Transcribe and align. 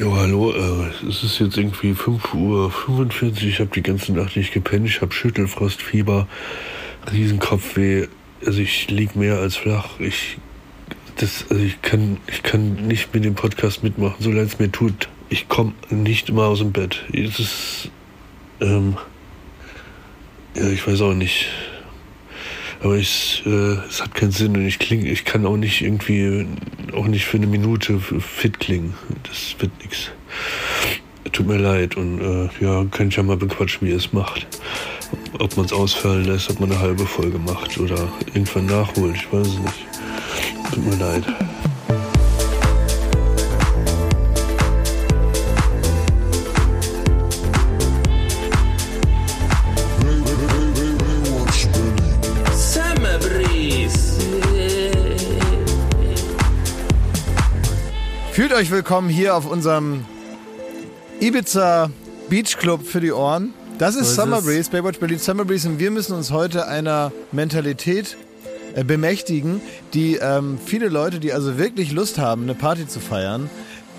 Ja, 0.00 0.10
hallo, 0.12 0.50
äh, 0.52 1.06
es 1.06 1.22
ist 1.22 1.40
jetzt 1.40 1.58
irgendwie 1.58 1.92
5.45 1.92 2.32
Uhr, 2.34 3.42
ich 3.42 3.60
habe 3.60 3.68
die 3.74 3.82
ganze 3.82 4.14
Nacht 4.14 4.34
nicht 4.34 4.50
gepennt, 4.50 4.86
ich 4.86 5.02
habe 5.02 5.12
Schüttelfrostfieber, 5.12 6.26
Riesenkopfweh, 7.12 8.06
also 8.46 8.62
ich 8.62 8.88
lieg 8.88 9.14
mehr 9.14 9.36
als 9.40 9.56
flach, 9.56 10.00
ich, 10.00 10.38
das, 11.16 11.44
also 11.50 11.62
ich 11.62 11.82
kann, 11.82 12.16
ich 12.28 12.42
kann 12.42 12.86
nicht 12.86 13.12
mit 13.12 13.26
dem 13.26 13.34
Podcast 13.34 13.82
mitmachen, 13.82 14.16
so 14.20 14.30
leid 14.30 14.46
es 14.46 14.58
mir 14.58 14.72
tut, 14.72 15.10
ich 15.28 15.50
komme 15.50 15.74
nicht 15.90 16.30
immer 16.30 16.44
aus 16.44 16.60
dem 16.60 16.72
Bett, 16.72 17.04
es 17.12 17.38
ist, 17.38 17.90
ähm, 18.62 18.96
ja, 20.56 20.66
ich 20.70 20.86
weiß 20.86 21.02
auch 21.02 21.12
nicht, 21.12 21.44
aber 22.82 22.96
ich, 22.96 23.42
äh, 23.46 23.76
es 23.88 24.02
hat 24.02 24.14
keinen 24.14 24.32
Sinn 24.32 24.56
und 24.56 24.66
ich 24.66 24.78
klinge, 24.78 25.08
ich 25.10 25.24
kann 25.24 25.44
auch 25.46 25.56
nicht 25.56 25.82
irgendwie, 25.82 26.46
auch 26.94 27.06
nicht 27.06 27.26
für 27.26 27.36
eine 27.36 27.46
Minute 27.46 28.00
fit 28.00 28.58
klingen. 28.58 28.94
Das 29.24 29.54
wird 29.58 29.72
nichts. 29.80 30.10
Tut 31.32 31.46
mir 31.46 31.58
leid 31.58 31.96
und 31.96 32.20
äh, 32.20 32.48
ja, 32.60 32.84
könnt 32.90 33.14
ja 33.14 33.22
mal 33.22 33.36
bequatschen, 33.36 33.86
wie 33.86 33.92
ihr 33.92 33.98
es 33.98 34.12
macht. 34.12 34.46
Ob 35.38 35.56
man 35.56 35.66
es 35.66 35.72
ausfallen 35.72 36.24
lässt, 36.24 36.50
ob 36.50 36.60
man 36.60 36.72
eine 36.72 36.80
halbe 36.80 37.06
Folge 37.06 37.38
macht 37.38 37.78
oder 37.78 38.10
irgendwann 38.26 38.66
nachholt, 38.66 39.16
ich 39.16 39.32
weiß 39.32 39.46
es 39.46 39.58
nicht. 39.58 39.86
Tut 40.72 40.86
mir 40.86 40.96
leid. 40.96 41.24
Fühlt 58.40 58.54
euch 58.54 58.70
willkommen 58.70 59.10
hier 59.10 59.36
auf 59.36 59.44
unserem 59.44 60.06
Ibiza 61.20 61.90
Beach 62.30 62.56
Club 62.56 62.86
für 62.86 62.98
die 62.98 63.12
Ohren. 63.12 63.52
Das 63.76 63.96
ist 63.96 64.08
ist 64.08 64.14
Summer. 64.14 64.40
Breeze, 64.40 64.70
Baywatch 64.70 64.98
Berlin 64.98 65.18
Summer 65.18 65.44
Breeze 65.44 65.68
und 65.68 65.78
wir 65.78 65.90
müssen 65.90 66.14
uns 66.14 66.30
heute 66.30 66.66
einer 66.66 67.12
Mentalität 67.32 68.16
äh, 68.74 68.82
bemächtigen, 68.82 69.60
die 69.92 70.14
ähm, 70.14 70.58
viele 70.64 70.88
Leute, 70.88 71.20
die 71.20 71.34
also 71.34 71.58
wirklich 71.58 71.92
Lust 71.92 72.16
haben, 72.16 72.44
eine 72.44 72.54
Party 72.54 72.88
zu 72.88 72.98
feiern, 72.98 73.50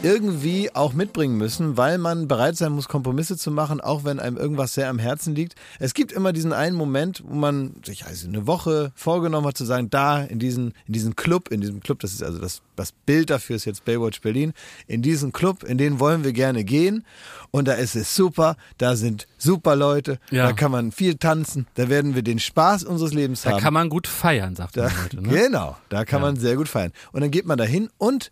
irgendwie 0.03 0.73
auch 0.73 0.94
mitbringen 0.94 1.38
müssen, 1.38 1.77
weil 1.77 1.97
man 1.97 2.27
bereit 2.27 2.57
sein 2.57 2.71
muss, 2.71 2.88
Kompromisse 2.88 3.38
zu 3.38 3.52
machen, 3.52 3.81
auch 3.81 4.03
wenn 4.03 4.19
einem 4.19 4.38
irgendwas 4.38 4.73
sehr 4.73 4.89
am 4.89 4.99
Herzen 4.99 5.35
liegt. 5.35 5.55
Es 5.80 5.94
gibt 5.94 6.11
immer 6.11 6.33
diesen 6.33 6.53
einen 6.53 6.75
Moment, 6.75 7.23
wo 7.25 7.35
man 7.35 7.75
sich 7.85 8.05
also 8.05 8.27
eine 8.27 8.47
Woche 8.47 8.91
vorgenommen 8.95 9.45
hat 9.47 9.57
zu 9.57 9.66
sagen, 9.66 9.89
da 9.89 10.22
in 10.23 10.39
diesen, 10.39 10.73
in 10.88 10.94
diesen 10.94 11.16
Club, 11.16 11.49
in 11.49 11.61
diesem 11.61 11.81
Club, 11.81 11.99
das 11.99 12.13
ist 12.13 12.23
also 12.23 12.39
das, 12.39 12.61
das 12.75 12.91
Bild 12.91 13.29
dafür 13.29 13.55
ist 13.55 13.66
jetzt 13.66 13.85
Baywatch 13.85 14.22
Berlin, 14.22 14.53
in 14.88 15.02
diesen 15.02 15.31
Club, 15.31 15.63
in 15.63 15.77
den 15.77 15.99
wollen 15.99 16.23
wir 16.23 16.33
gerne 16.33 16.63
gehen 16.63 17.05
und 17.52 17.67
da 17.67 17.73
ist 17.73 17.95
es 17.95 18.16
super, 18.16 18.55
da 18.77 18.95
sind 18.95 19.27
super 19.38 19.75
Leute, 19.75 20.19
Ja. 20.31 20.47
da 20.47 20.53
kann 20.53 20.72
man 20.72 20.91
viel 20.91 21.16
tanzen, 21.16 21.67
da 21.75 21.89
werden 21.89 22.16
wir 22.16 22.23
den 22.23 22.39
Spaß 22.39 22.83
unseres 22.83 23.13
Lebens 23.13 23.44
Da 23.44 23.52
haben. 23.52 23.61
kann 23.61 23.73
man 23.73 23.89
gut 23.89 24.07
feiern, 24.07 24.55
sagt 24.55 24.77
Da, 24.77 24.83
man 24.83 25.03
heute. 25.03 25.22
Ne? 25.22 25.29
Genau, 25.41 25.77
da 25.89 26.05
kann 26.05 26.22
Ja. 26.22 26.27
man 26.27 26.35
sehr 26.38 26.55
gut 26.55 26.67
feiern. 26.69 26.91
Und 27.11 27.22
dann 27.22 27.31
geht 27.31 27.45
man 27.45 27.57
dahin 27.57 27.89
und 27.97 28.31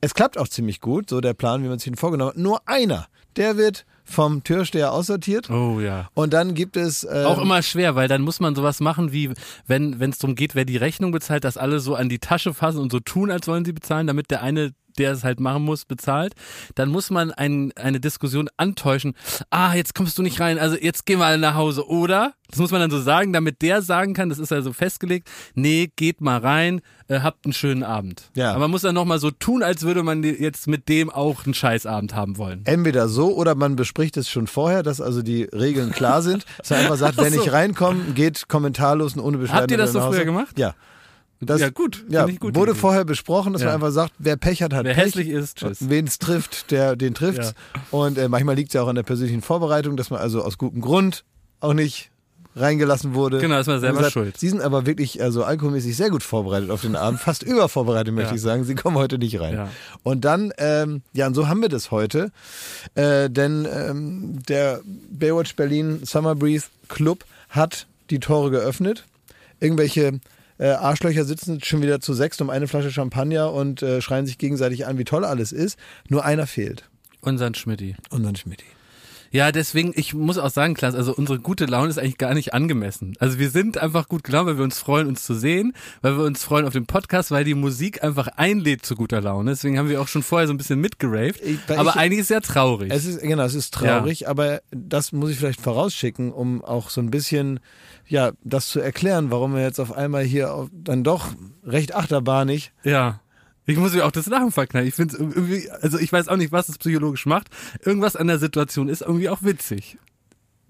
es 0.00 0.14
klappt 0.14 0.38
auch 0.38 0.48
ziemlich 0.48 0.80
gut, 0.80 1.10
so 1.10 1.20
der 1.20 1.34
Plan, 1.34 1.62
wie 1.62 1.68
man 1.68 1.78
sich 1.78 1.88
ihn 1.88 1.96
vorgenommen 1.96 2.30
hat. 2.30 2.36
Nur 2.38 2.60
einer, 2.66 3.06
der 3.36 3.56
wird 3.56 3.84
vom 4.04 4.42
Türsteher 4.42 4.92
aussortiert. 4.92 5.50
Oh 5.50 5.80
ja. 5.80 6.08
Und 6.14 6.32
dann 6.32 6.54
gibt 6.54 6.76
es. 6.76 7.04
ähm, 7.04 7.26
Auch 7.26 7.40
immer 7.42 7.62
schwer, 7.62 7.94
weil 7.94 8.08
dann 8.08 8.22
muss 8.22 8.40
man 8.40 8.54
sowas 8.54 8.80
machen 8.80 9.12
wie, 9.12 9.30
wenn 9.66 10.00
wenn 10.00 10.10
es 10.10 10.18
darum 10.18 10.34
geht, 10.34 10.54
wer 10.54 10.64
die 10.64 10.78
Rechnung 10.78 11.12
bezahlt, 11.12 11.44
dass 11.44 11.56
alle 11.58 11.78
so 11.80 11.94
an 11.94 12.08
die 12.08 12.18
Tasche 12.18 12.54
fassen 12.54 12.78
und 12.78 12.90
so 12.90 13.00
tun, 13.00 13.30
als 13.30 13.46
wollen 13.48 13.64
sie 13.66 13.72
bezahlen, 13.72 14.06
damit 14.06 14.30
der 14.30 14.42
eine, 14.42 14.72
der 14.98 15.12
es 15.12 15.24
halt 15.24 15.40
machen 15.40 15.64
muss, 15.64 15.84
bezahlt. 15.84 16.34
Dann 16.74 16.90
muss 16.90 17.10
man 17.10 17.30
ein, 17.30 17.72
eine 17.76 18.00
Diskussion 18.00 18.48
antäuschen. 18.56 19.14
Ah, 19.50 19.74
jetzt 19.74 19.94
kommst 19.94 20.18
du 20.18 20.22
nicht 20.22 20.40
rein, 20.40 20.58
also 20.58 20.76
jetzt 20.76 21.06
gehen 21.06 21.18
wir 21.18 21.26
alle 21.26 21.38
nach 21.38 21.54
Hause, 21.54 21.88
oder? 21.88 22.34
Das 22.50 22.58
muss 22.58 22.70
man 22.70 22.80
dann 22.80 22.90
so 22.90 23.00
sagen, 23.00 23.32
damit 23.34 23.60
der 23.60 23.82
sagen 23.82 24.14
kann, 24.14 24.30
das 24.30 24.38
ist 24.38 24.52
also 24.52 24.72
festgelegt, 24.72 25.28
nee, 25.54 25.90
geht 25.96 26.22
mal 26.22 26.38
rein, 26.38 26.80
äh, 27.08 27.20
habt 27.20 27.44
einen 27.44 27.52
schönen 27.52 27.82
Abend. 27.82 28.30
Ja. 28.34 28.50
Aber 28.52 28.60
man 28.60 28.70
muss 28.70 28.82
dann 28.82 28.94
nochmal 28.94 29.18
so 29.18 29.30
tun, 29.30 29.62
als 29.62 29.82
würde 29.82 30.02
man 30.02 30.22
jetzt 30.22 30.66
mit 30.66 30.88
dem 30.88 31.10
auch 31.10 31.44
einen 31.44 31.52
Scheißabend 31.52 32.14
haben 32.14 32.38
wollen. 32.38 32.62
Entweder 32.64 33.08
so 33.08 33.34
oder 33.34 33.54
man 33.54 33.76
bespricht 33.76 34.16
es 34.16 34.30
schon 34.30 34.46
vorher, 34.46 34.82
dass 34.82 35.00
also 35.00 35.20
die 35.20 35.42
Regeln 35.44 35.92
klar 35.92 36.22
sind. 36.22 36.46
Dass 36.58 36.70
man 36.70 36.80
einfach 36.80 36.96
sagt, 36.96 37.16
wenn 37.18 37.34
so. 37.34 37.42
ich 37.42 37.52
reinkomme, 37.52 38.12
geht 38.14 38.48
kommentarlos 38.48 39.14
und 39.14 39.20
ohne 39.20 39.36
Beschwerden. 39.36 39.62
Habt 39.62 39.70
ihr 39.70 39.76
das 39.76 39.92
so 39.92 40.00
früher 40.00 40.24
gemacht? 40.24 40.58
Ja. 40.58 40.74
Das, 41.40 41.60
ja, 41.60 41.70
gut. 41.70 42.04
Ja, 42.08 42.26
gut. 42.26 42.54
wurde 42.56 42.72
Idee. 42.72 42.80
vorher 42.80 43.04
besprochen, 43.04 43.52
dass 43.52 43.62
Ja. 43.62 43.68
man 43.68 43.76
einfach 43.76 43.92
sagt, 43.92 44.12
wer 44.18 44.36
Pech 44.36 44.62
hat, 44.62 44.72
hat 44.72 44.84
Wer 44.84 44.94
Pech. 44.94 45.04
hässlich 45.06 45.28
ist, 45.28 45.58
tschüss. 45.58 45.88
Wen 45.88 46.06
es 46.06 46.18
trifft, 46.18 46.70
der 46.72 46.96
den 46.96 47.14
trifft. 47.14 47.38
Ja. 47.42 47.52
Und 47.92 48.18
äh, 48.18 48.28
manchmal 48.28 48.56
liegt 48.56 48.70
es 48.70 48.74
ja 48.74 48.82
auch 48.82 48.88
an 48.88 48.96
der 48.96 49.04
persönlichen 49.04 49.42
Vorbereitung, 49.42 49.96
dass 49.96 50.10
man 50.10 50.20
also 50.20 50.42
aus 50.42 50.58
gutem 50.58 50.80
Grund 50.80 51.24
auch 51.60 51.74
nicht 51.74 52.10
reingelassen 52.56 53.14
wurde. 53.14 53.38
Genau, 53.38 53.60
ist 53.60 53.68
man 53.68 53.78
selber 53.78 53.98
gesagt, 53.98 54.14
schuld. 54.14 54.36
Sie 54.36 54.48
sind 54.48 54.62
aber 54.62 54.84
wirklich 54.84 55.22
also 55.22 55.44
alkoholmäßig 55.44 55.96
sehr 55.96 56.10
gut 56.10 56.24
vorbereitet 56.24 56.70
auf 56.70 56.80
den 56.80 56.96
Abend, 56.96 57.20
fast 57.20 57.44
übervorbereitet, 57.44 58.12
möchte 58.12 58.30
Ja. 58.30 58.34
ich 58.36 58.42
sagen. 58.42 58.64
Sie 58.64 58.74
kommen 58.74 58.96
heute 58.96 59.16
nicht 59.18 59.38
rein. 59.38 59.68
Und 60.02 60.24
dann, 60.24 60.52
ähm, 60.58 61.02
ja, 61.12 61.28
und 61.28 61.34
so 61.34 61.46
haben 61.46 61.62
wir 61.62 61.68
das 61.68 61.92
heute, 61.92 62.32
äh, 62.96 63.30
denn 63.30 63.64
ähm, 63.72 64.38
der 64.48 64.80
Baywatch 65.10 65.54
Berlin 65.54 66.00
Summer 66.04 66.34
Breeze 66.34 66.66
Club 66.88 67.24
hat 67.48 67.86
die 68.10 68.18
Tore 68.18 68.50
geöffnet. 68.50 69.04
Irgendwelche 69.60 70.18
äh, 70.58 70.68
Arschlöcher 70.68 71.24
sitzen 71.24 71.62
schon 71.62 71.82
wieder 71.82 72.00
zu 72.00 72.14
sechst 72.14 72.40
um 72.40 72.50
eine 72.50 72.68
Flasche 72.68 72.90
Champagner 72.90 73.52
und 73.52 73.82
äh, 73.82 74.00
schreien 74.00 74.26
sich 74.26 74.38
gegenseitig 74.38 74.86
an, 74.86 74.98
wie 74.98 75.04
toll 75.04 75.24
alles 75.24 75.52
ist. 75.52 75.78
Nur 76.08 76.24
einer 76.24 76.46
fehlt. 76.46 76.88
Unseren 77.20 77.54
Schmidti. 77.54 77.96
Unseren 78.10 78.36
Schmidt. 78.36 78.62
Ja, 79.30 79.52
deswegen, 79.52 79.92
ich 79.94 80.14
muss 80.14 80.38
auch 80.38 80.50
sagen, 80.50 80.74
Klaas, 80.74 80.94
also 80.94 81.14
unsere 81.14 81.38
gute 81.38 81.66
Laune 81.66 81.88
ist 81.90 81.98
eigentlich 81.98 82.18
gar 82.18 82.34
nicht 82.34 82.54
angemessen. 82.54 83.14
Also 83.18 83.38
wir 83.38 83.50
sind 83.50 83.78
einfach 83.78 84.08
gut 84.08 84.24
gelaunt, 84.24 84.46
weil 84.48 84.56
wir 84.56 84.64
uns 84.64 84.78
freuen, 84.78 85.06
uns 85.06 85.24
zu 85.24 85.34
sehen, 85.34 85.74
weil 86.02 86.16
wir 86.16 86.24
uns 86.24 86.42
freuen 86.44 86.66
auf 86.66 86.72
den 86.72 86.86
Podcast, 86.86 87.30
weil 87.30 87.44
die 87.44 87.54
Musik 87.54 88.02
einfach 88.02 88.28
einlädt 88.36 88.86
zu 88.86 88.94
guter 88.94 89.20
Laune. 89.20 89.50
Deswegen 89.50 89.78
haben 89.78 89.88
wir 89.88 90.00
auch 90.00 90.08
schon 90.08 90.22
vorher 90.22 90.46
so 90.48 90.54
ein 90.54 90.58
bisschen 90.58 90.80
mitgeraved. 90.80 91.40
Ich- 91.42 91.58
Aber 91.68 91.90
ich- 91.90 91.96
eigentlich 91.96 92.20
ist 92.20 92.30
ja 92.30 92.40
traurig. 92.40 92.90
Es 92.92 93.04
ist, 93.04 93.20
genau, 93.20 93.42
es 93.44 93.54
ist 93.54 93.74
traurig, 93.74 94.28
aber 94.28 94.60
das 94.70 95.12
muss 95.12 95.30
ich 95.30 95.36
vielleicht 95.38 95.60
vorausschicken, 95.60 96.32
um 96.32 96.64
auch 96.64 96.88
so 96.90 97.00
ein 97.00 97.10
bisschen, 97.10 97.60
ja, 98.06 98.32
das 98.44 98.68
zu 98.68 98.80
erklären, 98.80 99.30
warum 99.30 99.54
wir 99.54 99.62
jetzt 99.62 99.78
auf 99.80 99.92
einmal 99.92 100.24
hier 100.24 100.54
auf, 100.54 100.68
dann 100.72 101.04
doch 101.04 101.26
recht 101.64 101.94
achterbahnig 101.94 102.72
ja. 102.82 103.20
Ich 103.68 103.76
muss 103.76 103.92
mir 103.92 104.04
auch 104.06 104.10
das 104.10 104.26
Lachen 104.26 104.50
verknallen. 104.50 104.88
Ich 104.88 104.94
finde 104.94 105.14
es 105.14 105.20
irgendwie, 105.20 105.70
also 105.70 105.98
ich 105.98 106.10
weiß 106.10 106.28
auch 106.28 106.36
nicht, 106.36 106.52
was 106.52 106.68
es 106.70 106.78
psychologisch 106.78 107.26
macht. 107.26 107.48
Irgendwas 107.84 108.16
an 108.16 108.26
der 108.26 108.38
Situation 108.38 108.88
ist 108.88 109.02
irgendwie 109.02 109.28
auch 109.28 109.42
witzig. 109.42 109.98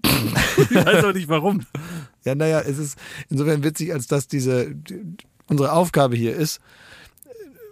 ich 0.03 0.75
weiß 0.75 1.05
auch 1.05 1.13
nicht 1.13 1.29
warum. 1.29 1.61
Ja, 2.25 2.35
naja, 2.35 2.59
es 2.59 2.77
ist 2.77 2.97
insofern 3.29 3.63
witzig, 3.63 3.93
als 3.93 4.07
dass 4.07 4.27
diese 4.27 4.75
die, 4.75 5.01
unsere 5.47 5.71
Aufgabe 5.71 6.15
hier 6.17 6.35
ist, 6.35 6.59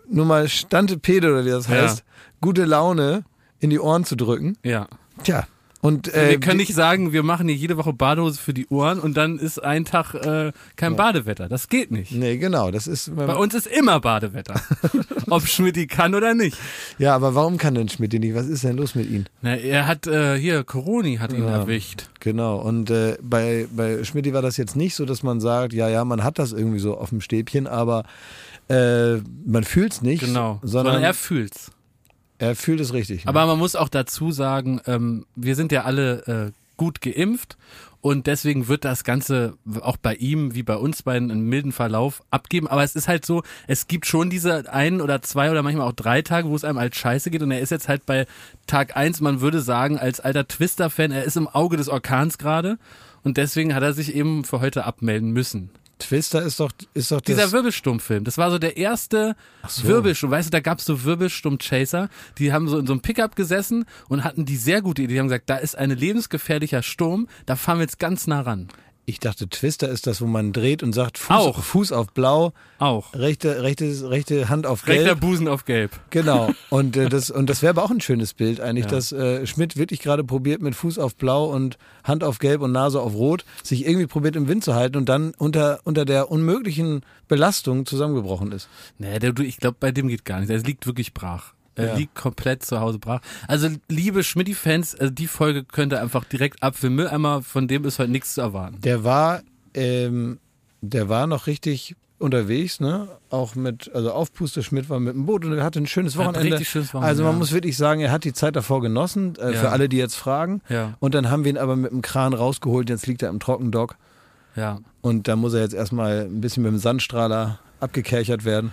nur 0.10 0.26
mal 0.26 0.48
Stante 0.48 0.98
Pede 0.98 1.30
oder 1.32 1.44
wie 1.46 1.50
das 1.50 1.68
Ja. 1.68 1.76
heißt, 1.82 2.06
gute 2.40 2.64
Laune 2.64 3.26
in 3.60 3.70
die 3.70 3.80
Ohren 3.80 4.06
zu 4.06 4.16
drücken. 4.16 4.58
Ja. 4.64 4.88
Tja. 5.24 5.46
Und 5.88 6.14
äh, 6.14 6.32
wir 6.32 6.40
können 6.40 6.58
nicht 6.58 6.74
sagen, 6.74 7.14
wir 7.14 7.24
machen 7.24 7.48
hier 7.48 7.56
jede 7.58 7.78
Woche 7.78 7.94
Badehose 7.94 8.40
für 8.40 8.54
die 8.54 8.68
Ohren 8.68 9.00
und 9.00 9.16
dann 9.16 9.40
ist 9.40 9.64
ein 9.64 9.86
Tag 9.86 10.14
äh, 10.16 10.52
kein 10.76 10.96
Badewetter. 10.96 11.48
Das 11.48 11.70
geht 11.70 11.92
nicht. 11.92 12.12
Nee, 12.12 12.38
genau, 12.38 12.72
das 12.72 12.88
ist. 12.88 13.16
Bei 13.16 13.36
uns 13.36 13.54
ist 13.54 13.68
immer 13.68 14.00
Badewetter. 14.00 14.60
Ob 15.30 15.48
Schmidti 15.48 15.88
kann 15.88 16.14
oder 16.16 16.34
nicht. 16.34 16.58
Ja, 16.98 17.16
aber 17.16 17.36
warum 17.36 17.58
kann 17.58 17.76
denn 17.76 17.88
Schmidt 17.90 18.14
nicht? 18.14 18.36
Was 18.36 18.48
ist 18.48 18.64
denn 18.64 18.76
los 18.76 18.96
mit 18.96 19.10
ihm? 19.10 19.26
Na, 19.42 19.56
er 19.56 19.88
hat 19.88 20.08
äh, 20.08 20.38
hier, 20.38 20.64
Coroni 20.64 21.18
hat 21.18 21.32
ihn 21.32 21.44
Ja. 21.44 21.52
erwischt. 21.52 22.10
Genau, 22.20 22.58
und 22.58 22.90
äh, 22.90 23.18
bei, 23.22 23.68
bei 23.76 24.04
Schmidt 24.04 24.32
war 24.34 24.42
das 24.42 24.58
jetzt 24.58 24.76
nicht 24.76 24.96
so, 24.96 25.06
dass 25.06 25.24
man 25.24 25.40
sagt, 25.40 25.72
ja, 25.74 25.88
ja, 25.88 26.04
man 26.04 26.24
hat 26.24 26.38
das 26.40 26.52
irgendwie 26.52 26.80
so 26.80 26.98
auf 26.98 27.10
dem 27.10 27.22
Stäbchen, 27.22 27.68
aber 27.68 28.04
äh, 28.70 29.18
man 29.46 29.64
fühlt 29.64 29.94
es 29.94 30.02
nicht, 30.02 30.26
Genau. 30.26 30.60
sondern, 30.64 30.94
Sondern 30.96 31.04
er 31.04 31.14
fühlt's. 31.14 31.72
Er 32.40 32.56
fühlt 32.56 32.80
es 32.80 32.94
richtig. 32.94 33.26
ne? 33.26 33.30
Aber 33.30 33.46
man 33.46 33.60
muss 33.60 33.76
auch 33.76 33.90
dazu 33.90 34.32
sagen, 34.32 34.82
ähm, 34.86 35.26
wir 35.36 35.56
sind 35.56 35.72
ja 35.72 35.84
alle 35.84 36.52
äh, 36.52 36.52
gut 36.78 37.02
geimpft 37.02 37.58
und 38.02 38.28
deswegen 38.28 38.68
wird 38.68 38.86
das 38.86 39.04
Ganze 39.04 39.58
auch 39.82 39.98
bei 39.98 40.16
ihm 40.16 40.54
wie 40.54 40.64
bei 40.64 40.76
uns 40.76 41.02
beiden 41.02 41.32
einen 41.32 41.42
milden 41.42 41.72
Verlauf 41.72 42.24
abgeben. 42.30 42.68
Aber 42.68 42.84
es 42.84 42.96
ist 42.96 43.08
halt 43.08 43.26
so, 43.26 43.44
es 43.66 43.88
gibt 43.88 44.06
schon 44.06 44.30
diese 44.30 44.72
ein 44.72 45.02
oder 45.02 45.22
zwei 45.22 45.50
oder 45.52 45.64
manchmal 45.64 45.88
auch 45.88 45.94
drei 45.94 46.22
Tage, 46.22 46.48
wo 46.48 46.56
es 46.56 46.64
einem 46.64 46.78
als 46.78 46.96
scheiße 46.96 47.32
geht 47.32 47.42
und 47.42 47.52
er 47.52 47.60
ist 47.60 47.72
jetzt 47.72 47.90
halt 47.90 48.06
bei 48.06 48.28
Tag 48.68 48.96
eins, 48.96 49.20
man 49.20 49.42
würde 49.42 49.62
sagen, 49.62 49.98
als 49.98 50.20
alter 50.20 50.48
Twister-Fan, 50.48 51.12
er 51.12 51.24
ist 51.24 51.38
im 51.38 51.48
Auge 51.48 51.78
des 51.78 51.90
Orkans 51.90 52.38
gerade 52.38 52.78
und 53.24 53.38
deswegen 53.38 53.74
hat 53.74 53.84
er 53.84 53.94
sich 53.94 54.16
eben 54.16 54.44
für 54.44 54.62
heute 54.62 54.86
abmelden 54.86 55.32
müssen. 55.32 55.72
Twister 56.00 56.42
ist 56.44 56.60
doch, 56.60 56.72
ist 56.94 57.12
doch 57.12 57.22
Dieser. 57.22 57.52
Wirbelsturmfilm, 57.52 58.24
das 58.24 58.38
war 58.38 58.52
so 58.52 58.60
der 58.60 58.78
erste 58.78 59.36
so. 59.68 59.86
Wirbelsturm. 59.86 60.32
Weißt 60.32 60.48
du, 60.48 60.52
da 60.52 60.60
gab's 60.60 60.86
so 60.86 61.04
Wirbelsturm-Chaser, 61.04 62.10
die 62.38 62.54
haben 62.54 62.68
so 62.68 62.78
in 62.78 62.86
so 62.86 62.94
einem 62.94 63.02
Pickup 63.02 63.36
gesessen 63.36 63.86
und 64.08 64.24
hatten 64.24 64.46
die 64.46 64.58
sehr 64.58 64.82
gute 64.82 65.02
Idee. 65.04 65.14
Die 65.14 65.20
haben 65.20 65.28
gesagt, 65.28 65.50
da 65.50 65.58
ist 65.58 65.78
ein 65.78 65.92
lebensgefährlicher 65.92 66.84
Sturm, 66.84 67.28
da 67.46 67.56
fahren 67.56 67.80
wir 67.80 67.84
jetzt 67.84 68.00
ganz 68.00 68.28
nah 68.28 68.42
ran. 68.42 68.68
Ich 69.10 69.22
dachte, 69.22 69.48
Twister 69.48 69.88
ist 69.88 70.06
das, 70.06 70.20
wo 70.20 70.26
man 70.26 70.52
dreht 70.52 70.84
und 70.84 70.92
sagt 70.92 71.18
Fuß, 71.18 71.34
Auch. 71.38 71.64
Fuß 71.64 71.92
auf 71.94 72.12
blau, 72.12 72.52
Auch. 72.78 73.14
rechte, 73.14 73.64
rechte, 73.64 74.10
rechte 74.10 74.50
Hand 74.50 74.66
auf 74.68 74.84
gelb. 74.84 75.00
Rechter 75.00 75.16
Busen 75.16 75.48
auf 75.48 75.64
gelb. 75.64 75.92
Genau. 76.10 76.52
Und 76.70 76.98
äh, 76.98 77.08
das, 77.08 77.32
und 77.32 77.50
das 77.50 77.62
wäre 77.62 77.70
aber 77.70 77.84
auch 77.84 77.90
ein 77.90 78.02
schönes 78.02 78.34
Bild 78.34 78.60
eigentlich, 78.60 78.84
Ja. 78.84 78.92
dass 78.92 79.14
äh, 79.14 79.48
Schmidt 79.48 79.78
wirklich 79.78 80.02
gerade 80.02 80.26
probiert 80.26 80.62
mit 80.62 80.76
Fuß 80.76 81.00
auf 81.00 81.16
Blau 81.16 81.46
und 81.46 81.78
Hand 82.04 82.26
auf 82.26 82.40
Gelb 82.40 82.60
und 82.62 82.74
Nase 82.74 83.00
auf 83.00 83.14
Rot, 83.14 83.46
sich 83.64 83.88
irgendwie 83.88 84.08
probiert 84.08 84.36
im 84.36 84.50
Wind 84.50 84.66
zu 84.66 84.76
halten 84.76 84.98
und 84.98 85.08
dann 85.08 85.34
unter, 85.38 85.80
unter 85.86 86.04
der 86.04 86.30
unmöglichen 86.30 87.00
Belastung 87.30 87.86
zusammengebrochen 87.86 88.52
ist. 88.52 88.68
Nee, 88.98 89.20
der, 89.20 89.32
du, 89.32 89.42
ich 89.42 89.56
glaube, 89.56 89.78
bei 89.80 89.94
dem 89.94 90.10
geht 90.10 90.26
gar 90.26 90.42
nicht. 90.42 90.50
Er 90.50 90.58
liegt 90.60 90.86
wirklich 90.86 91.14
brach. 91.14 91.54
Er 91.78 91.88
Ja. 91.90 91.96
liegt 91.96 92.16
komplett 92.16 92.66
zu 92.66 92.80
Hause 92.80 93.00
brach. 93.00 93.22
Also, 93.48 93.70
liebe 93.88 94.24
Schmidti-Fans, 94.24 94.96
also 94.96 95.14
die 95.14 95.28
Folge 95.28 95.64
könnt 95.64 95.94
ihr 95.94 96.02
einfach 96.02 96.26
direkt 96.26 96.62
ab 96.64 96.76
für 96.76 96.90
Mülleimer, 96.90 97.42
von 97.42 97.68
dem 97.68 97.86
ist 97.86 98.00
heute 98.00 98.12
nichts 98.12 98.34
zu 98.34 98.42
erwarten. 98.42 98.82
Der 98.82 99.04
war, 99.04 99.42
ähm, 99.74 100.40
der 100.82 101.08
war 101.08 101.28
noch 101.28 101.48
richtig 101.48 101.96
unterwegs, 102.20 102.80
ne? 102.80 103.08
Auch 103.30 103.54
mit, 103.54 103.92
also 103.94 104.12
Aufpuster 104.12 104.64
Schmidt 104.64 104.90
war 104.90 105.00
mit 105.00 105.14
dem 105.14 105.28
Boot 105.28 105.46
und 105.46 105.54
er 105.56 105.64
hatte 105.64 105.80
ein 105.80 105.86
schönes 105.86 106.18
Wochenende. 106.18 106.66
schönes 106.66 106.92
Wochenende, 106.94 107.08
also 107.08 107.22
man 107.24 107.34
ja. 107.34 107.38
muss 107.38 107.52
wirklich 107.52 107.78
sagen, 107.78 108.02
er 108.02 108.12
hat 108.12 108.24
die 108.24 108.34
Zeit 108.34 108.56
davor 108.56 108.82
genossen, 108.82 109.36
äh, 109.38 109.54
Ja. 109.54 109.60
für 109.60 109.70
alle, 109.70 109.88
die 109.88 109.98
jetzt 109.98 110.16
fragen. 110.16 110.62
Ja. 110.68 110.96
Und 111.00 111.14
dann 111.14 111.30
haben 111.30 111.44
wir 111.44 111.52
ihn 111.52 111.60
aber 111.60 111.76
mit 111.76 111.92
dem 111.92 112.02
Kran 112.02 112.34
rausgeholt, 112.34 112.90
jetzt 112.90 113.06
liegt 113.06 113.22
er 113.22 113.30
im 113.30 113.40
Trockendock. 113.40 113.98
Ja. 114.56 114.80
Und 115.02 115.28
da 115.28 115.36
muss 115.36 115.54
er 115.54 115.62
jetzt 115.62 115.76
erstmal 115.76 116.22
ein 116.22 116.42
bisschen 116.42 116.64
mit 116.64 116.72
dem 116.72 116.80
Sandstrahler 116.80 117.60
abgekerchert 117.80 118.44
werden. 118.46 118.72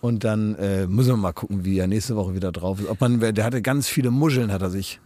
Und 0.00 0.24
dann 0.24 0.54
äh, 0.56 0.86
müssen 0.86 1.10
wir 1.10 1.16
mal 1.16 1.32
gucken, 1.32 1.64
wie 1.64 1.78
er 1.78 1.86
nächste 1.86 2.16
Woche 2.16 2.34
wieder 2.34 2.52
drauf 2.52 2.80
ist. 2.80 2.88
Ob 2.88 3.00
man, 3.00 3.18
der 3.20 3.44
hatte 3.44 3.62
ganz 3.62 3.88
viele 3.88 4.10
Muscheln, 4.10 4.52
hat 4.52 4.62
er 4.62 4.70
sich 4.70 5.00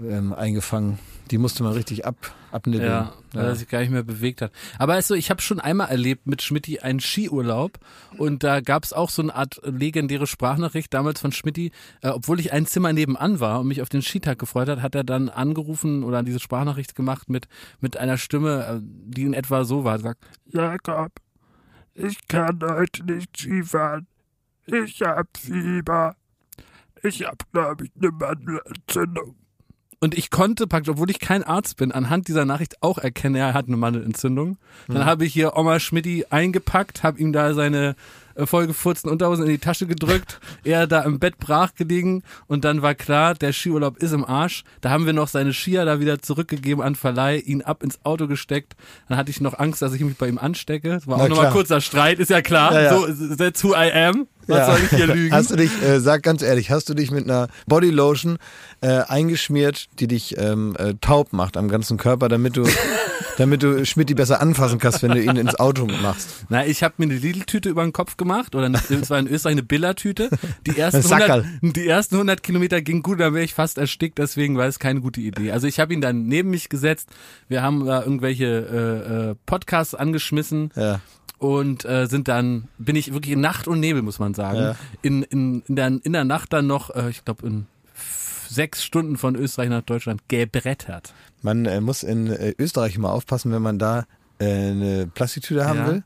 ähm, 0.00 0.32
eingefangen. 0.32 0.98
Die 1.30 1.38
musste 1.38 1.62
man 1.62 1.72
richtig 1.72 2.04
ab, 2.04 2.16
abnibbeln. 2.50 2.90
Ja, 2.90 3.12
weil 3.32 3.46
er 3.46 3.56
sich 3.56 3.68
gar 3.68 3.80
nicht 3.80 3.90
mehr 3.90 4.02
bewegt 4.02 4.42
hat. 4.42 4.52
Aber 4.78 4.94
also, 4.94 5.14
ich 5.14 5.30
habe 5.30 5.40
schon 5.40 5.60
einmal 5.60 5.88
erlebt 5.88 6.26
mit 6.26 6.42
Schmidti 6.42 6.80
einen 6.80 7.00
Skiurlaub 7.00 7.78
und 8.18 8.44
da 8.44 8.60
gab 8.60 8.84
es 8.84 8.92
auch 8.92 9.08
so 9.08 9.22
eine 9.22 9.34
Art 9.34 9.60
legendäre 9.64 10.26
Sprachnachricht 10.26 10.92
damals 10.92 11.20
von 11.20 11.32
Schmidti. 11.32 11.72
Äh, 12.02 12.08
obwohl 12.10 12.40
ich 12.40 12.52
ein 12.52 12.66
Zimmer 12.66 12.92
nebenan 12.92 13.40
war 13.40 13.60
und 13.60 13.68
mich 13.68 13.82
auf 13.82 13.88
den 13.88 14.02
Skitag 14.02 14.38
gefreut 14.38 14.68
hat, 14.68 14.82
hat 14.82 14.94
er 14.94 15.04
dann 15.04 15.28
angerufen 15.28 16.04
oder 16.04 16.22
diese 16.22 16.40
Sprachnachricht 16.40 16.94
gemacht 16.94 17.28
mit 17.30 17.48
mit 17.80 17.96
einer 17.96 18.18
Stimme, 18.18 18.66
äh, 18.66 18.80
die 18.82 19.22
in 19.22 19.34
etwa 19.34 19.64
so 19.64 19.84
war. 19.84 19.98
Sagt, 19.98 20.22
Jakob, 20.52 21.12
ich 21.94 22.26
kann 22.28 22.58
heute 22.62 23.04
nicht 23.04 23.36
Skifahren. 23.36 24.06
Ich 24.66 25.02
hab 25.02 25.36
Fieber. 25.36 26.16
Ich 27.02 27.24
hab, 27.24 27.50
glaube 27.52 27.84
ich, 27.84 27.90
eine 28.00 28.10
Mandelentzündung. 28.12 29.36
Und 30.02 30.18
ich 30.18 30.30
konnte 30.30 30.66
praktisch, 30.66 30.90
obwohl 30.90 31.10
ich 31.10 31.20
kein 31.20 31.44
Arzt 31.44 31.76
bin, 31.76 31.92
anhand 31.92 32.26
dieser 32.26 32.44
Nachricht 32.44 32.82
auch 32.82 32.98
erkennen, 32.98 33.36
er 33.36 33.54
hat 33.54 33.68
eine 33.68 33.76
Mandelentzündung. 33.76 34.58
Dann 34.88 35.06
habe 35.06 35.24
ich 35.24 35.32
hier 35.32 35.56
Oma 35.56 35.78
Schmidti 35.78 36.26
eingepackt, 36.28 37.04
habe 37.04 37.20
ihm 37.20 37.32
da 37.32 37.54
seine 37.54 37.94
vollgefurzten 38.36 39.10
Unterhosen 39.10 39.44
in 39.44 39.50
die 39.50 39.58
Tasche 39.58 39.86
gedrückt, 39.86 40.40
er 40.64 40.86
da 40.86 41.02
im 41.02 41.18
Bett 41.18 41.38
brach 41.38 41.74
gelegen 41.74 42.22
und 42.46 42.64
dann 42.64 42.82
war 42.82 42.94
klar, 42.94 43.34
der 43.34 43.52
Skiurlaub 43.52 43.96
ist 43.98 44.12
im 44.12 44.24
Arsch. 44.24 44.64
Da 44.80 44.90
haben 44.90 45.06
wir 45.06 45.12
noch 45.12 45.28
seine 45.28 45.52
Skier 45.52 45.84
da 45.84 46.00
wieder 46.00 46.20
zurückgegeben 46.20 46.82
an 46.82 46.94
Verleih, 46.94 47.38
ihn 47.38 47.62
ab 47.62 47.82
ins 47.82 48.04
Auto 48.04 48.26
gesteckt. 48.26 48.74
Dann 49.08 49.16
hatte 49.18 49.30
ich 49.30 49.40
noch 49.40 49.58
Angst, 49.58 49.82
dass 49.82 49.92
ich 49.94 50.00
mich 50.00 50.16
bei 50.16 50.28
ihm 50.28 50.38
anstecke. 50.38 50.90
Das 50.90 51.06
war 51.06 51.20
auch 51.20 51.28
nochmal 51.28 51.50
kurzer 51.50 51.80
Streit, 51.80 52.18
ist 52.18 52.30
ja 52.30 52.42
klar. 52.42 52.72
Ja, 52.74 52.82
ja. 52.82 52.96
So, 53.14 53.36
that's 53.36 53.62
who 53.62 53.74
I 53.74 53.92
am. 53.92 54.26
Was 54.48 54.58
Ja. 54.58 54.66
soll 54.66 54.80
ich 54.84 54.90
hier 54.90 55.06
lügen? 55.06 55.32
Hast 55.34 55.50
du 55.50 55.56
dich, 55.56 55.70
äh, 55.82 56.00
sag 56.00 56.22
ganz 56.24 56.42
ehrlich, 56.42 56.70
hast 56.70 56.88
du 56.88 56.94
dich 56.94 57.10
mit 57.12 57.24
einer 57.24 57.46
Bodylotion 57.66 58.38
äh, 58.80 58.88
eingeschmiert, 59.06 59.86
die 60.00 60.08
dich 60.08 60.36
ähm, 60.36 60.74
äh, 60.78 60.94
taub 61.00 61.32
macht 61.32 61.56
am 61.56 61.68
ganzen 61.68 61.96
Körper, 61.96 62.28
damit 62.28 62.56
du, 62.56 62.64
damit 63.38 63.62
du 63.62 63.84
Schmidti 63.86 64.14
besser 64.14 64.40
anfassen 64.40 64.78
kannst, 64.78 65.02
wenn 65.02 65.12
du 65.12 65.22
ihn 65.22 65.36
ins 65.36 65.54
Auto 65.58 65.86
machst? 65.86 66.44
Na, 66.48 66.66
ich 66.66 66.82
habe 66.82 66.94
mir 66.98 67.04
eine 67.04 67.14
Lidl-Tüte 67.14 67.68
über 67.68 67.82
den 67.82 67.92
Kopf 67.92 68.16
gemacht 68.16 68.54
oder 68.54 68.70
es 68.90 69.10
war 69.10 69.18
in 69.18 69.26
Österreich 69.26 69.52
eine 69.52 69.62
Billa-Tüte. 69.62 70.30
Die 70.66 70.78
ersten, 70.78 70.98
Ein 70.98 71.02
Sackerl. 71.02 71.42
100, 71.42 71.76
die 71.76 71.86
ersten 71.86 72.16
100 72.16 72.42
Kilometer 72.42 72.80
ging 72.82 73.02
gut, 73.02 73.20
da 73.20 73.32
wäre 73.32 73.44
ich 73.44 73.54
fast 73.54 73.78
erstickt, 73.78 74.18
deswegen 74.18 74.56
war 74.56 74.66
es 74.66 74.78
keine 74.78 75.00
gute 75.00 75.20
Idee. 75.20 75.52
Also 75.52 75.66
ich 75.66 75.80
habe 75.80 75.92
ihn 75.94 76.00
dann 76.00 76.26
neben 76.26 76.50
mich 76.50 76.68
gesetzt, 76.68 77.08
wir 77.48 77.62
haben 77.62 77.86
da 77.86 78.02
irgendwelche 78.02 78.44
äh, 78.46 79.30
äh, 79.30 79.34
Podcasts 79.46 79.94
angeschmissen 79.94 80.70
Ja. 80.76 81.00
und 81.38 81.84
äh, 81.84 82.06
sind 82.06 82.28
dann, 82.28 82.68
bin 82.78 82.96
ich 82.96 83.12
wirklich 83.12 83.32
in 83.32 83.40
Nacht 83.40 83.66
und 83.68 83.80
Nebel, 83.80 84.02
muss 84.02 84.18
man 84.18 84.34
sagen, 84.34 84.58
Ja. 84.58 84.76
in, 85.02 85.22
in, 85.22 85.62
in, 85.68 85.76
der, 85.76 85.86
in 86.02 86.12
der 86.12 86.24
Nacht 86.24 86.52
dann 86.52 86.66
noch, 86.66 86.90
äh, 86.94 87.10
ich 87.10 87.24
glaube 87.24 87.46
in 87.46 87.66
sechs 88.48 88.84
Stunden 88.84 89.16
von 89.16 89.34
Österreich 89.34 89.70
nach 89.70 89.82
Deutschland 89.82 90.20
gebrettert. 90.28 91.14
Man 91.42 91.66
äh, 91.66 91.80
muss 91.80 92.02
in 92.02 92.28
äh, 92.28 92.54
Österreich 92.58 92.96
immer 92.96 93.12
aufpassen, 93.12 93.52
wenn 93.52 93.62
man 93.62 93.78
da 93.78 94.04
äh, 94.38 94.44
eine 94.70 95.06
Plastiktüte 95.12 95.66
haben 95.66 95.78
Ja. 95.80 95.86
will. 95.88 96.04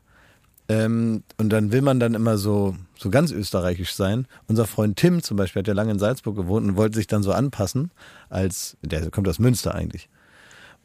Ähm, 0.69 1.23
und 1.37 1.49
dann 1.49 1.71
will 1.71 1.81
man 1.81 1.99
dann 2.01 2.13
immer 2.13 2.37
so, 2.37 2.75
so 2.99 3.09
ganz 3.09 3.31
österreichisch 3.31 3.93
sein. 3.93 4.27
Unser 4.47 4.65
Freund 4.67 4.97
Tim 4.97 5.23
zum 5.23 5.37
Beispiel 5.37 5.61
hat 5.61 5.67
ja 5.67 5.73
lange 5.73 5.91
in 5.91 5.99
Salzburg 5.99 6.35
gewohnt 6.35 6.67
und 6.67 6.75
wollte 6.75 6.97
sich 6.97 7.07
dann 7.07 7.23
so 7.23 7.31
anpassen, 7.31 7.91
als, 8.29 8.75
der 8.81 9.09
kommt 9.09 9.29
aus 9.29 9.39
Münster 9.39 9.73
eigentlich. 9.73 10.09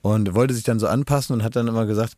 Und 0.01 0.35
wollte 0.35 0.55
sich 0.55 0.63
dann 0.63 0.79
so 0.79 0.87
anpassen 0.87 1.35
und 1.35 1.43
hat 1.43 1.57
dann 1.57 1.67
immer 1.67 1.87
gesagt, 1.87 2.15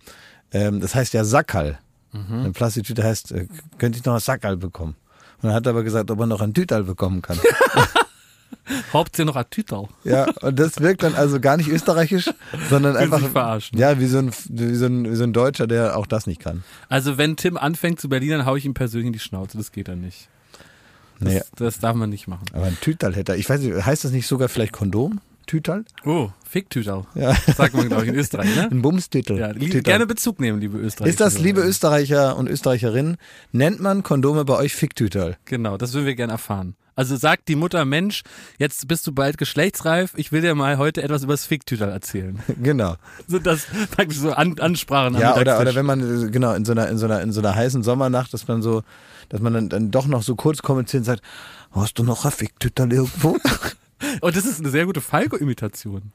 ähm, 0.53 0.81
das 0.81 0.95
heißt 0.95 1.15
ja 1.15 1.25
Sackerl. 1.25 1.79
Eine 2.13 2.53
Plastiktüte 2.53 3.03
heißt, 3.03 3.33
äh, 3.33 3.47
könnte 3.79 3.99
ich 3.99 4.05
noch 4.05 4.15
ein 4.15 4.21
Sackerl 4.21 4.57
bekommen. 4.59 4.95
Und 5.43 5.49
er 5.49 5.55
hat 5.55 5.67
aber 5.67 5.83
gesagt, 5.83 6.11
ob 6.11 6.21
er 6.21 6.27
noch 6.27 6.41
ein 6.43 6.55
Tütal 6.55 6.85
bekommen 6.85 7.23
kann. 7.23 7.39
Hauptsache 8.93 9.27
noch 9.27 9.37
ein 9.37 9.45
Tütal. 9.51 9.89
Ja, 10.05 10.27
und 10.43 10.59
das 10.59 10.81
wirkt 10.81 11.03
dann 11.03 11.15
also 11.15 11.41
gar 11.41 11.57
nicht 11.57 11.69
österreichisch, 11.69 12.31
sondern 12.71 12.97
einfach 12.97 13.21
verarschen. 13.21 13.79
ja, 13.79 13.99
wie 14.01 14.07
so, 14.07 14.19
ein, 14.19 14.31
wie, 14.49 14.75
so 14.75 14.87
ein, 14.87 15.11
wie 15.11 15.17
so 15.17 15.25
ein 15.25 15.33
Deutscher, 15.33 15.67
der 15.67 15.97
auch 15.97 16.07
das 16.07 16.27
nicht 16.27 16.41
kann. 16.41 16.65
Also 16.89 17.19
wenn 17.19 17.37
Tim 17.37 17.57
anfängt 17.57 18.01
zu 18.01 18.09
Berlin, 18.09 18.31
dann 18.31 18.47
hau 18.47 18.57
ich 18.57 18.65
ihm 18.65 18.75
persönlich 18.75 19.09
in 19.09 19.13
die 19.13 19.19
Schnauze. 19.19 19.59
Das 19.59 19.73
geht 19.73 19.89
dann 19.89 20.01
nicht. 20.01 20.29
Das, 21.21 21.33
Nee, 21.33 21.41
das 21.57 21.79
darf 21.79 21.95
man 21.95 22.11
nicht 22.11 22.27
machen. 22.27 22.45
aber 22.53 22.65
ein 22.67 22.77
Tütal 22.81 23.15
hätte 23.15 23.33
er. 23.33 23.39
Ich 23.39 23.49
weiß 23.49 23.61
nicht, 23.61 23.87
heißt 23.87 24.05
das 24.05 24.13
nicht 24.13 24.27
sogar 24.27 24.49
vielleicht 24.49 24.73
Kondom? 24.73 25.21
Tütal? 25.47 25.85
Oh, 26.05 26.31
Ficktütal. 26.49 27.07
Ja. 27.15 27.35
Sagt 27.57 27.75
man, 27.75 27.89
glaube 27.89 28.05
ich, 28.05 28.09
in 28.09 28.15
Österreich, 28.15 28.55
ne? 28.55 28.69
Ein 28.71 28.83
Bumstütel. 28.83 29.39
Ja, 29.39 29.53
Tütal. 29.53 29.83
gerne 29.83 30.07
Bezug 30.07 30.41
nehmen, 30.41 30.61
liebe 30.61 30.79
Österreicher. 30.79 31.11
Ist 31.11 31.21
das, 31.21 31.39
liebe 31.39 31.61
Österreicher 31.61 32.37
und 32.37 32.49
Österreicherinnen, 32.49 33.17
nennt 33.53 33.81
man 33.81 34.03
Kondome 34.03 34.45
bei 34.45 34.57
euch 34.57 34.75
Ficktütal? 34.75 35.37
Genau, 35.45 35.77
das 35.77 35.93
würden 35.93 36.07
wir 36.07 36.15
gerne 36.15 36.33
erfahren. 36.33 36.77
Also 36.97 37.17
sagt 37.17 37.49
die 37.49 37.57
Mutter, 37.57 37.85
Mensch, 37.85 38.23
jetzt 38.59 38.87
bist 38.87 39.05
du 39.07 39.13
bald 39.13 39.37
geschlechtsreif, 39.37 40.13
ich 40.17 40.31
will 40.31 40.43
dir 40.43 40.55
mal 40.55 40.79
heute 40.79 41.03
etwas 41.03 41.25
über 41.25 41.33
das 41.35 41.45
Ficktütal 41.45 41.91
erzählen. 41.91 42.39
Genau. 42.63 42.95
Sind 43.27 43.47
das 43.47 43.67
praktisch 43.91 44.19
so 44.19 44.33
An 44.33 44.59
Ansprachen 44.61 45.17
Ja, 45.19 45.37
oder, 45.37 45.61
oder 45.61 45.75
wenn 45.75 45.87
man, 45.87 46.27
äh, 46.27 46.31
genau, 46.31 46.55
in 46.55 46.65
so 46.65 46.73
einer, 46.73 46.89
in 46.89 46.99
so 46.99 47.07
einer, 47.07 47.21
in 47.21 47.33
so 47.33 47.41
einer 47.41 47.55
heißen 47.55 47.83
Sommernacht, 47.83 48.33
dass 48.33 48.47
man 48.47 48.63
so, 48.63 48.83
dass 49.29 49.41
man 49.41 49.55
dann, 49.55 49.69
dann 49.69 49.91
doch 49.91 50.07
noch 50.07 50.23
so 50.23 50.37
kurz 50.37 50.63
kommuniziert 50.63 51.01
und 51.01 51.05
sagt, 51.05 51.23
hast 51.73 51.99
du 51.99 52.05
noch 52.05 52.25
ein 52.25 52.31
Ficktütal 52.31 52.93
irgendwo? 52.93 53.39
Oh, 54.23 54.31
das 54.31 54.45
ist 54.47 54.61
eine 54.61 54.71
sehr 54.71 54.87
gute 54.87 55.01
Falco-Imitation. 55.01 56.13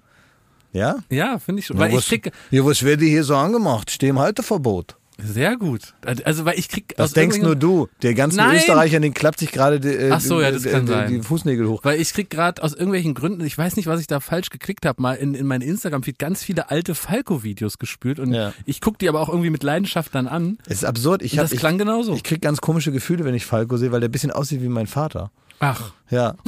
ja? 0.74 0.98
Ja, 1.10 1.40
finde 1.40 1.60
ich 1.62 1.66
schon. 1.68 1.78
Ja, 1.78 1.82
Weil 1.84 1.90
ich 1.92 1.98
was, 1.98 2.08
krieg, 2.08 2.32
ja, 2.52 2.66
was 2.66 2.84
wird 2.84 3.02
dir 3.02 3.10
hier 3.10 3.24
so 3.24 3.36
angemacht? 3.36 3.92
Steh 3.92 4.10
im 4.10 4.20
Halteverbot. 4.20 4.96
sehr 5.22 5.58
gut. 5.58 5.94
Also, 6.24 6.46
weil 6.46 6.58
ich 6.58 6.70
krieg 6.70 6.94
Das 6.96 7.12
denkst 7.14 7.40
nur 7.40 7.56
du. 7.58 7.90
Der 8.04 8.14
ganzen 8.14 8.38
Nein! 8.38 8.56
Österreicher, 8.56 9.00
den 9.02 9.14
klappt 9.14 9.40
sich 9.40 9.52
gerade 9.52 9.80
die, 9.82 9.90
äh, 9.90 10.18
so, 10.22 10.40
ja, 10.42 10.52
die, 10.52 10.60
kann 10.70 10.86
die, 11.10 11.22
Fußnägel 11.22 11.68
hoch. 11.68 11.82
Weil 11.84 12.00
ich 12.00 12.14
krieg 12.14 12.30
gerade 12.30 12.64
aus 12.64 12.72
irgendwelchen 12.74 13.16
Gründen, 13.16 13.44
ich 13.44 13.58
weiß 13.58 13.76
nicht, 13.76 13.88
was 13.88 14.00
ich 14.00 14.08
da 14.08 14.22
falsch 14.22 14.50
geklickt 14.50 14.86
habe, 14.86 15.02
mal 15.02 15.16
in, 15.16 15.34
in 15.34 15.46
mein 15.46 15.60
Instagram-Feed 15.62 16.20
ganz 16.20 16.42
viele 16.44 16.70
alte 16.70 16.96
Falco-Videos 16.96 17.80
gespült 17.80 18.20
und 18.20 18.34
Ja. 18.34 18.54
ich 18.66 18.80
guck 18.80 18.98
die 19.00 19.10
aber 19.10 19.20
auch 19.20 19.28
irgendwie 19.30 19.50
mit 19.50 19.62
Leidenschaft 19.64 20.16
dann 20.16 20.28
an. 20.28 20.58
Es 20.68 20.78
ist 20.78 20.86
absurd. 20.86 21.22
Ich, 21.22 21.34
Und 21.34 21.40
hab, 21.40 21.46
das 21.46 21.52
ich, 21.52 21.60
klang 21.60 21.78
genauso. 21.78 22.14
ich 22.14 22.24
krieg 22.24 22.42
ganz 22.42 22.62
komische 22.62 22.92
Gefühle, 22.94 23.26
wenn 23.26 23.36
ich 23.36 23.46
Falco 23.46 23.76
sehe, 23.76 23.92
weil 23.92 24.00
der 24.00 24.08
ein 24.08 24.14
bisschen 24.14 24.32
aussieht 24.32 24.62
wie 24.62 24.70
mein 24.70 24.88
Vater. 24.88 25.32
Ach, 25.60 25.92
Ja. 26.10 26.36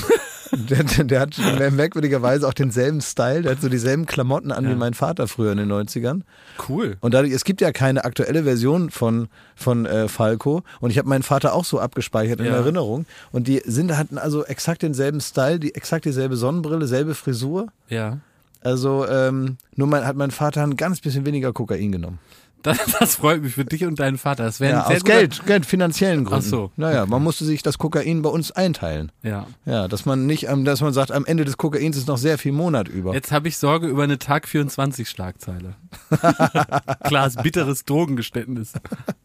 Der, 0.54 0.84
der, 0.84 1.22
hat 1.22 1.38
merkwürdigerweise 1.72 2.46
auch 2.46 2.54
denselben 2.54 3.00
Style, 3.00 3.44
der 3.44 3.54
hat 3.54 3.62
so 3.62 3.70
dieselben 3.70 4.06
Klamotten 4.06 4.52
an 4.52 4.66
Ja. 4.66 4.72
wie 4.72 4.76
mein 4.76 4.94
Vater 4.94 5.30
früher 5.30 5.54
in 5.54 5.58
den 5.60 5.72
90ern. 5.72 6.24
cool. 6.68 6.98
Und 7.00 7.14
dadurch, 7.14 7.32
es 7.32 7.46
gibt 7.46 7.62
ja 7.62 7.72
keine 7.72 8.04
aktuelle 8.04 8.44
Version 8.44 8.90
von, 8.90 9.30
von 9.56 9.86
äh, 9.86 10.10
Falco. 10.10 10.64
Und 10.82 10.90
ich 10.90 10.98
habe 10.98 11.08
meinen 11.08 11.24
Vater 11.24 11.54
auch 11.54 11.64
so 11.64 11.80
abgespeichert 11.80 12.42
in 12.42 12.48
Ja. 12.48 12.52
Erinnerung. 12.56 13.06
Und 13.32 13.48
die 13.48 13.62
sind, 13.64 13.96
hatten 13.98 14.18
also 14.18 14.44
exakt 14.44 14.82
denselben 14.82 15.22
Style, 15.22 15.58
die 15.58 15.74
exakt 15.74 16.04
dieselbe 16.04 16.36
Sonnenbrille, 16.36 16.86
selbe 16.86 17.16
Frisur. 17.16 17.68
Ja. 17.88 18.18
Also 18.60 19.08
ähm, 19.08 19.56
nur 19.78 19.88
mein, 19.88 20.06
hat 20.06 20.18
mein 20.18 20.32
Vater 20.32 20.64
ein 20.64 20.76
ganz 20.76 21.00
bisschen 21.00 21.26
weniger 21.26 21.54
Kokain 21.54 21.94
genommen. 21.94 22.20
Das, 22.64 22.78
das 23.00 23.16
freut 23.16 23.42
mich 23.42 23.54
für 23.56 23.66
dich 23.66 23.86
und 23.86 24.00
deinen 24.00 24.18
Vater. 24.18 24.44
Das 24.44 24.60
wäre 24.60 24.74
Ja, 24.74 24.86
aus 24.86 25.04
Geld, 25.04 25.46
Geld, 25.46 25.66
finanziellen 25.66 26.26
Gründen. 26.26 26.44
Ach 26.46 26.50
so. 26.50 26.72
Naja, 26.78 27.06
man 27.06 27.24
musste 27.24 27.46
sich 27.46 27.64
das 27.64 27.78
Kokain 27.78 28.22
bei 28.22 28.30
uns 28.30 28.52
einteilen. 28.52 29.12
Ja. 29.24 29.48
Ja, 29.66 29.88
dass 29.88 30.06
man 30.06 30.26
nicht, 30.26 30.48
dass 30.64 30.82
man 30.82 30.94
sagt, 30.94 31.12
am 31.12 31.26
Ende 31.26 31.46
des 31.46 31.58
Kokains 31.58 31.98
ist 31.98 32.08
noch 32.08 32.18
sehr 32.18 32.38
viel 32.38 32.52
Monat 32.52 32.88
über. 32.88 33.14
Jetzt 33.14 33.32
habe 33.32 33.48
ich 33.48 33.58
Sorge 33.58 33.88
über 33.88 34.04
eine 34.04 34.20
Tag 34.20 34.48
24 34.48 35.10
Schlagzeile. 35.10 35.76
Klaas 37.04 37.36
bitteres 37.36 37.86
Drogengeständnis. 37.86 38.74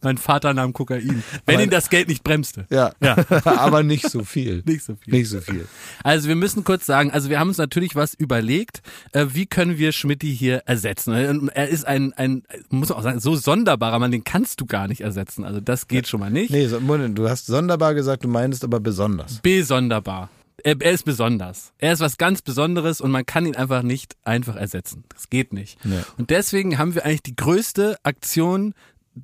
Mein 0.02 0.18
Vater 0.18 0.54
nahm 0.54 0.72
Kokain. 0.72 1.22
Wenn 1.44 1.54
Aber- 1.56 1.64
ihn 1.64 1.70
das 1.70 1.90
Geld 1.90 2.08
nicht 2.08 2.24
bremste. 2.24 2.66
Ja, 2.70 2.92
Ja. 3.02 3.16
aber 3.44 3.82
nicht 3.82 4.08
so 4.10 4.24
viel. 4.24 4.62
Nicht 4.66 4.84
so 4.84 4.94
viel. 4.96 5.14
Nicht 5.14 5.28
so 5.28 5.40
viel. 5.40 5.66
Also 6.02 6.28
wir 6.28 6.34
müssen 6.36 6.64
kurz 6.64 6.86
sagen, 6.86 7.10
also 7.10 7.30
wir 7.30 7.38
haben 7.38 7.48
uns 7.48 7.58
natürlich 7.58 7.94
was 7.94 8.14
überlegt, 8.14 8.82
äh, 9.12 9.26
wie 9.32 9.46
können 9.46 9.78
wir 9.78 9.92
Schmidti 9.92 10.34
hier 10.34 10.62
ersetzen. 10.66 11.12
Er 11.48 11.68
ist 11.68 11.86
ein, 11.86 12.12
ein, 12.14 12.42
muss 12.70 12.88
man 12.88 12.98
auch 12.98 13.02
sagen, 13.02 13.20
so 13.26 13.34
sonderbarer 13.34 13.98
Mann, 13.98 14.12
den 14.12 14.22
kannst 14.22 14.60
du 14.60 14.66
gar 14.66 14.86
nicht 14.86 15.00
ersetzen. 15.00 15.44
Also 15.44 15.58
das 15.58 15.88
geht 15.88 16.06
schon 16.06 16.20
mal 16.20 16.30
nicht. 16.30 16.52
Nee, 16.52 16.68
du 16.68 17.28
hast 17.28 17.46
sonderbar 17.46 17.92
gesagt, 17.94 18.22
du 18.22 18.28
meinst 18.28 18.62
aber 18.62 18.78
besonders. 18.78 19.40
Besonderbar. 19.40 20.30
Er, 20.62 20.80
er 20.80 20.92
ist 20.92 21.04
besonders. 21.04 21.72
Er 21.78 21.92
ist 21.92 21.98
was 21.98 22.18
ganz 22.18 22.40
Besonderes 22.40 23.00
und 23.00 23.10
man 23.10 23.26
kann 23.26 23.44
ihn 23.44 23.56
einfach 23.56 23.82
nicht 23.82 24.14
einfach 24.22 24.54
ersetzen. 24.54 25.02
Das 25.08 25.28
geht 25.28 25.52
nicht. 25.52 25.84
Nee. 25.84 26.02
Und 26.16 26.30
deswegen 26.30 26.78
haben 26.78 26.94
wir 26.94 27.04
eigentlich 27.04 27.24
die 27.24 27.34
größte 27.34 27.96
Aktion 28.04 28.74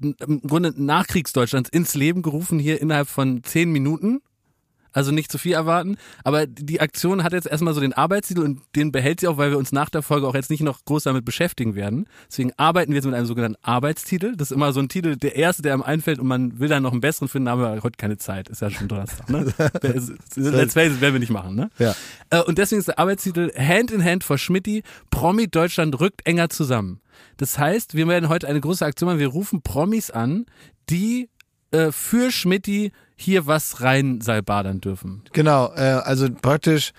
im 0.00 0.40
Grunde 0.40 0.72
Nachkriegsdeutschlands 0.74 1.70
ins 1.70 1.94
Leben 1.94 2.22
gerufen 2.22 2.58
hier 2.58 2.80
innerhalb 2.80 3.06
von 3.06 3.44
zehn 3.44 3.70
Minuten. 3.70 4.20
Also 4.92 5.10
nicht 5.10 5.30
zu 5.30 5.38
viel 5.38 5.52
erwarten. 5.52 5.96
Aber 6.24 6.46
die 6.46 6.80
Aktion 6.80 7.22
hat 7.22 7.32
jetzt 7.32 7.46
erstmal 7.46 7.74
so 7.74 7.80
den 7.80 7.92
Arbeitstitel 7.92 8.42
und 8.42 8.60
den 8.76 8.92
behält 8.92 9.20
sie 9.20 9.28
auch, 9.28 9.36
weil 9.36 9.50
wir 9.50 9.58
uns 9.58 9.72
nach 9.72 9.88
der 9.90 10.02
Folge 10.02 10.26
auch 10.26 10.34
jetzt 10.34 10.50
nicht 10.50 10.62
noch 10.62 10.84
groß 10.84 11.04
damit 11.04 11.24
beschäftigen 11.24 11.74
werden. 11.74 12.06
Deswegen 12.28 12.52
arbeiten 12.56 12.92
wir 12.92 12.96
jetzt 12.96 13.06
mit 13.06 13.14
einem 13.14 13.26
sogenannten 13.26 13.58
Arbeitstitel. 13.62 14.36
Das 14.36 14.50
ist 14.50 14.54
immer 14.54 14.72
so 14.72 14.80
ein 14.80 14.88
Titel, 14.88 15.16
der 15.16 15.36
erste, 15.36 15.62
der 15.62 15.72
einem 15.72 15.82
einfällt 15.82 16.18
und 16.18 16.26
man 16.26 16.58
will 16.58 16.68
dann 16.68 16.82
noch 16.82 16.92
einen 16.92 17.00
besseren 17.00 17.28
finden, 17.28 17.48
aber 17.48 17.82
heute 17.82 17.96
keine 17.96 18.18
Zeit. 18.18 18.48
Ist 18.48 18.62
ja 18.62 18.70
schon 18.70 18.88
Donnerstag, 18.88 19.28
ne? 19.30 19.52
Let's 20.36 20.74
face 20.74 20.92
it, 20.94 21.00
werden 21.00 21.14
wir 21.14 21.20
nicht 21.20 21.30
machen, 21.32 21.54
ne? 21.54 21.70
Ja. 21.78 21.94
Äh, 22.30 22.42
Und 22.42 22.58
deswegen 22.58 22.80
ist 22.80 22.88
der 22.88 22.98
Arbeitstitel 22.98 23.50
Hand 23.56 23.90
in 23.90 24.04
Hand 24.04 24.24
for 24.24 24.38
Schmidti, 24.38 24.82
Promi 25.10 25.48
Deutschland 25.48 25.98
rückt 26.00 26.26
enger 26.26 26.48
zusammen. 26.50 27.00
Das 27.36 27.58
heißt, 27.58 27.94
wir 27.94 28.06
werden 28.08 28.28
heute 28.28 28.48
eine 28.48 28.60
große 28.60 28.84
Aktion 28.84 29.08
machen. 29.08 29.18
Wir 29.18 29.28
rufen 29.28 29.62
Promis 29.62 30.10
an, 30.10 30.46
die 30.90 31.28
äh, 31.70 31.92
für 31.92 32.30
Schmidti 32.30 32.92
hier 33.22 33.46
was 33.46 33.80
rein 33.80 34.20
salbadern 34.20 34.80
dürfen. 34.80 35.22
Genau, 35.32 35.72
äh, 35.74 35.80
also 36.04 36.28
praktisch 36.30 36.92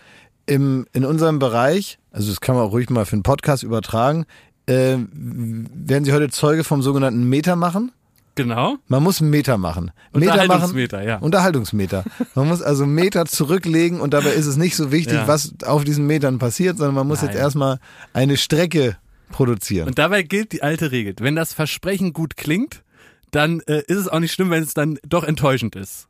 im, 0.46 0.86
in 0.94 1.06
unserem 1.06 1.40
Bereich, 1.40 2.00
also 2.12 2.30
das 2.30 2.42
kann 2.42 2.56
man 2.56 2.66
auch 2.66 2.72
ruhig 2.72 2.90
mal 2.90 3.06
für 3.06 3.14
einen 3.14 3.24
Podcast 3.24 3.64
übertragen, 3.64 4.26
äh, 4.66 4.98
werden 5.12 6.06
Sie 6.06 6.14
heute 6.14 6.30
Zeuge 6.30 6.64
vom 6.64 6.82
sogenannten 6.82 7.24
Meter 7.28 7.56
machen. 7.56 7.92
Genau. 8.36 8.78
Man 8.88 9.04
muss 9.04 9.22
einen 9.22 9.30
Meter 9.30 9.58
machen. 9.58 9.92
Meter 10.12 10.26
machen. 10.28 10.40
Unterhaltungsmeter, 10.42 11.04
ja. 11.04 11.18
Unterhaltungsmeter. 11.20 12.04
Man 12.34 12.48
muss 12.48 12.64
also 12.64 12.86
Meter 12.88 13.26
zurücklegen 13.26 14.02
und 14.02 14.14
dabei 14.14 14.32
ist 14.32 14.48
es 14.48 14.58
nicht 14.58 14.76
so 14.76 14.92
wichtig, 14.92 15.14
Ja. 15.14 15.28
was 15.28 15.54
auf 15.66 15.84
diesen 15.84 16.08
Metern 16.08 16.40
passiert, 16.40 16.78
sondern 16.78 16.96
man 16.96 17.08
muss 17.08 17.22
Nein. 17.22 17.32
jetzt 17.32 17.40
erstmal 17.40 17.80
eine 18.14 18.38
Strecke 18.38 18.98
produzieren. 19.30 19.88
Und 19.88 20.00
dabei 20.00 20.24
gilt 20.24 20.52
die 20.52 20.64
alte 20.64 20.92
Regel. 20.92 21.14
Wenn 21.20 21.36
das 21.36 21.54
Versprechen 21.54 22.12
gut 22.14 22.36
klingt, 22.36 22.82
dann 23.30 23.62
äh, 23.62 23.84
ist 23.88 23.98
es 23.98 24.08
auch 24.08 24.20
nicht 24.20 24.34
schlimm, 24.34 24.50
wenn 24.50 24.64
es 24.64 24.74
dann 24.74 24.98
doch 25.08 25.24
enttäuschend 25.24 25.76
ist. 25.76 26.08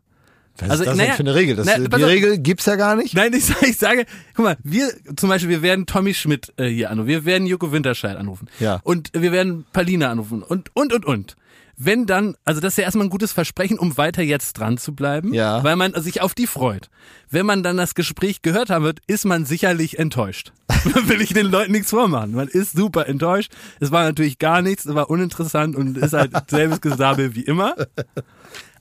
Was 0.59 0.69
also, 0.69 0.83
ist 0.83 0.89
das 0.89 0.97
naja, 0.97 1.13
für 1.13 1.19
eine 1.21 1.35
Regel? 1.35 1.55
Das, 1.55 1.65
na, 1.65 1.79
die 1.79 2.03
auf. 2.03 2.09
Regel 2.09 2.37
gibt's 2.37 2.65
ja 2.67 2.75
gar 2.75 2.95
nicht. 2.95 3.15
Nein, 3.15 3.33
ich, 3.33 3.45
sage- 3.45 3.65
ich 3.67 3.77
sage, 3.77 4.05
guck 4.35 4.45
mal, 4.45 4.57
wir 4.63 4.91
zum 5.15 5.29
Beispiel, 5.29 5.49
wir 5.49 5.61
werden 5.63 5.85
Tommy 5.85 6.13
Schmidt 6.13 6.53
äh, 6.57 6.67
hier 6.67 6.91
anrufen, 6.91 7.07
wir 7.07 7.25
werden 7.25 7.47
Joko 7.47 7.71
Winterscheid 7.71 8.15
anrufen 8.17 8.47
Ja. 8.59 8.79
und 8.83 9.09
wir 9.13 9.31
werden 9.31 9.65
Palina 9.73 10.11
anrufen 10.11 10.43
und 10.43 10.69
und 10.75 10.93
und 10.93 11.05
und. 11.05 11.35
Wenn 11.75 12.05
dann, 12.05 12.35
also 12.45 12.61
das 12.61 12.73
ist 12.73 12.77
ja 12.77 12.83
erstmal 12.83 13.07
ein 13.07 13.09
gutes 13.09 13.31
Versprechen, 13.31 13.79
um 13.79 13.97
weiter 13.97 14.21
jetzt 14.21 14.53
dran 14.53 14.77
zu 14.77 14.93
bleiben, 14.93 15.33
Ja. 15.33 15.63
weil 15.63 15.75
man 15.75 15.99
sich 16.03 16.21
auf 16.21 16.35
die 16.35 16.45
freut. 16.45 16.89
Wenn 17.31 17.47
man 17.47 17.63
dann 17.63 17.77
das 17.77 17.95
Gespräch 17.95 18.43
gehört 18.43 18.69
haben 18.69 18.85
wird, 18.85 18.99
ist 19.07 19.25
man 19.25 19.45
sicherlich 19.47 19.97
enttäuscht. 19.97 20.53
Will 21.07 21.19
ich 21.19 21.33
den 21.33 21.47
Leuten 21.47 21.71
nichts 21.71 21.89
vormachen. 21.89 22.33
Man 22.33 22.47
ist 22.47 22.73
super 22.77 23.07
enttäuscht. 23.07 23.51
Es 23.79 23.89
war 23.91 24.03
natürlich 24.03 24.37
gar 24.37 24.61
nichts, 24.61 24.85
es 24.85 24.93
war 24.93 25.09
uninteressant 25.09 25.75
und 25.75 25.97
ist 25.97 26.13
halt 26.13 26.31
selbes 26.47 26.79
Gesabel 26.79 27.33
wie 27.33 27.41
immer. 27.41 27.73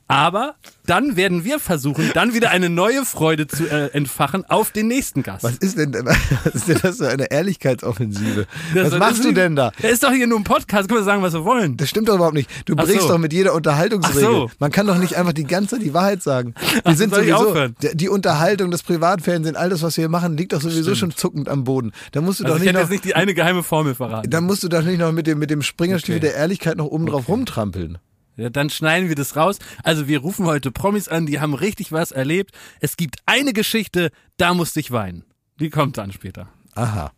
Aber 0.08 0.56
dann 0.84 1.16
werden 1.16 1.44
wir 1.44 1.58
versuchen, 1.58 2.10
dann 2.12 2.34
wieder 2.34 2.50
eine 2.50 2.68
neue 2.68 3.04
Freude 3.06 3.46
zu 3.46 3.66
äh, 3.66 3.86
entfachen 3.92 4.44
auf 4.44 4.70
den 4.70 4.88
nächsten 4.88 5.22
Gast. 5.22 5.42
Was 5.42 5.56
ist 5.56 5.78
denn, 5.78 5.94
was 6.44 6.54
ist 6.54 6.68
denn 6.68 6.78
das 6.82 6.98
für 6.98 7.08
eine 7.08 7.30
Ehrlichkeitsoffensive? 7.30 8.46
Das- 8.74 8.84
Was 8.84 8.90
das 8.90 8.98
machst 8.98 9.24
du 9.24 9.32
denn 9.32 9.56
da? 9.56 9.72
Er 9.80 9.90
ist 9.90 10.02
doch 10.02 10.10
hier 10.12 10.26
nur 10.26 10.38
ein 10.38 10.44
Podcast, 10.44 10.88
können 10.88 11.00
wir 11.00 11.04
sagen, 11.04 11.22
was 11.22 11.32
wir 11.32 11.44
wollen. 11.44 11.76
Das 11.78 11.88
stimmt 11.88 12.08
doch 12.08 12.16
überhaupt 12.16 12.34
nicht. 12.34 12.50
Du 12.66 12.74
Ach 12.76 12.84
brichst 12.84 13.02
so. 13.02 13.08
doch 13.08 13.18
mit 13.18 13.32
jeder 13.32 13.54
Unterhaltungsregel. 13.54 14.24
Ach 14.28 14.30
so. 14.32 14.50
Man 14.58 14.70
kann 14.70 14.86
doch 14.86 14.98
nicht 14.98 15.16
einfach 15.16 15.32
die 15.32 15.44
ganze 15.44 15.76
Zeit 15.76 15.82
die 15.84 15.94
Wahrheit 15.94 16.22
sagen. 16.22 16.54
Wir 16.84 16.94
sind 16.96 17.14
soll 17.14 17.24
ich 17.24 17.30
sowieso, 17.34 17.68
die 17.94 18.08
Unterhaltung, 18.08 18.70
das 18.70 18.82
Privatfernsehen, 18.82 19.56
all 19.56 19.70
das, 19.70 19.82
was 19.82 19.96
wir 19.96 20.02
hier 20.02 20.08
machen, 20.08 20.36
liegt 20.36 20.52
doch 20.52 20.60
sowieso 20.60 20.94
schon 20.94 21.12
zuckend 21.12 21.48
am 21.48 21.64
Boden. 21.64 21.92
Da 22.12 22.20
musst 22.20 22.40
du 22.40 22.44
Also 22.44 22.56
doch 22.56 22.60
ich 22.60 22.66
nicht 22.66 22.74
noch, 22.74 22.80
jetzt 22.80 22.90
nicht 22.90 23.04
die 23.04 23.14
eine 23.14 23.34
geheime 23.34 23.62
Formel 23.62 23.94
verraten. 23.94 24.28
da 24.30 24.40
musst 24.40 24.62
du 24.62 24.68
doch 24.68 24.82
nicht 24.82 24.98
noch 24.98 25.12
mit 25.12 25.26
dem, 25.26 25.38
mit 25.38 25.50
dem 25.50 25.62
Springerstiefel 25.62 26.16
Okay. 26.18 26.26
der 26.28 26.34
Ehrlichkeit 26.36 26.76
noch 26.76 26.86
oben 26.86 27.06
drauf 27.06 27.28
rumtrampeln. 27.28 27.98
Ja, 28.36 28.50
dann 28.50 28.70
schneiden 28.70 29.08
wir 29.08 29.16
das 29.16 29.36
raus. 29.36 29.58
Also 29.82 30.08
wir 30.08 30.20
rufen 30.20 30.46
heute 30.46 30.70
Promis 30.70 31.08
an, 31.08 31.26
die 31.26 31.40
haben 31.40 31.54
richtig 31.54 31.92
was 31.92 32.12
erlebt. 32.12 32.52
Es 32.80 32.96
gibt 32.96 33.16
eine 33.26 33.52
Geschichte, 33.52 34.10
da 34.36 34.54
musste 34.54 34.80
ich 34.80 34.90
weinen. 34.90 35.24
Die 35.60 35.70
kommt 35.70 35.98
dann 35.98 36.12
später. 36.12 36.48
Aha. 36.74 37.12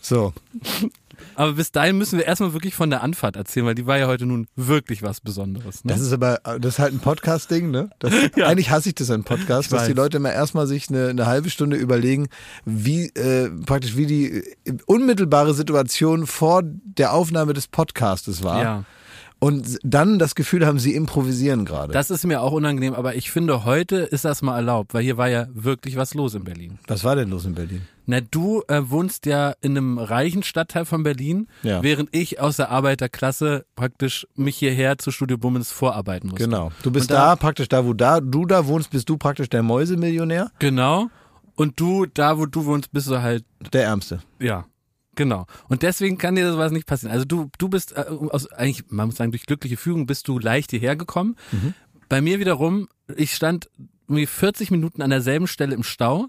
So. 0.00 0.32
Aber 1.36 1.52
bis 1.52 1.72
dahin 1.72 1.96
müssen 1.96 2.18
wir 2.18 2.26
erstmal 2.26 2.52
wirklich 2.52 2.74
von 2.74 2.90
der 2.90 3.02
Anfahrt 3.02 3.36
erzählen, 3.36 3.66
weil 3.66 3.74
die 3.74 3.86
war 3.86 3.98
ja 3.98 4.06
heute 4.06 4.26
nun 4.26 4.46
wirklich 4.56 5.02
was 5.02 5.20
Besonderes. 5.20 5.84
Ne? 5.84 5.92
Das 5.92 6.00
ist 6.00 6.12
aber, 6.12 6.40
das 6.60 6.74
ist 6.74 6.78
halt 6.78 6.92
ein 6.92 7.00
Podcast-Ding, 7.00 7.70
ne? 7.70 7.90
Das, 7.98 8.12
Eigentlich 8.42 8.70
hasse 8.70 8.90
ich 8.90 8.94
das 8.94 9.10
an 9.10 9.24
Podcasts, 9.24 9.70
dass 9.70 9.86
die 9.86 9.92
Leute 9.92 10.18
immer 10.18 10.32
erstmal 10.32 10.66
sich 10.66 10.88
eine, 10.88 11.08
eine 11.08 11.26
halbe 11.26 11.50
Stunde 11.50 11.76
überlegen, 11.76 12.28
wie, 12.64 13.06
äh, 13.10 13.48
praktisch 13.64 13.96
wie 13.96 14.06
die 14.06 14.42
unmittelbare 14.86 15.54
Situation 15.54 16.26
vor 16.26 16.62
der 16.64 17.12
Aufnahme 17.12 17.52
des 17.52 17.68
Podcastes 17.68 18.42
war. 18.42 18.62
ja, 18.62 18.84
Und 19.44 19.78
dann 19.82 20.18
das 20.18 20.34
Gefühl 20.34 20.66
haben, 20.66 20.78
sie 20.78 20.94
improvisieren 20.94 21.64
gerade. 21.64 21.92
das 21.92 22.10
ist 22.10 22.24
mir 22.24 22.40
auch 22.40 22.52
unangenehm, 22.52 22.94
aber 22.94 23.14
ich 23.14 23.30
finde, 23.30 23.64
heute 23.64 23.96
ist 23.96 24.24
das 24.24 24.40
mal 24.42 24.56
erlaubt, 24.56 24.94
weil 24.94 25.02
hier 25.02 25.16
war 25.16 25.28
ja 25.28 25.46
wirklich 25.52 25.96
was 25.96 26.14
los 26.14 26.34
in 26.34 26.44
Berlin. 26.44 26.78
Was 26.86 27.04
war 27.04 27.14
denn 27.16 27.28
los 27.30 27.44
in 27.44 27.54
Berlin? 27.54 27.82
Na, 28.06 28.20
du 28.20 28.62
äh, 28.68 28.82
wohnst 28.86 29.26
ja 29.26 29.54
in 29.60 29.76
einem 29.76 29.98
reichen 29.98 30.42
Stadtteil 30.42 30.84
von 30.84 31.02
Berlin, 31.02 31.48
Ja. 31.62 31.82
während 31.82 32.08
ich 32.14 32.40
aus 32.40 32.56
der 32.56 32.70
Arbeiterklasse 32.70 33.64
praktisch 33.76 34.26
mich 34.34 34.56
hierher 34.56 34.98
zu 34.98 35.10
Studio 35.10 35.36
Bummens 35.38 35.70
vorarbeiten 35.72 36.28
musste. 36.30 36.44
Genau. 36.44 36.70
Du 36.82 36.90
bist 36.90 37.10
da, 37.10 37.14
da- 37.30 37.36
praktisch 37.36 37.68
da, 37.68 37.84
wo 37.84 37.92
da, 37.92 38.20
du 38.20 38.46
da 38.46 38.66
wohnst, 38.66 38.90
bist 38.90 39.08
du 39.08 39.16
praktisch 39.16 39.48
der 39.50 39.62
Mäusemillionär, 39.62 40.50
Genau. 40.58 41.08
Und 41.56 41.78
du, 41.78 42.04
da 42.06 42.36
wo 42.38 42.46
du 42.46 42.64
wohnst, 42.64 42.90
bist 42.92 43.08
du 43.08 43.22
halt, 43.22 43.44
der 43.72 43.84
Ärmste. 43.84 44.20
ja. 44.40 44.64
Genau. 45.14 45.46
Und 45.68 45.82
deswegen 45.82 46.18
kann 46.18 46.34
dir 46.34 46.50
sowas 46.50 46.72
nicht 46.72 46.86
passieren. 46.86 47.12
Also 47.12 47.24
du, 47.24 47.50
du 47.58 47.68
bist 47.68 47.92
äh, 47.92 48.04
aus, 48.08 48.50
eigentlich, 48.52 48.90
man 48.90 49.06
muss 49.06 49.16
sagen, 49.16 49.30
durch 49.30 49.46
glückliche 49.46 49.76
Fügung 49.76 50.06
bist 50.06 50.28
du 50.28 50.38
leicht 50.38 50.70
hierher 50.70 50.96
gekommen. 50.96 51.36
Bei 52.08 52.20
mir 52.20 52.38
wiederum, 52.38 52.88
ich 53.16 53.34
stand 53.34 53.70
irgendwie 54.08 54.26
40 54.26 54.70
Minuten 54.70 55.02
an 55.02 55.10
derselben 55.10 55.46
Stelle 55.46 55.74
im 55.74 55.82
Stau, 55.82 56.28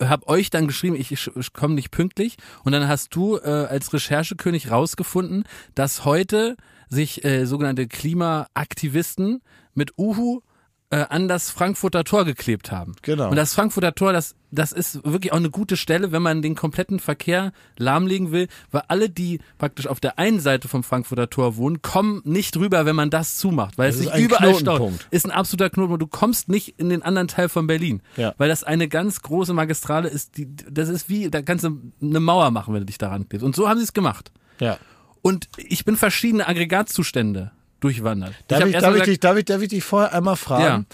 hab 0.00 0.28
euch 0.28 0.50
dann 0.50 0.66
geschrieben, 0.66 0.94
ich, 0.94 1.10
ich, 1.10 1.30
ich 1.34 1.52
komme 1.52 1.74
nicht 1.74 1.90
pünktlich. 1.90 2.36
Und 2.64 2.72
dann 2.72 2.88
hast 2.88 3.14
du 3.14 3.36
äh, 3.36 3.66
als 3.68 3.92
Recherchekönig 3.92 4.70
rausgefunden, 4.70 5.44
dass 5.74 6.04
heute 6.04 6.56
sich 6.88 7.24
äh, 7.24 7.46
sogenannte 7.46 7.86
Klimaaktivisten 7.86 9.42
mit 9.74 9.98
Uhu 9.98 10.40
äh, 10.90 11.04
an 11.10 11.28
das 11.28 11.50
Frankfurter 11.50 12.02
Tor 12.04 12.24
geklebt 12.24 12.72
haben. 12.72 12.94
Genau. 13.02 13.28
Und 13.28 13.36
das 13.36 13.52
Frankfurter 13.52 13.94
Tor, 13.94 14.14
das, 14.14 14.34
das 14.50 14.72
ist 14.72 15.04
wirklich 15.04 15.32
auch 15.32 15.36
eine 15.36 15.50
gute 15.50 15.76
Stelle, 15.76 16.12
wenn 16.12 16.22
man 16.22 16.40
den 16.40 16.54
kompletten 16.54 16.98
Verkehr 16.98 17.52
lahmlegen 17.76 18.32
will, 18.32 18.48
weil 18.70 18.82
alle, 18.88 19.10
die 19.10 19.40
praktisch 19.58 19.86
auf 19.86 20.00
der 20.00 20.18
einen 20.18 20.40
Seite 20.40 20.66
vom 20.66 20.82
Frankfurter 20.82 21.28
Tor 21.28 21.56
wohnen, 21.56 21.82
kommen 21.82 22.22
nicht 22.24 22.56
rüber, 22.56 22.86
wenn 22.86 22.96
man 22.96 23.10
das 23.10 23.36
zumacht, 23.36 23.76
weil 23.76 23.88
Das 23.88 23.96
es 23.96 24.00
ist 24.00 24.06
sich 24.06 24.14
ein 24.14 24.22
überall 24.24 24.54
staut. 24.54 24.76
Knotenpunkt. 24.78 25.08
Ist 25.10 25.26
ein 25.26 25.30
absoluter 25.30 25.68
Knotenpunkt. 25.68 26.02
Du 26.02 26.06
kommst 26.06 26.48
nicht 26.48 26.78
in 26.78 26.88
den 26.88 27.02
anderen 27.02 27.28
Teil 27.28 27.50
von 27.50 27.66
Berlin, 27.66 28.00
Ja. 28.16 28.34
weil 28.38 28.48
das 28.48 28.64
eine 28.64 28.88
ganz 28.88 29.20
große 29.20 29.52
Magistrale 29.52 30.08
ist. 30.08 30.38
Die, 30.38 30.48
das 30.70 30.88
ist 30.88 31.10
wie, 31.10 31.30
da 31.30 31.42
kannst 31.42 31.64
du 31.64 31.78
eine 32.00 32.20
Mauer 32.20 32.50
machen, 32.50 32.72
wenn 32.72 32.80
du 32.80 32.86
dich 32.86 32.98
daran 32.98 33.28
klebst. 33.28 33.44
Und 33.44 33.54
so 33.54 33.68
haben 33.68 33.76
sie 33.78 33.84
es 33.84 33.92
gemacht. 33.92 34.32
Ja. 34.58 34.78
Und 35.20 35.48
ich 35.58 35.84
bin 35.84 35.96
verschiedene 35.96 36.48
Aggregatzustände 36.48 37.50
durchwandert. 37.80 38.34
Darf 38.48 38.64
ich, 38.66 38.74
erst 38.74 38.84
darf, 38.86 38.96
ich 38.96 39.02
dich, 39.04 39.20
darf, 39.20 39.36
ich, 39.36 39.44
darf 39.44 39.62
ich 39.62 39.68
dich 39.68 39.84
vorher 39.84 40.12
einmal 40.14 40.36
fragen? 40.36 40.86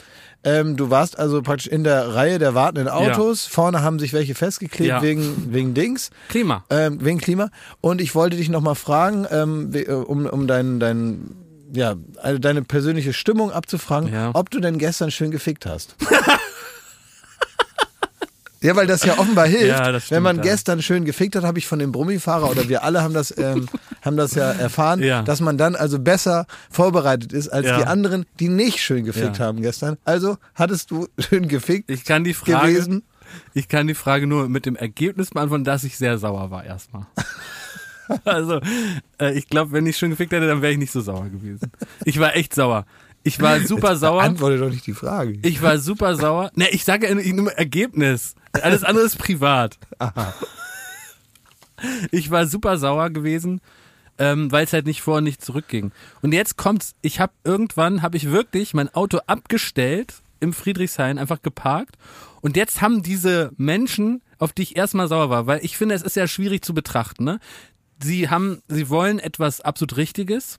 Ähm, 0.46 0.76
du 0.76 0.90
warst 0.90 1.18
also 1.18 1.40
praktisch 1.40 1.68
in 1.68 1.84
der 1.84 2.14
Reihe 2.14 2.38
der 2.38 2.54
wartenden 2.54 2.88
Autos. 2.88 3.46
Vorne 3.46 3.80
haben 3.82 3.98
sich 3.98 4.12
welche 4.12 4.34
festgeklebt 4.34 4.88
Ja. 4.90 5.00
wegen, 5.02 5.52
wegen 5.54 5.72
Dings, 5.72 6.10
Klima. 6.28 6.64
ähm, 6.68 6.98
wegen 7.02 7.18
Klima. 7.18 7.48
Und 7.80 8.00
ich 8.02 8.14
wollte 8.14 8.36
dich 8.36 8.50
nochmal 8.50 8.74
fragen, 8.74 9.26
ähm, 9.30 9.70
äh, 9.72 9.90
um, 9.90 10.26
um 10.26 10.46
dein, 10.46 10.80
dein, 10.80 11.30
ja, 11.72 11.94
also 12.22 12.38
deine 12.38 12.60
persönliche 12.62 13.14
Stimmung 13.14 13.52
abzufragen, 13.52 14.12
Ja. 14.12 14.30
ob 14.34 14.50
du 14.50 14.60
denn 14.60 14.78
gestern 14.78 15.10
schön 15.10 15.30
gefickt 15.30 15.64
hast. 15.64 15.96
Ja, 18.64 18.74
weil 18.76 18.86
das 18.86 19.04
ja 19.04 19.18
offenbar 19.18 19.46
hilft. 19.48 19.66
Ja, 19.68 20.00
stimmt, 20.00 20.10
Wenn 20.10 20.22
man 20.22 20.36
ja. 20.38 20.42
gestern 20.42 20.80
schön 20.82 21.04
gefickt 21.04 21.36
hat, 21.36 21.44
habe 21.44 21.58
ich 21.58 21.66
von 21.66 21.78
dem 21.78 21.92
Brummifahrer 21.92 22.50
oder 22.50 22.68
wir 22.68 22.82
alle 22.82 23.02
haben 23.02 23.12
das, 23.14 23.36
ähm, 23.36 23.68
haben 24.02 24.16
das 24.16 24.34
ja 24.34 24.50
erfahren, 24.52 25.02
Ja. 25.02 25.22
dass 25.22 25.40
man 25.40 25.58
dann 25.58 25.76
also 25.76 25.98
besser 25.98 26.46
vorbereitet 26.70 27.32
ist 27.32 27.48
als 27.48 27.66
die 27.66 27.84
anderen, 27.84 28.24
die 28.40 28.48
nicht 28.48 28.80
schön 28.80 29.04
gefickt 29.04 29.38
haben 29.38 29.60
gestern. 29.60 29.98
Also 30.04 30.38
hattest 30.54 30.90
du 30.90 31.06
schön 31.18 31.46
gefickt 31.48 31.90
Ich 31.90 32.04
kann 32.04 32.24
die 32.24 32.34
Frage, 32.34 32.72
gewesen? 32.72 33.02
ich 33.52 33.68
kann 33.68 33.86
die 33.86 33.94
Frage 33.94 34.26
nur 34.26 34.48
mit 34.48 34.64
dem 34.66 34.76
Ergebnis 34.76 35.30
beantworten, 35.30 35.64
dass 35.64 35.84
ich 35.84 35.96
sehr 35.98 36.18
sauer 36.18 36.50
war 36.50 36.64
erstmal. 36.64 37.06
Also, 38.24 38.60
äh, 39.18 39.32
ich 39.32 39.48
glaube, 39.48 39.72
wenn 39.72 39.86
ich 39.86 39.96
schön 39.96 40.10
gefickt 40.10 40.32
hätte, 40.32 40.46
dann 40.46 40.60
wäre 40.60 40.72
ich 40.72 40.78
nicht 40.78 40.92
so 40.92 41.00
sauer 41.00 41.24
gewesen. 41.30 41.70
Ich 42.04 42.18
war 42.20 42.36
echt 42.36 42.54
sauer. 42.54 42.84
Ich 43.24 43.40
war 43.40 43.58
super 43.60 43.96
sauer. 43.96 44.22
Antworte 44.22 44.58
doch 44.58 44.70
nicht 44.70 44.86
die 44.86 44.92
Frage. 44.92 45.38
Ich 45.42 45.62
war 45.62 45.78
super 45.78 46.14
sauer. 46.14 46.50
Ne, 46.54 46.68
ich 46.70 46.84
sage 46.84 47.12
nur 47.34 47.52
Ergebnis. 47.52 48.34
Alles 48.52 48.84
andere 48.84 49.04
ist 49.04 49.18
privat. 49.18 49.78
Ich 52.12 52.30
war 52.30 52.46
super 52.46 52.78
sauer 52.78 53.10
gewesen, 53.10 53.60
ähm, 54.18 54.50
weil 54.52 54.64
es 54.64 54.72
halt 54.72 54.86
nicht 54.86 55.02
vor 55.02 55.18
und 55.18 55.24
nicht 55.24 55.44
zurückging. 55.44 55.92
Und 56.22 56.32
jetzt 56.32 56.56
kommt's. 56.56 56.94
Ich 57.02 57.18
habe 57.20 57.32
irgendwann 57.42 58.02
habe 58.02 58.16
ich 58.16 58.30
wirklich 58.30 58.74
mein 58.74 58.94
Auto 58.94 59.18
abgestellt 59.26 60.14
im 60.40 60.52
Friedrichshain, 60.52 61.18
einfach 61.18 61.42
geparkt. 61.42 61.96
Und 62.40 62.56
jetzt 62.56 62.80
haben 62.80 63.02
diese 63.02 63.52
Menschen, 63.56 64.22
auf 64.38 64.52
die 64.52 64.62
ich 64.62 64.76
erstmal 64.76 65.08
sauer 65.08 65.30
war, 65.30 65.46
weil 65.46 65.64
ich 65.64 65.76
finde, 65.76 65.94
es 65.94 66.02
ist 66.02 66.16
ja 66.16 66.28
schwierig 66.28 66.64
zu 66.64 66.74
betrachten. 66.74 67.24
Ne? 67.24 67.40
Sie 68.02 68.28
haben, 68.28 68.62
sie 68.68 68.88
wollen 68.90 69.18
etwas 69.18 69.60
absolut 69.60 69.96
Richtiges, 69.96 70.58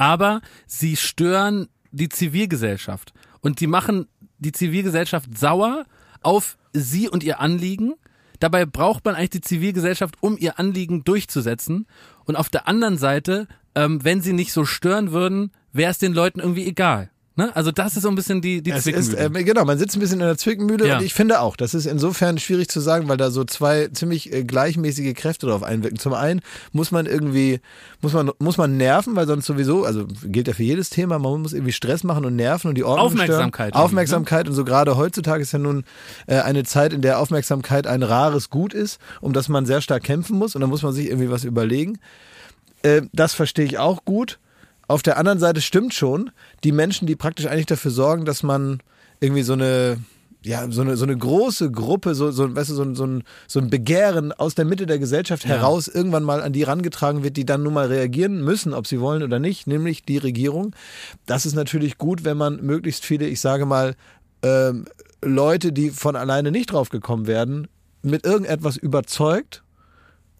aber 0.00 0.40
sie 0.66 0.96
stören 0.96 1.68
die 1.92 2.08
Zivilgesellschaft 2.08 3.12
und 3.42 3.60
die 3.60 3.66
machen 3.66 4.06
die 4.38 4.52
Zivilgesellschaft 4.52 5.36
sauer 5.36 5.84
auf 6.22 6.56
sie 6.72 7.10
und 7.10 7.22
ihr 7.22 7.38
Anliegen. 7.38 7.92
Dabei 8.38 8.64
braucht 8.64 9.04
man 9.04 9.14
eigentlich 9.14 9.30
die 9.30 9.40
Zivilgesellschaft, 9.42 10.16
um 10.22 10.38
ihr 10.38 10.58
Anliegen 10.58 11.04
durchzusetzen. 11.04 11.86
Und 12.24 12.36
auf 12.36 12.48
der 12.48 12.66
anderen 12.66 12.96
Seite, 12.96 13.46
ähm, 13.74 14.02
wenn 14.02 14.22
sie 14.22 14.32
nicht 14.32 14.54
so 14.54 14.64
stören 14.64 15.12
würden, 15.12 15.52
wäre 15.74 15.90
es 15.90 15.98
den 15.98 16.14
Leuten 16.14 16.40
irgendwie 16.40 16.66
egal. 16.66 17.10
Ne? 17.36 17.54
Also 17.54 17.70
das 17.70 17.96
ist 17.96 18.02
so 18.02 18.08
ein 18.08 18.16
bisschen 18.16 18.40
die, 18.42 18.60
die 18.60 18.72
Es 18.72 18.86
ist, 18.88 19.12
Zwickmühle. 19.12 19.40
äh, 19.40 19.44
genau, 19.44 19.64
man 19.64 19.78
sitzt 19.78 19.96
ein 19.96 20.00
bisschen 20.00 20.20
in 20.20 20.26
der 20.26 20.36
Zwickmühle 20.36 20.86
Ja. 20.88 20.98
und 20.98 21.04
ich 21.04 21.14
finde 21.14 21.40
auch, 21.40 21.56
das 21.56 21.74
ist 21.74 21.86
insofern 21.86 22.38
schwierig 22.38 22.68
zu 22.68 22.80
sagen, 22.80 23.08
weil 23.08 23.16
da 23.16 23.30
so 23.30 23.44
zwei 23.44 23.86
ziemlich 23.88 24.32
äh, 24.32 24.42
gleichmäßige 24.42 25.14
Kräfte 25.14 25.46
drauf 25.46 25.62
einwirken. 25.62 25.98
Zum 25.98 26.12
einen 26.12 26.40
muss 26.72 26.90
man 26.90 27.06
irgendwie, 27.06 27.60
muss 28.00 28.12
man, 28.14 28.32
muss 28.40 28.56
man 28.56 28.76
nerven, 28.76 29.14
weil 29.14 29.28
sonst 29.28 29.46
sowieso, 29.46 29.84
also 29.84 30.06
gilt 30.24 30.48
ja 30.48 30.54
für 30.54 30.64
jedes 30.64 30.90
Thema, 30.90 31.18
man 31.20 31.40
muss 31.40 31.52
irgendwie 31.52 31.72
Stress 31.72 32.02
machen 32.02 32.24
und 32.24 32.34
nerven 32.34 32.68
und 32.68 32.74
die 32.74 32.84
Ordnung 32.84 33.06
Aufmerksamkeit 33.06 33.68
Stören. 33.68 33.68
irgendwie, 33.68 33.84
Aufmerksamkeit 33.84 34.48
und 34.48 34.54
so 34.54 34.64
gerade 34.64 34.96
heutzutage 34.96 35.42
ist 35.42 35.52
ja 35.52 35.60
nun 35.60 35.84
äh, 36.26 36.40
eine 36.40 36.64
Zeit, 36.64 36.92
in 36.92 37.00
der 37.00 37.20
Aufmerksamkeit 37.20 37.86
ein 37.86 38.02
rares 38.02 38.50
Gut 38.50 38.74
ist, 38.74 38.98
um 39.20 39.32
das 39.32 39.48
man 39.48 39.66
sehr 39.66 39.80
stark 39.80 40.02
kämpfen 40.02 40.36
muss 40.36 40.56
und 40.56 40.62
da 40.62 40.66
muss 40.66 40.82
man 40.82 40.92
sich 40.92 41.06
irgendwie 41.06 41.30
was 41.30 41.44
überlegen. 41.44 42.00
Äh, 42.82 43.02
das 43.12 43.34
verstehe 43.34 43.64
ich 43.64 43.78
auch 43.78 44.04
gut. 44.04 44.38
Auf 44.90 45.02
der 45.02 45.18
anderen 45.18 45.38
Seite 45.38 45.60
stimmt 45.60 45.94
schon, 45.94 46.30
die 46.64 46.72
Menschen, 46.72 47.06
die 47.06 47.14
praktisch 47.14 47.46
eigentlich 47.46 47.66
dafür 47.66 47.92
sorgen, 47.92 48.24
dass 48.24 48.42
man 48.42 48.80
irgendwie 49.20 49.42
so 49.44 49.52
eine, 49.52 49.98
ja, 50.42 50.68
so 50.70 50.80
eine, 50.80 50.96
so 50.96 51.04
eine 51.04 51.16
große 51.16 51.70
Gruppe, 51.70 52.16
so, 52.16 52.32
so, 52.32 52.56
weißt 52.56 52.70
du, 52.70 52.74
so, 52.74 52.82
ein- 52.82 52.94
so, 52.96 53.04
ein, 53.06 53.22
so 53.46 53.60
ein 53.60 53.70
Begehren 53.70 54.32
aus 54.32 54.56
der 54.56 54.64
Mitte 54.64 54.86
der 54.86 54.98
Gesellschaft 54.98 55.44
heraus 55.44 55.86
irgendwann 55.86 56.24
mal 56.24 56.42
an 56.42 56.52
die 56.52 56.64
rangetragen 56.64 57.22
wird, 57.22 57.36
die 57.36 57.46
dann 57.46 57.62
nun 57.62 57.74
mal 57.74 57.86
reagieren 57.86 58.42
müssen, 58.42 58.74
ob 58.74 58.88
sie 58.88 59.00
wollen 59.00 59.22
oder 59.22 59.38
nicht, 59.38 59.68
nämlich 59.68 60.02
die 60.02 60.18
Regierung. 60.18 60.74
Das 61.24 61.46
ist 61.46 61.54
natürlich 61.54 61.96
gut, 61.96 62.24
wenn 62.24 62.36
man 62.36 62.60
möglichst 62.60 63.04
viele, 63.04 63.28
ich 63.28 63.40
sage 63.40 63.66
mal, 63.66 63.94
ähm, 64.42 64.86
Leute, 65.22 65.72
die 65.72 65.90
von 65.90 66.16
alleine 66.16 66.50
nicht 66.50 66.72
drauf 66.72 66.88
gekommen 66.88 67.28
werden, 67.28 67.68
mit 68.02 68.24
irgendetwas 68.26 68.76
überzeugt 68.76 69.62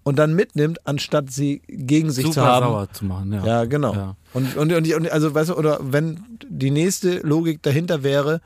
und 0.03 0.19
dann 0.19 0.35
mitnimmt, 0.35 0.87
anstatt 0.87 1.31
sie 1.31 1.63
gegen 1.69 2.11
sich 2.11 2.25
Super 2.25 2.35
zu 2.35 2.43
haben. 2.43 2.67
sauer 2.67 2.93
zu 2.93 3.05
machen. 3.05 3.33
Ja, 3.33 3.45
Ja, 3.45 3.65
genau. 3.65 3.95
Ja. 3.95 4.17
Und, 4.33 4.57
und, 4.57 4.73
und, 4.73 4.95
und 4.95 5.11
also 5.11 5.35
weißt 5.35 5.51
du, 5.51 5.55
oder 5.55 5.79
wenn 5.83 6.21
die 6.49 6.71
nächste 6.71 7.19
Logik 7.19 7.63
dahinter 7.63 8.03
wäre, 8.03 8.41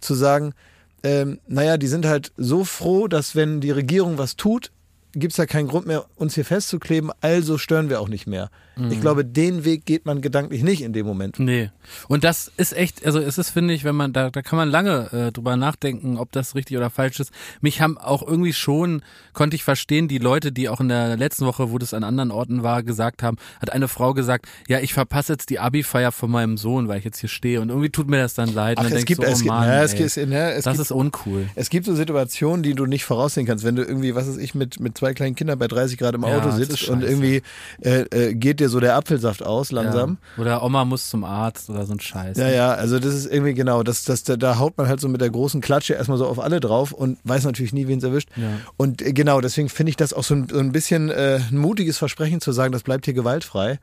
zu 0.00 0.14
sagen, 0.14 0.54
ähm, 1.02 1.40
naja, 1.48 1.76
die 1.78 1.86
sind 1.86 2.06
halt 2.06 2.32
so 2.36 2.64
froh, 2.64 3.08
dass 3.08 3.34
wenn 3.34 3.60
die 3.60 3.70
Regierung 3.70 4.18
was 4.18 4.36
tut, 4.36 4.70
gibt 5.12 5.32
es 5.32 5.38
ja 5.38 5.46
keinen 5.46 5.68
Grund 5.68 5.86
mehr, 5.86 6.04
uns 6.16 6.34
hier 6.34 6.44
festzukleben, 6.44 7.10
also 7.20 7.58
stören 7.58 7.88
wir 7.88 8.00
auch 8.00 8.08
nicht 8.08 8.26
mehr. 8.26 8.50
Mhm. 8.80 8.92
Ich 8.92 9.00
glaube, 9.00 9.24
den 9.24 9.64
Weg 9.64 9.84
geht 9.86 10.06
man 10.06 10.20
gedanklich 10.20 10.62
nicht 10.62 10.82
in 10.82 10.92
dem 10.92 11.06
Moment. 11.06 11.38
Nee. 11.38 11.70
Und 12.08 12.24
das 12.24 12.50
ist 12.56 12.76
echt, 12.76 13.04
also 13.04 13.18
es 13.18 13.38
ist, 13.38 13.50
finde 13.50 13.74
ich, 13.74 13.84
wenn 13.84 13.94
man, 13.94 14.12
da, 14.12 14.30
da 14.30 14.42
kann 14.42 14.56
man 14.56 14.68
lange 14.70 15.12
äh, 15.12 15.32
drüber 15.32 15.56
nachdenken, 15.56 16.16
ob 16.16 16.32
das 16.32 16.54
richtig 16.54 16.76
oder 16.76 16.90
falsch 16.90 17.20
ist. 17.20 17.30
Mich 17.60 17.80
haben 17.80 17.98
auch 17.98 18.26
irgendwie 18.26 18.52
schon, 18.52 19.02
konnte 19.32 19.56
ich 19.56 19.64
verstehen, 19.64 20.08
die 20.08 20.18
Leute, 20.18 20.52
die 20.52 20.68
auch 20.68 20.80
in 20.80 20.88
der 20.88 21.16
letzten 21.16 21.46
Woche, 21.46 21.70
wo 21.70 21.78
das 21.78 21.92
an 21.94 22.04
anderen 22.04 22.30
Orten 22.30 22.62
war, 22.62 22.82
gesagt 22.82 23.22
haben, 23.22 23.36
hat 23.60 23.72
eine 23.72 23.88
Frau 23.88 24.14
gesagt, 24.14 24.46
ja, 24.68 24.80
ich 24.80 24.94
verpasse 24.94 25.32
jetzt 25.34 25.50
die 25.50 25.58
Abi-Feier 25.58 26.12
von 26.12 26.30
meinem 26.30 26.56
Sohn, 26.56 26.88
weil 26.88 26.98
ich 26.98 27.04
jetzt 27.04 27.18
hier 27.20 27.28
stehe. 27.28 27.60
Und 27.60 27.68
irgendwie 27.68 27.90
tut 27.90 28.08
mir 28.08 28.18
das 28.18 28.34
dann 28.34 28.52
leid. 28.54 28.78
Ach, 28.78 28.84
und 28.84 28.90
dann 28.90 28.98
es 28.98 29.04
gibt, 29.04 29.20
so, 29.20 29.26
es 29.26 29.34
oh 29.34 29.42
gibt, 29.42 29.48
Mann, 29.48 29.68
na, 29.68 29.82
es, 29.82 29.94
gibt- 29.94 30.16
na, 30.28 30.50
es 30.52 30.64
das 30.64 30.74
gibt 30.74 30.82
ist 30.82 30.90
uncool. 30.92 31.48
Es 31.54 31.68
gibt 31.70 31.86
so 31.86 31.94
Situationen, 31.94 32.62
die 32.62 32.74
du 32.74 32.86
nicht 32.86 33.04
voraussehen 33.04 33.46
kannst, 33.46 33.64
wenn 33.64 33.76
du 33.76 33.82
irgendwie, 33.82 34.14
was 34.14 34.26
weiß 34.28 34.38
ich, 34.38 34.54
mit, 34.54 34.80
mit 34.80 34.96
zwei 34.96 35.12
kleinen 35.12 35.34
Kindern 35.34 35.58
bei 35.58 35.68
30 35.68 35.98
Grad 35.98 36.14
im 36.14 36.22
Ja, 36.22 36.38
Auto 36.38 36.50
sitzt 36.52 36.70
ist 36.82 36.88
und 36.88 37.02
irgendwie 37.02 37.42
äh, 37.82 38.00
äh, 38.10 38.34
geht 38.34 38.60
dir 38.60 38.68
so 38.70 38.80
der 38.80 38.96
Apfelsaft 38.96 39.42
aus 39.42 39.72
langsam. 39.72 40.16
Ja. 40.36 40.42
Oder 40.42 40.62
Oma 40.62 40.86
muss 40.86 41.10
zum 41.10 41.24
Arzt 41.24 41.68
oder 41.68 41.84
so 41.84 41.92
ein 41.92 42.00
Scheiß. 42.00 42.38
Ja, 42.38 42.48
ja, 42.48 42.72
also 42.72 42.98
das 42.98 43.14
ist 43.14 43.26
irgendwie 43.26 43.52
genau, 43.52 43.82
das, 43.82 44.04
das, 44.04 44.22
da, 44.22 44.36
da 44.36 44.58
haut 44.58 44.78
man 44.78 44.88
halt 44.88 45.00
so 45.00 45.08
mit 45.08 45.20
der 45.20 45.28
großen 45.28 45.60
Klatsche 45.60 45.94
erstmal 45.94 46.16
so 46.16 46.26
auf 46.26 46.38
alle 46.38 46.60
drauf 46.60 46.92
und 46.92 47.18
weiß 47.24 47.44
natürlich 47.44 47.72
nie, 47.72 47.86
wen 47.86 47.98
es 47.98 48.04
erwischt. 48.04 48.30
Ja. 48.36 48.48
Und 48.78 49.02
äh, 49.02 49.12
genau, 49.12 49.40
deswegen 49.40 49.68
finde 49.68 49.90
ich 49.90 49.96
das 49.96 50.14
auch 50.14 50.24
so 50.24 50.34
ein, 50.34 50.48
so 50.48 50.58
ein 50.58 50.72
bisschen 50.72 51.10
äh, 51.10 51.40
ein 51.50 51.58
mutiges 51.58 51.98
Versprechen 51.98 52.40
zu 52.40 52.52
sagen, 52.52 52.72
das 52.72 52.82
bleibt 52.82 53.04
hier 53.04 53.14
gewaltfrei, 53.14 53.78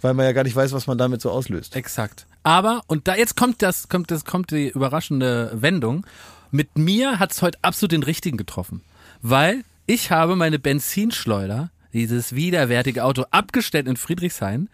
weil 0.00 0.14
man 0.14 0.26
ja 0.26 0.32
gar 0.32 0.44
nicht 0.44 0.56
weiß, 0.56 0.72
was 0.72 0.86
man 0.86 0.98
damit 0.98 1.20
so 1.20 1.30
auslöst. 1.30 1.74
Exakt. 1.74 2.26
Aber, 2.42 2.82
und 2.86 3.08
da 3.08 3.16
jetzt 3.16 3.36
kommt 3.36 3.62
das, 3.62 3.88
kommt 3.88 4.10
das, 4.10 4.24
kommt 4.24 4.50
die 4.50 4.68
überraschende 4.68 5.50
Wendung. 5.54 6.06
Mit 6.50 6.78
mir 6.78 7.18
hat's 7.18 7.42
heute 7.42 7.58
absolut 7.62 7.92
den 7.92 8.02
richtigen 8.02 8.36
getroffen. 8.36 8.82
Weil 9.22 9.62
ich 9.86 10.10
habe 10.10 10.36
meine 10.36 10.58
Benzinschleuder, 10.58 11.70
dieses 11.92 12.34
widerwärtige 12.34 13.04
Auto, 13.04 13.24
abgestellt 13.30 13.86
in 13.86 13.96
Friedrichshain, 13.96 14.68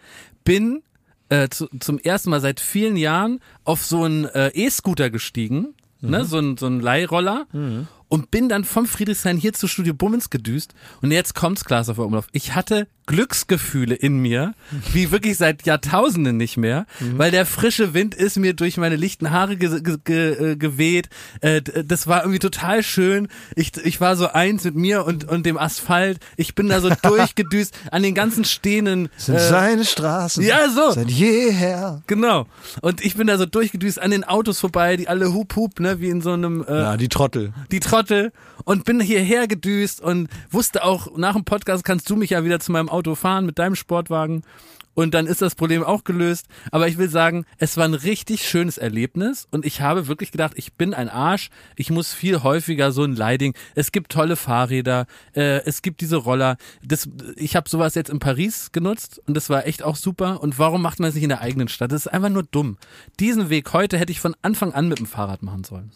bin 0.45 0.83
äh, 1.29 1.49
zu, 1.49 1.69
zum 1.81 1.99
ersten 1.99 2.31
Mal 2.31 2.41
seit 2.41 2.61
vielen 2.61 2.97
Jahren 2.97 3.41
auf 3.65 3.85
so 3.85 4.05
einen 4.05 4.27
äh, 4.27 4.49
E-Scooter 4.55 5.11
gestiegen, 5.11 5.75
ne, 6.01 6.25
so 6.25 6.39
ein, 6.39 6.57
so 6.57 6.67
ein 6.67 6.81
Leihroller. 6.81 7.47
Und 8.09 8.31
bin 8.31 8.49
dann 8.49 8.63
vom 8.63 8.87
Friedrichshain 8.87 9.37
hier 9.37 9.53
zu 9.53 9.67
Studio 9.67 9.93
Bummens 9.93 10.31
gedüst. 10.31 10.75
Und 11.03 11.11
jetzt 11.11 11.35
kommt's, 11.35 11.65
Klaas 11.65 11.89
auf 11.89 11.99
Umlauf. 11.99 12.29
Ich 12.31 12.55
hatte 12.55 12.87
Glücksgefühle 13.07 13.95
in 13.95 14.19
mir, 14.19 14.55
wie 14.93 15.11
wirklich 15.11 15.37
seit 15.37 15.65
Jahrtausenden 15.65 16.37
nicht 16.37 16.57
mehr, 16.57 16.87
weil 17.17 17.31
der 17.31 17.47
frische 17.47 17.95
Wind 17.95 18.15
ist 18.15 18.37
mir 18.37 18.53
durch 18.55 18.77
meine 18.77 18.97
lichten 18.97 19.31
Haare 19.31 19.57
ge 19.57 19.81
ge 20.05 20.53
äh, 20.53 20.57
geweht. 20.57 21.09
Äh, 21.41 21.63
das 21.63 22.07
war 22.07 22.21
irgendwie 22.23 22.39
total 22.41 22.83
schön. 22.83 23.29
Ich, 23.55 23.77
ich 23.85 24.01
war 24.01 24.17
so 24.17 24.29
eins 24.29 24.65
mit 24.65 24.75
mir 24.75 25.05
und, 25.07 25.25
und 25.25 25.47
dem 25.47 25.57
Asphalt. 25.57 26.19
Ich 26.37 26.55
bin 26.55 26.69
da 26.69 26.81
so 26.81 26.91
durchgedüst 27.03 27.75
an 27.91 28.03
den 28.03 28.15
ganzen 28.15 28.45
Stehenden. 28.45 29.09
Sind 29.17 29.37
äh, 29.37 29.49
seine 29.49 29.85
Straßen. 29.85 30.43
ja, 30.45 30.69
so. 30.69 30.91
Seit 30.93 31.11
jeher. 31.11 32.03
Genau. 32.07 32.47
Und 32.83 33.05
ich 33.05 33.17
bin 33.17 33.27
da 33.27 33.39
so 33.39 33.47
durchgedüst 33.47 34.01
an 34.01 34.11
den 34.11 34.25
Autos 34.25 34.61
vorbei, 34.61 34.97
die 34.97 35.09
alle 35.09 35.33
hup 35.33 35.57
hup, 35.57 35.81
ne, 35.81 36.01
wie 36.01 36.09
in 36.09 36.21
so 36.23 36.33
einem 36.33 36.65
äh, 36.69 36.73
Ja, 36.81 36.97
die 36.97 37.09
Trottel. 37.09 37.53
die 37.71 37.81
Trottel 37.81 38.33
und 38.65 38.85
bin 38.85 39.01
hierher 39.01 39.47
gedüst 39.47 40.01
und 40.01 40.29
wusste 40.51 40.85
auch, 40.85 41.17
nach 41.17 41.35
dem 41.35 41.45
Podcast 41.45 41.85
kannst 41.85 42.11
du 42.11 42.17
mich 42.17 42.31
ja 42.31 42.45
wieder 42.45 42.59
zu 42.61 42.73
meinem 42.73 42.89
Auto 42.97 43.15
fahren 43.15 43.47
mit 43.47 43.59
deinem 43.59 43.75
Sportwagen 43.75 44.43
und 44.97 45.13
dann 45.13 45.27
ist 45.27 45.43
das 45.43 45.55
Problem 45.55 45.85
auch 45.85 46.05
gelöst. 46.05 46.47
Aber 46.73 46.89
ich 46.89 46.97
will 46.97 47.11
sagen, 47.11 47.45
es 47.59 47.77
war 47.77 47.85
ein 47.85 47.95
richtig 47.95 48.49
schönes 48.49 48.79
Erlebnis 48.79 49.47
und 49.51 49.67
ich 49.67 49.83
habe 49.83 50.09
wirklich 50.09 50.33
gedacht, 50.33 50.55
ich 50.57 50.73
bin 50.73 50.95
ein 50.95 51.11
Arsch, 51.11 51.51
ich 51.77 51.91
muss 51.91 52.15
viel 52.15 52.43
häufiger 52.43 52.91
so 52.91 53.05
ein 53.05 53.15
Leiding. 53.15 53.55
Es 53.75 53.93
gibt 53.93 54.11
tolle 54.11 54.37
Fahrräder, 54.37 55.07
äh, 55.35 55.61
es 55.67 55.83
gibt 55.83 56.01
diese 56.01 56.17
Roller. 56.17 56.57
Das, 56.83 57.09
ich 57.37 57.55
habe 57.55 57.69
sowas 57.69 57.95
jetzt 57.95 58.09
in 58.09 58.19
Paris 58.19 58.73
genutzt 58.73 59.21
und 59.27 59.37
das 59.37 59.51
war 59.51 59.67
echt 59.67 59.83
auch 59.83 59.97
super. 59.97 60.43
Und 60.43 60.59
warum 60.59 60.81
macht 60.81 60.99
man 60.99 61.11
es 61.11 61.15
nicht 61.15 61.25
in 61.25 61.29
der 61.29 61.43
eigenen 61.43 61.69
Stadt? 61.69 61.93
Das 61.93 62.07
ist 62.07 62.13
einfach 62.13 62.31
nur 62.31 62.45
dumm. 62.45 62.79
Diesen 63.21 63.51
Weg 63.51 63.73
heute 63.75 63.99
hätte 63.99 64.13
ich 64.13 64.21
von 64.21 64.35
Anfang 64.41 64.73
an 64.73 64.89
mit 64.89 64.99
dem 64.99 65.07
Fahrrad 65.07 65.43
machen 65.43 65.65
sollen. 65.65 65.91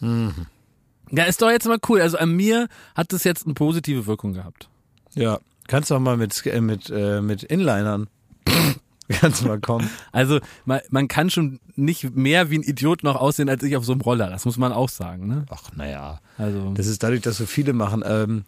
Ja, 1.11 1.25
ist 1.25 1.41
doch 1.41 1.51
jetzt 1.51 1.67
mal 1.67 1.79
cool. 1.89 2.03
Also 2.03 2.19
an 2.19 2.33
mir 2.33 2.69
hat 2.95 3.15
das 3.15 3.25
jetzt 3.25 3.47
eine 3.47 3.55
positive 3.55 4.07
Wirkung 4.07 4.35
gehabt. 4.35 4.69
Ja. 5.15 5.41
Kannst 5.71 5.89
du 5.93 5.95
auch 5.95 6.01
mal 6.01 6.17
mit, 6.17 6.45
äh, 6.47 6.61
mit, 6.61 6.91
äh, 6.91 7.21
mit 7.21 7.45
Inlinern. 7.45 8.09
Kannst 9.09 9.43
du 9.43 9.47
mal 9.47 9.61
kommen. 9.61 9.89
Also 10.11 10.41
man, 10.65 10.81
man 10.91 11.07
kann 11.07 11.31
schon 11.31 11.61
nicht 11.77 12.17
mehr 12.17 12.51
wie 12.51 12.59
ein 12.59 12.65
Idiot 12.65 13.05
noch 13.05 13.15
aussehen 13.15 13.49
als 13.49 13.63
ich 13.63 13.77
auf 13.77 13.85
so 13.85 13.93
einem 13.93 14.01
Roller. 14.01 14.31
Das 14.31 14.45
muss 14.47 14.57
man 14.59 14.73
auch 14.73 14.89
sagen. 14.89 15.29
Ne? 15.29 15.47
Ach, 15.49 15.71
naja. 15.77 16.21
Also 16.39 16.75
Das 16.75 16.89
ist 16.89 17.05
dadurch, 17.05 17.21
dass 17.21 17.37
so 17.37 17.47
viele 17.47 17.73
machen. 17.73 18.03
Ähm, 18.05 18.45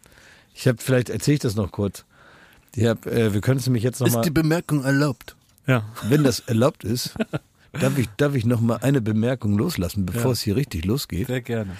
ich 0.53 0.67
habe, 0.67 0.79
vielleicht 0.81 1.09
erzähle 1.09 1.35
ich 1.35 1.39
das 1.39 1.55
noch 1.55 1.71
kurz. 1.71 2.03
Ich 2.75 2.85
hab, 2.85 3.05
äh, 3.05 3.33
wir 3.33 3.39
können 3.39 3.59
es 3.59 3.67
nämlich 3.67 3.83
jetzt 3.83 4.01
ist 4.01 4.07
nochmal, 4.07 4.23
die 4.23 4.29
Bemerkung 4.31 4.83
erlaubt. 4.83 5.37
Ja. 5.65 5.85
wenn 6.09 6.25
das 6.25 6.41
erlaubt 6.41 6.83
ist, 6.83 7.15
darf 7.71 7.97
ich, 7.97 8.09
darf 8.17 8.35
ich 8.35 8.45
noch 8.45 8.59
mal 8.59 8.79
eine 8.81 8.99
Bemerkung 8.99 9.57
loslassen, 9.57 10.05
bevor 10.05 10.25
Ja. 10.25 10.31
es 10.31 10.41
hier 10.41 10.57
richtig 10.57 10.83
losgeht. 10.83 11.27
Sehr 11.27 11.39
gerne. 11.39 11.71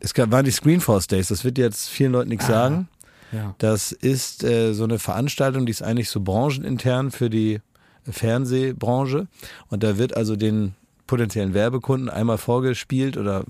es 0.00 0.14
gab, 0.14 0.30
waren 0.30 0.46
die 0.46 0.50
Screenforce 0.50 1.08
Days, 1.08 1.28
das 1.28 1.44
wird 1.44 1.58
jetzt 1.58 1.90
vielen 1.90 2.12
Leuten 2.12 2.30
nichts 2.30 2.46
sagen. 2.46 2.88
Ja. 3.32 3.54
Das 3.58 3.92
ist 3.92 4.44
äh, 4.44 4.72
so 4.72 4.84
eine 4.84 4.98
Veranstaltung, 4.98 5.66
die 5.66 5.70
ist 5.70 5.82
eigentlich 5.82 6.10
so 6.10 6.20
branchenintern 6.20 7.10
für 7.10 7.30
die 7.30 7.60
Fernsehbranche. 8.08 9.26
Und 9.68 9.82
da 9.82 9.98
wird 9.98 10.16
also 10.16 10.36
den 10.36 10.74
potenziellen 11.06 11.54
Werbekunden 11.54 12.08
einmal 12.08 12.38
vorgespielt 12.38 13.16
oder 13.16 13.44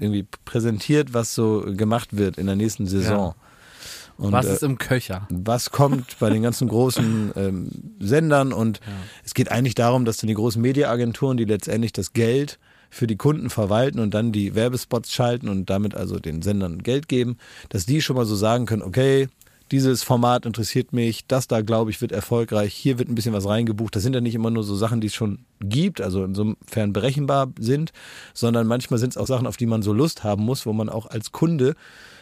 irgendwie 0.00 0.26
präsentiert, 0.44 1.14
was 1.14 1.34
so 1.34 1.64
gemacht 1.76 2.16
wird 2.16 2.38
in 2.38 2.46
der 2.46 2.56
nächsten 2.56 2.86
Saison. 2.86 3.34
Und, 4.18 4.32
Was 4.32 4.46
äh, 4.46 4.52
ist 4.54 4.62
im 4.62 4.78
Köcher? 4.78 5.26
was 5.30 5.70
kommt 5.70 6.18
bei 6.18 6.30
den 6.30 6.42
ganzen 6.42 6.68
großen 6.68 7.32
ähm, 7.36 7.68
Sendern 7.98 8.52
und 8.52 8.80
es 9.24 9.34
geht 9.34 9.50
eigentlich 9.50 9.74
darum, 9.74 10.04
dass 10.04 10.18
dann 10.18 10.28
die 10.28 10.34
großen 10.34 10.60
Mediaagenturen, 10.60 11.36
die 11.36 11.44
letztendlich 11.44 11.92
das 11.92 12.12
Geld 12.12 12.58
für 12.92 13.06
die 13.06 13.16
Kunden 13.16 13.48
verwalten 13.48 13.98
und 13.98 14.12
dann 14.12 14.32
die 14.32 14.54
Werbespots 14.54 15.12
schalten 15.12 15.48
und 15.48 15.70
damit 15.70 15.94
also 15.94 16.18
den 16.18 16.42
Sendern 16.42 16.82
Geld 16.82 17.08
geben, 17.08 17.38
dass 17.70 17.86
die 17.86 18.02
schon 18.02 18.16
mal 18.16 18.26
so 18.26 18.36
sagen 18.36 18.66
können, 18.66 18.82
okay, 18.82 19.28
dieses 19.70 20.02
Format 20.02 20.44
interessiert 20.44 20.92
mich, 20.92 21.26
das 21.26 21.48
da 21.48 21.62
glaube 21.62 21.90
ich 21.90 22.02
wird 22.02 22.12
erfolgreich, 22.12 22.74
hier 22.74 22.98
wird 22.98 23.08
ein 23.08 23.14
bisschen 23.14 23.32
was 23.32 23.48
reingebucht. 23.48 23.96
Das 23.96 24.02
sind 24.02 24.14
ja 24.14 24.20
nicht 24.20 24.34
immer 24.34 24.50
nur 24.50 24.62
so 24.62 24.76
Sachen, 24.76 25.00
die 25.00 25.06
es 25.06 25.14
schon 25.14 25.46
gibt, 25.60 26.02
also 26.02 26.22
insofern 26.22 26.92
berechenbar 26.92 27.48
sind, 27.58 27.92
sondern 28.34 28.66
manchmal 28.66 28.98
sind 28.98 29.10
es 29.10 29.16
auch 29.16 29.26
Sachen, 29.26 29.46
auf 29.46 29.56
die 29.56 29.64
man 29.64 29.80
so 29.80 29.94
Lust 29.94 30.22
haben 30.22 30.44
muss, 30.44 30.66
wo 30.66 30.74
man 30.74 30.90
auch 30.90 31.06
als 31.06 31.32
Kunde 31.32 31.74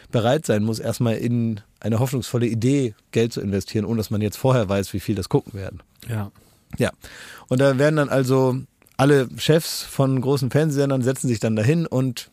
bereit 0.09 0.45
sein 0.45 0.63
muss, 0.63 0.79
erstmal 0.79 1.17
in 1.17 1.59
eine 1.81 1.99
hoffnungsvolle 1.99 2.47
Idee 2.47 2.95
Geld 3.11 3.33
zu 3.33 3.41
investieren, 3.41 3.83
ohne 3.83 3.97
dass 3.97 4.09
man 4.09 4.21
jetzt 4.21 4.37
vorher 4.37 4.69
weiß, 4.69 4.93
wie 4.93 5.01
viel 5.01 5.15
das 5.15 5.27
gucken 5.27 5.53
werden. 5.53 5.83
Ja. 6.07 6.31
Ja. 6.77 6.91
Und 7.49 7.59
da 7.59 7.77
werden 7.77 7.97
dann 7.97 8.09
also 8.09 8.57
alle 9.01 9.27
Chefs 9.37 9.81
von 9.81 10.21
großen 10.21 10.51
Fernsehsendern 10.51 11.01
setzen 11.01 11.27
sich 11.27 11.39
dann 11.39 11.55
dahin 11.55 11.87
und 11.87 12.29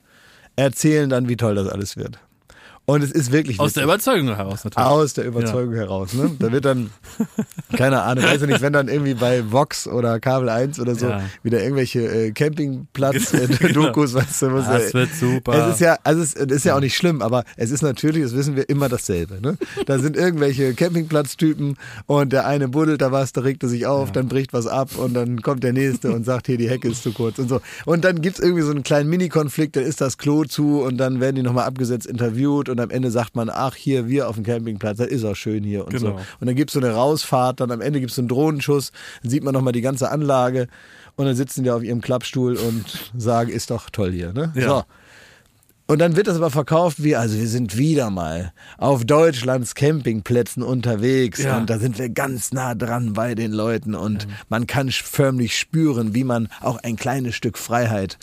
erzählen 0.54 1.08
dann, 1.08 1.26
wie 1.26 1.36
toll 1.38 1.54
das 1.54 1.66
alles 1.66 1.96
wird. 1.96 2.18
Und 2.88 3.02
es 3.02 3.12
ist 3.12 3.32
wirklich 3.32 3.60
Aus 3.60 3.74
der 3.74 3.82
witzig. 3.82 3.94
Überzeugung 4.06 4.34
heraus 4.34 4.64
natürlich. 4.64 4.86
aus 4.88 5.12
der 5.12 5.24
Überzeugung 5.26 5.74
heraus. 5.74 6.14
Ne? 6.14 6.30
Da 6.38 6.50
wird 6.50 6.64
dann, 6.64 6.88
keine 7.76 8.00
Ahnung, 8.02 8.24
weiß 8.24 8.40
ich 8.40 8.48
nicht, 8.48 8.62
wenn 8.62 8.72
dann 8.72 8.88
irgendwie 8.88 9.12
bei 9.12 9.52
Vox 9.52 9.86
oder 9.86 10.18
Kabel 10.20 10.48
1 10.48 10.80
oder 10.80 10.94
so 10.94 11.06
Ja. 11.06 11.20
wieder 11.42 11.62
irgendwelche 11.62 12.00
äh, 12.00 12.30
Campingplatz-Dokus, 12.32 14.14
weißt 14.14 14.42
du, 14.42 14.52
was 14.54 14.66
Das 14.68 14.94
wird 14.94 15.10
super. 15.14 15.66
es 15.68 15.74
ist 15.74 15.80
ja, 15.80 15.98
also 16.02 16.22
es 16.22 16.32
es 16.34 16.50
ist 16.50 16.64
ja 16.64 16.76
auch 16.76 16.80
nicht 16.80 16.96
schlimm, 16.96 17.20
aber 17.20 17.44
es 17.58 17.70
ist 17.70 17.82
natürlich, 17.82 18.22
das 18.22 18.34
wissen 18.34 18.56
wir, 18.56 18.68
immer 18.70 18.88
dasselbe. 18.88 19.38
Ne? 19.40 19.58
Da 19.84 19.98
sind 19.98 20.16
irgendwelche 20.16 20.72
Campingplatztypen 20.74 21.76
und 22.06 22.32
der 22.32 22.46
eine 22.46 22.68
buddelt 22.68 23.02
da 23.02 23.12
was, 23.12 23.32
da 23.32 23.42
regt 23.42 23.62
er 23.64 23.68
sich 23.68 23.86
auf, 23.86 24.12
dann 24.12 24.28
bricht 24.28 24.54
was 24.54 24.66
ab 24.66 24.96
und 24.96 25.12
dann 25.14 25.42
kommt 25.42 25.62
der 25.62 25.74
nächste 25.74 26.12
und 26.12 26.24
sagt, 26.24 26.46
hier, 26.46 26.56
die 26.56 26.70
Hecke 26.70 26.88
ist 26.88 27.02
zu 27.02 27.12
kurz 27.12 27.38
und 27.38 27.50
so. 27.50 27.60
Und 27.84 28.04
dann 28.04 28.22
gibt's 28.22 28.40
irgendwie 28.40 28.62
so 28.62 28.70
einen 28.70 28.82
kleinen 28.82 29.10
Mini-Konflikt, 29.10 29.76
dann 29.76 29.84
ist 29.84 30.00
das 30.00 30.16
Klo 30.16 30.44
zu 30.44 30.80
und 30.80 30.96
dann 30.96 31.20
werden 31.20 31.36
die 31.36 31.42
nochmal 31.42 31.66
abgesetzt, 31.66 32.06
interviewt 32.06 32.68
und 32.70 32.77
am 32.80 32.90
Ende 32.90 33.10
sagt 33.10 33.36
man, 33.36 33.50
ach, 33.50 33.74
hier, 33.74 34.08
wir 34.08 34.28
auf 34.28 34.34
dem 34.36 34.44
Campingplatz, 34.44 34.98
das 34.98 35.08
ist 35.08 35.24
auch 35.24 35.34
schön 35.36 35.64
hier 35.64 35.84
und 35.84 35.92
Genau. 35.92 36.10
so. 36.18 36.20
Und 36.40 36.46
dann 36.46 36.54
gibt's 36.56 36.72
so 36.74 36.80
eine 36.80 36.90
Rausfahrt, 36.92 37.60
dann 37.60 37.70
am 37.70 37.80
Ende 37.80 38.00
gibt's 38.00 38.16
so 38.16 38.22
einen 38.22 38.28
Drohnenschuss, 38.28 38.92
dann 39.22 39.30
sieht 39.30 39.44
man 39.44 39.54
nochmal 39.54 39.72
die 39.72 39.80
ganze 39.80 40.10
Anlage 40.10 40.68
und 41.16 41.26
dann 41.26 41.36
sitzen 41.36 41.64
die 41.64 41.70
auf 41.70 41.82
ihrem 41.82 42.00
Klappstuhl 42.00 42.56
und 42.56 42.84
sagen, 43.16 43.50
ist 43.50 43.70
doch 43.70 43.90
toll 43.90 44.12
hier. 44.12 44.32
Ne? 44.32 44.52
Ja. 44.54 44.68
So. 44.68 44.84
Und 45.90 46.00
dann 46.00 46.16
wird 46.16 46.26
das 46.26 46.36
aber 46.36 46.50
verkauft 46.50 47.02
wie, 47.02 47.16
also 47.16 47.38
wir 47.38 47.48
sind 47.48 47.78
wieder 47.78 48.10
mal 48.10 48.52
auf 48.76 49.06
Deutschlands 49.06 49.74
Campingplätzen 49.74 50.62
unterwegs 50.62 51.42
Ja. 51.42 51.56
und 51.56 51.70
da 51.70 51.78
sind 51.78 51.98
wir 51.98 52.10
ganz 52.10 52.52
nah 52.52 52.74
dran 52.74 53.14
bei 53.14 53.34
den 53.34 53.52
Leuten 53.52 53.94
und 53.94 54.28
man 54.50 54.66
kann 54.66 54.90
förmlich 54.90 55.56
spüren, 55.58 56.12
wie 56.14 56.24
man 56.24 56.48
auch 56.60 56.76
ein 56.82 56.96
kleines 56.96 57.34
Stück 57.36 57.56
Freiheit 57.56 58.18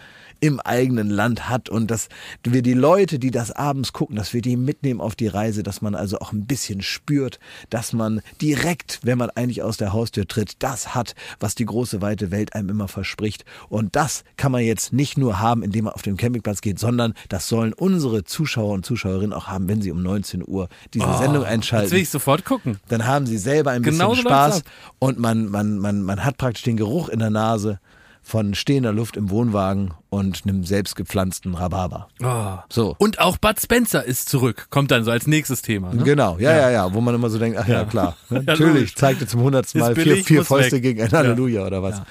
im 0.45 0.59
eigenen 0.59 1.09
Land 1.09 1.49
hat 1.49 1.69
und 1.69 1.89
dass 1.89 2.07
wir 2.43 2.61
die 2.61 2.73
Leute, 2.73 3.17
die 3.17 3.31
das 3.31 3.51
abends 3.51 3.93
gucken, 3.93 4.15
dass 4.15 4.33
wir 4.33 4.41
die 4.41 4.57
mitnehmen 4.57 5.01
auf 5.01 5.15
die 5.15 5.27
Reise, 5.27 5.63
dass 5.63 5.81
man 5.81 5.95
also 5.95 6.19
auch 6.19 6.31
ein 6.31 6.45
bisschen 6.45 6.83
spürt, 6.83 7.39
dass 7.71 7.93
man 7.93 8.21
direkt, 8.41 8.99
wenn 9.01 9.17
man 9.17 9.31
eigentlich 9.31 9.63
aus 9.63 9.77
der 9.77 9.91
Haustür 9.91 10.27
tritt, 10.27 10.57
das 10.59 10.93
hat, 10.93 11.15
was 11.39 11.55
die 11.55 11.65
große 11.65 12.01
weite 12.01 12.29
Welt 12.29 12.53
einem 12.53 12.69
immer 12.69 12.87
verspricht. 12.87 13.43
Und 13.69 13.95
das 13.95 14.23
kann 14.37 14.51
man 14.51 14.61
jetzt 14.61 14.93
nicht 14.93 15.17
nur 15.17 15.39
haben, 15.39 15.63
indem 15.63 15.85
man 15.85 15.93
auf 15.93 16.03
den 16.03 16.15
Campingplatz 16.15 16.61
geht, 16.61 16.77
sondern 16.77 17.15
das 17.29 17.47
sollen 17.47 17.73
unsere 17.73 18.23
Zuschauer 18.23 18.73
und 18.73 18.85
Zuschauerinnen 18.85 19.33
auch 19.33 19.47
haben, 19.47 19.67
wenn 19.67 19.81
sie 19.81 19.91
um 19.91 20.03
19 20.03 20.47
Uhr 20.47 20.69
diese 20.93 21.05
Sendung 21.05 21.41
Jetzt 21.41 21.41
will 21.41 21.45
einschalten 21.45 21.95
ich 21.95 22.09
sofort 22.09 22.45
gucken. 22.45 22.77
dann 22.87 23.07
haben 23.07 23.25
sie 23.25 23.37
selber 23.37 23.71
ein 23.71 23.81
bisschen 23.81 23.97
Genau 23.97 24.13
so 24.13 24.21
Spaß 24.21 24.61
und 24.99 25.17
man, 25.17 25.49
man, 25.49 25.79
man, 25.79 26.03
man 26.03 26.23
hat 26.23 26.37
praktisch 26.37 26.63
den 26.63 26.77
Geruch 26.77 27.09
in 27.09 27.19
der 27.19 27.31
Nase 27.31 27.79
von 28.27 28.55
stehender 28.55 28.91
Luft 28.91 29.17
im 29.17 29.29
Wohnwagen 29.29 29.93
und 30.09 30.41
einem 30.45 30.63
selbstgepflanzten 30.63 31.53
Rhabarber. 31.53 32.07
Oh. 32.23 32.57
So. 32.69 32.95
Und 32.97 33.19
auch 33.19 33.37
Bud 33.37 33.61
Spencer 33.61 34.03
ist 34.03 34.29
zurück. 34.29 34.65
Kommt 34.71 34.89
dann 34.89 35.03
so 35.03 35.11
als 35.11 35.27
nächstes 35.27 35.61
Thema. 35.61 35.93
Ne? 35.93 36.03
Genau, 36.03 36.37
ja, 36.39 36.51
ja, 36.57 36.71
ja, 36.71 36.93
wo 36.93 37.01
man 37.01 37.13
immer 37.13 37.29
so 37.29 37.37
denkt, 37.37 37.59
ach 37.61 37.67
ja, 37.67 37.75
Ja. 37.81 37.85
klar? 37.85 38.17
Ja, 38.31 38.41
natürlich, 38.41 38.73
logisch. 38.73 38.95
zeigte 38.95 39.27
zum 39.27 39.41
hundertsten 39.41 39.79
Mal 39.79 39.93
vier, 39.93 40.03
billig, 40.05 40.25
vier 40.25 40.43
Fäuste 40.43 40.77
weg. 40.77 40.81
gegen 40.83 41.01
ein 41.03 41.09
Ja. 41.11 41.19
Halleluja 41.19 41.65
oder 41.67 41.83
was. 41.83 42.01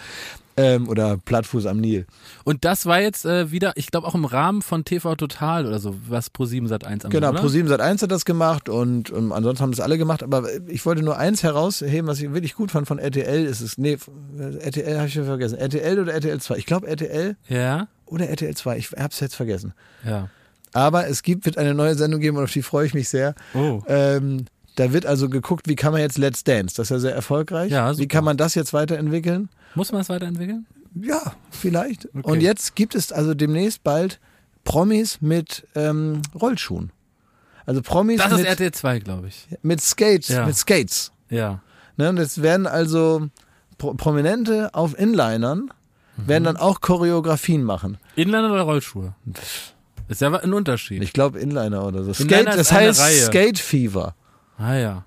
Ähm, 0.56 0.88
oder 0.88 1.16
Plattfuß 1.16 1.66
am 1.66 1.78
Nil. 1.80 2.06
Und 2.44 2.64
das 2.64 2.86
war 2.86 3.00
jetzt 3.00 3.24
äh, 3.26 3.50
wieder, 3.50 3.72
ich 3.74 3.90
glaube 3.90 4.06
auch 4.06 4.14
im 4.14 4.24
Rahmen 4.24 4.62
von 4.62 4.84
TV 4.84 5.16
Total 5.16 5.66
oder 5.66 5.80
so, 5.80 5.96
was 6.08 6.32
Pro7 6.32 6.68
Sat 6.68 6.84
1 6.84 7.04
Genau, 7.08 7.30
oder? 7.30 7.40
Pro7 7.42 7.66
Sat 7.66 7.80
1 7.80 8.02
hat 8.02 8.12
das 8.12 8.24
gemacht 8.24 8.68
und 8.68 9.10
ähm, 9.10 9.32
ansonsten 9.32 9.62
haben 9.64 9.70
das 9.72 9.80
alle 9.80 9.98
gemacht, 9.98 10.22
aber 10.22 10.44
ich 10.68 10.86
wollte 10.86 11.02
nur 11.02 11.18
eins 11.18 11.42
herausheben, 11.42 12.06
was 12.06 12.20
ich 12.20 12.32
wirklich 12.32 12.54
gut 12.54 12.70
fand 12.70 12.86
von 12.86 13.00
RTL, 13.00 13.44
ist 13.44 13.62
es, 13.62 13.78
nee, 13.78 13.98
RTL 14.60 14.96
habe 14.96 15.08
ich 15.08 15.14
schon 15.14 15.24
vergessen, 15.24 15.58
RTL 15.58 15.98
oder 15.98 16.12
RTL 16.14 16.40
2? 16.40 16.56
Ich 16.56 16.66
glaube 16.66 16.86
RTL 16.86 17.36
Ja, 17.48 17.88
oder 18.06 18.28
RTL 18.28 18.54
2, 18.54 18.76
ich 18.78 18.90
hab's 18.92 19.18
jetzt 19.20 19.34
vergessen. 19.34 19.74
ja. 20.04 20.28
Aber 20.76 21.06
es 21.06 21.22
gibt, 21.22 21.46
wird 21.46 21.56
eine 21.56 21.72
neue 21.72 21.94
Sendung 21.94 22.20
geben 22.20 22.36
und 22.36 22.42
auf 22.42 22.50
die 22.50 22.62
freue 22.62 22.84
ich 22.84 22.94
mich 22.94 23.08
sehr. 23.08 23.36
Oh. 23.54 23.80
Ähm, 23.86 24.46
da 24.76 24.92
wird 24.92 25.06
also 25.06 25.28
geguckt, 25.28 25.68
wie 25.68 25.76
kann 25.76 25.92
man 25.92 26.00
jetzt 26.00 26.18
Let's 26.18 26.44
Dance, 26.44 26.74
das 26.76 26.86
ist 26.86 26.90
ja 26.90 26.98
sehr 26.98 27.14
erfolgreich. 27.14 27.70
Ja, 27.70 27.90
wie 27.92 27.94
super. 27.96 28.08
kann 28.08 28.24
man 28.24 28.36
das 28.36 28.54
jetzt 28.54 28.72
weiterentwickeln? 28.72 29.48
Muss 29.74 29.92
man 29.92 30.00
es 30.00 30.08
weiterentwickeln? 30.08 30.66
Ja, 31.00 31.34
vielleicht. 31.50 32.06
Okay. 32.14 32.30
Und 32.30 32.40
jetzt 32.40 32.74
gibt 32.76 32.94
es 32.94 33.10
also 33.12 33.34
demnächst 33.34 33.82
bald 33.82 34.20
Promis 34.64 35.20
mit 35.20 35.66
ähm, 35.74 36.22
Rollschuhen. 36.40 36.90
Also 37.66 37.82
Promis 37.82 38.18
Das 38.20 38.32
ist 38.32 38.38
mit, 38.38 38.46
RTL 38.46 38.72
2, 38.72 38.98
glaube 39.00 39.28
ich. 39.28 39.48
mit 39.62 39.80
Skates, 39.80 40.28
Ja. 40.28 40.46
mit 40.46 40.56
Skates. 40.56 41.12
Ja. 41.30 41.60
Ne? 41.96 42.10
Und 42.10 42.18
es 42.18 42.42
werden 42.42 42.66
also 42.66 43.28
Pro 43.78 43.94
Prominente 43.94 44.72
auf 44.74 44.98
Inlinern 44.98 45.70
Mhm. 46.16 46.28
werden 46.28 46.44
dann 46.44 46.56
auch 46.56 46.80
Choreografien 46.80 47.64
machen. 47.64 47.98
Inliner 48.14 48.52
oder 48.52 48.62
Rollschuhe? 48.62 49.14
Ist 50.06 50.20
ja 50.20 50.32
ein 50.32 50.52
Unterschied. 50.52 51.02
Ich 51.02 51.12
glaube 51.12 51.40
Inliner 51.40 51.84
oder 51.86 52.04
so. 52.04 52.12
Inliner 52.22 52.42
Skate, 52.42 52.48
ist 52.50 52.56
das 52.58 52.72
heißt. 52.72 53.26
Skate 53.26 53.58
Fever. 53.58 54.14
Ah 54.58 54.74
ja. 54.74 55.04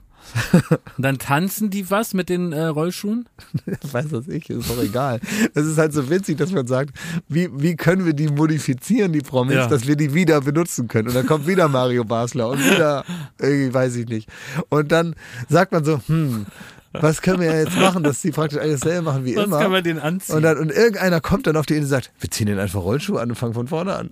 Und 0.62 0.80
dann 1.06 1.20
tanzen 1.20 1.70
die 1.70 1.90
was 1.90 2.14
mit 2.14 2.28
den 2.28 2.52
äh, 2.52 2.66
Rollschuhen? 2.66 3.30
weiß 3.92 4.08
das 4.10 4.28
ich, 4.28 4.50
ist 4.50 4.70
doch 4.70 4.82
egal. 4.84 5.22
Es 5.54 5.66
ist 5.66 5.78
halt 5.78 5.94
so 5.94 6.10
witzig, 6.10 6.38
dass 6.38 6.52
man 6.52 6.68
sagt, 6.68 6.92
wie, 7.30 7.50
wie 7.54 7.78
können 7.78 8.06
wir 8.06 8.12
die 8.14 8.28
modifizieren, 8.28 9.14
die 9.14 9.22
Promis, 9.22 9.56
Ja. 9.56 9.68
dass 9.68 9.88
wir 9.88 9.96
die 9.96 10.14
wieder 10.14 10.42
benutzen 10.42 10.90
können. 10.90 11.08
Und 11.08 11.14
dann 11.16 11.26
kommt 11.26 11.48
wieder 11.48 11.70
Mario 11.70 12.04
Basler 12.04 12.50
und 12.50 12.60
wieder, 12.60 13.06
irgendwie 13.40 13.74
weiß 13.74 13.96
ich 13.96 14.08
nicht. 14.10 14.28
Und 14.68 14.92
dann 14.92 15.16
sagt 15.48 15.72
man 15.72 15.86
so, 15.86 16.02
hm, 16.08 16.46
was 16.92 17.22
können 17.22 17.40
wir 17.40 17.56
jetzt 17.56 17.78
machen, 17.78 18.04
dass 18.04 18.22
die 18.22 18.32
praktisch 18.32 18.60
alles 18.60 18.82
selber 18.82 19.12
machen 19.14 19.24
wie 19.26 19.36
Was 19.38 19.46
immer. 19.46 19.60
kann 19.60 19.72
man 19.72 19.84
den 19.84 19.98
anziehen? 20.00 20.36
und, 20.36 20.42
dann, 20.42 20.58
und 20.58 20.72
irgendeiner 20.72 21.22
kommt 21.22 21.48
dann 21.48 21.56
auf 21.56 21.66
die 21.68 21.74
Idee 21.76 21.84
und 21.84 21.90
sagt, 21.90 22.12
wir 22.20 22.30
ziehen 22.32 22.48
den 22.48 22.60
einfach 22.60 22.82
Rollschuh 22.82 23.16
an 23.18 23.30
und 23.30 23.36
fangen 23.36 23.54
von 23.54 23.68
vorne 23.70 23.96
an. 23.96 24.10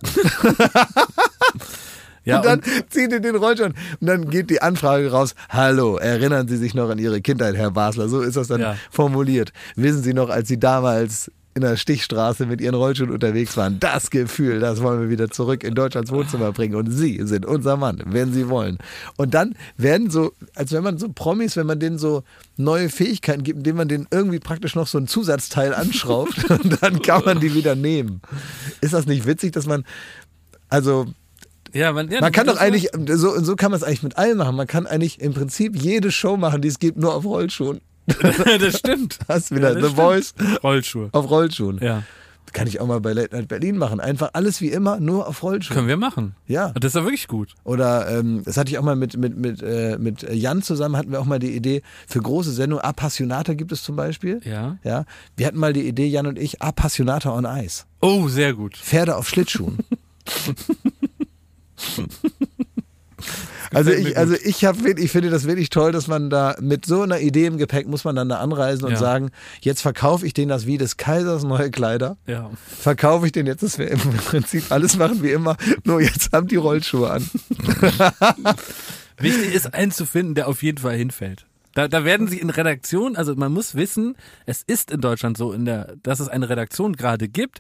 Ja, 2.26 2.38
und 2.38 2.46
dann 2.46 2.60
und, 2.60 2.92
zieht 2.92 3.12
ihr 3.12 3.20
den 3.20 3.36
Rollschuh 3.36 3.66
an. 3.66 3.76
Und 4.02 4.08
dann 4.08 4.30
geht 4.30 4.50
die 4.50 4.62
Anfrage 4.62 5.12
raus, 5.12 5.36
hallo, 5.50 5.98
erinnern 5.98 6.48
Sie 6.48 6.58
sich 6.58 6.74
noch 6.74 6.90
an 6.90 7.00
Ihre 7.00 7.22
Kindheit, 7.22 7.56
Herr 7.56 7.72
Basler? 7.72 8.10
So 8.10 8.22
ist 8.22 8.36
das 8.36 8.48
dann 8.48 8.62
Ja. 8.62 8.76
formuliert. 8.92 9.54
Wissen 9.76 10.04
Sie 10.04 10.14
noch, 10.14 10.30
als 10.30 10.48
Sie 10.48 10.60
damals 10.60 11.32
in 11.58 11.62
der 11.62 11.78
Stichstraße 11.78 12.46
mit 12.46 12.60
Ihren 12.60 12.76
Rollschuhen 12.76 13.12
unterwegs 13.12 13.56
waren, 13.56 13.80
das 13.80 14.10
Gefühl, 14.10 14.60
das 14.60 14.82
wollen 14.82 15.00
wir 15.00 15.10
wieder 15.10 15.30
zurück 15.30 15.64
in 15.64 15.74
Deutschlands 15.74 16.12
Wohnzimmer 16.12 16.52
bringen. 16.52 16.76
Und 16.76 16.92
Sie 16.92 17.22
sind 17.24 17.46
unser 17.46 17.78
Mann, 17.78 18.02
wenn 18.08 18.34
Sie 18.34 18.50
wollen. 18.50 18.78
Und 19.16 19.34
dann 19.34 19.56
werden 19.78 20.10
so, 20.10 20.34
als 20.54 20.74
wenn 20.74 20.84
man 20.84 20.98
so 20.98 21.08
Promis, 21.08 21.56
wenn 21.56 21.66
man 21.66 21.80
denen 21.80 21.98
so 21.98 22.24
neue 22.58 22.90
Fähigkeiten 22.90 23.44
gibt, 23.44 23.60
indem 23.60 23.78
man 23.78 23.88
denen 23.88 24.06
irgendwie 24.12 24.40
praktisch 24.40 24.76
noch 24.76 24.88
so 24.88 24.98
ein 24.98 25.08
Zusatzteil 25.08 25.74
anschraubt 25.74 26.50
und 26.50 26.78
dann 26.82 27.02
kann 27.02 27.24
man 27.24 27.40
die 27.40 27.54
wieder 27.54 27.76
nehmen. 27.76 28.22
Ist 28.82 28.94
das 28.94 29.06
nicht 29.06 29.26
witzig, 29.26 29.54
dass 29.54 29.66
man, 29.66 29.86
also 30.68 31.06
ja, 31.76 31.94
man, 31.94 32.10
ja, 32.10 32.22
man 32.22 32.32
kann 32.32 32.48
doch 32.48 32.58
eigentlich, 32.58 32.90
so, 33.08 33.40
so 33.44 33.56
kann 33.56 33.70
man 33.72 33.78
es 33.80 33.84
eigentlich 33.84 34.02
mit 34.04 34.18
allem 34.18 34.38
machen. 34.38 34.56
Man 34.56 34.66
kann 34.68 34.88
eigentlich 34.88 35.20
im 35.22 35.34
Prinzip 35.34 35.76
jede 35.76 36.12
Show 36.12 36.38
machen, 36.38 36.62
die 36.62 36.68
es 36.70 36.80
gibt, 36.80 36.98
nur 36.98 37.14
auf 37.14 37.26
Rollschuhen. 37.26 37.82
das 38.60 38.80
stimmt. 38.80 39.20
Hast 39.28 39.52
wieder 39.52 39.70
Ja, 39.70 39.74
das 39.76 39.84
The 39.84 39.90
stimmt. 39.92 39.96
Voice 40.08 40.34
Rollschuhe. 40.64 41.10
auf 41.12 41.30
Rollschuhen. 41.30 41.80
Ja. 41.82 42.04
Kann 42.54 42.68
ich 42.68 42.80
auch 42.80 42.88
mal 42.88 43.02
bei 43.02 43.12
Late 43.12 43.36
Night 43.36 43.50
Berlin 43.50 43.78
machen. 43.78 44.00
Einfach 44.00 44.30
alles 44.32 44.62
wie 44.62 44.70
immer, 44.70 45.00
nur 45.02 45.28
auf 45.28 45.44
Rollschuhen. 45.44 45.76
Können 45.76 45.88
wir 45.90 45.98
machen. 45.98 46.36
Ja. 46.48 46.72
Das 46.80 46.92
ist 46.92 46.96
ja 46.96 47.04
wirklich 47.04 47.28
gut. 47.28 47.54
Oder 47.66 48.08
ähm, 48.18 48.44
das 48.46 48.56
hatte 48.56 48.70
ich 48.72 48.78
auch 48.78 48.84
mal 48.84 48.96
mit, 48.96 49.18
mit, 49.18 49.36
mit, 49.36 49.62
äh, 49.62 49.98
mit 50.00 50.22
Jan 50.32 50.62
zusammen, 50.62 50.96
hatten 50.96 51.12
wir 51.12 51.20
auch 51.20 51.26
mal 51.26 51.40
die 51.40 51.54
Idee 51.54 51.82
für 52.08 52.22
große 52.22 52.52
Sendungen. 52.52 52.86
Appassionata 52.86 53.56
gibt 53.56 53.74
es 53.74 53.84
zum 53.84 53.98
Beispiel. 53.98 54.40
Ja. 54.46 54.78
Ja. 54.86 55.04
Wir 55.36 55.48
hatten 55.48 55.58
mal 55.60 55.74
die 55.74 55.86
Idee, 55.86 56.06
Jan 56.08 56.28
und 56.28 56.40
ich, 56.40 56.62
Appassionata 56.62 57.34
on 57.36 57.44
Ice. 57.46 57.84
Oh, 58.00 58.30
sehr 58.30 58.54
gut. 58.54 58.78
Pferde 58.78 59.18
auf 59.18 59.28
Schlittschuhen. 59.28 59.80
Also 63.74 63.92
ich, 63.92 64.18
also 64.18 64.36
ich 64.36 64.64
habe 64.64 64.92
ich 64.92 65.12
finde 65.12 65.30
das 65.30 65.46
wirklich 65.46 65.70
toll, 65.70 65.92
dass 65.92 66.08
man 66.08 66.30
da 66.30 66.56
mit 66.62 66.86
so 66.86 67.02
einer 67.02 67.20
Idee 67.20 67.46
im 67.48 67.58
Gepäck 67.58 67.88
muss 67.88 68.04
man 68.04 68.16
dann 68.16 68.30
da 68.30 68.38
anreisen 68.38 68.86
und 68.86 68.92
Ja. 68.92 68.98
sagen, 68.98 69.32
jetzt 69.62 69.82
verkaufe 69.82 70.26
ich 70.26 70.34
denen 70.34 70.50
das 70.50 70.66
wie 70.66 70.78
des 70.78 70.98
Kaisers 70.98 71.44
neue 71.44 71.72
Kleider. 71.72 72.18
Ja. 72.28 72.52
Verkaufe 72.68 73.26
ich 73.26 73.32
denen 73.32 73.48
jetzt, 73.48 73.64
dass 73.64 73.78
wir 73.80 73.90
im 73.90 74.00
Prinzip 74.26 74.72
alles 74.72 74.98
machen 74.98 75.24
wie 75.24 75.32
immer, 75.32 75.58
nur 75.84 76.00
jetzt 76.00 76.32
haben 76.32 76.48
die 76.48 76.56
Rollschuhe 76.58 77.10
an. 77.10 77.28
Wichtig 79.18 79.54
ist, 79.56 79.74
einen 79.74 79.92
zu 79.92 80.06
finden, 80.06 80.36
der 80.36 80.48
auf 80.48 80.62
jeden 80.62 80.78
Fall 80.78 80.96
hinfällt. 80.96 81.46
Da, 81.74 81.88
da 81.88 82.06
werden 82.06 82.28
sich 82.28 82.42
in 82.42 82.50
Redaktionen, 82.50 83.16
also 83.16 83.36
man 83.36 83.52
muss 83.52 83.76
wissen, 83.76 84.16
es 84.46 84.62
ist 84.62 84.92
in 84.92 85.02
Deutschland 85.02 85.38
so, 85.38 85.52
in 85.52 85.66
der, 85.66 85.96
dass 86.04 86.20
es 86.20 86.28
eine 86.30 86.50
Redaktion 86.50 86.94
gerade 86.94 87.28
gibt, 87.28 87.60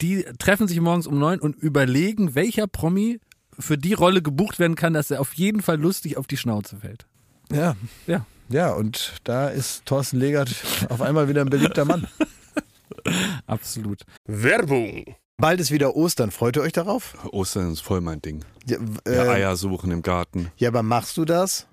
die 0.00 0.24
treffen 0.38 0.66
sich 0.68 0.80
morgens 0.80 1.06
um 1.06 1.18
neun 1.18 1.40
und 1.40 1.56
überlegen, 1.56 2.34
welcher 2.34 2.66
Promi 2.66 3.20
für 3.60 3.78
die 3.78 3.92
Rolle 3.94 4.22
gebucht 4.22 4.58
werden 4.58 4.74
kann, 4.76 4.92
dass 4.94 5.10
er 5.10 5.20
auf 5.20 5.32
jeden 5.34 5.62
Fall 5.62 5.78
lustig 5.80 6.16
auf 6.16 6.26
die 6.26 6.36
Schnauze 6.36 6.76
fällt. 6.78 7.06
Ja, 7.52 7.76
Ja. 8.06 8.26
ja, 8.48 8.72
und 8.72 9.14
da 9.24 9.48
ist 9.48 9.84
Thorsten 9.86 10.18
Legert 10.18 10.54
auf 10.88 11.00
einmal 11.02 11.28
wieder 11.28 11.40
ein 11.42 11.50
beliebter 11.50 11.84
Mann. 11.84 12.06
Absolut. 13.46 14.02
Werbung. 14.26 15.16
Bald 15.38 15.58
ist 15.60 15.70
wieder 15.70 15.96
Ostern. 15.96 16.30
Freut 16.30 16.56
ihr 16.56 16.62
euch 16.62 16.72
darauf? 16.72 17.16
Ostern 17.32 17.72
ist 17.72 17.80
voll 17.80 18.00
mein 18.02 18.20
Ding. 18.20 18.44
Ja, 18.66 18.78
äh, 19.06 19.16
Ja, 19.16 19.22
Eier 19.32 19.56
suchen 19.56 19.90
im 19.90 20.02
Garten. 20.02 20.50
ja, 20.56 20.68
aber 20.68 20.82
machst 20.82 21.16
du 21.16 21.24
das 21.24 21.66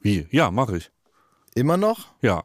Wie? 0.00 0.26
Ja, 0.30 0.50
mache 0.50 0.76
ich. 0.76 0.90
immer 1.54 1.76
noch? 1.78 2.08
Ja. 2.20 2.44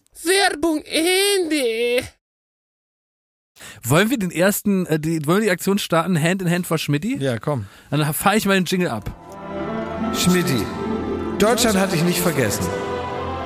Werbung 0.23 0.81
Ende. 0.85 2.07
Wollen 3.83 4.09
wir 4.09 4.17
den 4.17 4.31
ersten, 4.31 4.85
äh, 4.85 4.99
die, 4.99 5.25
wollen 5.25 5.39
wir 5.39 5.45
die 5.45 5.51
Aktion 5.51 5.77
starten, 5.77 6.21
Hand 6.21 6.41
in 6.41 6.49
Hand 6.49 6.67
for 6.67 6.77
Schmidti? 6.77 7.17
Ja, 7.17 7.37
komm. 7.39 7.65
Dann 7.89 8.13
fahre 8.13 8.37
ich 8.37 8.45
mal 8.45 8.55
den 8.55 8.65
Jingle 8.65 8.89
ab. 8.89 9.09
Schmidti, 10.15 10.65
Deutschland 11.39 11.77
hat 11.77 11.91
dich 11.91 12.03
nicht 12.03 12.19
vergessen. 12.19 12.65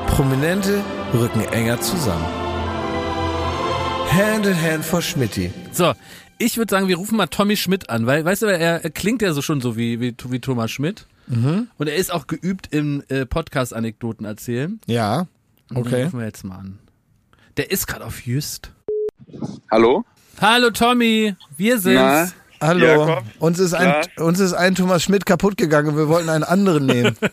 Prominente 0.08 0.84
rücken 1.14 1.42
enger 1.42 1.80
zusammen. 1.82 2.26
Hand 4.12 4.46
in 4.46 4.62
Hand 4.62 4.86
for 4.86 5.02
Schmidti. 5.02 5.52
So, 5.72 5.94
ich 6.38 6.58
würde 6.58 6.72
sagen, 6.72 6.88
wir 6.88 6.98
rufen 6.98 7.18
mal 7.18 7.28
Tommy 7.28 7.58
Schmidt 7.58 7.90
an, 7.90 8.06
weil, 8.06 8.24
weißt 8.24 8.44
du, 8.44 8.46
er, 8.48 8.84
er 8.84 8.90
klingt 8.90 9.22
ja 9.22 9.34
so 9.34 9.42
schon 9.42 9.62
so 9.62 9.78
wie, 9.78 10.00
wie, 10.00 10.16
wie 10.30 10.40
Thomas 10.40 10.72
Schmidt. 10.72 11.08
Und 11.28 11.88
er 11.88 11.96
ist 11.96 12.14
auch 12.14 12.28
geübt 12.28 12.68
im 12.72 13.04
äh, 13.08 13.26
Podcast-Anekdoten 13.26 14.26
erzählen. 14.26 14.80
Ja, 14.86 15.28
Und 15.76 15.92
Den 15.92 16.04
rufen 16.06 16.20
wir 16.20 16.26
jetzt 16.26 16.44
mal 16.44 16.56
an. 16.58 16.80
Der 17.58 17.72
ist 17.72 17.88
gerade 17.88 18.06
auf 18.06 18.26
Just. 18.26 18.72
Hallo? 19.72 20.04
Hallo 20.42 20.70
Tommy, 20.72 21.36
wir 21.58 21.80
sind's. 21.80 22.00
Na? 22.02 22.32
Hallo, 22.62 22.86
Ja, 22.86 23.22
uns, 23.40 23.60
ist 23.60 23.74
ein, 23.74 24.06
uns 24.18 24.40
ist 24.40 24.54
ein 24.54 24.76
Thomas 24.76 25.04
Schmidt 25.04 25.26
kaputt 25.26 25.58
gegangen. 25.58 25.98
Wir 25.98 26.08
wollten 26.08 26.30
einen 26.30 26.44
anderen 26.44 26.86
nehmen. 26.86 27.18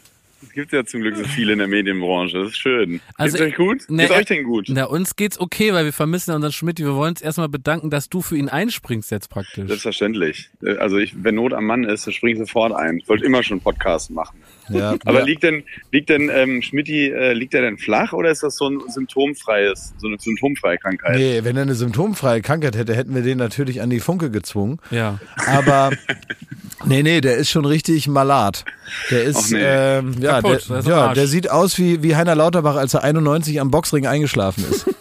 Es 0.45 0.51
gibt 0.55 0.73
ja 0.73 0.85
zum 0.85 1.01
Glück 1.03 1.17
so 1.17 1.23
viele 1.25 1.53
in 1.53 1.61
der 1.61 1.69
Medienbranche. 1.69 2.37
Das 2.43 2.49
ist 2.51 2.59
schön. 2.59 3.01
Also, 3.15 3.39
Geht's 3.39 3.53
euch 3.53 3.57
gut? 3.57 3.85
ne, 3.89 4.03
Geht's 4.03 4.13
äh, 4.13 4.19
euch 4.19 4.27
denn 4.27 4.45
gut? 4.45 4.67
Na, 4.69 4.85
uns 4.85 5.15
geht's 5.17 5.39
okay, 5.41 5.73
weil 5.73 5.85
wir 5.85 5.93
vermissen 5.95 6.31
ja 6.31 6.35
unseren 6.37 6.53
Schmidt. 6.53 6.79
Wir 6.81 6.95
wollen 6.95 7.11
uns 7.13 7.23
erstmal 7.23 7.49
bedanken, 7.49 7.89
dass 7.91 8.09
du 8.11 8.21
für 8.21 8.37
ihn 8.37 8.49
einspringst 8.51 9.11
jetzt 9.13 9.31
praktisch. 9.31 9.69
Selbstverständlich. 9.69 10.51
Äh, 10.63 10.77
Also 10.77 10.99
ich, 10.99 11.15
wenn 11.23 11.37
Not 11.37 11.55
am 11.55 11.65
Mann 11.65 11.85
ist, 11.85 12.07
dann 12.07 12.13
spring 12.13 12.33
ich 12.33 12.39
sofort 12.39 12.73
ein. 12.75 12.99
Ich 12.99 13.09
wollte 13.09 13.25
immer 13.25 13.43
schon 13.45 13.61
Podcast 13.61 14.11
machen. 14.11 14.42
Ja, 14.75 14.97
Aber 15.05 15.21
ja. 15.21 15.25
liegt 15.25 15.43
denn, 15.43 15.65
liegt 15.91 16.09
denn 16.09 16.31
ähm, 16.33 16.63
Schmidti, 16.63 17.11
äh, 17.11 17.33
liegt 17.33 17.55
er 17.55 17.63
denn 17.63 17.79
flach 17.79 18.13
oder 18.13 18.31
ist 18.31 18.43
das 18.43 18.57
so 18.57 18.69
ein 18.69 18.81
symptomfreies, 18.89 19.95
so 19.99 20.07
eine 20.07 20.17
symptomfreie 20.19 20.79
Krankheit? 20.79 21.17
Nee, 21.17 21.45
wenn 21.45 21.57
er 21.57 21.63
eine 21.63 21.75
symptomfreie 21.75 22.43
Krankheit 22.43 22.77
hätte, 22.77 22.95
hätten 22.95 23.15
wir 23.15 23.23
den 23.23 23.39
natürlich 23.39 23.81
an 23.81 23.91
die 23.91 24.01
Funke 24.01 24.31
gezwungen. 24.31 24.79
Ja. 24.91 25.19
Aber 25.47 25.91
nee, 26.85 27.03
nee, 27.03 27.21
der 27.21 27.37
ist 27.37 27.51
schon 27.51 27.65
richtig 27.65 28.09
malat. 28.09 28.65
Der 29.11 29.25
ist, 29.25 29.53
nee. 29.53 29.61
ähm, 29.63 30.15
ja, 30.21 30.41
Kaputt, 30.41 30.69
der, 30.69 30.79
ist 30.79 30.89
ja, 30.89 31.15
der 31.15 31.27
sieht 31.27 31.51
aus 31.51 31.79
wie, 31.79 32.03
wie 32.03 32.17
Heiner 32.17 32.35
Lauterbach, 32.35 32.77
als 32.77 32.95
er 32.95 33.03
91 33.05 33.61
am 33.61 33.71
Boxring 33.71 34.07
eingeschlafen 34.07 34.65
ist. 34.71 34.87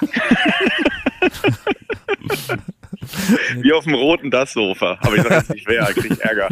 Wie 3.61 3.73
auf 3.73 3.83
dem 3.85 3.93
roten 3.93 4.31
Das-Sofa. 4.31 4.97
Aber 5.01 5.15
ich 5.15 5.21
sag 5.23 5.31
jetzt 5.31 5.49
nicht 5.53 5.67
wer, 5.67 5.85
krieg 5.93 6.11
ich 6.11 6.21
Ärger. 6.21 6.49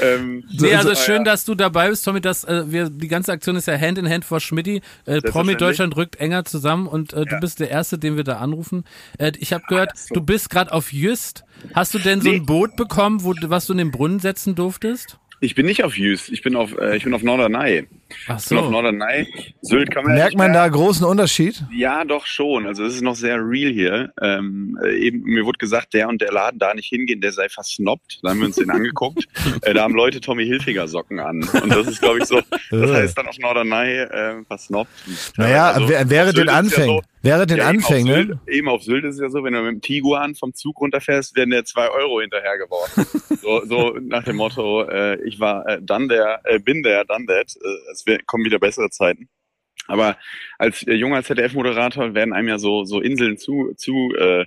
Ähm, 0.00 0.44
Nee, 0.58 0.74
also 0.74 0.90
ah, 0.90 0.94
schön, 0.96 1.18
ja. 1.18 1.24
dass 1.24 1.44
du 1.44 1.54
dabei 1.54 1.88
bist, 1.88 2.04
Tommy. 2.04 2.20
Das, 2.20 2.44
äh, 2.44 2.64
wir, 2.70 2.90
die 2.90 3.08
ganze 3.08 3.32
Aktion 3.32 3.56
ist 3.56 3.66
ja 3.66 3.78
Hand 3.78 3.98
in 3.98 4.08
Hand 4.08 4.24
vor 4.24 4.40
Schmidti. 4.40 4.80
Äh, 5.06 5.20
Promi. 5.20 5.56
Deutschland 5.56 5.96
rückt 5.96 6.16
enger 6.16 6.44
zusammen 6.44 6.86
und 6.86 7.12
äh, 7.12 7.24
du 7.24 7.34
Ja. 7.34 7.40
bist 7.40 7.60
der 7.60 7.70
Erste, 7.70 7.98
den 7.98 8.16
wir 8.16 8.24
da 8.24 8.38
anrufen. 8.38 8.84
Äh, 9.18 9.32
ich 9.38 9.52
habe 9.52 9.64
gehört, 9.68 9.96
so. 9.96 10.14
du 10.14 10.20
bist 10.22 10.50
gerade 10.50 10.72
auf 10.72 10.92
Jüst. 10.92 11.44
Hast 11.74 11.94
du 11.94 11.98
denn 11.98 12.20
so 12.20 12.28
Nee. 12.28 12.36
ein 12.36 12.46
Boot 12.46 12.76
bekommen, 12.76 13.22
wo, 13.24 13.32
du- 13.32 13.50
was 13.50 13.66
du 13.66 13.72
in 13.72 13.78
den 13.78 13.90
Brunnen 13.90 14.20
setzen 14.20 14.54
durftest? 14.54 15.18
Ich 15.40 15.54
bin 15.54 15.66
nicht 15.66 15.84
auf 15.84 15.96
Jüst, 15.98 16.30
ich 16.30 16.42
bin 16.42 16.56
auf, 16.56 16.76
äh, 16.78 16.96
ich 16.96 17.04
bin 17.04 17.12
auf 17.14 17.22
Norderney. 17.22 17.86
Ach 18.28 18.48
bin 18.48 18.58
auf 18.58 18.64
so. 18.66 18.70
Norderney. 18.70 19.26
Sylt 19.62 19.90
kann 19.90 20.04
man 20.04 20.12
ja 20.12 20.18
Merkt 20.18 20.30
nicht 20.34 20.38
man 20.38 20.52
da 20.52 20.68
großen 20.68 21.04
Unterschied? 21.04 21.62
Ja, 21.72 22.04
doch 22.04 22.24
schon. 22.26 22.66
Also 22.66 22.84
es 22.84 22.94
ist 22.94 23.02
noch 23.02 23.16
sehr 23.16 23.36
real 23.38 23.72
hier. 23.72 24.12
Ähm, 24.22 24.78
äh, 24.84 24.96
eben, 24.96 25.22
mir 25.22 25.44
wurde 25.44 25.58
gesagt, 25.58 25.92
der 25.94 26.08
und 26.08 26.20
der 26.20 26.32
Laden 26.32 26.58
da 26.58 26.72
nicht 26.74 26.88
hingehen, 26.88 27.20
der 27.20 27.32
sei 27.32 27.48
versnobbt. 27.48 28.20
Da 28.22 28.30
haben 28.30 28.38
wir 28.40 28.46
uns 28.46 28.56
den 28.56 28.70
angeguckt. 28.76 29.24
Äh, 29.62 29.74
da 29.74 29.82
haben 29.82 29.94
Leute 29.94 30.20
Tommy 30.20 30.44
Hilfiger 30.46 30.86
Socken 30.88 31.18
an. 31.20 31.42
Und 31.62 31.70
das 31.74 31.86
ist, 31.88 32.00
glaube 32.00 32.18
ich, 32.18 32.24
so, 32.26 32.40
das 32.70 32.90
heißt 32.92 33.18
dann 33.18 33.26
auf 33.28 33.38
Norderney 33.38 33.94
äh, 33.98 34.44
versnobbt. 34.46 34.90
Naja, 35.36 35.70
Also, 35.72 35.88
wär- 35.88 36.08
wäre 36.10 36.32
den 36.32 36.48
es 36.48 36.52
ja 36.52 36.58
Anfängen. 36.58 37.00
Wäre 37.26 37.46
den 37.46 37.58
ja, 37.58 37.68
eben 37.70 37.78
auf 37.80 37.90
Anfängen. 37.90 38.28
Sylt- 38.28 38.38
Eben 38.48 38.68
auf 38.68 38.82
Sylt 38.82 39.04
ist 39.04 39.16
es 39.16 39.20
ja 39.20 39.28
so, 39.28 39.44
wenn 39.44 39.52
du 39.52 39.60
mit 39.60 39.72
dem 39.72 39.80
Tiguan 39.82 40.34
vom 40.34 40.54
Zug 40.54 40.80
runterfährst, 40.80 41.36
werden 41.36 41.50
dir 41.50 41.64
zwei 41.64 41.88
Euro 41.90 42.20
hinterhergeworfen. 42.22 43.04
so, 43.42 43.64
so 43.66 43.98
nach 44.00 44.24
dem 44.24 44.36
Motto, 44.36 44.82
äh, 44.84 45.22
ich 45.26 45.38
war 45.40 45.66
äh, 45.68 45.82
done 45.82 46.08
there, 46.08 46.40
äh, 46.44 46.58
bin 46.58 46.82
there, 46.82 47.04
done 47.06 47.26
that. 47.26 47.54
Äh, 47.56 47.92
es 47.92 48.06
wär, 48.06 48.18
kommen 48.24 48.44
wieder 48.44 48.58
bessere 48.58 48.88
Zeiten. 48.88 49.28
Aber 49.88 50.16
als 50.58 50.82
äh, 50.86 50.94
junger 50.94 51.22
ZDF-Moderator 51.22 52.14
werden 52.14 52.32
einem 52.32 52.48
ja 52.48 52.58
so, 52.58 52.84
so 52.84 53.00
Inseln 53.00 53.36
zu, 53.38 53.72
zu 53.76 54.14
äh, 54.18 54.44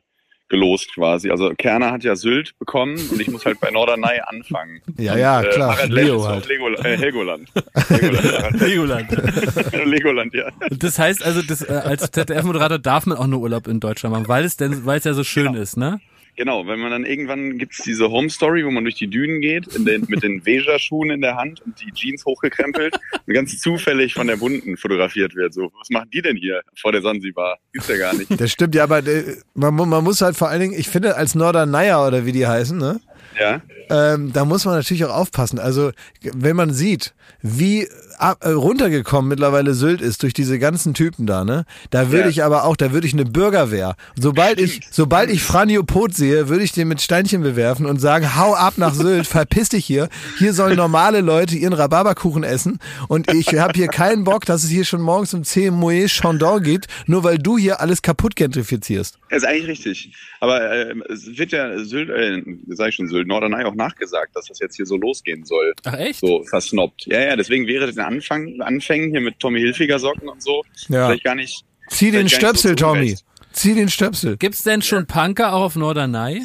gelost 0.49 0.93
quasi. 0.93 1.29
Also 1.29 1.51
Kerner 1.57 1.91
hat 1.91 2.03
ja 2.03 2.15
Sylt 2.15 2.57
bekommen 2.59 2.95
und 3.11 3.21
ich 3.21 3.29
muss 3.29 3.45
halt 3.45 3.59
bei 3.59 3.69
Norderney 3.71 4.19
anfangen. 4.25 4.81
Ja, 4.97 5.15
ja, 5.17 5.41
Äh, 5.41 5.49
klar. 5.53 5.77
Lesch 5.87 6.05
Leo 6.07 6.27
halt. 6.27 6.47
Lego, 6.47 6.69
äh, 6.69 6.97
Helgoland. 6.97 7.47
Helgoland. 7.89 8.59
Legoland. 8.61 9.11
Legoland, 9.85 10.33
ja. 10.33 10.49
Das 10.71 10.99
heißt 10.99 11.23
also, 11.25 11.41
das, 11.41 11.61
äh, 11.61 11.71
als 11.71 12.09
ZDF-Moderator 12.11 12.79
darf 12.79 13.05
man 13.05 13.17
auch 13.17 13.27
nur 13.27 13.39
Urlaub 13.39 13.67
in 13.67 13.79
Deutschland 13.79 14.13
machen, 14.13 14.27
weil 14.27 14.43
es 14.43 14.57
denn, 14.57 14.85
weil 14.85 14.97
es 14.97 15.05
ja 15.05 15.13
so 15.13 15.23
schön 15.23 15.53
ist, 15.53 15.77
ne? 15.77 16.01
Genau, 16.39 16.65
wenn 16.67 16.79
man 16.79 16.89
dann 16.89 17.03
irgendwann 17.03 17.57
gibt's 17.57 17.83
diese 17.83 18.09
Home 18.09 18.29
Story, 18.29 18.65
wo 18.65 18.71
man 18.71 18.85
durch 18.85 18.95
die 18.95 19.09
Dünen 19.09 19.41
geht, 19.41 19.67
in 19.75 19.83
den, 19.83 20.05
mit 20.07 20.23
den 20.23 20.45
Veja-Schuhen 20.45 21.09
in 21.09 21.19
der 21.19 21.35
Hand 21.35 21.59
und 21.65 21.77
die 21.81 21.91
Jeans 21.91 22.23
hochgekrempelt 22.23 22.95
und 23.27 23.33
ganz 23.33 23.59
zufällig 23.59 24.13
von 24.13 24.27
der 24.27 24.37
Bunten 24.37 24.77
fotografiert 24.77 25.35
wird. 25.35 25.53
So, 25.53 25.69
was 25.77 25.89
machen 25.89 26.09
die 26.13 26.21
denn 26.21 26.37
hier 26.37 26.61
vor 26.77 26.93
der 26.93 27.01
Sansibar? 27.01 27.57
Gibt's 27.73 27.89
ja 27.89 27.97
gar 27.97 28.15
nicht. 28.15 28.39
Das 28.39 28.53
stimmt, 28.53 28.73
ja, 28.73 28.83
aber 28.83 29.05
äh, 29.05 29.35
man, 29.53 29.75
man 29.75 30.01
muss 30.01 30.21
halt 30.21 30.37
vor 30.37 30.47
allen 30.47 30.61
Dingen, 30.61 30.79
ich 30.79 30.87
finde, 30.87 31.17
als 31.17 31.35
Norderneier 31.35 32.07
oder 32.07 32.25
wie 32.25 32.31
die 32.31 32.47
heißen, 32.47 32.77
ne? 32.77 33.01
Ja, 33.39 33.61
Ähm, 33.91 34.31
da 34.33 34.45
muss 34.45 34.65
man 34.65 34.75
natürlich 34.75 35.03
auch 35.05 35.15
aufpassen. 35.15 35.57
Also, 35.57 35.91
wenn 36.21 36.55
man 36.55 36.71
sieht, 36.71 37.15
wie 37.41 37.87
ab, 38.19 38.37
äh, 38.43 38.49
runtergekommen 38.49 39.27
mittlerweile 39.29 39.73
Sylt 39.73 40.01
ist 40.01 40.21
durch 40.21 40.33
diese 40.35 40.59
ganzen 40.59 40.93
Typen 40.93 41.25
da, 41.25 41.43
ne? 41.43 41.65
Da 41.89 42.11
würde 42.11 42.25
Ja. 42.25 42.29
ich 42.29 42.43
aber 42.43 42.65
auch, 42.65 42.75
da 42.75 42.91
würde 42.91 43.07
ich 43.07 43.13
eine 43.13 43.25
Bürgerwehr. 43.25 43.95
Sobald 44.15 44.59
ich, 44.59 44.81
sobald 44.91 45.31
ich 45.31 45.41
Franjo 45.41 45.81
Pot 45.83 46.13
sehe, 46.13 46.49
würde 46.49 46.63
ich 46.63 46.71
den 46.71 46.87
mit 46.87 47.01
Steinchen 47.01 47.41
bewerfen 47.41 47.87
und 47.87 47.99
sagen, 47.99 48.35
hau 48.35 48.53
ab 48.53 48.75
nach 48.77 48.93
Sylt, 48.93 49.25
verpiss 49.27 49.69
dich 49.69 49.85
hier. 49.85 50.09
Hier 50.37 50.53
sollen 50.53 50.75
normale 50.75 51.21
Leute 51.21 51.55
ihren 51.55 51.73
Rhabarberkuchen 51.73 52.43
essen 52.43 52.77
und 53.07 53.33
ich 53.33 53.57
habe 53.57 53.73
hier 53.75 53.87
keinen 53.87 54.23
Bock, 54.23 54.45
dass 54.45 54.63
es 54.63 54.69
hier 54.69 54.85
schon 54.85 55.01
morgens 55.01 55.33
um 55.33 55.43
10 55.43 55.73
Moet 55.73 56.09
Chandon 56.09 56.61
geht, 56.61 56.85
nur 57.07 57.23
weil 57.23 57.39
du 57.39 57.57
hier 57.57 57.79
alles 57.81 58.01
kaputt 58.03 58.35
gentrifizierst. 58.35 59.17
ist 59.29 59.45
eigentlich 59.45 59.67
richtig. 59.67 60.13
Aber 60.41 60.61
äh, 60.71 60.93
es 61.09 61.25
wird 61.37 61.51
ja 61.51 61.83
Sylt, 61.83 62.09
äh, 62.09 62.41
sag 62.67 62.89
ich 62.89 62.95
schon 62.95 63.07
Sylt, 63.07 63.18
Norderney 63.27 63.63
auch 63.65 63.75
nachgesagt, 63.75 64.35
dass 64.35 64.45
das 64.45 64.59
jetzt 64.59 64.75
hier 64.75 64.85
so 64.85 64.95
losgehen 64.97 65.45
soll. 65.45 65.73
Ach 65.85 65.97
echt? 65.97 66.19
So 66.21 66.43
versnobbt. 66.43 67.05
Ja, 67.07 67.21
ja, 67.21 67.35
deswegen 67.35 67.67
wäre 67.67 67.87
den 67.87 67.99
Anfang, 67.99 68.61
Anfängen 68.61 69.11
hier 69.11 69.21
mit 69.21 69.39
Tommy 69.39 69.59
Hilfiger 69.59 69.99
Socken 69.99 70.29
und 70.29 70.41
so 70.41 70.63
Ja. 70.87 71.07
vielleicht 71.07 71.23
gar 71.23 71.35
nicht. 71.35 71.63
Zieh 71.89 72.11
den 72.11 72.27
so 72.27 72.35
Stöpsel, 72.35 72.75
zu 72.75 72.83
Tommy. 72.83 73.17
Zieh 73.51 73.73
den 73.73 73.89
Stöpsel. 73.89 74.37
Gibt's 74.37 74.61
denn 74.63 74.81
schon 74.83 75.07
Punker 75.07 75.53
auch 75.53 75.61
auf 75.63 75.75
Norderney? 75.75 76.43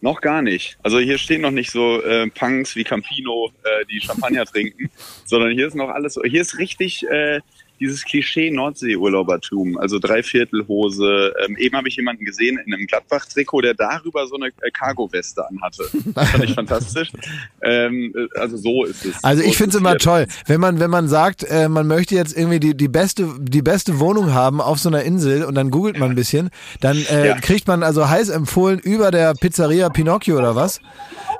Noch 0.00 0.20
gar 0.22 0.40
nicht. 0.42 0.78
Also 0.82 0.98
hier 0.98 1.18
stehen 1.18 1.42
noch 1.42 1.50
nicht 1.50 1.70
so 1.70 2.02
äh, 2.02 2.28
Punks 2.30 2.76
wie 2.76 2.84
Campino, 2.84 3.50
äh, 3.62 3.84
die 3.86 4.00
Champagner 4.00 4.44
trinken, 4.46 4.90
sondern 5.26 5.52
hier 5.52 5.66
ist 5.66 5.74
noch 5.74 5.88
alles 5.90 6.14
so. 6.14 6.22
Hier 6.24 6.40
ist 6.40 6.58
richtig 6.58 7.06
äh, 7.08 7.40
dieses 7.80 8.04
Klischee 8.04 8.50
Nordseeurlaubertum. 8.50 9.78
Also 9.78 9.98
Dreiviertelhose. 9.98 11.32
Ähm, 11.46 11.56
eben 11.56 11.76
habe 11.76 11.88
ich 11.88 11.96
jemanden 11.96 12.24
gesehen 12.24 12.58
in 12.64 12.74
einem 12.74 12.86
Gladbach-Trikot, 12.86 13.62
der 13.62 13.74
darüber 13.74 14.26
so 14.26 14.36
eine 14.36 14.46
äh, 14.48 14.70
Cargo-Weste 14.72 15.46
anhatte. 15.48 15.84
Das 16.14 16.30
fand 16.30 16.44
ich 16.44 16.54
fantastisch. 16.54 17.10
Ähm, 17.62 18.14
äh, 18.14 18.38
also 18.38 18.56
so 18.56 18.84
ist 18.84 19.04
es. 19.04 19.24
Also 19.24 19.42
so 19.42 19.48
ich 19.48 19.56
finde 19.56 19.70
es 19.70 19.76
immer 19.76 19.96
toll, 19.96 20.26
wenn 20.46 20.60
man 20.60 20.78
wenn 20.78 20.90
man 20.90 21.08
sagt, 21.08 21.42
äh, 21.42 21.68
man 21.68 21.86
möchte 21.86 22.14
jetzt 22.14 22.36
irgendwie 22.36 22.60
die 22.60 22.76
die 22.76 22.88
beste 22.88 23.28
die 23.40 23.62
beste 23.62 23.98
Wohnung 23.98 24.32
haben 24.32 24.60
auf 24.60 24.78
so 24.78 24.88
einer 24.88 25.02
Insel 25.02 25.44
und 25.44 25.54
dann 25.54 25.70
googelt 25.70 25.98
man 25.98 26.10
ein 26.10 26.14
bisschen, 26.14 26.50
dann 26.80 26.96
äh, 27.10 27.28
Ja. 27.28 27.40
kriegt 27.40 27.66
man 27.66 27.82
also 27.82 28.08
heiß 28.08 28.28
empfohlen 28.28 28.78
über 28.78 29.10
der 29.10 29.34
Pizzeria 29.34 29.88
Pinocchio 29.88 30.36
oder 30.38 30.54
was. 30.54 30.80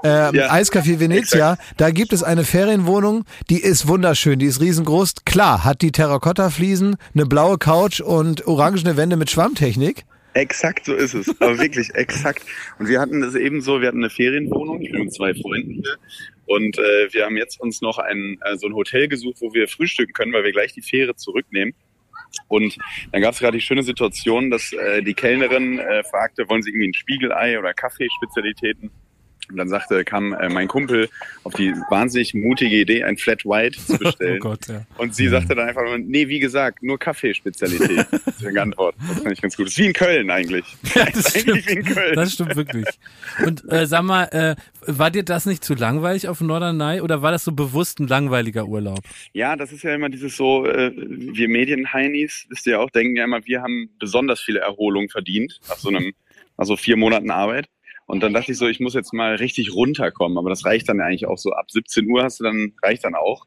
Ähm, 0.04 0.34
Ja, 0.34 0.52
Eiscafé 0.52 1.00
Venezia, 1.00 1.58
da 1.76 1.90
gibt 1.90 2.12
es 2.12 2.22
eine 2.22 2.44
Ferienwohnung, 2.44 3.24
die 3.50 3.60
ist 3.60 3.88
wunderschön, 3.88 4.38
die 4.38 4.46
ist 4.46 4.60
riesengroß. 4.60 5.24
Klar, 5.24 5.64
hat 5.64 5.82
die 5.82 5.92
Terrakotta-Fliesen, 5.92 6.96
eine 7.14 7.26
blaue 7.26 7.58
Couch 7.58 8.00
und 8.00 8.46
orangene 8.46 8.96
Wände 8.96 9.16
mit 9.16 9.30
Schwammtechnik. 9.30 10.04
Exakt 10.34 10.84
so 10.84 10.94
ist 10.94 11.14
es. 11.14 11.28
Aber 11.40 11.58
wirklich 11.58 11.94
exakt. 11.94 12.42
Und 12.78 12.88
wir 12.88 13.00
hatten 13.00 13.22
das 13.22 13.34
eben 13.34 13.62
so, 13.62 13.80
wir 13.80 13.88
hatten 13.88 14.04
eine 14.04 14.10
Ferienwohnung, 14.10 14.80
mit 14.80 15.14
zwei 15.14 15.32
Freunden 15.32 15.82
hier. 15.82 15.96
Und 16.44 16.78
äh, 16.78 17.12
wir 17.12 17.24
haben 17.24 17.36
jetzt 17.38 17.58
uns 17.58 17.80
noch 17.80 17.98
ein, 17.98 18.38
äh, 18.42 18.56
so 18.56 18.66
ein 18.66 18.74
Hotel 18.74 19.08
gesucht, 19.08 19.36
wo 19.40 19.54
wir 19.54 19.66
frühstücken 19.66 20.12
können, 20.12 20.32
weil 20.34 20.44
wir 20.44 20.52
gleich 20.52 20.74
die 20.74 20.82
Fähre 20.82 21.16
zurücknehmen. 21.16 21.74
Und 22.48 22.76
dann 23.12 23.22
gab 23.22 23.32
es 23.32 23.40
gerade 23.40 23.56
die 23.56 23.62
schöne 23.62 23.82
Situation, 23.82 24.50
dass 24.50 24.72
äh, 24.72 25.02
die 25.02 25.14
Kellnerin 25.14 25.78
äh, 25.78 26.04
fragte, 26.04 26.48
wollen 26.48 26.62
Sie 26.62 26.70
irgendwie 26.70 26.88
ein 26.88 26.94
Spiegelei 26.94 27.58
oder 27.58 27.72
Kaffeespezialitäten? 27.72 28.90
Und 29.50 29.56
dann 29.56 29.68
sagte, 29.68 30.04
kam 30.04 30.32
äh, 30.32 30.48
mein 30.48 30.68
Kumpel 30.68 31.08
auf 31.44 31.54
die 31.54 31.72
wahnsinnig 31.90 32.34
mutige 32.34 32.76
Idee, 32.76 33.04
ein 33.04 33.16
Flat 33.16 33.44
White 33.44 33.78
zu 33.78 33.98
bestellen. 33.98 34.38
Oh 34.38 34.48
Gott, 34.50 34.66
ja. 34.68 34.82
Und 34.98 35.14
sie 35.14 35.28
sagte 35.28 35.54
dann 35.54 35.68
einfach 35.68 35.82
nur, 35.82 35.98
nee, 35.98 36.28
wie 36.28 36.38
gesagt, 36.38 36.82
nur 36.82 36.98
Kaffeespezialität. 36.98 38.06
Das 38.26 38.42
ist 38.42 38.46
eine 38.46 38.60
Antwort. 38.60 38.96
Das 39.08 39.20
fand 39.20 39.32
ich 39.32 39.40
ganz 39.40 39.56
gut. 39.56 39.66
Das 39.66 39.72
ist 39.72 39.78
wie 39.78 39.86
in 39.86 39.92
Köln 39.92 40.30
eigentlich. 40.30 40.64
Ja, 40.94 41.04
das 41.06 41.34
eigentlich 41.34 41.64
stimmt. 41.64 41.86
Köln. 41.86 42.14
Das 42.14 42.32
stimmt 42.32 42.56
wirklich. 42.56 42.86
Und 43.44 43.70
äh, 43.70 43.86
sag 43.86 44.02
mal, 44.02 44.24
äh, 44.24 44.56
war 44.86 45.10
dir 45.10 45.22
das 45.22 45.46
nicht 45.46 45.64
zu 45.64 45.74
langweilig 45.74 46.28
auf 46.28 46.40
Norderney 46.40 47.00
oder 47.00 47.22
war 47.22 47.32
das 47.32 47.44
so 47.44 47.52
bewusst 47.52 48.00
ein 48.00 48.06
langweiliger 48.06 48.66
Urlaub? 48.66 49.00
Ja, 49.32 49.56
das 49.56 49.72
ist 49.72 49.82
ja 49.82 49.94
immer 49.94 50.08
dieses 50.08 50.36
so, 50.36 50.66
äh, 50.66 50.92
wir 50.96 51.48
Medienheinis, 51.48 52.46
wisst 52.48 52.66
ihr 52.66 52.80
auch, 52.80 52.90
denken 52.90 53.16
ja 53.16 53.24
immer, 53.24 53.44
wir 53.46 53.62
haben 53.62 53.90
besonders 53.98 54.40
viele 54.40 54.60
Erholung 54.60 55.08
verdient 55.08 55.60
nach 55.68 55.76
so 55.76 55.88
einem, 55.88 56.12
nach 56.56 56.66
so 56.66 56.76
vier 56.76 56.96
Monaten 56.96 57.30
Arbeit. 57.30 57.68
Und 58.06 58.22
dann 58.22 58.32
dachte 58.32 58.52
ich 58.52 58.58
so, 58.58 58.68
ich 58.68 58.80
muss 58.80 58.94
jetzt 58.94 59.12
mal 59.12 59.34
richtig 59.34 59.74
runterkommen. 59.74 60.38
Aber 60.38 60.48
das 60.48 60.64
reicht 60.64 60.88
dann 60.88 61.00
eigentlich 61.00 61.26
auch 61.26 61.38
so. 61.38 61.52
Ab 61.52 61.70
17 61.70 62.08
Uhr 62.08 62.22
hast 62.22 62.40
du 62.40 62.44
dann, 62.44 62.72
reicht 62.82 63.04
dann 63.04 63.14
auch. 63.14 63.46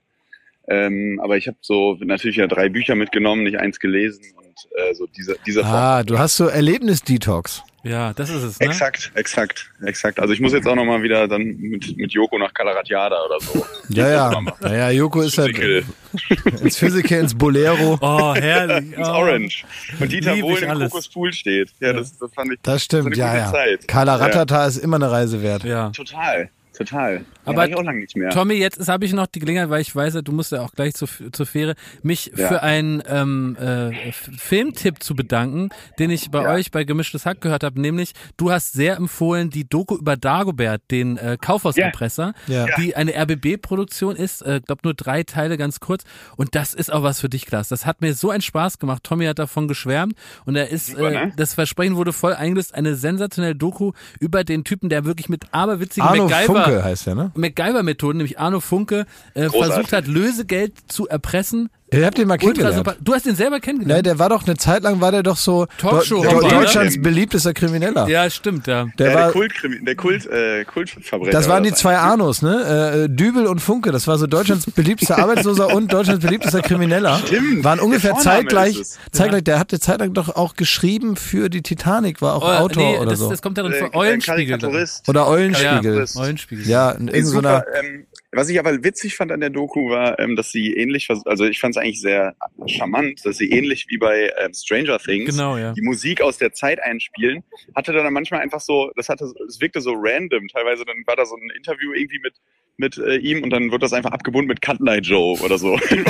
Ähm, 0.69 1.19
aber 1.23 1.37
ich 1.37 1.47
habe 1.47 1.57
so 1.61 1.97
natürlich 1.99 2.37
ja 2.37 2.47
drei 2.47 2.69
Bücher 2.69 2.95
mitgenommen, 2.95 3.43
nicht 3.43 3.57
eins 3.59 3.79
gelesen 3.79 4.23
und 4.37 4.45
äh, 4.77 4.93
so 4.93 5.07
diese, 5.07 5.35
diese 5.45 5.61
Form. 5.61 5.73
Ah, 5.73 6.03
du 6.03 6.19
hast 6.19 6.37
so 6.37 6.47
Erlebnis-Detox. 6.47 7.63
Ja, 7.81 8.11
das 8.13 8.29
ist 8.29 8.43
es, 8.43 8.59
ne? 8.59 8.65
Exakt, 8.65 9.09
exakt, 9.15 9.71
exakt. 9.85 10.19
Also 10.19 10.33
ich 10.33 10.41
muss 10.41 10.51
jetzt 10.51 10.67
auch 10.67 10.75
nochmal 10.75 11.01
wieder 11.01 11.29
dann 11.29 11.43
mit, 11.45 11.95
mit 11.95 12.11
Joko 12.11 12.37
nach 12.37 12.53
Calaratiada 12.53 13.15
oder 13.25 13.39
so. 13.39 13.65
Ja, 13.87 14.09
ja. 14.09 14.29
Das. 14.31 14.59
Naja, 14.69 14.89
Joko 14.91 15.21
ist 15.21 15.37
halt 15.37 15.55
Physical, 15.55 15.83
ins 16.61 16.77
Physical, 16.77 17.19
ins 17.21 17.35
Bolero. 17.37 17.97
Oh, 18.01 18.35
herrlich. 18.35 18.91
ins 18.97 19.07
Oh. 19.07 19.11
Orange. 19.13 19.63
Und 19.97 20.11
Dieter 20.11 20.33
Lieb 20.35 20.41
Bohlen 20.41 20.63
im 20.65 20.69
alles. 20.71 20.91
Kokospool 20.91 21.31
steht. 21.31 21.69
Ja, 21.79 21.93
Das, 21.93 22.17
das 22.17 22.33
fand 22.33 22.51
ich 22.51 22.59
Das 22.63 22.83
stimmt, 22.83 23.07
eine 23.07 23.15
ja, 23.15 23.27
gute 23.31 23.37
ja. 23.43 23.51
Zeit. 23.53 23.87
Kala 23.87 24.15
Ratata 24.17 24.65
ist 24.67 24.77
immer 24.77 24.97
eine 24.97 25.09
Reise 25.09 25.41
wert. 25.41 25.63
Ja. 25.63 25.89
Total, 25.91 26.49
total. 26.79 27.25
Aber 27.45 27.63
ja, 27.65 27.69
ich 27.69 27.75
auch 27.75 27.83
lange 27.83 27.99
nicht 27.99 28.15
mehr. 28.15 28.29
Tommy, 28.31 28.55
jetzt 28.55 28.87
habe 28.87 29.05
ich 29.05 29.13
noch 29.13 29.27
die 29.27 29.39
Gelegenheit, 29.39 29.69
weil 29.69 29.81
ich 29.81 29.95
weiß, 29.95 30.15
ja, 30.15 30.21
du 30.21 30.31
musst 30.31 30.51
ja 30.51 30.61
auch 30.61 30.71
gleich 30.71 30.93
zur, 30.95 31.07
zur 31.31 31.45
Fähre, 31.45 31.75
mich 32.01 32.31
Ja. 32.35 32.47
für 32.47 32.63
einen 32.63 33.03
ähm, 33.07 33.55
äh, 33.59 33.91
Filmtipp 34.11 35.03
zu 35.03 35.15
bedanken, 35.15 35.69
den 35.99 36.09
ich 36.09 36.31
bei 36.31 36.43
Ja. 36.43 36.53
euch 36.53 36.71
bei 36.71 36.83
Gemischtes 36.83 37.25
Hack 37.25 37.41
gehört 37.41 37.63
habe, 37.63 37.79
nämlich 37.81 38.13
du 38.37 38.51
hast 38.51 38.73
sehr 38.73 38.95
empfohlen 38.97 39.49
die 39.49 39.67
Doku 39.67 39.95
über 39.97 40.15
Dagobert, 40.17 40.81
den 40.91 41.17
äh, 41.17 41.37
Kaufhauserpresser, 41.39 42.33
Ja. 42.47 42.67
Ja. 42.67 42.75
die 42.77 42.95
eine 42.95 43.13
RBB-Produktion 43.15 44.15
ist, 44.15 44.41
äh, 44.41 44.61
glaube 44.65 44.81
nur 44.83 44.93
drei 44.93 45.23
Teile 45.23 45.57
ganz 45.57 45.79
kurz 45.79 46.03
und 46.37 46.55
das 46.55 46.73
ist 46.73 46.91
auch 46.91 47.03
was 47.03 47.19
für 47.19 47.29
dich, 47.29 47.45
Klaas. 47.45 47.67
Das 47.67 47.85
hat 47.85 48.01
mir 48.01 48.13
so 48.13 48.29
einen 48.29 48.41
Spaß 48.41 48.79
gemacht. 48.79 49.03
Tommy 49.03 49.25
hat 49.25 49.39
davon 49.39 49.67
geschwärmt 49.67 50.13
und 50.45 50.55
er 50.55 50.69
ist, 50.69 50.87
Super, 50.87 51.11
äh, 51.11 51.25
ne? 51.27 51.33
das 51.35 51.53
Versprechen 51.53 51.95
wurde 51.95 52.13
voll 52.13 52.33
eingelöst, 52.33 52.73
eine 52.73 52.95
sensationelle 52.95 53.55
Doku 53.55 53.91
über 54.19 54.43
den 54.43 54.63
Typen, 54.63 54.89
der 54.89 55.05
wirklich 55.05 55.29
mit 55.29 55.45
aberwitzigen 55.53 56.07
Arno 56.07 56.27
MacGyver 56.29 56.68
Funke 56.71 56.83
heißt 56.83 57.07
er, 57.07 57.15
ne? 57.15 57.31
MacGyver-Methoden, 57.35 58.17
nämlich 58.17 58.39
Arno 58.39 58.59
Funke, 58.59 59.05
äh, 59.33 59.49
versucht 59.49 59.93
hat, 59.93 60.07
Lösegeld 60.07 60.73
zu 60.87 61.07
erpressen, 61.07 61.69
Ihr 61.91 62.05
habt 62.05 62.17
den 62.17 62.27
mal 62.27 62.37
kennengelernt. 62.37 62.75
super. 62.75 62.95
Du 63.01 63.13
hast 63.13 63.25
ihn 63.25 63.35
selber 63.35 63.55
Ne, 63.55 63.61
kennengelernt? 63.61 64.05
der 64.05 64.19
war 64.19 64.29
doch 64.29 64.45
eine 64.45 64.55
Zeit 64.57 64.83
lang, 64.83 65.01
war 65.01 65.11
der 65.11 65.23
doch 65.23 65.37
so 65.37 65.65
Talkshow- 65.79 66.21
Talkshow- 66.23 66.49
Deutschlands 66.49 66.95
Ja. 66.95 67.01
beliebtester 67.01 67.53
Krimineller. 67.53 68.07
ja, 68.07 68.29
stimmt, 68.29 68.67
ja. 68.67 68.85
Der 68.99 69.09
ja, 69.09 69.15
war, 69.15 69.23
der 69.23 69.31
Kult, 69.31 69.53
der 69.87 69.95
Kult, 69.95 70.25
äh, 70.27 70.65
Kultverbrecher. 70.65 71.31
das 71.31 71.49
waren 71.49 71.63
die 71.63 71.73
zwei 71.73 71.97
Arnos, 71.97 72.41
ne? 72.43 73.05
Äh, 73.05 73.09
Dübel 73.09 73.47
und 73.47 73.59
Funke. 73.59 73.91
Das 73.91 74.07
war 74.07 74.17
so 74.17 74.27
Deutschlands 74.27 74.65
beliebtester 74.75 75.17
Arbeitsloser 75.17 75.73
und 75.73 75.91
Deutschlands 75.91 76.23
beliebtester 76.23 76.61
Krimineller. 76.61 77.19
Stimmt, 77.25 77.63
Waren 77.63 77.79
ungefähr 77.79 78.15
zeitgleich. 78.17 78.79
Zeitgleich. 79.11 79.43
Der 79.43 79.57
hatte 79.59 79.79
zeitlang 79.79 80.13
doch 80.13 80.35
auch 80.35 80.55
geschrieben 80.55 81.15
für 81.15 81.49
die 81.49 81.61
Titanic, 81.63 82.21
war 82.21 82.35
auch 82.35 82.43
Oh, 82.43 82.63
Autor 82.65 82.83
nee, 82.83 82.97
oder 82.99 83.09
das, 83.11 83.19
so. 83.19 83.29
das 83.29 83.41
kommt 83.41 83.57
ja 83.57 83.63
dann 83.63 83.73
Äh, 83.73 83.79
von 83.79 83.87
ein 83.87 83.95
Eulenspiegel. 83.95 84.59
Oder 85.07 85.21
Ja, 85.21 85.27
Eulenspiegel. 85.27 86.05
Eulenspiegel. 86.17 86.67
Ja, 86.67 86.91
in 86.91 87.07
Ey, 87.07 87.19
irgendeiner. 87.21 87.63
so 87.65 87.71
einer- 87.79 87.83
ähm, 87.83 88.05
was 88.31 88.49
ich 88.49 88.59
aber 88.59 88.83
witzig 88.83 89.15
fand 89.15 89.31
an 89.31 89.39
der 89.39 89.49
Doku 89.49 89.89
war, 89.89 90.19
ähm, 90.19 90.35
dass 90.35 90.51
sie 90.51 90.73
ähnlich, 90.73 91.07
also 91.25 91.45
ich 91.45 91.59
fand 91.59 91.75
es 91.75 91.81
eigentlich 91.81 92.01
sehr 92.01 92.35
charmant, 92.67 93.25
dass 93.25 93.37
sie 93.37 93.49
ähnlich 93.49 93.87
wie 93.89 93.97
bei 93.97 94.31
ähm, 94.37 94.53
Stranger 94.53 94.99
Things 94.99 95.31
Genau, 95.35 95.57
ja. 95.57 95.73
die 95.73 95.81
Musik 95.81 96.21
aus 96.21 96.37
der 96.37 96.53
Zeit 96.53 96.81
einspielen, 96.81 97.43
hatte 97.75 97.91
dann 97.91 98.11
manchmal 98.13 98.41
einfach 98.41 98.61
so, 98.61 98.91
das 98.95 99.09
hatte, 99.09 99.31
es 99.47 99.59
wirkte 99.59 99.81
so 99.81 99.93
random. 99.95 100.47
Teilweise 100.47 100.85
dann 100.85 100.97
war 101.05 101.15
da 101.15 101.25
so 101.25 101.35
ein 101.35 101.49
Interview 101.55 101.93
irgendwie 101.93 102.19
mit 102.19 102.35
mit 102.79 102.97
äh, 102.97 103.17
ihm 103.17 103.43
und 103.43 103.49
dann 103.51 103.71
wird 103.71 103.83
das 103.83 103.91
einfach 103.93 104.11
abgebunden 104.11 104.47
mit 104.47 104.61
Cut 104.61 104.79
Night 104.79 105.05
Joe 105.05 105.37
oder 105.41 105.57
so. 105.57 105.75
ich 105.77 105.89
glaube, 105.89 106.05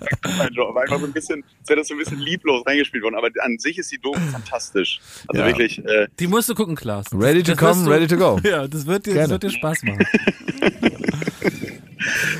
mit 0.00 0.22
Cut 0.22 0.38
Night 0.38 0.50
Joe, 0.54 0.68
aber 0.68 0.80
einfach 0.82 0.98
so 1.00 1.06
ein 1.06 1.12
bisschen, 1.12 1.44
als 1.60 1.68
wäre 1.68 1.80
das 1.80 1.88
so 1.88 1.94
ein 1.94 1.98
bisschen 1.98 2.18
lieblos 2.18 2.64
reingespielt 2.66 3.04
worden. 3.04 3.14
Aber 3.16 3.28
an 3.40 3.58
sich 3.58 3.78
ist 3.78 3.92
die 3.92 3.98
Doku 3.98 4.18
fantastisch. 4.32 5.00
Also 5.28 5.42
Ja. 5.42 5.48
wirklich, 5.48 5.84
äh, 5.84 6.06
Die 6.18 6.26
musst 6.26 6.48
du 6.48 6.54
gucken, 6.54 6.74
Klaas. 6.76 7.06
Ready 7.12 7.42
to 7.42 7.52
Das 7.54 7.58
come, 7.60 7.84
du- 7.84 7.90
ready 7.90 8.06
to 8.06 8.16
go. 8.16 8.40
Ja, 8.48 8.66
das 8.66 8.86
wird 8.86 9.06
dir, 9.06 9.14
das 9.14 9.28
wird 9.30 9.42
dir 9.42 9.50
Spaß 9.50 9.82
machen. 9.84 10.04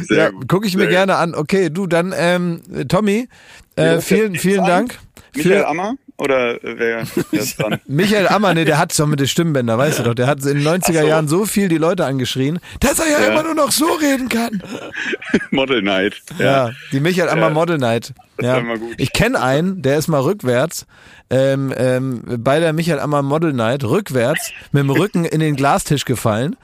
sehr 0.03 0.17
Ja, 0.17 0.31
gucke 0.49 0.67
ich 0.67 0.77
mir 0.77 0.89
gerne 0.89 1.17
an. 1.17 1.35
Okay, 1.35 1.71
du, 1.71 1.87
dann, 1.87 2.13
ähm, 2.17 2.63
Tommy, 2.89 3.29
äh, 3.77 4.01
vielen, 4.01 4.35
vielen 4.37 4.61
an? 4.61 4.67
Dank. 4.67 4.99
Michael 5.35 5.59
Für 5.61 5.69
Ammer? 5.69 5.95
Oder 6.23 6.59
wer, 6.63 7.05
ist 7.33 7.59
dran? 7.59 7.81
Michael 7.87 8.29
Ammer, 8.29 8.55
nee, 8.55 8.65
der 8.65 8.79
hat 8.79 8.99
doch 8.99 9.07
mit 9.07 9.21
den 9.21 9.27
Stimmbänder, 9.29 9.77
weißt 9.79 9.99
du 9.99 10.03
doch. 10.05 10.15
Der 10.15 10.27
hat 10.27 10.45
in 10.45 10.59
den 10.59 10.67
90er 10.67 10.81
Ach 10.99 11.03
so. 11.03 11.07
Jahren 11.09 11.29
so 11.29 11.45
viel 11.47 11.69
die 11.69 11.79
Leute 11.79 12.05
angeschrien, 12.05 12.59
dass 12.81 12.99
er 12.99 13.07
ja, 13.11 13.21
Ja. 13.21 13.27
immer 13.33 13.43
nur 13.43 13.55
noch 13.55 13.73
so 13.73 13.87
reden 13.87 14.29
kann. 14.29 14.63
Model 15.51 15.83
Night. 15.83 16.23
Ja, 16.39 16.71
die 16.93 17.01
Michael 17.01 17.29
Ammer 17.29 17.49
Ja. 17.49 17.51
Model 17.51 17.79
Night. 17.79 18.13
Das 18.37 18.47
Ja. 18.47 18.63
Ich 18.97 19.13
kenne 19.13 19.41
einen, 19.41 19.83
der 19.83 19.99
ist 19.99 20.09
mal 20.09 20.21
rückwärts 20.21 20.87
ähm, 21.31 21.73
ähm, 21.77 22.23
bei 22.39 22.61
der 22.61 22.73
Michael 22.73 23.01
Ammer 23.01 23.23
Model 23.23 23.53
Night 23.53 23.85
rückwärts 23.85 24.51
mit 24.73 24.83
dem 24.83 24.91
Rücken 24.91 25.25
in 25.25 25.41
den 25.41 25.57
Glastisch 25.57 26.05
gefallen. 26.05 26.57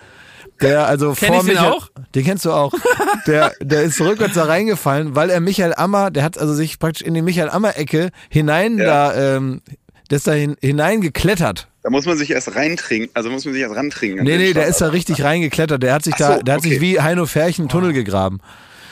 Der 0.60 0.86
also 0.86 1.12
Kenn 1.12 1.32
vor 1.32 1.42
Michael, 1.44 1.72
auch? 1.72 1.88
den 2.14 2.24
kennst 2.24 2.44
du 2.44 2.52
auch. 2.52 2.72
Der, 3.26 3.52
der 3.60 3.82
ist 3.82 4.00
rückwärts 4.00 4.34
da 4.34 4.44
reingefallen, 4.44 5.14
weil 5.14 5.30
er 5.30 5.40
Michael 5.40 5.74
Ammer, 5.74 6.10
der 6.10 6.22
hat 6.24 6.38
also 6.38 6.54
sich 6.54 6.78
praktisch 6.78 7.02
in 7.02 7.14
die 7.14 7.22
Michael 7.22 7.50
Ammer 7.50 7.76
Ecke 7.76 8.10
hinein 8.30 8.78
Ja. 8.78 8.84
da, 9.12 9.36
ähm, 9.36 9.60
der 10.10 10.16
ist 10.16 10.26
da 10.26 10.32
hin, 10.32 10.56
hineingeklettert. 10.60 11.68
Da 11.82 11.90
muss 11.90 12.06
man 12.06 12.16
sich 12.16 12.30
erst 12.30 12.54
reintrinken, 12.54 13.10
also 13.14 13.30
muss 13.30 13.44
man 13.44 13.54
sich 13.54 13.62
erst 13.62 13.76
rantrinken. 13.76 14.20
an 14.20 14.24
Nee, 14.26 14.36
nee, 14.38 14.52
der 14.52 14.66
ist 14.66 14.80
da 14.80 14.88
richtig 14.88 15.22
reingeklettert. 15.22 15.82
Der 15.82 15.94
hat 15.94 16.04
sich 16.04 16.14
Ach 16.14 16.18
da, 16.18 16.36
so, 16.36 16.42
der 16.42 16.54
hat 16.56 16.62
sich 16.62 16.80
wie 16.80 17.00
Heino 17.00 17.26
Färchen 17.26 17.62
einen 17.64 17.68
Tunnel 17.68 17.92
gegraben. 17.92 18.40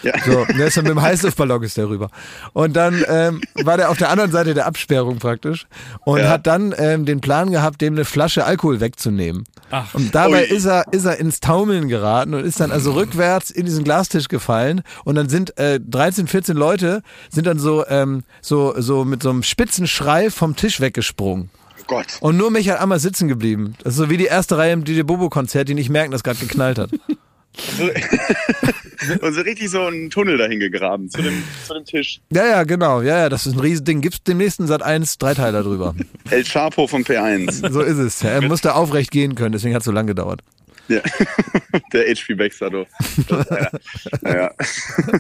Ja. 0.03 0.13
So, 0.25 0.41
und 0.41 0.59
der 0.59 0.67
ist 0.67 0.77
dann 0.77 0.85
mit 0.85 0.91
dem 0.93 1.03
Heißluftballon 1.03 1.63
ist 1.63 1.77
der 1.77 1.89
rüber. 1.89 2.11
Und 2.53 2.75
dann 2.75 3.05
ähm, 3.09 3.41
war 3.65 3.77
der 3.77 3.91
auf 3.91 3.99
der 3.99 4.11
anderen 4.11 4.31
Seite 4.31 4.55
der 4.55 4.67
Absperrung 4.67 5.19
praktisch 5.19 5.67
und 6.05 6.19
Ja. 6.21 6.29
hat 6.29 6.47
dann 6.47 6.75
ähm, 6.79 7.07
den 7.07 7.21
Plan 7.21 7.51
gehabt, 7.51 7.81
dem 7.81 7.95
eine 7.95 8.05
Flasche 8.05 8.45
Alkohol 8.45 8.81
wegzunehmen. 8.81 9.45
Ach. 9.71 9.95
Und 9.95 10.15
dabei 10.15 10.43
Ui. 10.49 10.57
ist 10.57 10.65
er, 10.67 10.85
ist 10.93 11.05
er 11.07 11.19
ins 11.19 11.41
Taumeln 11.41 11.89
geraten 11.89 12.35
und 12.35 12.45
ist 12.45 12.61
dann 12.61 12.71
also 12.71 12.93
rückwärts 12.93 13.51
in 13.51 13.65
diesen 13.67 13.85
Glastisch 13.85 14.29
gefallen. 14.29 14.83
Und 15.05 15.17
dann 15.17 15.29
sind 15.29 15.59
äh, 15.59 15.81
13, 15.81 16.27
14 16.29 16.57
Leute 16.57 17.03
sind 17.31 17.47
dann 17.47 17.59
so, 17.59 17.85
ähm, 17.89 18.23
so, 18.41 18.75
so 18.81 19.05
mit 19.05 19.23
so 19.23 19.31
einem 19.31 19.43
spitzen 19.43 19.87
Schrei 19.87 20.31
vom 20.31 20.55
Tisch 20.57 20.81
weggesprungen. 20.81 21.51
Oh 21.81 21.85
Gott. 21.89 22.07
Und 22.21 22.37
nur 22.37 22.51
Michael 22.51 22.79
Ammer 22.79 22.99
sitzen 22.99 23.29
geblieben. 23.29 23.75
Das 23.83 23.95
ist 23.95 23.99
so 23.99 24.11
wie 24.11 24.17
die 24.17 24.25
erste 24.27 24.57
Reihe 24.59 24.73
im 24.73 24.85
DJ 24.85 25.03
Bobo-Konzert, 25.03 25.69
die 25.69 25.75
nicht 25.75 25.89
merken, 25.91 26.11
dass 26.13 26.23
gerade 26.23 26.39
geknallt 26.39 26.79
hat. 26.79 26.91
Und 29.21 29.35
so 29.35 29.41
richtig 29.43 29.71
so 29.71 29.83
einen 29.83 30.11
Tunnel 30.11 30.39
dahin 30.39 30.61
gegraben, 30.61 31.09
zu 31.11 31.23
dem, 31.23 31.43
zu 31.67 31.75
dem 31.75 31.85
Tisch. 31.85 32.21
Ja, 32.31 32.47
ja, 32.47 32.65
genau. 32.65 33.03
Ja, 33.03 33.19
ja, 33.19 33.29
das 33.29 33.47
ist 33.47 33.55
ein 33.55 33.61
Riesending. 33.61 34.01
Gibt's 34.01 34.23
demnächst 34.23 34.59
einen 34.61 34.69
Sat 34.69 34.83
1 34.83 35.19
Dreiteiler 35.19 35.63
drüber. 35.63 35.95
El 36.31 36.45
Chapo 36.45 36.87
vom 36.87 37.03
P1. 37.03 37.71
So 37.71 37.81
ist 37.83 37.99
es. 37.99 38.23
Er 38.23 38.43
musste 38.43 38.75
aufrecht 38.75 39.11
gehen 39.11 39.35
können, 39.35 39.53
deswegen 39.53 39.75
hat 39.75 39.83
es 39.83 39.87
so 39.87 39.93
lange 39.93 40.09
gedauert. 40.09 40.41
Ja. 40.89 41.01
Der 41.93 42.05
HP 42.15 42.35
Baxter, 42.35 42.71
du. 42.71 42.87
Das, 43.29 43.47
ja. 44.23 44.51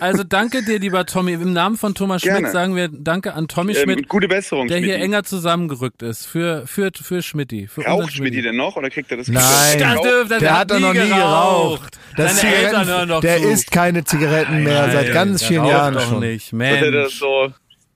Also 0.00 0.22
danke 0.24 0.62
dir, 0.64 0.78
lieber 0.78 1.06
Tommy. 1.06 1.32
Im 1.32 1.52
Namen 1.52 1.76
von 1.76 1.94
Thomas 1.94 2.22
Schmidt 2.22 2.34
Gerne. 2.36 2.50
sagen 2.52 2.76
wir 2.76 2.88
Danke 2.92 3.34
an 3.34 3.48
Tommy 3.48 3.72
Ähm, 3.74 3.82
Schmidt, 3.82 4.08
gute 4.08 4.28
Besserung, 4.28 4.68
der 4.68 4.78
hier 4.78 4.86
Schmidti. 4.88 5.02
enger 5.04 5.24
zusammengerückt 5.24 6.02
ist 6.02 6.26
für, 6.26 6.66
für, 6.66 6.90
für 6.94 7.22
Schmidti. 7.22 7.66
Für 7.66 7.82
Raucht 7.84 8.12
Schmidti 8.12 8.42
denn 8.42 8.56
noch 8.56 8.76
oder 8.76 8.90
kriegt 8.90 9.10
er 9.10 9.16
das? 9.16 9.28
Nein. 9.28 9.42
Das 9.42 9.76
Geraucht? 9.76 10.04
dürft, 10.04 10.30
das 10.30 10.38
Der 10.40 10.58
hat 10.58 10.70
doch 10.70 10.80
noch 10.80 10.92
nie 10.94 11.08
geraucht. 11.08 11.98
Das 12.16 12.28
Seine 12.36 12.40
Zigaretten- 12.40 12.66
Eltern 12.66 12.86
hören 12.88 13.08
doch 13.08 13.20
der 13.20 13.36
zu. 13.38 13.48
isst 13.48 13.70
keine 13.72 14.04
Zigaretten 14.04 14.62
mehr 14.64 14.90
seit 14.92 15.12
ganz 15.12 15.42
vielen 15.44 15.64
Jahren 15.66 15.98
schon. 16.00 16.20
nicht. 16.20 16.52
Er 16.52 16.90
das 16.90 17.20
Mensch. 17.20 17.22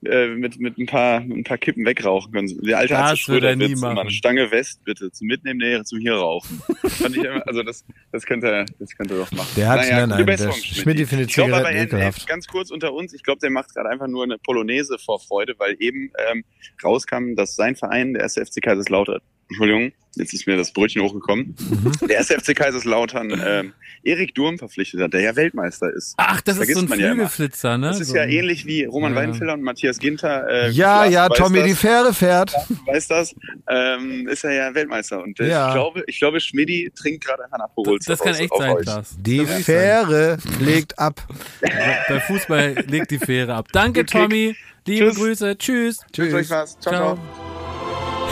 Äh, 0.05 0.29
mit, 0.29 0.59
mit, 0.59 0.77
ein 0.77 0.85
paar, 0.87 1.19
mit 1.19 1.37
ein 1.37 1.43
paar 1.43 1.57
Kippen 1.57 1.85
wegrauchen 1.85 2.31
können. 2.31 2.47
Der 2.63 2.79
alte 2.79 2.93
Das 2.93 3.11
Atze 3.11 3.31
würde 3.33 3.49
er 3.49 3.55
nie 3.55 3.75
machen. 3.75 3.99
eine 3.99 4.09
Stange 4.11 4.49
West 4.51 4.83
bitte 4.83 5.11
zum 5.11 5.27
Mitnehmen, 5.27 5.59
nee, 5.59 5.83
zum 5.83 5.99
hier 5.99 6.15
rauchen. 6.15 6.61
Fand 6.87 7.15
ich 7.17 7.23
immer, 7.23 7.45
also 7.47 7.61
das, 7.63 7.85
das 8.11 8.25
könnte 8.25 8.47
er, 8.47 8.65
das 8.79 8.95
könnte 8.95 9.13
er 9.13 9.19
doch 9.21 9.31
machen. 9.31 9.49
Der 9.55 9.69
hat- 9.69 9.81
naja, 9.81 10.07
nein, 10.07 10.25
nein, 10.25 10.37
der. 10.37 10.51
Schmidti 10.53 11.05
findet 11.05 11.29
Ich 11.29 11.35
glaube 11.35 11.55
aber, 11.55 11.71
er- 11.71 12.13
ganz 12.27 12.47
kurz 12.47 12.71
unter 12.71 12.93
uns, 12.93 13.13
ich 13.13 13.23
glaube, 13.23 13.39
der 13.39 13.51
macht 13.51 13.73
gerade 13.73 13.89
einfach 13.89 14.07
nur 14.07 14.23
eine 14.23 14.37
Polonaise 14.37 14.97
vor 14.97 15.19
Freude, 15.19 15.53
weil 15.57 15.75
eben 15.79 16.11
ähm, 16.31 16.43
rauskam, 16.83 17.35
dass 17.35 17.55
sein 17.55 17.75
Verein, 17.75 18.13
der 18.13 18.23
SFC 18.23 18.61
Kaiserslautern, 18.61 19.19
Entschuldigung, 19.51 19.91
jetzt 20.15 20.33
ist 20.33 20.47
mir 20.47 20.57
das 20.57 20.71
Brötchen 20.73 21.01
hochgekommen, 21.01 21.55
Mhm. 21.69 22.07
der 22.07 22.19
SFC 22.19 22.53
Kaiserslautern 22.55 23.31
ähm, 23.45 23.73
Erik 24.03 24.33
Durm 24.33 24.57
verpflichtet 24.57 24.99
hat, 24.99 25.13
der 25.13 25.21
ja 25.21 25.35
Weltmeister 25.35 25.91
ist. 25.93 26.15
Ach, 26.17 26.41
das 26.41 26.55
ist 26.55 26.57
Vergisst 26.59 26.79
so 26.79 26.85
ein 26.85 26.89
man 26.89 26.99
ja. 26.99 27.09
Flügelflitzer, 27.11 27.77
ne? 27.77 27.87
Das 27.89 27.99
ist 27.99 28.09
so. 28.09 28.15
ja 28.15 28.25
ähnlich 28.25 28.65
wie 28.65 28.83
Roman 28.85 29.13
Ja. 29.13 29.19
Weidenfeller 29.19 29.53
und 29.53 29.61
Matthias 29.61 29.99
Ginter. 29.99 30.47
Äh, 30.49 30.69
Ja, 30.71 31.03
Lars 31.03 31.13
ja, 31.13 31.29
Tommy, 31.29 31.59
das, 31.59 31.67
die 31.67 31.75
Fähre 31.75 32.13
fährt. 32.13 32.53
weiß 32.87 33.07
das. 33.09 33.35
Ähm, 33.69 34.27
ist 34.27 34.43
er 34.43 34.53
ja 34.53 34.73
Weltmeister. 34.73 35.21
Und 35.21 35.39
äh, 35.39 35.49
Ja. 35.49 35.67
ich 35.69 35.73
glaube, 35.75 36.03
ich 36.07 36.19
glaube, 36.19 36.39
Schmidi 36.39 36.91
trinkt 36.95 37.23
gerade 37.25 37.43
ein 37.51 37.61
Aperol 37.61 37.99
Das 38.05 38.19
kann 38.19 38.33
echt 38.35 38.51
sein. 38.57 38.75
Klaas. 38.81 39.15
Die 39.19 39.37
Das 39.45 39.63
Fähre 39.63 40.37
legt 40.59 40.97
ab. 40.97 41.21
Bei 41.61 42.19
Fußball 42.21 42.85
legt 42.87 43.11
die 43.11 43.19
Fähre 43.19 43.53
ab. 43.53 43.67
Danke. 43.71 44.05
Tommy. 44.05 44.55
Liebe 44.87 45.05
Tschüss. 45.09 45.15
Grüße. 45.17 45.57
Tschüss. 45.59 45.99
Wünsche 46.15 46.35
euch 46.37 46.49
was. 46.49 46.79
Ciao, 46.79 47.15
ciao. 47.15 47.40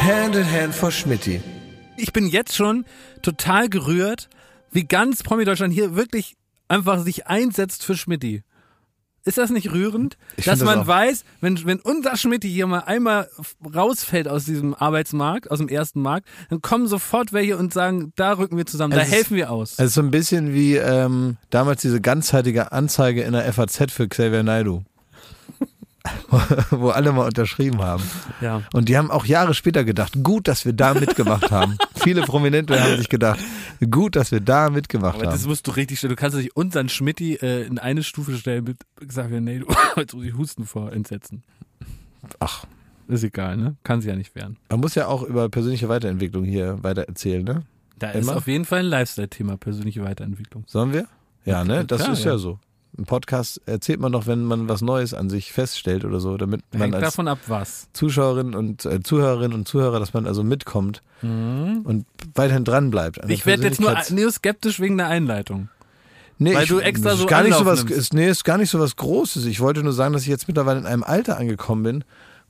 Hand 0.01 0.35
in 0.35 0.49
Hand 0.49 0.73
for 0.75 0.91
Schmidti. 0.91 1.41
Ich 1.97 2.13
bin 2.13 2.27
jetzt 2.27 2.55
schon 2.55 2.85
total 3.21 3.69
gerührt, 3.69 4.29
wie 4.71 4.85
ganz 4.85 5.23
Promi 5.23 5.45
Deutschland 5.45 5.73
hier 5.73 5.95
wirklich 5.95 6.35
einfach 6.67 7.03
sich 7.03 7.27
einsetzt 7.27 7.83
für 7.83 7.95
Schmidti. 7.97 8.43
Ist 9.25 9.37
das 9.37 9.49
nicht 9.49 9.71
rührend? 9.71 10.17
Ich 10.37 10.45
dass 10.45 10.59
das 10.59 10.65
man 10.65 10.79
auch. 10.79 10.87
weiß, 10.87 11.25
wenn, 11.41 11.63
wenn 11.65 11.79
unser 11.81 12.15
Schmidti 12.15 12.49
hier 12.49 12.67
mal 12.67 12.79
einmal 12.79 13.29
rausfällt 13.75 14.27
aus 14.29 14.45
diesem 14.45 14.73
Arbeitsmarkt, 14.73 15.51
aus 15.51 15.59
dem 15.59 15.67
ersten 15.67 16.01
Markt, 16.01 16.27
dann 16.49 16.61
kommen 16.61 16.87
sofort 16.87 17.33
welche 17.33 17.57
und 17.57 17.73
sagen, 17.73 18.13
da 18.15 18.33
rücken 18.33 18.55
wir 18.57 18.65
zusammen, 18.65 18.93
da 18.93 19.01
Es 19.01 19.09
ist- 19.09 19.13
helfen 19.13 19.35
wir 19.35 19.51
aus. 19.51 19.73
Es 19.73 19.87
ist 19.87 19.93
so 19.95 20.01
ein 20.01 20.09
bisschen 20.11 20.53
wie 20.53 20.75
ähm, 20.77 21.37
damals 21.49 21.81
diese 21.81 21.99
ganzheitliche 21.99 22.71
Anzeige 22.71 23.21
in 23.23 23.33
der 23.33 23.51
FAZ 23.51 23.91
für 23.91 24.07
Xavier 24.07 24.43
Naidoo. 24.43 24.83
Wo 26.71 26.89
alle 26.89 27.11
mal 27.11 27.25
unterschrieben 27.25 27.81
haben. 27.81 28.03
ja. 28.41 28.61
Und 28.73 28.89
die 28.89 28.97
haben 28.97 29.11
auch 29.11 29.25
Jahre 29.25 29.53
später 29.53 29.83
gedacht, 29.83 30.13
gut, 30.23 30.47
dass 30.47 30.65
wir 30.65 30.73
da 30.73 30.93
mitgemacht 30.93 31.51
haben. 31.51 31.77
Viele 31.95 32.21
Prominente 32.21 32.79
haben 32.81 32.97
sich 32.97 33.09
gedacht, 33.09 33.39
gut, 33.91 34.15
dass 34.15 34.31
wir 34.31 34.39
da 34.41 34.69
mitgemacht 34.69 35.15
Aber 35.15 35.25
das 35.25 35.41
haben. 35.41 35.49
musst 35.49 35.67
du 35.67 35.71
richtig 35.71 35.97
stellen. 35.97 36.09
Du 36.11 36.15
kannst 36.15 36.37
nicht 36.37 36.55
unseren 36.55 36.89
Schmidti 36.89 37.35
äh, 37.35 37.65
in 37.65 37.79
eine 37.79 38.03
Stufe 38.03 38.35
stellen 38.37 38.63
mit 38.63 38.77
Xavier 39.07 39.41
nee, 39.41 39.61
jetzt 39.97 40.13
muss 40.13 40.25
ich 40.25 40.35
husten 40.35 40.65
vor 40.65 40.91
Entsetzen. 40.93 41.43
Ach, 42.39 42.65
Ist 43.07 43.23
egal, 43.23 43.57
ne? 43.57 43.75
Kann 43.83 44.01
sie 44.01 44.09
ja 44.09 44.15
nicht 44.15 44.35
werden. 44.35 44.57
man 44.69 44.79
muss 44.81 44.95
ja 44.95 45.07
auch 45.07 45.23
über 45.23 45.49
persönliche 45.49 45.89
Weiterentwicklung 45.89 46.43
hier 46.43 46.83
weiter 46.83 47.03
erzählen, 47.03 47.43
ne? 47.43 47.63
Da 47.97 48.11
ist 48.11 48.23
Immer? 48.27 48.37
auf 48.37 48.47
jeden 48.47 48.65
Fall 48.65 48.79
ein 48.79 48.85
Lifestyle-Thema, 48.85 49.57
persönliche 49.57 50.03
Weiterentwicklung. 50.03 50.63
Sollen 50.67 50.93
wir? 50.93 51.07
Ja, 51.43 51.63
ne? 51.63 51.83
Das 51.85 52.01
Klar, 52.01 52.13
ist 52.13 52.23
ja. 52.23 52.31
ja. 52.31 52.37
so. 52.37 52.59
Im 52.97 53.05
Podcast 53.05 53.61
erzählt 53.65 53.99
man 53.99 54.11
doch, 54.11 54.27
wenn 54.27 54.43
man 54.43 54.67
was 54.67 54.81
Neues 54.81 55.13
an 55.13 55.29
sich 55.29 55.53
feststellt 55.53 56.03
oder 56.05 56.19
so, 56.19 56.35
damit 56.37 56.61
man 56.71 56.81
Hängt 56.81 56.95
als 56.95 57.03
davon 57.05 57.27
ab, 57.27 57.37
was. 57.47 57.87
Zuschauerin 57.93 58.55
und 58.55 58.83
äh, 58.85 59.01
Zuhörerin 59.01 59.53
und 59.53 59.67
Zuhörer, 59.67 59.99
dass 59.99 60.13
man 60.13 60.25
also 60.25 60.43
mitkommt 60.43 61.01
und 61.21 62.05
weiterhin 62.35 62.63
dran 62.63 62.89
bleibt. 62.91 63.23
Mhm. 63.23 63.29
Ich 63.29 63.45
werde 63.45 63.63
jetzt 63.63 63.79
nur, 63.79 63.91
Persönlichkeits- 63.91 64.13
nur 64.21 64.31
skeptisch 64.31 64.79
wegen 64.79 64.97
der 64.97 65.07
Einleitung. 65.07 65.69
Nee, 66.37 66.55
Weil 66.55 66.63
ich, 66.63 66.69
du 66.69 66.79
extra 66.79 67.11
ist 67.11 67.19
so 67.19 67.25
gar 67.25 67.43
nicht 67.43 67.55
so 67.57 67.65
was, 67.65 67.83
ist, 67.83 68.13
nee, 68.13 68.29
ist 68.29 68.45
gar 68.45 68.57
nicht 68.57 68.69
so 68.69 68.79
was 68.79 68.95
Großes. 68.95 69.45
Ich 69.45 69.59
wollte 69.59 69.83
nur 69.83 69.91
sagen, 69.93 70.13
dass 70.13 70.21
ich 70.23 70.29
jetzt 70.29 70.47
mittlerweile 70.47 70.79
in 70.79 70.85
einem 70.85 71.03
Alter 71.03 71.37
angekommen 71.37 71.83
bin, 71.83 72.03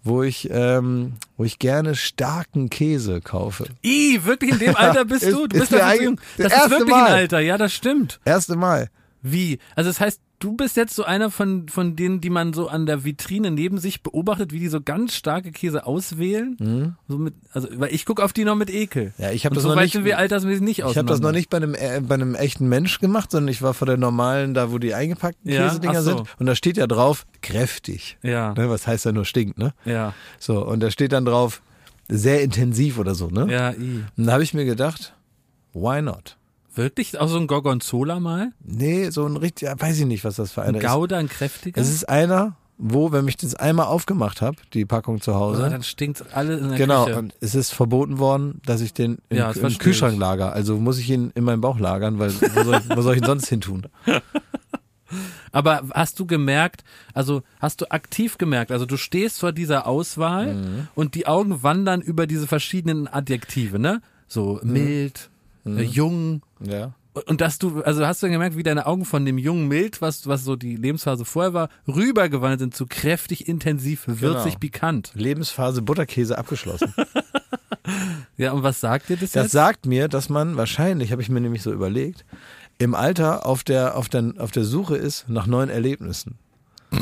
wo 0.04 0.22
ich, 0.24 0.48
ähm, 0.52 1.14
wo 1.38 1.44
ich 1.44 1.58
gerne 1.60 1.96
starken 1.96 2.70
Käse 2.70 3.20
kaufe. 3.22 3.66
I, 3.84 4.20
wirklich 4.24 4.52
in 4.52 4.60
dem 4.60 4.76
Alter 4.78 5.06
bist 5.06 5.24
ist- 5.24 5.34
du? 5.36 5.48
Du 5.48 5.58
ist 5.58 5.70
bist 5.72 5.82
eigentlich 5.82 6.02
jung. 6.04 6.22
das 6.38 6.54
ist 6.54 6.70
wirklich 6.70 6.90
Mal. 6.92 7.06
ein 7.08 7.14
Alter, 7.14 7.40
ja, 7.40 7.58
das 7.58 7.74
stimmt. 7.74 8.20
Erste 8.26 8.56
Mal. 8.56 8.90
Wie? 9.24 9.58
Also 9.76 9.90
das 9.90 10.00
heißt, 10.00 10.22
du 10.40 10.54
bist 10.56 10.78
jetzt 10.78 10.96
so 10.96 11.04
einer 11.04 11.30
von, 11.32 11.68
von 11.70 11.96
denen, 11.96 12.22
die 12.22 12.30
man 12.30 12.54
so 12.54 12.68
an 12.70 12.86
der 12.86 13.04
Vitrine 13.04 13.52
neben 13.52 13.78
sich 13.78 14.02
beobachtet, 14.04 14.52
wie 14.54 14.60
die 14.60 14.68
so 14.70 14.80
ganz 14.82 15.14
starke 15.14 15.52
Käse 15.52 15.86
auswählen. 15.86 16.96
So 17.08 17.18
mit, 17.18 17.34
also, 17.54 17.68
weil 17.74 17.94
ich 17.94 18.06
gucke 18.06 18.24
auf 18.24 18.34
die 18.34 18.46
noch 18.46 18.56
mit 18.56 18.70
Ekel. 18.70 19.14
Mhm. 19.18 19.24
Ja, 19.24 19.32
ich 19.32 19.46
habe 19.46 19.56
das 19.56 19.64
so 19.64 19.70
noch 19.76 19.82
nicht. 19.82 20.04
wir 20.04 20.18
altersmäßig 20.18 20.62
nicht 20.62 20.80
Ich 20.80 20.98
habe 20.98 21.08
das 21.08 21.20
noch 21.20 21.32
nicht 21.34 21.50
bei 21.50 21.58
einem, 21.58 21.76
äh, 21.76 22.02
bei 22.02 22.16
einem 22.16 22.36
echten 22.36 22.68
Mensch 22.70 23.00
gemacht, 23.00 23.32
sondern 23.32 23.50
ich 23.50 23.62
war 23.62 23.74
vor 23.74 23.86
der 23.86 23.98
normalen, 23.98 24.54
da 24.54 24.72
wo 24.72 24.78
die 24.78 24.94
eingepackten 24.94 25.52
Ja, 25.52 25.68
Käsedinger 25.68 26.02
so. 26.02 26.18
sind. 26.18 26.28
Und 26.40 26.46
da 26.46 26.56
steht 26.56 26.78
ja 26.78 26.88
drauf, 26.88 27.26
kräftig. 27.42 28.18
Ja, 28.24 28.54
Ne, 28.54 28.70
was 28.70 28.88
heißt 28.88 29.06
ja 29.06 29.12
nur 29.12 29.26
stinkt, 29.26 29.58
ne? 29.58 29.74
ja, 29.86 30.14
So, 30.40 30.66
und 30.66 30.80
da 30.80 30.90
steht 30.92 31.12
dann 31.12 31.26
drauf, 31.26 31.62
sehr 32.08 32.42
intensiv 32.42 32.98
oder 32.98 33.14
so, 33.14 33.28
ne? 33.28 33.48
ja, 33.52 33.72
i. 33.72 34.04
Und 34.18 34.26
da 34.26 34.34
habe 34.34 34.44
ich 34.44 34.54
mir 34.54 34.66
gedacht, 34.66 35.14
why 35.74 36.02
not? 36.02 36.38
Wirklich? 36.80 37.20
Auch 37.20 37.28
so 37.28 37.38
ein 37.38 37.48
Gorgonzola 37.48 38.20
mal? 38.20 38.52
Nee, 38.64 39.10
so 39.10 39.26
ein 39.26 39.36
richtig, 39.38 39.68
ja, 39.68 39.80
weiß 39.80 40.00
ich 40.00 40.06
nicht, 40.06 40.24
was 40.24 40.38
das 40.38 40.52
für 40.52 40.62
einer 40.64 40.80
Ein 40.80 40.86
Gouda, 40.86 41.18
ein 41.18 41.28
kräftiger? 41.28 41.80
ist. 41.80 41.88
Es 41.90 41.94
ist 41.94 42.10
einer, 42.10 42.56
wo, 42.78 43.12
wenn 43.12 43.28
ich 43.28 43.36
das 43.38 43.56
einmal 43.56 43.88
aufgemacht 43.88 44.42
habe, 44.42 44.56
die 44.74 44.86
Packung 44.86 45.20
zu 45.22 45.36
Hause, 45.36 45.60
Oder 45.62 45.70
dann 45.72 45.84
stinkt's 45.84 46.22
alle 46.34 46.58
in 46.58 46.70
der 46.70 46.78
Genau, 46.78 47.06
Küche. 47.06 47.18
und 47.20 47.34
es 47.42 47.54
ist 47.54 47.72
verboten 47.72 48.18
worden, 48.20 48.62
dass 48.66 48.80
ich 48.82 48.94
den 48.94 49.18
im, 49.30 49.38
Ja, 49.38 49.52
im 49.52 49.78
Kühlschrank 49.78 50.14
ich. 50.14 50.20
lager. 50.20 50.54
Also 50.54 50.78
muss 50.78 50.98
ich 51.00 51.10
ihn 51.10 51.32
in 51.36 51.44
meinem 51.44 51.60
Bauch 51.62 51.78
lagern, 51.80 52.18
weil 52.20 52.34
wo 52.34 52.64
soll, 52.64 52.78
ich, 52.80 52.90
wo 52.96 53.02
soll 53.02 53.16
ich 53.16 53.22
ihn 53.22 53.26
sonst 53.26 53.48
hin 53.50 53.60
tun? 53.62 53.86
Aber 55.52 55.82
hast 55.96 56.20
du 56.20 56.28
gemerkt, 56.28 56.84
also 57.16 57.42
hast 57.60 57.82
du 57.82 57.90
aktiv 57.92 58.38
gemerkt, 58.38 58.72
also 58.72 58.86
du 58.86 58.96
stehst 58.98 59.40
vor 59.40 59.52
dieser 59.52 59.88
Auswahl 59.88 60.54
Mhm. 60.54 60.88
und 60.94 61.16
die 61.16 61.26
Augen 61.26 61.64
wandern 61.64 62.02
über 62.02 62.28
diese 62.28 62.46
verschiedenen 62.46 63.08
Adjektive, 63.08 63.80
ne? 63.80 64.02
So 64.28 64.60
Mhm. 64.62 64.72
mild, 64.74 65.30
äh, 65.66 65.82
jung. 65.82 66.44
Ja. 66.62 66.94
Und 67.28 67.42
dass 67.42 67.58
du, 67.60 67.82
also 67.82 68.06
hast 68.06 68.22
du 68.24 68.30
gemerkt, 68.30 68.56
wie 68.56 68.64
deine 68.64 68.86
Augen 68.86 69.04
von 69.04 69.26
dem 69.26 69.38
jungen 69.38 69.68
Mild, 69.68 70.02
was, 70.02 70.28
was 70.28 70.44
so 70.44 70.56
die 70.56 70.76
Lebensphase 70.76 71.26
vorher 71.26 71.54
war, 71.54 71.70
rübergewandert 71.88 72.60
sind 72.60 72.76
zu 72.76 72.86
kräftig, 72.86 73.48
intensiv, 73.48 74.04
würzig, 74.08 74.52
Genau. 74.54 74.60
pikant. 74.60 75.12
Lebensphase 75.16 75.82
Butterkäse 75.82 76.38
abgeschlossen. 76.38 76.94
Ja, 78.38 78.52
und 78.52 78.62
was 78.64 78.80
sagt 78.80 79.10
dir 79.10 79.18
das, 79.18 79.32
Das 79.32 79.46
jetzt? 79.46 79.52
sagt 79.52 79.86
mir, 79.86 80.08
dass 80.08 80.30
man 80.30 80.56
wahrscheinlich, 80.58 81.12
habe 81.12 81.22
ich 81.24 81.30
mir 81.30 81.42
nämlich 81.42 81.64
so 81.64 81.74
überlegt, 81.74 82.24
im 82.78 82.94
Alter 82.94 83.46
auf 83.46 83.64
der, 83.64 83.98
auf 83.98 84.08
der, 84.10 84.34
auf 84.38 84.52
der 84.52 84.64
Suche 84.64 84.96
ist 84.96 85.28
nach 85.28 85.48
neuen 85.48 85.70
Erlebnissen. 85.70 86.38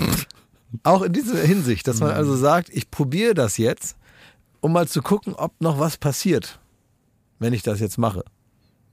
Auch 0.84 1.02
in 1.02 1.14
dieser 1.14 1.40
Hinsicht, 1.40 1.88
dass 1.88 2.00
man 2.00 2.12
also 2.12 2.36
sagt, 2.36 2.70
ich 2.70 2.90
probiere 2.90 3.34
das 3.34 3.58
jetzt, 3.58 3.98
um 4.62 4.72
mal 4.72 4.88
zu 4.88 5.02
gucken, 5.02 5.34
ob 5.36 5.60
noch 5.62 5.78
was 5.80 5.98
passiert, 5.98 6.60
wenn 7.40 7.54
ich 7.54 7.64
das 7.64 7.80
jetzt 7.80 7.98
mache. 7.98 8.24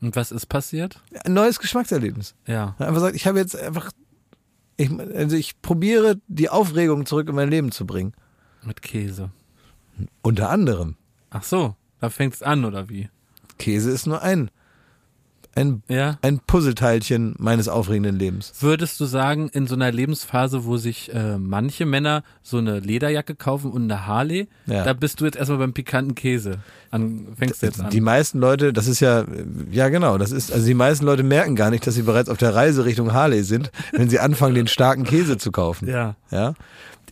Und 0.04 0.16
was 0.16 0.32
ist 0.32 0.46
passiert? 0.46 1.00
Ein 1.24 1.32
neues 1.32 1.58
Geschmackserlebnis. 1.58 2.34
Ja. 2.46 2.76
Einfach 2.78 3.00
sagt, 3.00 3.16
ich 3.16 3.26
habe 3.26 3.38
jetzt 3.38 3.56
einfach, 3.56 3.90
ich, 4.76 4.90
also 4.90 5.34
ich 5.34 5.62
probiere 5.62 6.20
die 6.28 6.50
Aufregung 6.50 7.06
zurück 7.06 7.26
in 7.30 7.34
mein 7.34 7.48
Leben 7.48 7.72
zu 7.72 7.86
bringen. 7.86 8.12
Mit 8.62 8.82
Käse. 8.82 9.30
Unter 10.20 10.50
anderem. 10.50 10.96
Ach 11.30 11.42
so, 11.42 11.74
da 12.00 12.10
fängt's 12.10 12.42
an, 12.42 12.66
oder 12.66 12.90
wie? 12.90 13.08
Käse 13.56 13.90
ist 13.90 14.06
nur 14.06 14.20
ein, 14.20 14.50
ein, 15.56 15.82
Ja. 15.88 16.18
ein 16.22 16.40
Puzzleteilchen 16.40 17.34
meines 17.38 17.68
aufregenden 17.68 18.18
Lebens. 18.18 18.52
Würdest 18.60 18.98
du 19.00 19.04
sagen, 19.04 19.48
in 19.50 19.66
so 19.66 19.74
einer 19.74 19.92
Lebensphase, 19.92 20.64
wo 20.64 20.76
sich 20.76 21.12
äh, 21.14 21.38
manche 21.38 21.86
Männer 21.86 22.22
so 22.42 22.58
eine 22.58 22.80
Lederjacke 22.80 23.34
kaufen 23.34 23.70
und 23.70 23.84
eine 23.84 24.06
Harley, 24.06 24.48
Ja. 24.66 24.84
da 24.84 24.92
bist 24.92 25.20
du 25.20 25.24
jetzt 25.24 25.36
erstmal 25.36 25.58
beim 25.58 25.72
pikanten 25.72 26.14
Käse. 26.14 26.58
An, 26.90 27.28
fängst 27.36 27.62
du 27.62 27.66
jetzt 27.66 27.80
an. 27.80 27.90
Die 27.90 28.00
meisten 28.00 28.38
Leute, 28.38 28.72
das 28.72 28.86
ist 28.86 29.00
ja, 29.00 29.24
ja 29.70 29.88
genau, 29.88 30.18
das 30.18 30.30
ist, 30.32 30.52
also 30.52 30.66
die 30.66 30.74
meisten 30.74 31.04
Leute 31.04 31.22
merken 31.22 31.56
gar 31.56 31.70
nicht, 31.70 31.86
dass 31.86 31.94
sie 31.94 32.02
bereits 32.02 32.28
auf 32.28 32.38
der 32.38 32.54
Reise 32.54 32.84
Richtung 32.84 33.12
Harley 33.12 33.42
sind, 33.44 33.70
wenn 33.92 34.08
sie 34.08 34.18
anfangen, 34.20 34.54
den 34.54 34.66
starken 34.66 35.04
Käse 35.04 35.36
zu 35.38 35.52
kaufen. 35.52 35.88
ja. 35.88 36.16
Ja. 36.30 36.54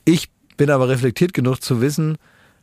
Ich 0.05 0.31
bin 0.57 0.69
aber 0.71 0.89
reflektiert 0.89 1.33
genug 1.33 1.63
zu 1.63 1.81
wissen, 1.81 2.19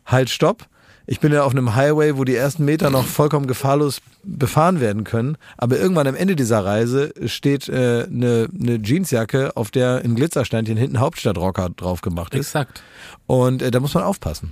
halt, 0.06 0.30
stopp. 0.30 0.68
Ich 1.12 1.20
bin 1.20 1.34
ja 1.34 1.41
auf 1.41 1.53
einem 1.53 1.74
Highway, 1.74 2.18
wo 2.18 2.24
die 2.24 2.36
ersten 2.36 2.66
Meter 2.66 2.91
noch 2.91 3.03
vollkommen 3.03 3.47
gefahrlos 3.47 3.99
befahren 4.22 4.80
werden 4.80 5.03
können. 5.03 5.39
Aber 5.57 5.80
irgendwann 5.80 6.05
am 6.05 6.14
Ende 6.14 6.36
dieser 6.36 6.64
Reise 6.64 7.12
steht 7.26 7.68
äh, 7.68 8.03
eine, 8.03 8.47
eine 8.53 8.76
Jeansjacke, 8.76 9.57
auf 9.57 9.72
der 9.72 10.03
ein 10.05 10.14
Glitzersteinchen 10.14 10.78
hinten 10.78 10.99
Hauptstadtrocker 10.99 11.72
drauf 11.72 12.01
gemacht 12.01 12.36
ist. 12.36 12.49
Exakt. 12.49 12.84
Und 13.26 13.64
äh, 13.64 13.72
da 13.72 13.80
muss 13.80 13.95
man 13.95 14.03
aufpassen. 14.03 14.51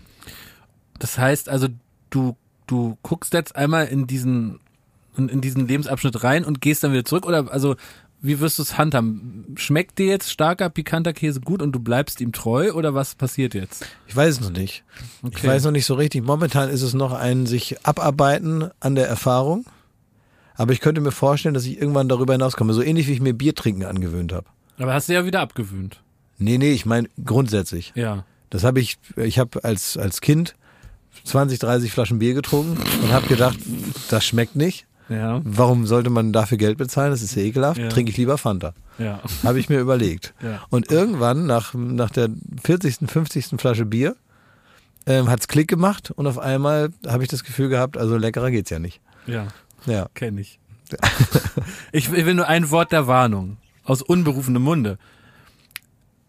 Das 0.97 1.19
heißt 1.19 1.47
also, 1.47 1.67
du, 2.09 2.35
du 2.65 2.97
guckst 3.03 3.35
jetzt 3.35 3.55
einmal 3.55 3.85
in 3.85 4.07
diesen, 4.07 4.59
in, 5.15 5.29
in 5.29 5.41
diesen 5.41 5.67
Lebensabschnitt 5.67 6.23
rein 6.23 6.43
und 6.43 6.59
gehst 6.59 6.83
dann 6.83 6.91
wieder 6.91 7.05
zurück 7.05 7.27
oder 7.27 7.51
also 7.51 7.75
wie 8.21 8.39
wirst 8.39 8.57
du 8.57 8.63
es 8.63 8.77
handhaben? 8.77 9.53
Schmeckt 9.57 9.99
dir 9.99 10.07
jetzt 10.07 10.31
starker, 10.31 10.69
pikanter 10.69 11.13
Käse 11.13 11.39
gut 11.41 11.61
und 11.61 11.71
du 11.71 11.79
bleibst 11.79 12.19
ihm 12.21 12.31
treu 12.31 12.71
oder 12.73 12.93
was 12.95 13.15
passiert 13.15 13.53
jetzt? 13.53 13.85
Ich 14.07 14.15
weiß 14.15 14.35
es 14.35 14.41
noch 14.41 14.51
nicht. 14.51 14.83
Ich 15.21 15.27
Okay. 15.39 15.47
weiß 15.47 15.63
noch 15.65 15.71
nicht 15.71 15.85
so 15.85 15.93
richtig. 15.93 16.23
Momentan 16.25 16.69
ist 16.69 16.81
es 16.81 16.93
noch 16.93 17.13
ein 17.13 17.45
sich 17.45 17.85
abarbeiten 17.85 18.69
an 18.79 18.95
der 18.95 19.07
Erfahrung. 19.07 19.65
Aber 20.55 20.73
ich 20.73 20.79
könnte 20.79 21.01
mir 21.01 21.11
vorstellen, 21.11 21.53
dass 21.53 21.65
ich 21.65 21.79
irgendwann 21.79 22.09
darüber 22.09 22.33
hinauskomme. 22.33 22.73
So 22.73 22.81
ähnlich 22.81 23.07
wie 23.07 23.13
ich 23.13 23.21
mir 23.21 23.33
Bier 23.33 23.53
trinken 23.53 23.85
angewöhnt 23.85 24.33
habe. 24.33 24.47
Aber 24.79 24.93
hast 24.93 25.07
du 25.09 25.13
ja 25.13 25.23
wieder 25.25 25.41
abgewöhnt. 25.41 26.01
Nee, 26.39 26.57
nee, 26.57 26.71
ich 26.71 26.85
meine 26.85 27.09
grundsätzlich. 27.23 27.93
Ja. 27.95 28.25
Das 28.49 28.63
habe 28.63 28.79
ich, 28.79 28.97
ich 29.17 29.37
habe 29.39 29.63
als, 29.63 29.97
als 29.97 30.21
Kind 30.21 30.55
20, 31.23 31.59
30 31.59 31.91
Flaschen 31.91 32.19
Bier 32.19 32.33
getrunken 32.33 32.77
und 33.03 33.11
habe 33.11 33.27
gedacht, 33.27 33.57
das 34.09 34.25
schmeckt 34.25 34.55
nicht. 34.55 34.85
Ja. 35.09 35.41
Warum 35.43 35.85
sollte 35.85 36.09
man 36.09 36.33
dafür 36.33 36.57
Geld 36.57 36.77
bezahlen? 36.77 37.11
Das 37.11 37.21
ist 37.21 37.35
ja 37.35 37.43
ekelhaft. 37.43 37.79
Ja. 37.79 37.89
Trinke 37.89 38.11
ich 38.11 38.17
lieber 38.17 38.37
Fanta. 38.37 38.73
Ja. 38.97 39.21
Habe 39.43 39.59
ich 39.59 39.69
mir 39.69 39.79
überlegt. 39.79 40.33
Ja. 40.41 40.61
Und 40.69 40.91
irgendwann, 40.91 41.45
nach, 41.45 41.73
nach 41.73 42.09
der 42.09 42.29
40., 42.63 43.09
50. 43.09 43.47
Flasche 43.57 43.85
Bier, 43.85 44.15
ähm, 45.05 45.29
hat's 45.29 45.47
Klick 45.47 45.69
gemacht 45.69 46.11
und 46.11 46.27
auf 46.27 46.37
einmal 46.37 46.89
habe 47.07 47.23
ich 47.23 47.29
das 47.29 47.43
Gefühl 47.43 47.69
gehabt, 47.69 47.97
also 47.97 48.17
leckerer 48.17 48.51
geht's 48.51 48.69
ja 48.69 48.79
nicht. 48.79 48.99
Ja. 49.25 49.47
Ja. 49.85 50.07
Kenne 50.13 50.41
ich. 50.41 50.59
ich. 51.91 52.11
Ich 52.11 52.25
will 52.25 52.33
nur 52.33 52.47
ein 52.47 52.69
Wort 52.71 52.91
der 52.91 53.07
Warnung 53.07 53.57
aus 53.83 54.01
unberufenem 54.01 54.61
Munde. 54.61 54.97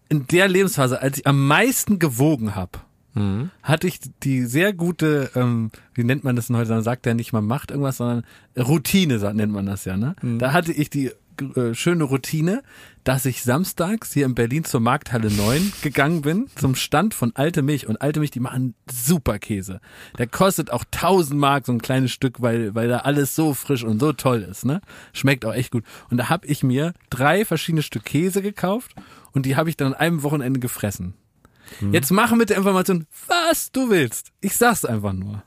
In 0.09 0.27
der 0.29 0.49
Lebensphase, 0.49 1.03
als 1.03 1.19
ich 1.19 1.27
am 1.27 1.47
meisten 1.47 1.99
gewogen 1.99 2.55
habe, 2.55 2.79
hatte 3.63 3.87
ich 3.87 4.01
die 4.23 4.45
sehr 4.45 4.73
gute, 4.73 5.31
ähm, 5.35 5.71
wie 5.95 6.05
nennt 6.05 6.25
man 6.25 6.37
das 6.37 6.49
denn 6.49 6.57
heute? 6.57 6.71
Man 6.71 6.83
sagt 6.83 7.07
ja 7.07 7.15
nicht, 7.15 7.33
man 7.33 7.45
macht 7.45 7.71
irgendwas, 7.71 7.97
sondern 7.97 8.25
Routine 8.57 9.19
nennt 9.35 9.53
man 9.53 9.67
das 9.67 9.85
ja. 9.85 9.97
Ne? 9.97 10.15
Da 10.39 10.53
hatte 10.53 10.73
ich 10.73 10.91
die 10.91 11.11
äh, 11.57 11.75
schöne 11.75 12.05
Routine, 12.05 12.63
dass 13.05 13.25
ich 13.25 13.43
samstags 13.43 14.13
hier 14.13 14.27
in 14.27 14.35
Berlin 14.35 14.65
zur 14.65 14.81
Markthalle 14.81 15.31
9 15.31 15.73
gegangen 15.83 16.23
bin, 16.23 16.47
zum 16.57 16.75
Stand 16.75 17.15
von 17.15 17.35
Alte 17.35 17.63
Milch. 17.63 17.87
Und 17.87 18.03
Alte 18.03 18.21
Milch, 18.21 18.31
die 18.31 18.41
machen 18.41 18.75
super 18.91 19.39
Käse. 19.39 19.81
Der 20.19 20.27
kostet 20.27 20.71
auch 20.71 20.85
1000 20.85 21.39
Mark 21.39 21.67
so 21.67 21.73
ein 21.73 21.81
kleines 21.81 22.13
Stück, 22.13 22.43
weil, 22.43 22.75
weil 22.75 22.89
da 22.89 22.99
alles 22.99 23.35
so 23.35 23.55
frisch 23.55 23.85
und 23.85 24.01
so 24.01 24.13
toll 24.13 24.43
ist. 24.43 24.65
Ne? 24.65 24.81
Schmeckt 25.13 25.45
auch 25.45 25.55
echt 25.55 25.71
gut. 25.71 25.85
Und 26.11 26.19
da 26.19 26.29
habe 26.29 26.47
ich 26.47 26.63
mir 26.63 26.93
drei 27.11 27.45
verschiedene 27.45 27.83
Stück 27.83 28.05
Käse 28.05 28.43
gekauft 28.43 28.95
und 29.33 29.47
die 29.47 29.57
habe 29.57 29.71
ich 29.71 29.77
dann 29.77 29.89
an 29.89 29.95
einem 29.95 30.23
Wochenende 30.23 30.61
gefressen. 30.61 31.15
Jetzt 31.93 32.11
mach 32.11 32.33
mit 32.33 32.51
der 32.51 32.57
Information, 32.57 33.07
was 33.27 33.71
du 33.73 33.91
willst. 33.91 34.33
Ich 34.41 34.57
sag's 34.57 34.85
einfach 34.85 35.13
nur. 35.13 35.43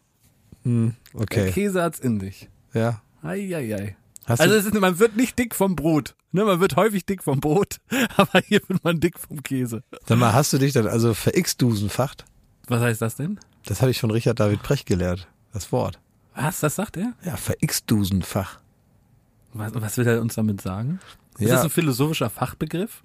Der 0.63 0.93
Okay. 1.13 1.51
Käse 1.51 1.81
hat's 1.81 1.99
in 1.99 2.19
dich. 2.19 2.49
Ja. 2.73 3.01
Eieiei. 3.23 3.95
Hast 4.25 4.39
Also 4.41 4.53
du, 4.53 4.59
es 4.59 4.65
ist, 4.65 4.73
man 4.79 4.99
wird 4.99 5.15
nicht 5.15 5.37
dick 5.39 5.55
vom 5.55 5.75
Brot. 5.75 6.15
Ne, 6.31 6.45
man 6.45 6.59
wird 6.59 6.75
häufig 6.77 7.05
dick 7.05 7.23
vom 7.23 7.39
Brot, 7.41 7.77
aber 8.15 8.39
hier 8.45 8.61
wird 8.67 8.83
man 8.83 8.99
dick 8.99 9.19
vom 9.19 9.43
Käse. 9.43 9.83
sag 10.05 10.17
mal, 10.17 10.31
hast 10.33 10.53
du 10.53 10.57
dich 10.59 10.71
dann 10.73 10.87
also 10.87 11.13
verx-dusenfacht? 11.13 12.25
Was 12.67 12.81
heißt 12.81 13.01
das 13.01 13.15
denn? 13.15 13.39
Das 13.65 13.81
habe 13.81 13.91
ich 13.91 13.99
von 13.99 14.11
Richard 14.11 14.39
David 14.39 14.63
Precht 14.63 14.85
gelernt. 14.85 15.27
Das 15.51 15.71
Wort. 15.71 15.99
Was, 16.35 16.61
das 16.61 16.75
sagt 16.75 16.95
er? 16.97 17.13
Ja, 17.25 17.35
verx-dusenfach. 17.35 18.59
Was, 19.53 19.73
was 19.75 19.97
will 19.97 20.07
er 20.07 20.21
uns 20.21 20.35
damit 20.35 20.61
sagen? 20.61 20.99
Ist 21.39 21.47
Ja. 21.47 21.55
das 21.55 21.63
ein 21.63 21.69
philosophischer 21.69 22.29
Fachbegriff, 22.29 23.01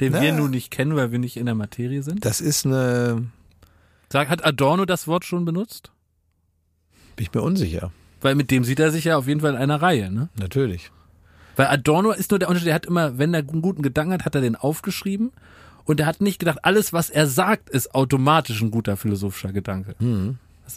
den 0.00 0.12
Na. 0.12 0.20
wir 0.20 0.32
nun 0.32 0.50
nicht 0.50 0.70
kennen, 0.70 0.96
weil 0.96 1.12
wir 1.12 1.18
nicht 1.18 1.36
in 1.36 1.46
der 1.46 1.54
Materie 1.54 2.02
sind? 2.02 2.24
Das 2.24 2.40
ist 2.40 2.66
eine, 2.66 3.26
Sag, 4.12 4.28
hat 4.28 4.44
Adorno 4.44 4.84
das 4.84 5.06
Wort 5.06 5.24
schon 5.24 5.44
benutzt? 5.44 5.92
bin 7.16 7.24
ich 7.26 7.34
mir 7.34 7.42
unsicher. 7.42 7.90
Weil 8.20 8.34
mit 8.36 8.50
dem 8.52 8.62
sieht 8.64 8.78
er 8.80 8.90
sich 8.92 9.04
ja 9.04 9.16
auf 9.16 9.26
jeden 9.26 9.40
Fall 9.40 9.50
in 9.54 9.56
einer 9.56 9.82
Reihe, 9.82 10.10
ne? 10.10 10.28
Natürlich. 10.38 10.90
Weil 11.56 11.66
Adorno 11.66 12.12
ist 12.12 12.30
nur 12.30 12.38
der 12.38 12.48
Unterschied, 12.48 12.68
der 12.68 12.74
hat 12.76 12.86
immer, 12.86 13.18
wenn 13.18 13.34
er 13.34 13.40
einen 13.40 13.60
guten 13.62 13.82
Gedanken 13.82 14.12
hat, 14.12 14.24
hat 14.24 14.34
er 14.36 14.40
den 14.40 14.54
aufgeschrieben 14.54 15.32
und 15.84 15.98
er 15.98 16.06
hat 16.06 16.20
nicht 16.20 16.38
gedacht, 16.38 16.58
alles, 16.62 16.92
was 16.92 17.10
er 17.10 17.26
sagt, 17.26 17.70
ist 17.70 17.94
automatisch 17.94 18.60
ein 18.60 18.70
guter 18.70 18.96
philosophischer 18.96 19.52
Gedanke. 19.52 19.96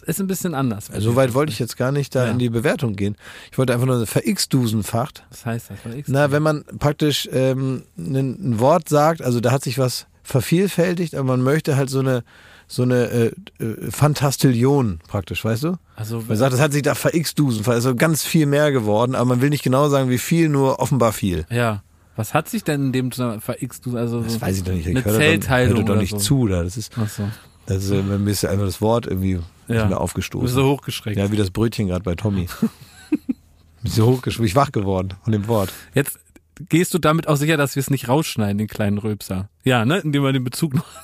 ist 0.08 0.20
ein 0.20 0.26
bisschen 0.26 0.54
anders. 0.54 0.86
So 0.86 0.94
Also 0.94 1.16
weit 1.16 1.34
wollte 1.34 1.52
ich 1.52 1.58
jetzt 1.58 1.76
gar 1.76 1.92
nicht 1.92 2.14
da 2.14 2.24
Ja. 2.24 2.30
in 2.30 2.38
die 2.38 2.48
Bewertung 2.48 2.96
gehen. 2.96 3.14
Ich 3.50 3.58
wollte 3.58 3.74
einfach 3.74 3.86
nur 3.86 4.06
verx-dusenfacht. 4.06 5.24
Was 5.30 5.44
heißt 5.46 5.70
das? 5.70 5.78
Was 5.84 5.94
Na, 6.06 6.30
wenn 6.32 6.42
man 6.42 6.64
praktisch 6.78 7.28
ähm, 7.32 7.82
ein, 7.98 8.58
Wort 8.58 8.88
sagt, 8.88 9.20
also 9.22 9.40
da 9.40 9.50
hat 9.52 9.62
sich 9.62 9.78
was 9.78 10.06
vervielfältigt, 10.22 11.14
aber 11.14 11.24
man 11.28 11.42
möchte 11.42 11.76
halt 11.76 11.90
so 11.90 11.98
eine 12.00 12.24
so 12.68 12.84
eine 12.84 13.04
äh, 13.10 13.26
äh, 13.62 13.90
Fantastillion 13.90 15.00
praktisch, 15.06 15.44
weißt 15.44 15.64
du? 15.64 15.76
also, 15.96 16.22
Man 16.26 16.38
sagt, 16.38 16.54
das 16.54 16.60
hat 16.60 16.72
sich 16.72 16.80
da 16.82 16.94
verx-dusen, 16.94 17.66
also 17.66 17.94
ganz 17.94 18.24
viel 18.24 18.46
mehr 18.46 18.72
geworden, 18.72 19.14
aber 19.14 19.26
man 19.26 19.42
will 19.42 19.50
nicht 19.50 19.62
genau 19.64 19.90
sagen, 19.90 20.08
wie 20.08 20.16
viel, 20.18 20.48
nur 20.48 20.78
offenbar 20.80 21.12
viel. 21.12 21.44
ja. 21.50 21.82
Was 22.14 22.34
hat 22.34 22.46
sich 22.46 22.62
denn 22.62 22.86
in 22.88 22.92
dem 22.92 23.08
du 23.08 23.22
also 23.96 24.20
Das 24.20 24.34
so 24.34 24.40
weiß 24.42 24.58
ich 24.58 24.64
doch 24.64 24.72
nicht. 24.74 24.86
Ich 24.86 25.02
höre 25.02 25.38
doch- 25.38 25.48
höre 25.48 25.82
doch 25.82 25.96
nicht 25.96 26.10
so. 26.10 26.18
zu. 26.18 26.46
Da. 26.46 26.62
Das 26.62 26.76
ist, 26.76 26.92
Ach 27.02 27.08
so. 27.08 27.22
das 27.64 27.84
ist 27.84 27.90
äh, 27.90 28.02
mir 28.02 28.30
ist 28.30 28.44
einfach 28.44 28.66
das 28.66 28.82
Wort 28.82 29.06
irgendwie 29.06 29.38
Ja. 29.74 29.84
mir 29.84 29.90
Du 29.90 29.96
aufgestoßen. 30.00 30.44
bist 30.44 30.54
so 30.54 30.64
hochgeschreckt. 30.68 31.16
Ja, 31.16 31.30
wie 31.32 31.36
das 31.36 31.50
Brötchen 31.50 31.88
gerade 31.88 32.02
bei 32.02 32.14
Tommy. 32.14 32.48
Bist 33.82 33.96
so 33.96 34.06
hochgeschreckt. 34.06 34.48
Ich 34.48 34.54
wach 34.56 34.70
geworden 34.72 35.14
von 35.24 35.32
dem 35.32 35.48
Wort. 35.48 35.72
Jetzt 35.94 36.18
gehst 36.68 36.94
du 36.94 36.98
damit 36.98 37.26
auch 37.28 37.36
sicher, 37.36 37.56
dass 37.56 37.74
wir 37.74 37.80
es 37.80 37.90
nicht 37.90 38.08
rausschneiden, 38.08 38.58
den 38.58 38.68
kleinen 38.68 38.98
Röpser. 38.98 39.48
Ja, 39.64 39.84
ne? 39.84 39.98
Indem 39.98 40.22
man 40.22 40.34
den 40.34 40.44
Bezug 40.44 40.74
noch, 40.74 40.84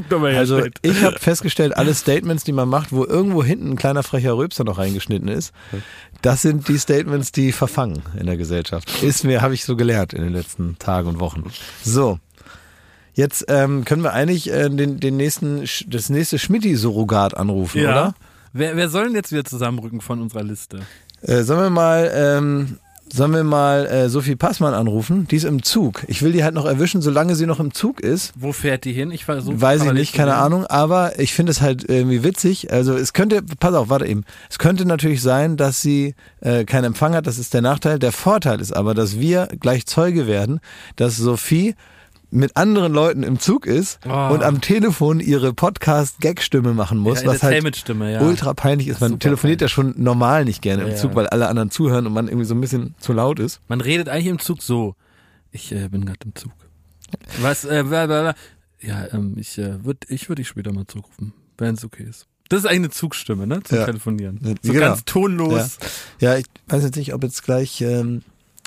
Also 0.00 0.56
herstellt. 0.56 0.78
ich 0.82 1.02
habe 1.02 1.18
festgestellt, 1.18 1.76
alle 1.76 1.92
Statements, 1.94 2.44
die 2.44 2.52
man 2.52 2.68
macht, 2.68 2.92
wo 2.92 3.04
irgendwo 3.04 3.42
hinten 3.42 3.70
ein 3.72 3.76
kleiner 3.76 4.02
frecher 4.04 4.36
Röpser 4.36 4.62
noch 4.64 4.78
reingeschnitten 4.78 5.26
ist, 5.28 5.52
das 6.22 6.42
sind 6.42 6.68
die 6.68 6.78
Statements, 6.78 7.32
die 7.32 7.50
verfangen 7.52 8.00
in 8.18 8.26
der 8.26 8.36
Gesellschaft. 8.36 9.02
Ist 9.02 9.24
mir, 9.24 9.42
habe 9.42 9.54
ich 9.54 9.64
so 9.64 9.74
gelernt 9.76 10.12
in 10.12 10.22
den 10.22 10.32
letzten 10.32 10.78
Tagen 10.78 11.08
und 11.08 11.20
Wochen. 11.20 11.44
So. 11.82 12.18
Jetzt 13.14 13.44
ähm, 13.48 13.84
können 13.84 14.02
wir 14.02 14.12
eigentlich 14.12 14.50
äh, 14.50 14.68
den, 14.70 14.98
den 14.98 15.16
nächsten, 15.16 15.64
das 15.86 16.08
nächste 16.08 16.38
Schmitti-Surrogat 16.38 17.36
anrufen, 17.36 17.82
ja. 17.82 17.90
oder? 17.90 18.14
Wer, 18.52 18.76
wer 18.76 18.88
soll 18.88 19.04
denn 19.04 19.14
jetzt 19.14 19.32
wieder 19.32 19.44
zusammenrücken 19.44 20.00
von 20.00 20.20
unserer 20.20 20.42
Liste? 20.42 20.80
Äh, 21.22 21.42
sollen 21.42 21.60
wir 21.60 21.70
mal, 21.70 22.10
ähm, 22.14 22.78
sollen 23.10 23.32
wir 23.32 23.44
mal 23.44 23.86
äh, 23.86 24.08
Sophie 24.08 24.36
Passmann 24.36 24.74
anrufen? 24.74 25.26
Die 25.30 25.36
ist 25.36 25.44
im 25.44 25.62
Zug. 25.62 26.04
Ich 26.08 26.22
will 26.22 26.32
die 26.32 26.42
halt 26.42 26.54
noch 26.54 26.64
erwischen, 26.64 27.02
solange 27.02 27.34
sie 27.34 27.46
noch 27.46 27.60
im 27.60 27.72
Zug 27.72 28.00
ist. 28.00 28.32
Wo 28.36 28.52
fährt 28.52 28.84
die 28.84 28.92
hin? 28.92 29.10
Ich 29.10 29.24
versuche 29.24 29.60
Weiß 29.60 29.84
ich 29.84 29.92
nicht, 29.92 30.14
keine 30.14 30.32
sehen. 30.32 30.40
Ahnung, 30.40 30.66
aber 30.66 31.18
ich 31.18 31.34
finde 31.34 31.52
es 31.52 31.60
halt 31.60 31.88
irgendwie 31.88 32.24
witzig. 32.24 32.72
Also 32.72 32.94
es 32.94 33.12
könnte, 33.12 33.42
pass 33.42 33.74
auf, 33.74 33.88
warte 33.90 34.06
eben. 34.06 34.24
Es 34.50 34.58
könnte 34.58 34.86
natürlich 34.86 35.22
sein, 35.22 35.56
dass 35.56 35.80
sie 35.82 36.14
äh, 36.40 36.64
keinen 36.64 36.84
Empfang 36.84 37.14
hat, 37.14 37.26
das 37.26 37.38
ist 37.38 37.54
der 37.54 37.62
Nachteil. 37.62 37.98
Der 37.98 38.12
Vorteil 38.12 38.60
ist 38.60 38.74
aber, 38.74 38.94
dass 38.94 39.18
wir 39.18 39.48
gleich 39.60 39.86
Zeuge 39.86 40.26
werden, 40.26 40.60
dass 40.96 41.16
Sophie 41.16 41.74
mit 42.32 42.56
anderen 42.56 42.92
Leuten 42.92 43.22
im 43.22 43.38
Zug 43.38 43.66
ist 43.66 44.00
Oh. 44.06 44.30
und 44.32 44.42
am 44.42 44.60
Telefon 44.60 45.20
ihre 45.20 45.52
Podcast-Gag-Stimme 45.52 46.72
machen 46.72 46.98
muss, 46.98 47.22
Ja, 47.22 47.28
was 47.28 47.42
halt 47.42 47.62
ja. 47.62 48.20
ultra 48.22 48.54
peinlich 48.54 48.88
ist. 48.88 49.00
Man 49.00 49.18
telefoniert 49.18 49.60
ja 49.60 49.68
schon 49.68 49.94
normal 49.96 50.44
nicht 50.44 50.62
gerne 50.62 50.82
im 50.84 50.88
Ja, 50.90 50.96
Zug, 50.96 51.14
weil 51.14 51.26
alle 51.28 51.48
anderen 51.48 51.70
zuhören 51.70 52.06
und 52.06 52.14
man 52.14 52.28
irgendwie 52.28 52.46
so 52.46 52.54
ein 52.54 52.60
bisschen 52.60 52.94
zu 52.98 53.12
laut 53.12 53.38
ist. 53.38 53.60
Man 53.68 53.80
redet 53.80 54.08
eigentlich 54.08 54.26
im 54.26 54.38
Zug 54.38 54.62
so. 54.62 54.96
Ich 55.50 55.72
äh, 55.72 55.88
bin 55.88 56.06
gerade 56.06 56.20
im 56.24 56.34
Zug. 56.34 56.52
Was, 57.42 57.64
äh, 57.64 57.84
bla, 57.86 58.06
bla, 58.06 58.22
bla. 58.22 58.34
Ja, 58.80 59.06
ähm, 59.12 59.34
ich 59.38 59.58
äh, 59.58 59.84
würde 59.84 60.00
ich 60.08 60.28
würd 60.28 60.38
dich 60.38 60.48
später 60.48 60.72
mal 60.72 60.86
zurückrufen, 60.86 61.34
wenn 61.58 61.74
es 61.74 61.84
okay 61.84 62.04
ist. 62.08 62.26
Das 62.48 62.60
ist 62.60 62.64
eigentlich 62.66 62.78
eine 62.80 62.90
Zugstimme, 62.90 63.46
ne? 63.46 63.62
Zum. 63.62 63.78
Telefonieren. 63.84 64.38
So 64.62 64.72
genau. 64.72 64.86
ganz 64.86 65.04
tonlos. 65.04 65.78
Ja, 66.18 66.36
ich 66.36 66.46
weiß 66.68 66.82
jetzt 66.82 66.96
nicht, 66.96 67.14
ob 67.14 67.22
jetzt 67.22 67.44
gleich 67.44 67.80
ähm, 67.80 68.22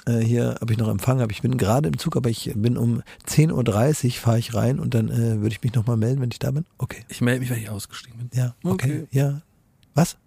äh, 0.05 0.19
hier, 0.19 0.57
ob 0.61 0.71
ich 0.71 0.77
noch 0.77 0.87
Empfang 0.89 1.19
habe. 1.19 1.31
Ich 1.31 1.41
bin 1.41 1.57
gerade 1.57 1.87
im 1.87 1.97
Zug, 1.97 2.15
aber 2.15 2.29
ich 2.29 2.51
bin 2.55 2.77
um 2.77 3.01
10.30 3.27 4.05
Uhr 4.05 4.11
fahre 4.13 4.39
ich 4.39 4.53
rein 4.53 4.79
und 4.79 4.93
dann 4.93 5.09
äh, 5.09 5.41
würde 5.41 5.49
ich 5.49 5.63
mich 5.63 5.73
nochmal 5.73 5.97
melden, 5.97 6.21
wenn 6.21 6.31
ich 6.31 6.39
da 6.39 6.51
bin. 6.51 6.65
Okay. 6.77 7.03
Ich 7.09 7.21
melde 7.21 7.41
mich, 7.41 7.49
wenn 7.49 7.59
ich 7.59 7.69
ausgestiegen 7.69 8.17
bin. 8.17 8.29
Ja, 8.33 8.55
okay. 8.63 8.73
Okay. 9.03 9.07
Ja. 9.11 9.41
Was? 9.93 10.17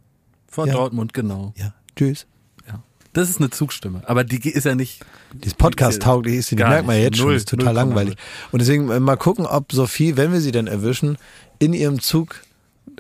Vor 0.49 0.67
Ja. 0.67 0.75
Dortmund, 0.75 1.15
genau. 1.15 1.53
Ja. 1.57 1.75
Tschüss. 1.97 2.27
Ja. 2.67 2.83
Das 3.13 3.29
ist 3.31 3.39
eine 3.39 3.51
Zugstimme. 3.51 4.03
Aber 4.07 4.25
die 4.25 4.49
ist 4.49 4.65
ja 4.65 4.75
nicht. 4.75 5.05
Dieses 5.33 5.55
Podcast 5.55 6.03
tauglich 6.03 6.37
ist, 6.37 6.51
die 6.51 6.57
Gar 6.57 6.71
merkt 6.71 6.87
man 6.87 6.97
jetzt 7.01 7.19
schon, 7.19 7.27
Null, 7.27 7.37
ist 7.37 7.49
total 7.49 7.75
langweilig. 7.75 8.17
Und 8.51 8.61
deswegen 8.61 8.91
äh, 8.91 9.01
mal 9.01 9.17
gucken, 9.17 9.47
ob 9.47 9.73
Sophie, 9.73 10.17
wenn 10.17 10.33
wir 10.33 10.41
sie 10.41 10.53
denn 10.53 10.67
erwischen, 10.67 11.19
in 11.59 11.73
ihrem 11.75 12.01
Zug 12.01 12.43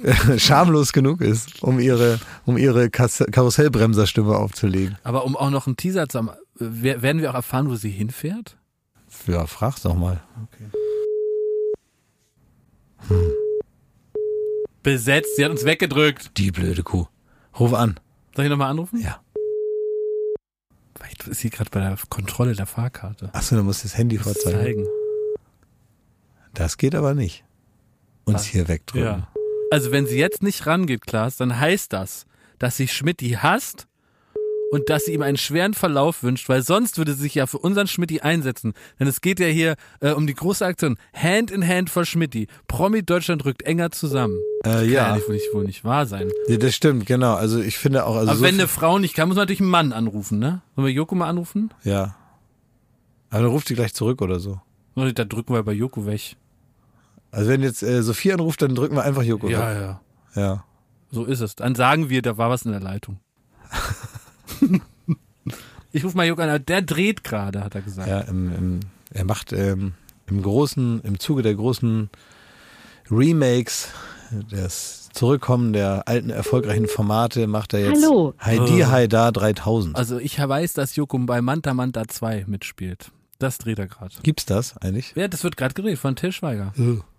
äh, 0.03 0.39
schamlos 0.39 0.93
genug 0.93 1.21
ist, 1.21 1.63
um 1.63 1.79
ihre, 1.81 2.21
um 2.45 2.59
ihre 2.59 2.91
Karussellbremserstimme 2.91 4.37
aufzulegen. 4.37 4.99
Aber 5.05 5.25
um 5.25 5.37
auch 5.37 5.51
noch 5.51 5.67
einen 5.67 5.77
Teaser 5.77 6.09
zu 6.09 6.19
haben, 6.19 6.31
werden 6.59 7.21
wir 7.23 7.31
auch 7.31 7.35
erfahren, 7.35 7.69
wo 7.71 7.75
sie 7.77 7.91
hinfährt? 7.91 8.57
Ja, 9.27 9.47
frag's 9.47 9.83
doch 9.83 9.95
mal. 9.95 10.21
Besetzt, 14.83 15.37
sie 15.37 15.45
hat 15.45 15.51
uns 15.51 15.65
weggedrückt. 15.65 16.37
Die 16.37 16.51
blöde 16.51 16.83
Kuh. 16.83 17.07
Ruf 17.59 17.75
an. 17.75 17.99
Soll 18.35 18.45
ich 18.47 18.51
nochmal 18.51 18.71
anrufen? 18.71 19.01
Ja. 19.01 19.21
Vielleicht 20.97 21.27
ist 21.27 21.41
sie 21.41 21.51
gerade 21.51 21.71
bei 21.71 21.81
der 21.81 21.97
Kontrolle 22.09 22.55
der 22.55 22.67
Fahrkarte. 22.67 23.31
Achso, 23.33 23.57
du 23.57 23.63
musst 23.63 23.85
das 23.85 23.97
Handy 23.97 24.17
Das 24.17 24.25
vorzeigen. 24.27 24.59
zeigen. 24.85 24.87
Das 26.55 26.77
geht 26.77 26.95
aber 26.95 27.15
nicht. 27.15 27.45
Uns 28.25 28.45
hier 28.45 28.69
wegdrücken. 28.69 29.05
Ja. 29.07 29.29
Also 29.71 29.91
wenn 29.91 30.07
sie 30.07 30.19
jetzt 30.19 30.43
nicht 30.43 30.67
rangeht, 30.67 31.07
Klaas, 31.07 31.37
dann 31.37 31.59
heißt 31.59 31.93
das, 31.93 32.27
dass 32.59 32.77
sie 32.77 32.89
Schmidti 32.89 33.31
hasst 33.31 33.88
und 34.71 34.89
dass 34.91 35.05
sie 35.05 35.15
ihm 35.15 35.23
einen 35.23 35.37
schweren 35.37 35.75
Verlauf 35.75 36.23
wünscht, 36.23 36.49
weil 36.49 36.63
sonst 36.63 36.99
würde 36.99 37.15
sie 37.15 37.23
sich 37.23 37.35
ja 37.35 37.47
für 37.47 37.59
unseren 37.59 37.87
Schmidti 37.87 38.21
einsetzen. 38.21 38.75
Denn 39.01 39.07
es 39.09 39.21
geht 39.21 39.41
ja 39.41 39.47
hier 39.47 39.77
äh, 40.01 40.11
um 40.13 40.27
die 40.27 40.35
große 40.35 40.65
Aktion 40.65 40.99
Hand 41.15 41.51
in 41.51 41.67
Hand 41.67 41.91
for 41.91 42.05
Schmidti. 42.05 42.49
Promi 42.67 43.03
Deutschland 43.03 43.45
rückt 43.45 43.63
enger 43.63 43.91
zusammen. 43.91 44.37
Äh, 44.65 44.69
Kann 44.71 44.85
ja. 44.85 44.91
ja 45.09 45.15
nicht, 45.17 45.29
nicht, 45.29 45.55
wohl 45.55 45.65
nicht 45.65 45.85
wahr 45.85 46.07
sein. 46.07 46.31
ja, 46.49 46.57
das 46.57 46.75
stimmt, 46.75 47.07
genau. 47.07 47.35
Also 47.35 47.61
ich 47.61 47.79
finde 47.79 48.05
auch, 48.07 48.17
also 48.17 48.31
Aber 48.31 48.39
so 48.39 48.45
wenn 48.45 48.55
eine 48.55 48.69
Frau 48.69 48.99
nicht 48.99 49.15
kann, 49.15 49.29
muss 49.29 49.37
man 49.37 49.43
natürlich 49.43 49.61
einen 49.61 49.71
Mann 49.71 49.93
anrufen, 49.93 50.39
ne? 50.39 50.63
Sollen 50.77 50.87
wir 50.87 50.93
Joko 50.93 51.15
mal 51.15 51.29
anrufen? 51.29 51.73
ja. 51.85 52.15
Aber 53.31 53.43
dann 53.43 53.51
ruft 53.51 53.69
sie 53.69 53.75
gleich 53.75 53.93
zurück 53.93 54.23
oder 54.23 54.41
so. 54.41 54.59
Da 54.95 55.25
drücken 55.25 55.53
wir 55.53 55.63
bei 55.63 55.73
Joko 55.75 56.07
weg. 56.07 56.37
Also 57.31 57.51
wenn 57.51 57.63
jetzt 57.63 57.83
äh, 57.83 58.03
Sophie 58.03 58.33
anruft, 58.33 58.63
dann 58.63 58.75
drücken 58.75 58.97
wir 58.97 59.03
einfach 59.05 59.23
Joko 59.23 59.51
Ja, 59.51 59.69
weg. 59.71 60.01
ja. 60.35 60.41
Ja. 60.43 60.65
So 61.11 61.25
ist 61.27 61.41
es. 61.41 61.55
Dann 61.55 61.75
sagen 61.75 62.09
wir, 62.09 62.23
da 62.23 62.39
war 62.39 62.49
was 62.49 62.63
in 62.63 62.71
der 62.73 62.81
Leitung. 62.81 63.21
ich 65.93 66.05
rufe 66.05 66.17
mal 66.17 66.27
Joko 66.27 66.43
an, 66.43 66.65
der 66.65 66.83
dreht 66.83 67.25
gerade, 67.25 67.65
hat 67.65 67.75
er 67.75 67.83
gesagt. 67.83 68.09
Ja, 68.09 68.21
im, 68.21 68.55
im, 68.55 68.81
er 69.13 69.25
macht 69.25 69.53
ähm, 69.53 69.95
im 70.27 70.43
großen, 70.43 71.01
im 71.03 71.19
Zuge 71.19 71.43
der 71.43 71.55
großen 71.55 72.11
Remakes, 73.11 73.89
das 74.51 75.09
Zurückkommen 75.13 75.73
der 75.73 76.07
alten 76.07 76.31
erfolgreichen 76.31 76.87
Formate, 76.87 77.47
macht 77.47 77.75
er 77.75 77.81
jetzt 77.81 78.05
Hallo. 78.05 78.35
Heidi 78.41 78.85
Oh. 78.85 78.87
Haida 78.87 79.33
3000. 79.33 79.97
Also 79.97 80.19
ich 80.19 80.39
weiß, 80.39 80.75
dass 80.75 80.95
Joko 80.97 81.19
bei 81.19 81.41
Manta 81.41 81.75
Manta 81.75 82.07
2 82.07 82.45
mitspielt. 82.47 83.11
Das 83.39 83.59
dreht 83.59 83.79
er 83.79 83.87
gerade. 83.87 84.15
Gibt's 84.25 84.47
das 84.47 84.77
eigentlich? 84.79 85.13
Ja, 85.15 85.29
das 85.29 85.45
wird 85.45 85.57
gerade 85.57 85.73
gedreht 85.73 85.99
von 85.99 86.17
Till 86.17 86.33
Schweiger. 86.33 86.73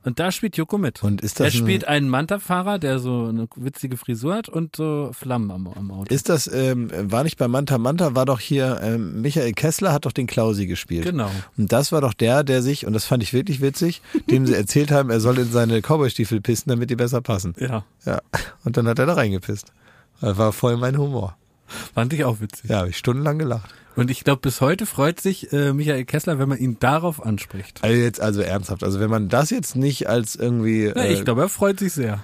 Und 0.03 0.19
da 0.19 0.31
spielt 0.33 0.57
Joko 0.57 0.77
mit. 0.77 1.01
Und 1.01 1.21
ist 1.21 1.39
er 1.39 1.45
das, 1.45 1.55
ein, 1.55 1.59
spielt 1.59 1.87
einen 1.87 2.09
Manta-Fahrer, 2.09 2.77
der 2.77 2.99
so 2.99 3.27
eine 3.27 3.47
witzige 3.55 3.95
Frisur 3.95 4.35
hat 4.35 4.49
und 4.49 4.75
so 4.75 5.11
Flammen 5.13 5.49
am, 5.49 5.67
am 5.67 5.91
Auto. 5.91 6.13
ist 6.13 6.27
das, 6.27 6.51
ähm, 6.51 6.91
war 6.93 7.23
nicht 7.23 7.37
bei 7.37 7.47
Manta 7.47 7.77
Manta, 7.77 8.15
war 8.15 8.25
doch 8.25 8.41
hier, 8.41 8.79
ähm, 8.81 9.21
Michael 9.21 9.53
Kessler 9.53 9.93
hat 9.93 10.05
doch 10.05 10.11
den 10.11 10.27
Klausi 10.27 10.67
gespielt. 10.67 11.05
Genau. 11.05 11.31
Und 11.57 11.71
das 11.71 11.93
war 11.93 12.01
doch 12.01 12.13
der, 12.13 12.43
der 12.43 12.61
sich, 12.61 12.85
und 12.85 12.91
das 12.91 13.05
fand 13.05 13.23
ich 13.23 13.31
wirklich 13.31 13.61
witzig, 13.61 14.01
dem 14.29 14.45
sie 14.45 14.55
erzählt 14.55 14.91
haben, 14.91 15.09
er 15.09 15.21
soll 15.21 15.37
in 15.37 15.49
seine 15.51 15.81
Cowboystiefel 15.81 16.41
pissen, 16.41 16.69
damit 16.69 16.89
die 16.89 16.97
besser 16.97 17.21
passen. 17.21 17.55
Ja, 17.59 17.85
Ja. 18.05 18.21
Und 18.65 18.75
dann 18.75 18.87
hat 18.89 18.99
er 18.99 19.05
da 19.05 19.13
reingepisst. 19.13 19.71
Das 20.19 20.37
war 20.37 20.51
voll 20.51 20.75
mein 20.75 20.97
Humor. 20.97 21.37
fand 21.93 22.13
ich 22.13 22.25
auch 22.25 22.41
witzig. 22.41 22.69
Ja, 22.69 22.79
habe 22.79 22.89
ich 22.89 22.97
stundenlang 22.97 23.39
gelacht. 23.39 23.73
Und 23.95 24.09
ich 24.11 24.23
glaube, 24.23 24.41
bis 24.41 24.61
heute 24.61 24.85
freut 24.85 25.19
sich 25.19 25.51
äh, 25.51 25.73
Michael 25.73 26.05
Kessler, 26.05 26.39
wenn 26.39 26.47
man 26.47 26.57
ihn 26.57 26.77
darauf 26.79 27.25
anspricht. 27.25 27.79
Also 27.83 27.95
jetzt, 27.95 28.21
also 28.21 28.41
ernsthaft, 28.41 28.83
also 28.83 28.99
wenn 28.99 29.09
man 29.09 29.27
das 29.27 29.49
jetzt 29.49 29.75
nicht 29.75 30.07
als 30.07 30.35
irgendwie, 30.35 30.85
äh, 30.85 31.11
ich 31.11 31.25
glaube, 31.25 31.41
er 31.41 31.49
freut 31.49 31.79
sich 31.79 31.93
sehr. 31.93 32.23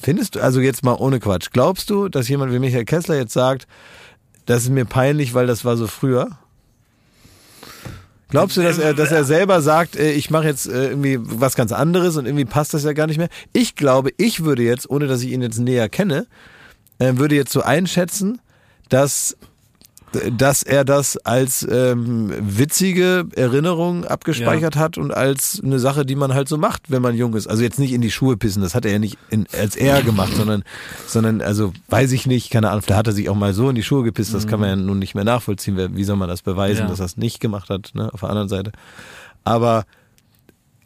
findest 0.00 0.34
du, 0.34 0.40
also 0.40 0.60
jetzt 0.60 0.84
mal 0.84 0.94
ohne 0.94 1.20
Quatsch, 1.20 1.48
glaubst 1.52 1.88
du, 1.88 2.08
dass 2.08 2.28
jemand 2.28 2.52
wie 2.52 2.58
Michael 2.58 2.84
Kessler 2.84 3.16
jetzt 3.16 3.32
sagt, 3.32 3.66
das 4.44 4.64
ist 4.64 4.70
mir 4.70 4.84
peinlich, 4.84 5.32
weil 5.32 5.46
das 5.46 5.64
war 5.64 5.76
so 5.76 5.86
früher? 5.86 6.28
Glaubst 8.28 8.56
du, 8.56 8.62
dass 8.62 8.78
er, 8.78 8.94
dass 8.94 9.12
er 9.12 9.24
selber 9.24 9.62
sagt, 9.62 9.96
äh, 9.96 10.12
ich 10.12 10.28
mache 10.30 10.46
jetzt 10.46 10.66
äh, 10.66 10.88
irgendwie 10.88 11.18
was 11.20 11.54
ganz 11.54 11.72
anderes 11.72 12.16
und 12.16 12.26
irgendwie 12.26 12.44
passt 12.44 12.74
das 12.74 12.82
ja 12.84 12.92
gar 12.92 13.06
nicht 13.06 13.18
mehr? 13.18 13.28
Ich 13.52 13.76
glaube, 13.76 14.10
ich 14.16 14.44
würde 14.44 14.62
jetzt, 14.62 14.90
ohne 14.90 15.06
dass 15.06 15.22
ich 15.22 15.30
ihn 15.30 15.40
jetzt 15.40 15.58
näher 15.58 15.88
kenne, 15.88 16.26
äh, 16.98 17.12
würde 17.16 17.36
jetzt 17.36 17.52
so 17.52 17.62
einschätzen, 17.62 18.40
dass 18.88 19.36
dass 20.38 20.62
er 20.62 20.84
das 20.84 21.16
als 21.16 21.66
ähm, 21.68 22.32
witzige 22.38 23.26
Erinnerung 23.34 24.04
abgespeichert 24.04 24.76
hat 24.76 24.96
und 24.96 25.12
als 25.12 25.60
eine 25.60 25.80
Sache, 25.80 26.06
die 26.06 26.14
man 26.14 26.34
halt 26.34 26.48
so 26.48 26.56
macht, 26.56 26.88
wenn 26.88 27.02
man 27.02 27.16
jung 27.16 27.34
ist. 27.34 27.48
Also 27.48 27.64
jetzt 27.64 27.80
nicht 27.80 27.92
in 27.92 28.00
die 28.00 28.12
Schuhe 28.12 28.36
pissen, 28.36 28.62
das 28.62 28.76
hat 28.76 28.84
er 28.84 28.92
ja 28.92 28.98
nicht 29.00 29.18
in, 29.30 29.48
als 29.58 29.74
er 29.74 30.02
gemacht, 30.04 30.32
sondern, 30.36 30.62
sondern, 31.08 31.40
also 31.42 31.72
weiß 31.88 32.12
ich 32.12 32.28
nicht, 32.28 32.50
keine 32.50 32.70
Ahnung, 32.70 32.84
da 32.86 32.96
hat 32.96 33.08
er 33.08 33.12
sich 33.12 33.28
auch 33.28 33.34
mal 33.34 33.54
so 33.54 33.68
in 33.68 33.74
die 33.74 33.82
Schuhe 33.82 34.04
gepisst, 34.04 34.32
das 34.34 34.46
kann 34.46 34.60
man 34.60 34.68
ja 34.68 34.76
nun 34.76 35.00
nicht 35.00 35.16
mehr 35.16 35.24
nachvollziehen. 35.24 35.96
Wie 35.96 36.04
soll 36.04 36.16
man 36.16 36.28
das 36.28 36.42
beweisen, 36.42 36.82
Ja. 36.82 36.86
dass 36.88 37.00
er 37.00 37.06
es 37.06 37.16
nicht 37.16 37.40
gemacht 37.40 37.68
hat, 37.68 37.90
ne, 37.94 38.12
auf 38.14 38.20
der 38.20 38.28
anderen 38.30 38.48
Seite. 38.48 38.70
Aber 39.42 39.84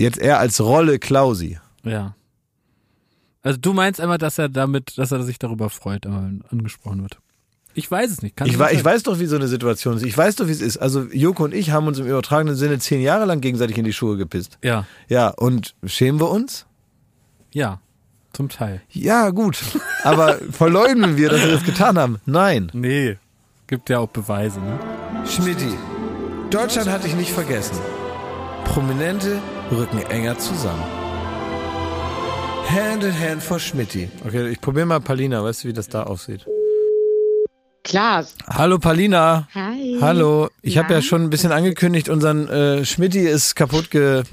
jetzt 0.01 0.17
er 0.17 0.39
als 0.39 0.59
Rolle 0.59 0.99
Klausi. 0.99 1.59
Ja. 1.83 2.15
Also 3.43 3.59
du 3.61 3.75
meinst 3.75 4.01
einmal, 4.01 4.19
dass 4.19 4.39
er 4.39 4.49
damit, 4.49 4.97
dass 4.97 5.13
er 5.13 5.23
sich 5.23 5.39
darüber 5.39 5.69
freut, 5.69 6.07
wenn 6.07 6.43
angesprochen 6.51 7.03
wird. 7.03 7.19
Ich 7.75 7.91
weiß 7.91 8.11
es 8.11 8.23
nicht. 8.23 8.37
Kann 8.37 8.47
Ich, 8.49 8.55
nicht 8.55 8.61
wei- 8.61 8.73
ich 8.73 8.85
weiß 8.85 9.05
doch, 9.05 9.21
wie 9.21 9.27
so 9.27 9.37
eine 9.37 9.47
Situation 9.47 9.97
ist. 9.97 10.03
Ich 10.03 10.17
weiß 10.19 10.37
doch, 10.37 10.49
wie 10.49 10.53
es 10.53 10.61
ist. 10.61 10.79
Also 10.79 11.03
Joko 11.13 11.45
und 11.45 11.55
ich 11.55 11.71
haben 11.71 11.87
uns 11.87 11.99
im 11.99 12.07
übertragenen 12.07 12.57
Sinne 12.57 12.79
zehn 12.81 13.01
Jahre 13.01 13.25
lang 13.25 13.41
gegenseitig 13.41 13.79
in 13.79 13.85
die 13.85 13.93
Schuhe 13.93 14.17
gepisst. 14.17 14.59
Ja, 14.65 14.87
Ja, 15.09 15.29
und 15.29 15.75
schämen 15.85 16.21
wir 16.21 16.31
uns? 16.31 16.67
ja, 17.53 17.81
zum 18.33 18.49
Teil. 18.49 18.83
Ja, 18.91 19.31
gut. 19.31 19.59
Aber 20.05 20.39
verleugnen 20.53 21.17
wir, 21.17 21.29
dass 21.31 21.41
wir 21.41 21.51
das 21.53 21.65
getan 21.65 21.99
haben? 21.99 22.19
Nein. 22.27 22.71
Nee, 22.75 23.17
gibt 23.67 23.89
ja 23.91 23.99
auch 24.01 24.09
Beweise, 24.09 24.61
ne? 24.61 24.79
Schmidti, 25.27 25.73
Deutschland 26.51 26.89
hat 26.89 27.05
dich 27.05 27.15
nicht 27.17 27.33
vergessen. 27.33 27.77
Prominente 28.65 29.39
rücken 29.73 29.99
enger 30.11 30.39
zusammen. 30.39 30.83
Hand 32.69 33.03
in 33.05 33.19
Hand 33.19 33.43
for 33.43 33.59
Schmidti. 33.59 34.09
Okay, 34.27 34.49
ich 34.49 34.61
probiere 34.61 34.87
mal 34.87 35.01
Palina, 35.01 35.43
weißt 35.43 35.65
du, 35.65 35.69
wie 35.69 35.73
das 35.73 35.89
da 35.89 36.03
aussieht? 36.05 36.45
Klaas. 37.89 38.35
Hallo 38.47 38.79
Palina. 38.79 39.49
Hi. 39.55 39.97
Hallo. 40.01 40.49
Ich 40.63 40.77
habe 40.77 40.89
Na? 40.91 40.97
ja 40.97 41.03
schon 41.03 41.23
ein 41.23 41.31
bisschen 41.31 41.53
angekündigt, 41.53 42.09
unseren 42.11 42.47
äh, 42.49 42.85
Schmidti 42.85 43.21
ist 43.21 43.57
kaputt 43.57 43.91
ge 43.91 44.25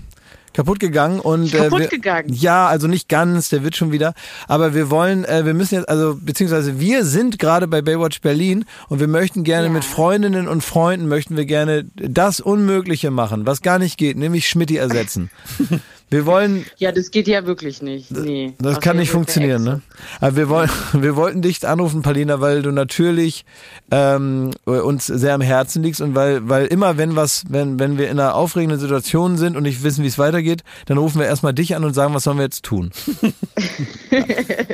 kaputt 0.53 0.79
gegangen 0.79 1.19
und 1.19 1.51
Kaputt 1.51 1.81
äh, 1.81 1.87
gegangen? 1.87 2.31
Ja, 2.31 2.67
also 2.67 2.87
nicht 2.87 3.09
ganz, 3.09 3.49
der 3.49 3.63
wird 3.63 3.75
schon 3.75 3.91
wieder. 3.91 4.13
Aber 4.47 4.73
wir 4.73 4.89
wollen, 4.89 5.25
äh, 5.25 5.45
wir 5.45 5.53
müssen 5.53 5.75
jetzt, 5.75 5.89
also 5.89 6.17
beziehungsweise 6.19 6.79
wir 6.79 7.03
sind 7.03 7.39
gerade 7.39 7.67
bei 7.67 7.81
Baywatch 7.81 8.21
Berlin 8.21 8.63
und 8.87 9.01
wir 9.01 9.07
möchten 9.09 9.43
gerne 9.43 9.67
Ja. 9.67 9.73
mit 9.73 9.83
Freundinnen 9.83 10.47
und 10.47 10.63
Freunden 10.63 11.07
möchten 11.09 11.35
wir 11.35 11.45
gerne 11.45 11.85
das 11.95 12.39
Unmögliche 12.39 13.11
machen, 13.11 13.45
was 13.45 13.61
gar 13.61 13.79
nicht 13.79 13.97
geht, 13.97 14.17
nämlich 14.17 14.47
Schmidti 14.47 14.77
ersetzen. 14.77 15.29
Wir 16.09 16.25
wollen, 16.25 16.65
Ja, 16.77 16.91
das 16.91 17.09
geht 17.09 17.27
ja 17.27 17.45
wirklich 17.45 17.81
nicht. 17.81 18.11
Nee. 18.11 18.53
das 18.59 18.79
kann 18.79 18.97
nicht 18.97 19.09
funktionieren, 19.09 19.63
ne? 19.63 19.81
Aber 20.21 20.35
wir 20.35 20.49
wollen, 20.49 20.69
wir 20.93 21.15
wollten 21.15 21.41
dich 21.41 21.67
anrufen, 21.67 22.03
Palina, 22.03 22.41
weil 22.41 22.61
du 22.61 22.71
natürlich 22.71 23.43
ähm, 23.89 24.51
uns 24.65 25.07
sehr 25.07 25.33
am 25.33 25.41
Herzen 25.41 25.81
liegst 25.81 26.01
und 26.01 26.13
weil, 26.13 26.47
weil 26.47 26.67
immer 26.67 26.97
wenn 26.97 27.15
was, 27.15 27.43
wenn, 27.49 27.79
wenn 27.79 27.97
wir 27.97 28.09
in 28.09 28.19
einer 28.19 28.35
aufregenden 28.35 28.79
Situation 28.79 29.37
sind 29.37 29.57
und 29.57 29.63
nicht 29.63 29.83
wissen, 29.83 30.03
wie 30.03 30.07
es 30.07 30.19
weitergeht, 30.19 30.63
dann 30.85 30.97
rufen 30.97 31.19
wir 31.19 31.25
erstmal 31.25 31.53
dich 31.53 31.75
an 31.75 31.83
und 31.83 31.93
sagen, 31.93 32.13
was 32.13 32.23
sollen 32.23 32.37
wir 32.37 32.43
jetzt 32.43 32.63
tun? 32.63 32.91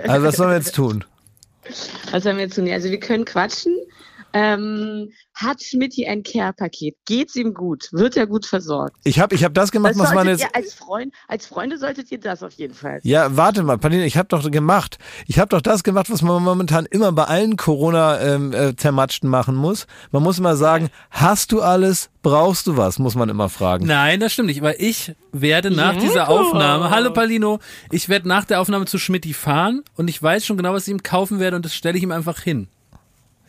also 0.07 0.25
was 0.25 0.35
sollen 0.35 0.49
wir 0.49 0.57
jetzt 0.57 0.75
tun? 0.75 1.05
Was 2.11 2.25
haben 2.25 2.37
wir 2.37 2.43
jetzt 2.43 2.55
tun? 2.55 2.69
Also 2.69 2.89
wir 2.89 2.99
können 2.99 3.23
quatschen. 3.23 3.73
Ähm, 4.33 5.11
hat 5.33 5.61
Schmidti 5.63 6.05
ein 6.07 6.23
Care-Paket? 6.23 6.95
Geht's 7.05 7.35
ihm 7.35 7.53
gut? 7.53 7.89
Wird 7.91 8.15
er 8.17 8.27
gut 8.27 8.45
versorgt? 8.45 8.95
Ich 9.03 9.19
habe 9.19 9.35
ich 9.35 9.43
hab 9.43 9.53
das 9.53 9.71
gemacht, 9.71 9.93
Das 9.93 9.99
was 10.01 10.13
man 10.13 10.27
jetzt. 10.27 10.45
als 10.53 10.73
Freund, 10.73 11.13
als 11.27 11.45
Freunde 11.47 11.77
solltet 11.77 12.11
ihr 12.11 12.19
das 12.19 12.43
auf 12.43 12.53
jeden 12.53 12.73
Fall. 12.73 12.99
Ja, 13.03 13.35
warte 13.35 13.63
mal, 13.63 13.77
Palina, 13.77 14.03
ich 14.03 14.17
habe 14.17 14.27
doch 14.27 14.49
gemacht. 14.51 14.97
Ich 15.27 15.39
habe 15.39 15.49
doch 15.49 15.61
das 15.61 15.83
gemacht, 15.83 16.09
was 16.09 16.21
man 16.21 16.43
momentan 16.43 16.85
immer 16.85 17.11
bei 17.11 17.23
allen 17.25 17.57
Corona-Zermatschten 17.57 19.29
machen 19.29 19.55
muss. 19.55 19.87
Man 20.11 20.23
muss 20.23 20.39
immer 20.39 20.55
sagen, 20.55 20.89
hast 21.09 21.51
du 21.51 21.61
alles, 21.61 22.09
brauchst 22.21 22.67
du 22.67 22.77
was, 22.77 22.99
muss 22.99 23.15
man 23.15 23.29
immer 23.29 23.49
fragen. 23.49 23.85
Nein, 23.85 24.19
das 24.19 24.33
stimmt 24.33 24.47
nicht, 24.47 24.61
weil 24.61 24.75
ich 24.77 25.13
werde 25.31 25.71
nach 25.71 25.95
dieser 25.97 26.29
Aufnahme, 26.29 26.89
hallo 26.89 27.11
Palino, 27.13 27.59
ich 27.91 28.09
werde 28.09 28.27
nach 28.27 28.45
der 28.45 28.61
Aufnahme 28.61 28.85
zu 28.85 28.97
Schmidti 28.97 29.33
fahren 29.33 29.81
und 29.95 30.07
ich 30.09 30.21
weiß 30.21 30.45
schon 30.45 30.57
genau, 30.57 30.73
was 30.73 30.87
ich 30.87 30.91
ihm 30.93 31.03
kaufen 31.03 31.39
werde 31.39 31.55
und 31.55 31.65
das 31.65 31.73
stelle 31.73 31.97
ich 31.97 32.03
ihm 32.03 32.11
einfach 32.11 32.39
hin. 32.41 32.67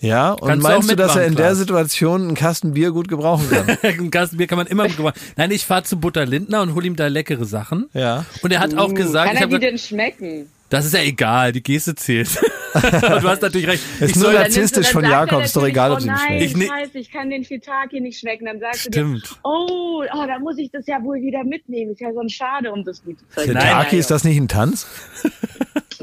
Ja, 0.03 0.32
und 0.32 0.48
Kannst 0.48 0.62
meinst 0.64 0.90
du, 0.90 0.96
dass 0.96 1.16
er 1.16 1.24
in 1.26 1.36
der. 1.36 1.55
Situation 1.55 2.22
einen 2.22 2.34
Kasten 2.34 2.74
Bier 2.74 2.90
gut 2.90 3.09
gebrauchen 3.09 3.48
kann? 3.48 3.78
Ein 3.82 4.11
Kasten 4.11 4.36
Bier 4.36 4.46
kann 4.48 4.59
man 4.59 4.66
immer 4.66 4.88
gebrauchen. 4.88 5.14
Nein, 5.36 5.50
ich 5.53 5.64
fahre 5.64 5.84
zu 5.84 5.98
Butter 5.98 6.26
Lindner 6.26 6.62
und 6.62 6.74
hole 6.74 6.86
ihm 6.86 6.96
da 6.96 7.07
leckere 7.07 7.44
Sachen. 7.44 7.88
ja. 7.94 8.24
Und 8.42 8.53
er 8.53 8.61
hat 8.61 8.76
auch 8.76 8.92
gesagt, 8.92 9.28
Kann 9.32 9.36
er 9.36 9.46
die 9.46 9.59
denn 9.59 9.78
schmecken? 9.78 10.50
das 10.70 10.86
ist 10.86 10.94
ja 10.94 11.00
egal, 11.00 11.53
die 11.53 11.62
Geste 11.62 11.94
zählt. 11.94 12.28
und 12.74 13.22
du 13.22 13.28
hast 13.28 13.42
natürlich 13.42 13.66
recht. 13.68 13.82
Ist 14.00 14.16
Ich 14.16 14.22
nur 14.22 14.32
Narzisstisch 14.32 14.90
von 14.90 15.04
Jakob, 15.04 15.42
ist 15.42 15.56
doch 15.56 15.66
egal, 15.66 15.92
ob 15.92 15.98
oh 15.98 16.00
sie 16.00 16.08
ihm 16.08 16.14
nein, 16.14 16.26
schmeckt. 16.26 16.42
Ich 16.42 16.56
ne- 16.56 16.66
scheiße, 16.66 16.98
ich 16.98 17.10
kann 17.10 17.30
den 17.30 17.44
Shiitake 17.44 18.00
nicht 18.00 18.18
schmecken. 18.18 18.46
Dann 18.46 18.60
sagst 18.60 18.86
du 18.86 18.92
Stimmt. 18.92 19.30
dir, 19.30 19.36
oh, 19.44 20.02
oh, 20.12 20.26
da 20.26 20.38
muss 20.38 20.58
ich 20.58 20.70
das 20.70 20.86
ja 20.86 21.02
wohl 21.02 21.16
wieder 21.16 21.44
mitnehmen. 21.44 21.92
Ist 21.92 22.00
ja 22.00 22.12
so 22.12 22.22
schade, 22.28 22.72
um 22.72 22.84
das 22.84 23.02
gut 23.04 23.18
zu 23.18 23.26
verstehen. 23.28 23.60
Shiitake, 23.60 23.96
ist 23.96 24.10
das 24.10 24.24
nicht 24.24 24.38
ein 24.38 24.48
Tanz? 24.48 24.86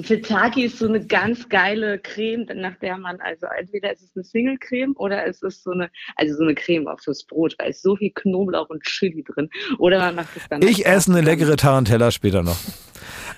Shiitake 0.03 0.63
ist 0.63 0.79
so 0.79 0.87
eine 0.87 1.05
ganz 1.05 1.49
geile 1.49 1.99
Creme, 1.99 2.45
nach 2.55 2.75
der 2.77 2.97
man, 2.97 3.19
also 3.19 3.47
entweder 3.57 3.91
ist 3.91 4.01
es 4.03 4.11
eine 4.15 4.23
Single-Creme 4.23 4.95
oder 4.95 5.25
es 5.27 5.41
ist 5.41 5.63
so 5.63 5.71
eine, 5.71 5.89
also 6.15 6.35
so 6.35 6.43
eine 6.43 6.55
Creme 6.55 6.87
auch 6.87 6.99
fürs 6.99 7.25
Brot, 7.25 7.55
weil 7.59 7.71
es 7.71 7.81
so 7.81 7.95
viel 7.95 8.11
Knoblauch 8.13 8.69
und 8.69 8.83
Chili 8.83 9.23
drin. 9.23 9.49
Oder 9.77 9.99
man 9.99 10.15
macht 10.15 10.35
es 10.35 10.43
dann. 10.49 10.61
Ich 10.61 10.85
esse 10.85 11.11
eine 11.11 11.21
leckere 11.21 11.55
Tarantella 11.57 12.11
später 12.11 12.43
noch. 12.43 12.57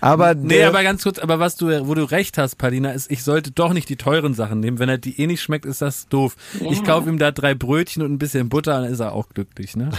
Aber 0.01 0.33
Nee, 0.35 0.63
aber 0.63 0.81
ganz 0.83 1.03
kurz, 1.03 1.19
aber 1.19 1.39
was 1.39 1.55
du, 1.55 1.87
wo 1.87 1.93
du 1.93 2.03
recht 2.03 2.37
hast, 2.37 2.57
Palina, 2.57 2.91
ist, 2.91 3.09
ich 3.11 3.23
sollte 3.23 3.51
doch 3.51 3.71
nicht 3.71 3.87
die 3.87 3.95
teuren 3.95 4.33
Sachen 4.33 4.59
nehmen. 4.59 4.79
Wenn 4.79 4.89
er 4.89 4.97
die 4.97 5.19
eh 5.21 5.27
nicht 5.27 5.41
schmeckt, 5.41 5.65
ist 5.65 5.81
das 5.81 6.07
doof. 6.09 6.35
Ich 6.71 6.83
kaufe 6.83 7.07
ihm 7.07 7.19
da 7.19 7.31
drei 7.31 7.53
Brötchen 7.53 8.01
und 8.03 8.11
ein 8.11 8.17
bisschen 8.17 8.49
Butter, 8.49 8.81
dann 8.81 8.91
ist 8.91 8.99
er 8.99 9.13
auch 9.13 9.29
glücklich, 9.29 9.75
ne? 9.75 9.91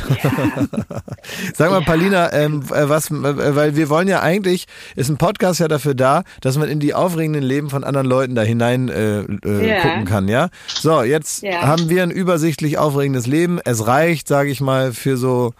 sag 1.55 1.71
mal, 1.71 1.83
Palina, 1.83 2.33
ähm, 2.33 2.63
äh, 2.73 2.89
was, 2.89 3.11
äh, 3.11 3.55
weil 3.57 3.77
wir 3.77 3.89
wollen 3.89 4.09
ja 4.09 4.21
eigentlich, 4.21 4.67
ist 4.97 5.09
ein 5.09 5.19
Podcast 5.19 5.61
ja 5.61 5.69
dafür 5.69 5.95
da, 5.95 6.25
dass 6.41 6.59
man 6.59 6.69
in 6.69 6.81
die 6.81 6.95
aufregenden 6.95 7.43
Leben 7.43 7.71
von 7.71 7.85
anderen 7.85 8.07
Leuten 8.07 8.35
da 8.35 8.43
hinein 8.43 8.89
äh, 8.89 9.21
äh, 9.21 9.69
Ja. 9.71 9.81
gucken 9.83 10.05
kann, 10.05 10.29
ja? 10.29 10.49
So, 10.79 11.03
jetzt 11.03 11.43
Ja. 11.43 11.63
haben 11.63 11.89
wir 11.89 12.03
ein 12.03 12.11
übersichtlich 12.11 12.79
aufregendes 12.79 13.27
Leben. 13.27 13.61
Es 13.65 13.87
reicht, 13.87 14.29
sage 14.29 14.51
ich 14.51 14.61
mal, 14.61 14.93
für 14.93 15.17
so 15.17 15.55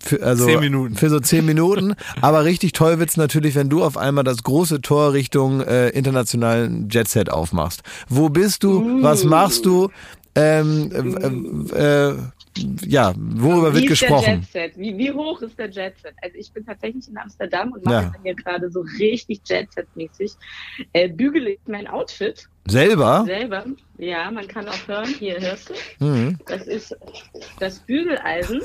für, 0.00 0.22
also 0.22 0.44
Zehn 0.46 0.60
Minuten. 0.60 0.94
Für 0.96 1.10
so 1.10 1.20
zehn 1.20 1.44
Minuten. 1.46 1.94
Aber 2.20 2.44
richtig 2.44 2.72
toll 2.72 2.98
wird's 2.98 3.16
natürlich, 3.16 3.54
wenn 3.54 3.68
du 3.68 3.82
auf 3.82 3.96
einmal 3.96 4.24
das 4.24 4.42
große 4.42 4.80
Tor 4.80 5.12
Richtung 5.12 5.60
äh, 5.60 5.88
internationalen 5.90 6.88
Jetset 6.90 7.30
aufmachst. 7.30 7.82
Wo 8.08 8.28
bist 8.28 8.62
du? 8.64 9.02
Was 9.02 9.24
machst 9.24 9.64
du? 9.66 9.90
Ähm, 10.34 10.90
äh, 11.74 12.08
äh, 12.08 12.14
ja, 12.86 13.12
worüber 13.16 13.72
Wie 13.72 13.78
wird 13.80 13.88
gesprochen? 13.88 14.46
Wie, 14.76 14.96
wie 14.96 15.10
hoch 15.12 15.40
ist 15.42 15.58
der 15.58 15.66
Jetset? 15.70 16.14
Also 16.22 16.36
ich 16.38 16.50
bin 16.52 16.64
tatsächlich 16.64 17.08
in 17.08 17.16
Amsterdam 17.18 17.72
und 17.72 17.84
mache 17.84 17.94
Ja. 17.94 18.02
dann 18.12 18.22
hier 18.22 18.34
gerade 18.34 18.70
so 18.70 18.84
richtig 18.98 19.40
Jetset-mäßig. 19.46 20.32
Äh, 20.92 21.08
bügele 21.08 21.50
ich 21.52 21.58
mein 21.66 21.86
Outfit 21.86 22.48
Selber? 22.66 23.24
selber. 23.26 23.64
Ja, 23.98 24.30
man 24.30 24.46
kann 24.48 24.68
auch 24.68 24.88
hören. 24.88 25.08
Hier 25.18 25.40
hörst 25.40 25.70
du. 25.70 26.04
Mhm. 26.04 26.38
Das 26.46 26.66
ist 26.66 26.96
das 27.60 27.78
Bügeleisen. 27.80 28.62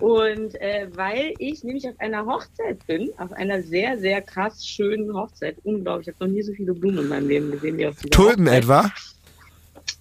Und 0.00 0.54
äh, 0.60 0.88
weil 0.94 1.34
ich 1.38 1.62
nämlich 1.62 1.88
auf 1.88 1.94
einer 1.98 2.24
Hochzeit 2.26 2.86
bin, 2.86 3.10
auf 3.18 3.32
einer 3.32 3.62
sehr, 3.62 3.98
sehr 3.98 4.22
krass 4.22 4.66
schönen 4.66 5.14
Hochzeit, 5.14 5.56
unglaublich, 5.64 6.08
ich 6.08 6.14
habe 6.14 6.26
noch 6.26 6.32
nie 6.34 6.42
so 6.42 6.52
viele 6.52 6.72
Blumen 6.72 6.98
in 7.00 7.08
meinem 7.08 7.28
Leben 7.28 7.50
gesehen 7.50 7.76
wie 7.78 7.86
auf 7.86 7.96
dieser 7.96 8.10
Tulpen 8.10 8.46
Hochzeit. 8.46 8.62
etwa? 8.62 8.90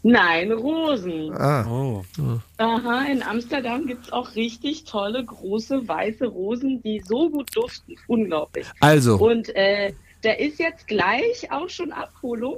Nein, 0.02 0.52
Rosen. 0.54 1.34
Ah. 1.34 1.66
Oh. 1.70 2.04
Aha, 2.58 3.06
in 3.12 3.22
Amsterdam 3.22 3.86
gibt's 3.86 4.12
auch 4.14 4.36
richtig 4.36 4.86
tolle, 4.86 5.26
große, 5.26 5.88
weiße 5.88 6.28
Rosen, 6.28 6.82
die 6.84 7.02
so 7.06 7.30
gut 7.30 7.50
duften. 7.54 7.96
Unglaublich. 8.08 8.66
Also, 8.80 9.18
Und 9.18 9.54
äh, 9.56 9.94
da 10.22 10.32
ist 10.32 10.60
jetzt 10.60 10.88
gleich 10.88 11.52
auch 11.52 11.70
schon 11.70 11.92
Abholung. 11.92 12.58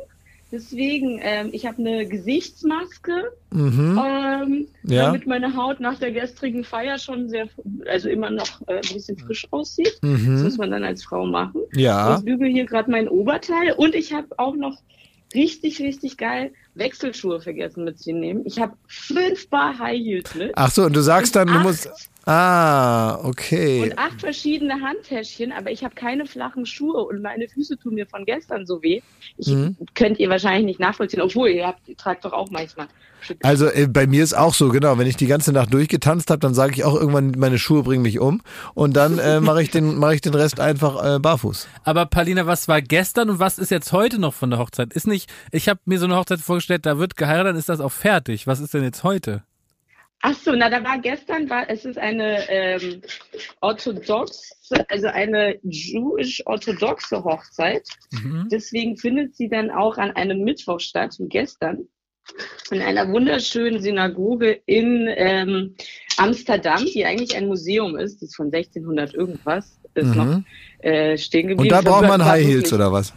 Deswegen, 0.51 1.19
ähm, 1.23 1.49
ich 1.53 1.65
habe 1.65 1.77
eine 1.79 2.05
Gesichtsmaske, 2.05 3.31
mhm. 3.51 3.99
ähm, 4.05 4.67
Ja. 4.83 5.05
damit 5.05 5.25
meine 5.25 5.55
Haut 5.55 5.79
nach 5.79 5.97
der 5.97 6.11
gestrigen 6.11 6.63
Feier 6.63 6.97
schon 6.99 7.29
sehr, 7.29 7.47
also 7.87 8.09
immer 8.09 8.29
noch 8.29 8.61
äh, 8.67 8.75
ein 8.75 8.93
bisschen 8.93 9.17
frisch 9.17 9.47
aussieht. 9.51 9.97
Das 10.01 10.19
Mhm. 10.19 10.43
muss 10.43 10.57
man 10.57 10.71
dann 10.71 10.83
als 10.83 11.03
Frau 11.03 11.25
machen. 11.25 11.61
Ja. 11.73 12.17
Ich 12.17 12.25
bügel 12.25 12.49
hier 12.49 12.65
gerade 12.65 12.91
mein 12.91 13.07
Oberteil 13.07 13.73
und 13.77 13.95
ich 13.95 14.13
habe 14.13 14.27
auch 14.37 14.55
noch 14.55 14.77
richtig, 15.33 15.79
richtig 15.79 16.17
geil 16.17 16.51
Wechselschuhe 16.75 17.39
vergessen 17.39 17.83
mitzunehmen. 17.85 18.43
Ich 18.45 18.59
habe 18.59 18.73
fünf 18.87 19.49
Paar 19.49 19.77
High 19.79 19.97
Heels 19.99 20.35
mit. 20.35 20.51
Ach 20.55 20.69
so, 20.71 20.83
und 20.83 20.95
du 20.95 21.01
sagst 21.01 21.35
dann, 21.35 21.47
du 21.47 21.59
musst. 21.59 21.89
Ah, 22.25 23.19
okay. 23.23 23.81
Und 23.81 23.97
acht 23.97 24.19
verschiedene 24.19 24.79
Handtäschchen, 24.81 25.51
aber 25.51 25.71
ich 25.71 25.83
habe 25.83 25.95
keine 25.95 26.25
flachen 26.25 26.65
Schuhe 26.65 27.03
und 27.03 27.21
meine 27.21 27.47
Füße 27.47 27.77
tun 27.77 27.95
mir 27.95 28.05
von 28.05 28.25
gestern 28.25 28.65
so 28.65 28.83
weh. 28.83 29.01
Ich 29.37 29.47
Mhm. 29.47 29.75
könnt 29.95 30.19
ihr 30.19 30.29
wahrscheinlich 30.29 30.65
nicht 30.65 30.79
nachvollziehen, 30.79 31.21
obwohl 31.21 31.49
ihr 31.49 31.65
habt, 31.65 31.87
ihr 31.87 31.97
tragt 31.97 32.23
doch 32.25 32.33
auch 32.33 32.51
manchmal. 32.51 32.87
schicke 33.21 33.43
Also 33.43 33.67
äh, 33.67 33.87
bei 33.87 34.05
mir 34.05 34.23
ist 34.23 34.33
auch 34.33 34.53
so, 34.53 34.69
genau. 34.69 34.97
Wenn 34.97 35.07
ich 35.07 35.15
die 35.15 35.27
ganze 35.27 35.51
Nacht 35.51 35.73
durchgetanzt 35.73 36.29
habe, 36.29 36.39
dann 36.39 36.53
sage 36.53 36.73
ich 36.73 36.83
auch 36.83 36.95
irgendwann, 36.95 37.31
meine 37.37 37.57
Schuhe 37.57 37.81
bringen 37.83 38.03
mich 38.03 38.19
um. 38.19 38.41
Und 38.75 38.95
dann 38.95 39.17
äh, 39.17 39.39
mache 39.39 39.63
ich, 39.63 39.71
den 39.71 39.95
mache 39.97 40.15
ich 40.15 40.21
den 40.21 40.33
Rest 40.35 40.59
einfach 40.59 41.15
äh, 41.15 41.19
barfuß. 41.19 41.67
Aber 41.83 42.05
Palina, 42.05 42.45
was 42.45 42.67
war 42.67 42.81
gestern 42.81 43.29
und 43.31 43.39
was 43.39 43.57
ist 43.57 43.71
jetzt 43.71 43.91
heute 43.93 44.19
noch 44.19 44.33
von 44.33 44.51
der 44.51 44.59
Hochzeit? 44.59 44.93
Ist 44.93 45.07
nicht, 45.07 45.31
ich 45.51 45.69
habe 45.69 45.79
mir 45.85 45.97
so 45.99 46.05
eine 46.05 46.15
Hochzeit 46.17 46.39
vorgestellt, 46.39 46.85
da 46.85 46.99
wird 46.99 47.15
geheiratet, 47.15 47.49
dann 47.51 47.57
ist 47.57 47.69
das 47.69 47.79
auch 47.79 47.91
fertig. 47.91 48.45
Was 48.47 48.59
ist 48.59 48.73
denn 48.73 48.83
jetzt 48.83 49.03
heute? 49.03 49.43
Ach 50.23 50.35
so, 50.35 50.51
na, 50.53 50.69
da 50.69 50.83
war 50.83 50.99
gestern, 50.99 51.49
war, 51.49 51.69
es 51.69 51.83
ist 51.83 51.97
eine 51.97 52.47
ähm, 52.49 53.01
orthodox, 53.61 54.51
also 54.87 55.07
eine 55.07 55.57
jewish-orthodoxe 55.63 57.23
Hochzeit. 57.23 57.87
Mhm. 58.11 58.47
Deswegen 58.51 58.97
findet 58.97 59.35
sie 59.35 59.49
dann 59.49 59.71
auch 59.71 59.97
an 59.97 60.11
einem 60.11 60.43
Mittwoch 60.43 60.79
statt, 60.79 61.15
wie 61.17 61.27
gestern, 61.27 61.87
in 62.69 62.81
einer 62.81 63.11
wunderschönen 63.11 63.81
Synagoge 63.81 64.61
in 64.65 65.07
ähm, 65.09 65.75
Amsterdam, 66.17 66.85
die 66.85 67.03
eigentlich 67.03 67.35
ein 67.35 67.47
Museum 67.47 67.97
ist, 67.97 68.21
die 68.21 68.25
ist 68.25 68.35
von 68.35 68.47
1600 68.47 69.13
irgendwas, 69.15 69.79
ist 69.95 70.15
Mhm. 70.15 70.15
noch 70.15 70.41
äh, 70.85 71.17
stehen 71.17 71.47
geblieben. 71.47 71.73
Und 71.73 71.85
da 71.85 71.89
braucht 71.89 72.07
man 72.07 72.23
High 72.23 72.45
Heels 72.45 72.71
oder 72.71 72.91
was? 72.91 73.13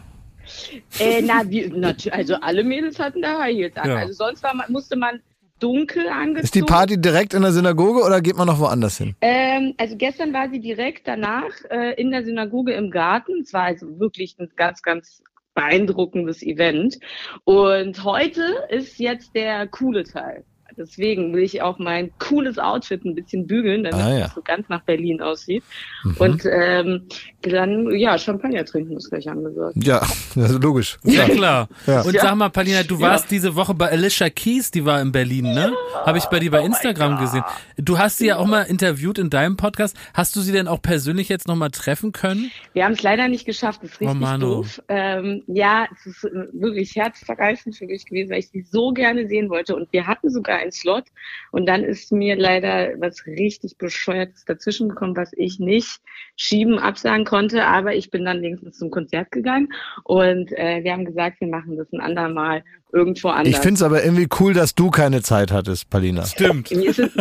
Äh, 0.99 1.21
na, 1.21 1.49
wie, 1.49 1.71
also 2.11 2.35
alle 2.35 2.63
Mädels 2.63 2.99
hatten 2.99 3.21
da 3.21 3.39
High 3.39 3.55
Heels 3.55 3.77
an. 3.77 3.89
Ja. 3.89 3.95
Also 3.97 4.13
sonst 4.13 4.43
war 4.43 4.53
musste 4.69 4.95
man 4.95 5.21
dunkel 5.59 6.07
angezogen. 6.07 6.43
Ist 6.43 6.55
die 6.55 6.61
Party 6.61 6.99
direkt 6.99 7.33
in 7.33 7.41
der 7.41 7.51
Synagoge 7.51 8.03
oder 8.03 8.21
geht 8.21 8.37
man 8.37 8.47
noch 8.47 8.59
woanders 8.59 8.97
hin? 8.97 9.15
Ähm, 9.21 9.73
also 9.77 9.95
gestern 9.95 10.33
war 10.33 10.49
sie 10.49 10.59
direkt 10.59 11.07
danach 11.07 11.51
äh, 11.69 11.93
in 11.99 12.11
der 12.11 12.23
Synagoge 12.23 12.73
im 12.73 12.91
Garten. 12.91 13.41
Es 13.41 13.53
war 13.53 13.63
also 13.63 13.99
wirklich 13.99 14.35
ein 14.39 14.49
ganz, 14.55 14.81
ganz 14.81 15.23
beeindruckendes 15.53 16.43
Event. 16.43 16.99
Und 17.45 18.03
heute 18.03 18.43
ist 18.69 18.99
jetzt 18.99 19.33
der 19.35 19.67
coole 19.67 20.03
Teil. 20.03 20.43
Deswegen 20.77 21.33
will 21.33 21.43
ich 21.43 21.61
auch 21.61 21.79
mein 21.79 22.11
cooles 22.19 22.57
Outfit 22.59 23.05
ein 23.05 23.15
bisschen 23.15 23.47
bügeln, 23.47 23.83
damit 23.83 23.99
Ah, 24.05 24.17
ja. 24.17 24.25
es 24.27 24.33
so 24.33 24.41
ganz 24.41 24.67
nach 24.69 24.81
Berlin 24.81 25.21
aussieht. 25.21 25.63
Mhm. 26.03 26.15
Und 26.17 26.43
ähm, 26.51 27.07
dann, 27.41 27.89
ja, 27.95 28.17
Champagner 28.17 28.65
trinken 28.65 28.97
ist 28.97 29.09
gleich 29.09 29.29
angesagt. 29.29 29.75
Ja, 29.83 29.99
das 30.35 30.51
ist 30.51 30.63
logisch. 30.63 30.97
Ja, 31.03 31.25
klar. 31.29 31.69
Ja. 31.87 32.01
Und 32.01 32.17
sag 32.19 32.35
mal, 32.35 32.49
Palina, 32.49 32.83
du 32.83 32.99
warst 32.99 33.31
diese 33.31 33.55
Woche 33.55 33.73
bei 33.73 33.89
Alicia 33.89 34.29
Keys, 34.29 34.71
die 34.71 34.83
war 34.85 35.01
in 35.01 35.11
Berlin, 35.11 35.45
ne? 35.45 35.73
Habe 36.05 36.17
ich 36.17 36.25
bei 36.25 36.39
dir 36.39 36.51
bei 36.51 36.61
Oh 36.61 36.65
Instagram 36.65 37.19
gesehen. 37.19 37.43
Du 37.77 37.97
hast 37.97 38.17
sie 38.17 38.27
ja 38.27 38.37
auch 38.37 38.45
mal 38.47 38.63
interviewt 38.63 39.17
in 39.19 39.29
deinem 39.29 39.57
Podcast. 39.57 39.95
Hast 40.13 40.35
du 40.35 40.41
sie 40.41 40.51
denn 40.51 40.67
auch 40.67 40.81
persönlich 40.81 41.29
jetzt 41.29 41.47
nochmal 41.47 41.71
treffen 41.71 42.11
können? 42.11 42.51
Wir 42.73 42.85
haben 42.85 42.93
es 42.93 43.03
leider 43.03 43.27
nicht 43.27 43.45
geschafft, 43.45 43.81
das 43.83 43.91
ist 43.91 44.01
Oh, 44.01 44.05
richtig 44.05 44.21
Manu. 44.21 44.45
doof. 44.55 44.81
Ähm, 44.89 45.43
ja, 45.47 45.85
es 45.95 46.05
ist 46.05 46.23
äh, 46.25 46.29
wirklich 46.53 46.95
herzverreißend 46.95 47.75
für 47.75 47.85
mich 47.85 48.05
gewesen, 48.05 48.31
weil 48.31 48.39
ich 48.39 48.49
sie 48.49 48.61
so 48.61 48.91
gerne 48.91 49.27
sehen 49.27 49.49
wollte. 49.49 49.75
Und 49.75 49.91
wir 49.93 50.05
hatten 50.07 50.29
sogar 50.29 50.61
einen 50.65 50.71
Slot. 50.71 51.05
Und 51.51 51.65
dann 51.67 51.83
ist 51.83 52.11
mir 52.11 52.35
leider 52.35 52.89
was 52.99 53.25
richtig 53.25 53.77
Bescheuertes 53.77 54.45
dazwischen 54.45 54.89
gekommen, 54.89 55.15
was 55.15 55.31
ich 55.35 55.59
nicht 55.59 56.01
schieben, 56.35 56.79
absagen 56.79 57.25
konnte. 57.25 57.65
Aber 57.65 57.95
ich 57.95 58.11
bin 58.11 58.25
dann 58.25 58.41
wenigstens 58.41 58.77
zum 58.77 58.91
Konzert 58.91 59.31
gegangen. 59.31 59.69
Und 60.03 60.51
äh, 60.51 60.83
wir 60.83 60.91
haben 60.91 61.05
gesagt, 61.05 61.39
wir 61.39 61.47
machen 61.47 61.77
das 61.77 61.91
ein 61.93 62.01
andermal 62.01 62.63
irgendwo 62.91 63.29
anders. 63.29 63.53
Ich 63.53 63.57
finde 63.57 63.75
es 63.75 63.83
aber 63.83 64.03
irgendwie 64.03 64.27
cool, 64.39 64.53
dass 64.53 64.75
du 64.75 64.89
keine 64.89 65.21
Zeit 65.21 65.51
hattest, 65.51 65.89
Palina. 65.89 66.25
Stimmt. 66.25 66.71
mir 66.71 66.89
ist 66.89 66.99
es, 66.99 67.11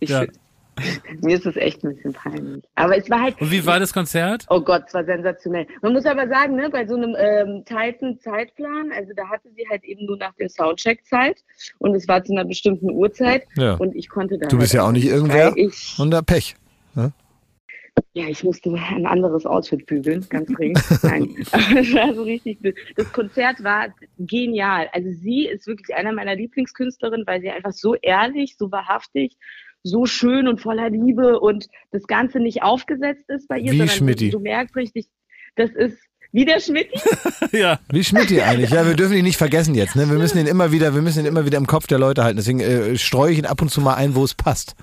ich 0.00 0.10
Ja. 0.10 0.24
mir 1.22 1.36
ist 1.36 1.46
es 1.46 1.56
echt 1.56 1.84
ein 1.84 1.94
bisschen 1.94 2.12
peinlich. 2.12 2.64
Aber 2.74 2.96
es 2.96 3.08
war 3.10 3.20
halt 3.22 3.40
Und 3.40 3.50
wie 3.50 3.64
war 3.66 3.78
das 3.78 3.92
Konzert? 3.92 4.46
Oh 4.48 4.60
Gott, 4.60 4.84
es 4.88 4.94
war 4.94 5.04
sensationell. 5.04 5.66
Man 5.82 5.92
muss 5.92 6.06
aber 6.06 6.26
sagen, 6.28 6.56
ne, 6.56 6.70
bei 6.70 6.86
so 6.86 6.96
einem 6.96 7.14
ähm, 7.18 7.64
tighten 7.64 8.18
Zeitplan, 8.18 8.90
also 8.96 9.12
da 9.14 9.28
hatte 9.28 9.48
sie 9.54 9.66
halt 9.68 9.84
eben 9.84 10.06
nur 10.06 10.16
nach 10.16 10.34
dem 10.34 10.48
Soundcheck 10.48 11.04
Zeit 11.06 11.38
und 11.78 11.94
es 11.94 12.08
war 12.08 12.24
zu 12.24 12.32
einer 12.32 12.44
bestimmten 12.44 12.90
Uhrzeit 12.90 13.44
Ja. 13.56 13.74
und 13.74 13.94
ich 13.94 14.08
konnte 14.08 14.38
da. 14.38 14.48
Du 14.48 14.58
bist 14.58 14.72
halt 14.72 14.82
ja 14.82 14.88
auch 14.88 14.92
nicht 14.92 15.06
irgendwer 15.06 15.52
Ich, 15.56 15.96
und 15.98 16.10
da 16.10 16.22
Pech. 16.22 16.56
ja, 18.14 18.26
ich 18.26 18.42
musste 18.42 18.70
ein 18.70 19.06
anderes 19.06 19.44
Outfit 19.46 19.84
bügeln, 19.86 20.26
ganz 20.28 20.50
dringend. 20.52 20.82
Nein, 21.02 21.34
aber 21.52 21.80
es 21.80 21.94
war 21.94 22.14
so 22.14 22.22
richtig. 22.22 22.58
blöd. 22.60 22.76
Das 22.96 23.12
Konzert 23.12 23.62
war 23.62 23.88
genial. 24.18 24.88
Also 24.92 25.10
sie 25.10 25.46
ist 25.46 25.66
wirklich 25.66 25.94
einer 25.94 26.12
meiner 26.12 26.34
Lieblingskünstlerinnen, 26.34 27.26
weil 27.26 27.40
sie 27.42 27.50
einfach 27.50 27.72
so 27.72 27.94
ehrlich, 27.94 28.56
so 28.58 28.70
wahrhaftig, 28.72 29.36
so 29.82 30.06
schön 30.06 30.48
und 30.48 30.60
voller 30.60 30.90
Liebe 30.90 31.40
und 31.40 31.68
das 31.90 32.06
Ganze 32.06 32.38
nicht 32.38 32.62
aufgesetzt 32.62 33.28
ist 33.28 33.48
bei 33.48 33.58
ihr, 33.58 33.72
Wie 33.72 33.78
sondern 33.78 33.96
Schmidti. 33.96 34.30
du, 34.30 34.38
merkst 34.40 34.76
richtig, 34.76 35.06
das 35.56 35.70
ist 35.70 35.98
wie 36.32 36.44
der 36.46 36.60
Schmidti. 36.60 36.98
Ja. 37.52 37.78
Wie 37.90 38.02
Schmidt 38.02 38.32
eigentlich? 38.40 38.70
Ja, 38.70 38.86
wir 38.86 38.94
dürfen 38.94 39.16
ihn 39.16 39.24
nicht 39.24 39.36
vergessen 39.36 39.74
jetzt. 39.74 39.94
Ne? 39.96 40.08
Wir 40.08 40.16
müssen 40.16 40.38
ihn 40.38 40.46
immer 40.46 40.72
wieder, 40.72 40.94
wir 40.94 41.02
müssen 41.02 41.20
ihn 41.20 41.26
immer 41.26 41.44
wieder 41.44 41.58
im 41.58 41.66
Kopf 41.66 41.86
der 41.86 41.98
Leute 41.98 42.24
halten. 42.24 42.38
Deswegen 42.38 42.60
äh, 42.60 42.96
streue 42.96 43.32
ich 43.32 43.38
ihn 43.38 43.44
ab 43.44 43.60
und 43.60 43.68
zu 43.70 43.82
mal 43.82 43.94
ein, 43.96 44.14
wo 44.14 44.24
es 44.24 44.32
passt. 44.32 44.74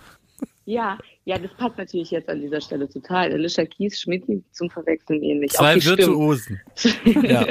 Ja, 0.65 0.99
ja, 1.25 1.39
das 1.39 1.49
passt 1.57 1.77
natürlich 1.79 2.11
jetzt 2.11 2.29
an 2.29 2.41
dieser 2.41 2.61
Stelle 2.61 2.87
total. 2.87 3.31
Alicia 3.33 3.65
Keys, 3.65 3.99
Schmidti 3.99 4.43
zum 4.51 4.69
Verwechseln 4.69 5.23
ähnlich. 5.23 5.51
Zwei. 5.51 5.83
Virtuosen. 5.83 6.59
Ja. 7.23 7.47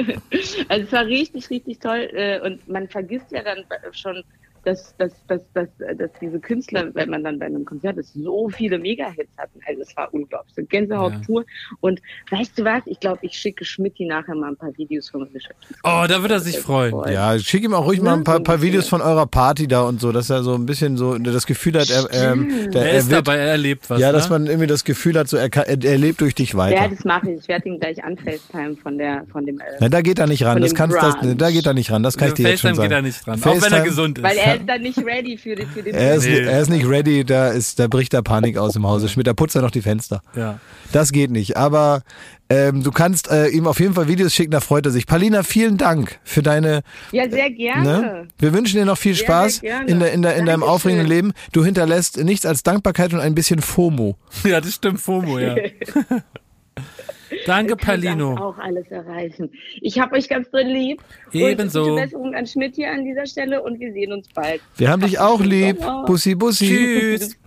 Also 0.69 0.85
es 0.85 0.91
war 0.93 1.05
richtig, 1.05 1.49
richtig 1.49 1.79
toll. 1.79 2.09
äh, 2.13 2.39
Und 2.39 2.65
man 2.69 2.87
vergisst 2.87 3.31
ja 3.31 3.43
dann 3.43 3.65
schon, 3.91 4.23
dass, 4.63 4.95
dass, 4.97 5.11
dass, 5.27 5.41
dass, 5.53 5.67
dass 5.97 6.09
diese 6.21 6.39
Künstler, 6.39 6.93
wenn 6.93 7.09
man 7.09 7.23
dann 7.23 7.39
bei 7.39 7.45
einem 7.45 7.65
Konzert 7.65 7.97
ist, 7.97 8.13
so 8.13 8.49
viele 8.49 8.77
Mega-Hits 8.79 9.31
hatten. 9.37 9.59
Also 9.67 9.81
es 9.81 9.95
war 9.97 10.13
unglaublich. 10.13 10.53
So 10.55 10.63
Gänsehaut 10.63 11.13
Ja. 11.13 11.19
pur. 11.25 11.45
Und 11.81 12.01
weißt 12.31 12.57
du 12.59 12.65
was? 12.65 12.81
Ich 12.85 12.99
glaube, 12.99 13.19
ich 13.21 13.33
schicke 13.33 13.63
Schmidti 13.65 14.05
nachher 14.05 14.35
mal 14.35 14.49
ein 14.49 14.55
paar 14.57 14.75
Videos 14.77 15.09
von 15.09 15.27
Keys. 15.31 15.43
Oh, 15.83 16.05
da 16.07 16.21
wird 16.21 16.31
er 16.31 16.39
sich 16.39 16.59
freuen. 16.59 16.93
Ja, 17.11 17.37
schick 17.39 17.63
ihm 17.63 17.73
auch 17.73 17.85
ruhig 17.85 18.01
mal 18.01 18.13
ein 18.13 18.23
paar, 18.23 18.39
paar 18.41 18.61
Videos 18.61 18.87
von 18.87 19.01
eurer 19.01 19.25
Party 19.25 19.67
da 19.67 19.81
und 19.83 19.99
so, 20.01 20.11
dass 20.11 20.29
er 20.29 20.43
so 20.43 20.53
ein 20.55 20.65
bisschen 20.65 20.97
so 20.97 21.17
das 21.17 21.45
Gefühl 21.45 21.79
hat, 21.79 21.89
er, 21.89 22.07
ähm, 22.11 22.71
der, 22.71 22.81
Er 22.83 22.91
er 22.91 22.97
ist 22.99 23.09
wird, 23.09 23.27
dabei, 23.27 23.37
er 23.37 23.51
erlebt 23.51 23.89
was. 23.89 23.99
ja, 23.99 24.07
ne? 24.07 24.13
dass 24.13 24.29
man 24.29 24.47
irgendwie 24.47 24.67
das 24.67 24.83
Gefühl 24.83 25.17
hat, 25.17 25.27
so 25.27 25.37
er, 25.37 25.49
kann, 25.49 25.65
er, 25.67 25.83
er 25.83 25.97
lebt 25.97 26.21
durch 26.21 26.35
dich 26.35 26.51
Ja, 26.51 26.57
weiter. 26.57 26.89
das 26.89 27.03
mache 27.05 27.31
ich. 27.31 27.39
Ich 27.41 27.47
werde 27.47 27.69
ihn 27.69 27.79
gleich 27.79 28.03
anfacetime 28.03 28.75
von 28.75 28.97
der, 28.97 29.25
von 29.31 29.45
dem, 29.45 29.59
äh, 29.59 29.63
Na, 29.79 29.89
da 29.89 30.01
geht 30.01 30.19
er 30.19 30.27
nicht 30.27 30.43
ran. 30.43 30.53
Von 30.53 30.61
Das 30.61 30.71
dem 30.71 30.77
kannst, 30.77 30.97
das, 30.97 31.15
da 31.37 31.51
geht 31.51 31.65
er 31.65 31.73
nicht 31.73 31.91
ran. 31.91 32.03
Das 32.03 32.17
kann 32.17 32.29
ich 32.29 32.33
dir 32.35 32.49
jetzt 32.49 32.61
schon 32.61 32.75
sagen. 32.75 32.89
geht 32.89 32.95
er 32.97 33.01
nicht 33.01 33.25
dran. 33.25 33.41
Auch 33.43 33.61
wenn 33.61 33.73
er 33.73 33.81
gesund 33.81 34.17
ist. 34.17 34.23
weil 34.23 34.37
er 34.37 34.48
ist 34.55 34.67
dann 34.67 34.81
nicht 34.81 34.97
ready 34.99 35.37
für, 35.37 35.55
die, 35.55 35.65
für 35.65 35.83
den 35.83 35.93
Er 35.95 36.15
ist, 36.15 36.25
Nee. 36.25 36.39
er 36.39 36.59
ist 36.61 36.69
nicht 36.69 36.87
ready, 36.87 37.23
da 37.23 37.49
ist, 37.49 37.79
da 37.79 37.87
bricht 37.87 38.13
da 38.13 38.21
Panik 38.21 38.57
aus 38.57 38.75
im 38.75 38.85
Hause. 38.87 39.09
Schmidt, 39.09 39.27
da 39.27 39.33
putzt 39.33 39.55
er 39.55 39.61
noch 39.61 39.71
die 39.71 39.81
Fenster. 39.81 40.21
ja. 40.35 40.59
Das 40.91 41.11
geht 41.11 41.29
nicht. 41.29 41.55
Aber 41.55 42.01
ähm, 42.49 42.81
du 42.81 42.89
kannst 42.91 43.29
äh, 43.29 43.47
ihm 43.49 43.67
auf 43.67 43.79
jeden 43.79 43.93
Fall 43.93 44.07
Videos 44.07 44.33
schicken, 44.33 44.49
da 44.49 44.59
freut 44.59 44.87
er 44.87 44.91
sich. 44.91 45.05
Palina, 45.05 45.43
vielen 45.43 45.77
Dank 45.77 46.17
für 46.23 46.41
deine. 46.41 46.81
Ja, 47.11 47.29
sehr 47.29 47.51
gerne. 47.51 47.83
Ne? 47.83 48.27
Wir 48.39 48.53
wünschen 48.53 48.77
dir 48.79 48.85
noch 48.85 48.97
viel 48.97 49.13
Sehr, 49.13 49.25
Spaß 49.25 49.55
sehr 49.57 49.87
in, 49.87 49.99
der, 49.99 50.11
in, 50.13 50.23
der, 50.23 50.35
in 50.35 50.47
deinem 50.47 50.63
aufregenden 50.63 51.05
Leben. 51.07 51.33
Du 51.51 51.63
hinterlässt 51.63 52.17
nichts 52.23 52.43
als 52.47 52.63
Dankbarkeit 52.63 53.13
und 53.13 53.19
ein 53.19 53.35
bisschen 53.35 53.61
FOMO. 53.61 54.17
ja, 54.45 54.59
das 54.59 54.73
stimmt, 54.73 54.99
FOMO, 54.99 55.37
ja. 55.37 55.55
Danke, 57.45 57.75
kann 57.77 58.01
das 58.01 58.05
Palino. 58.11 58.35
auch 58.37 58.57
alles 58.57 58.87
erreichen. 58.91 59.51
Ich 59.81 59.99
habe 59.99 60.15
euch 60.15 60.29
ganz 60.29 60.49
drin 60.49 60.67
lieb. 60.69 61.01
Ebenso. 61.31 61.83
Und 61.83 61.89
gute 61.91 62.01
Besserung 62.03 62.35
an 62.35 62.45
Schmidt 62.47 62.75
hier 62.75 62.91
an 62.91 63.05
dieser 63.05 63.25
Stelle 63.25 63.61
und 63.61 63.79
wir 63.79 63.91
sehen 63.93 64.13
uns 64.13 64.27
bald. 64.33 64.61
Wir 64.77 64.89
haben 64.89 65.01
dich 65.01 65.19
auch 65.19 65.41
lieb. 65.41 65.77
Bussi, 66.05 66.35
Bussi. 66.35 66.67
Tschüss. 66.67 67.37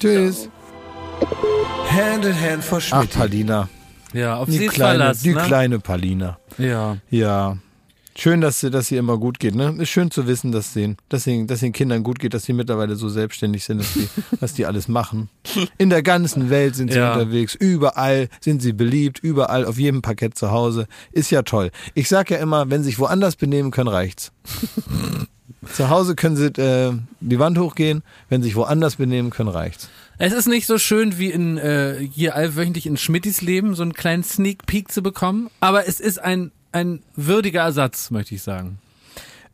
Tschüss. 0.00 0.50
Hand 1.90 2.24
in 2.24 2.40
Hand 2.40 2.64
for 2.64 2.80
Ach, 2.90 3.06
Palina. 3.10 3.68
Ja, 4.12 4.36
auf 4.36 4.46
Die 4.46 4.52
sie 4.52 4.66
kleine, 4.66 4.98
verlassen, 4.98 5.22
die 5.24 5.34
ne? 5.34 5.42
kleine 5.42 5.78
Palina. 5.78 6.38
Ja. 6.58 6.96
Ja. 7.10 7.56
Schön, 8.16 8.40
dass 8.42 8.60
sie, 8.60 8.70
dass 8.70 8.88
sie 8.88 8.96
immer 8.96 9.16
gut 9.18 9.38
geht. 9.38 9.54
Ne? 9.54 9.74
Ist 9.78 9.88
schön 9.88 10.10
zu 10.10 10.26
wissen, 10.26 10.52
dass 10.52 10.72
den, 10.74 10.96
dass, 11.08 11.24
den, 11.24 11.46
dass 11.46 11.60
den 11.60 11.72
Kindern 11.72 12.02
gut 12.02 12.18
geht, 12.18 12.34
dass 12.34 12.44
sie 12.44 12.52
mittlerweile 12.52 12.96
so 12.96 13.08
selbstständig 13.08 13.64
sind, 13.64 13.78
dass 13.80 13.94
die, 13.94 14.08
was 14.40 14.52
die 14.54 14.66
alles 14.66 14.86
machen. 14.88 15.28
In 15.78 15.88
der 15.90 16.02
ganzen 16.02 16.50
Welt 16.50 16.76
sind 16.76 16.92
sie 16.92 16.98
Ja. 16.98 17.14
unterwegs. 17.14 17.54
Überall 17.54 18.28
sind 18.40 18.60
sie 18.62 18.72
beliebt. 18.72 19.18
Überall 19.20 19.64
auf 19.64 19.78
jedem 19.78 20.02
Parkett 20.02 20.36
zu 20.36 20.50
Hause. 20.50 20.86
Ist 21.12 21.30
ja 21.30 21.42
toll. 21.42 21.70
Ich 21.94 22.08
sag 22.08 22.30
ja 22.30 22.38
immer, 22.38 22.68
wenn 22.70 22.82
sie 22.82 22.90
sich 22.90 22.98
woanders 22.98 23.36
benehmen 23.36 23.70
können, 23.70 23.88
reicht's. 23.88 24.30
zu 25.72 25.88
Hause 25.88 26.14
können 26.14 26.36
sie 26.36 26.46
äh, 26.60 26.92
die 27.20 27.38
Wand 27.38 27.58
hochgehen. 27.58 28.02
Wenn 28.28 28.42
sie 28.42 28.48
sich 28.48 28.56
woanders 28.56 28.96
benehmen 28.96 29.30
können, 29.30 29.48
reicht's. 29.48 29.88
Es 30.18 30.32
ist 30.32 30.46
nicht 30.46 30.66
so 30.66 30.78
schön 30.78 31.18
wie 31.18 31.30
in 31.30 31.56
äh, 31.58 31.96
hier 32.12 32.36
allwöchentlich 32.36 32.86
in 32.86 32.96
Schmittis 32.96 33.40
Leben, 33.40 33.74
so 33.74 33.82
einen 33.82 33.94
kleinen 33.94 34.22
Sneak 34.22 34.66
Peek 34.66 34.92
zu 34.92 35.02
bekommen, 35.02 35.48
aber 35.60 35.88
es 35.88 35.98
ist 35.98 36.18
ein, 36.22 36.52
ein 36.72 37.02
würdiger 37.16 37.62
Ersatz, 37.62 38.10
möchte 38.10 38.34
ich 38.34 38.42
sagen. 38.42 38.78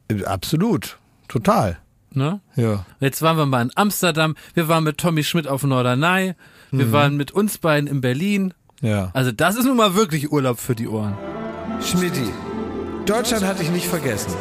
Äh, 0.08 0.24
Absolut. 0.24 0.98
Total. 1.28 1.78
Ne? 2.12 2.40
Ja. 2.56 2.86
Jetzt 3.00 3.22
waren 3.22 3.36
wir 3.36 3.46
mal 3.46 3.62
in 3.62 3.70
Amsterdam, 3.74 4.34
wir 4.54 4.68
waren 4.68 4.82
mit 4.84 4.98
Tommy 4.98 5.22
Schmidt 5.22 5.46
auf 5.46 5.62
Norderney, 5.62 6.34
wir 6.70 6.92
waren 6.92 7.16
mit 7.16 7.32
uns 7.32 7.58
beiden 7.58 7.86
in 7.86 8.00
Berlin. 8.00 8.54
Ja. 8.80 9.10
Also 9.12 9.30
das 9.30 9.56
ist 9.56 9.64
nun 9.64 9.76
mal 9.76 9.94
wirklich 9.94 10.32
Urlaub 10.32 10.58
für 10.58 10.74
die 10.74 10.88
Ohren. 10.88 11.16
Schmidti, 11.82 12.30
Deutschland 13.04 13.44
hat 13.44 13.60
dich 13.60 13.70
nicht 13.70 13.86
vergessen. 13.86 14.32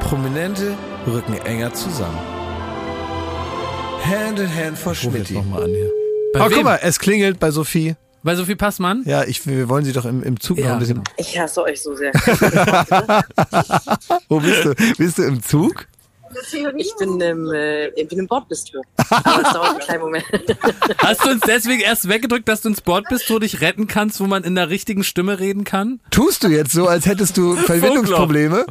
Prominente 0.00 0.74
rücken 1.06 1.34
enger 1.34 1.72
zusammen. 1.74 2.18
Hand 4.04 4.38
in 4.38 4.54
Hand 4.54 4.78
for 4.78 4.94
Schmidti. 4.94 5.34
Bei 5.34 6.40
oh, 6.40 6.50
wem? 6.50 6.56
guck 6.56 6.64
mal, 6.64 6.80
es 6.82 6.98
klingelt 6.98 7.38
bei 7.38 7.50
Sophie. 7.50 7.96
Bei 8.22 8.34
Sophie 8.34 8.56
Passmann? 8.56 9.02
Ja, 9.06 9.24
ich, 9.24 9.46
wir 9.46 9.68
wollen 9.68 9.84
sie 9.84 9.92
doch 9.92 10.04
im, 10.04 10.22
im 10.22 10.40
Zug 10.40 10.58
noch 10.58 10.64
Ja, 10.64 10.72
ein 10.74 10.78
bisschen. 10.80 10.96
genau. 11.04 11.10
Ich 11.16 11.38
hasse 11.38 11.62
euch 11.62 11.80
so 11.82 11.94
sehr. 11.94 12.12
Wo 14.28 14.40
bist 14.40 14.64
du? 14.64 14.74
Bist 14.96 15.18
du 15.18 15.22
im 15.22 15.42
Zug? 15.42 15.86
Ich 16.76 16.94
bin 16.98 17.20
im, 17.20 17.50
äh, 17.52 17.86
ich 17.88 18.08
bin 18.08 18.18
im 18.18 18.26
Bordbistro. 18.26 18.82
Aber 19.10 19.42
es 19.42 19.52
dauert 19.52 19.70
einen 19.70 19.78
kleinen 19.78 20.00
Moment. 20.02 20.24
Hast 20.98 21.24
du 21.24 21.30
uns 21.30 21.40
deswegen 21.46 21.80
erst 21.80 22.08
weggedrückt, 22.08 22.48
dass 22.48 22.60
du 22.60 22.68
ins 22.68 22.82
Bordbistro 22.82 23.38
dich 23.38 23.60
retten 23.62 23.86
kannst, 23.86 24.20
wo 24.20 24.26
man 24.26 24.44
in 24.44 24.54
der 24.54 24.68
richtigen 24.68 25.04
Stimme 25.04 25.38
reden 25.38 25.64
kann? 25.64 26.00
Tust 26.10 26.44
du 26.44 26.48
jetzt 26.48 26.72
so, 26.72 26.86
als 26.86 27.06
hättest 27.06 27.36
du 27.38 27.56
Verbindungsprobleme? 27.56 28.66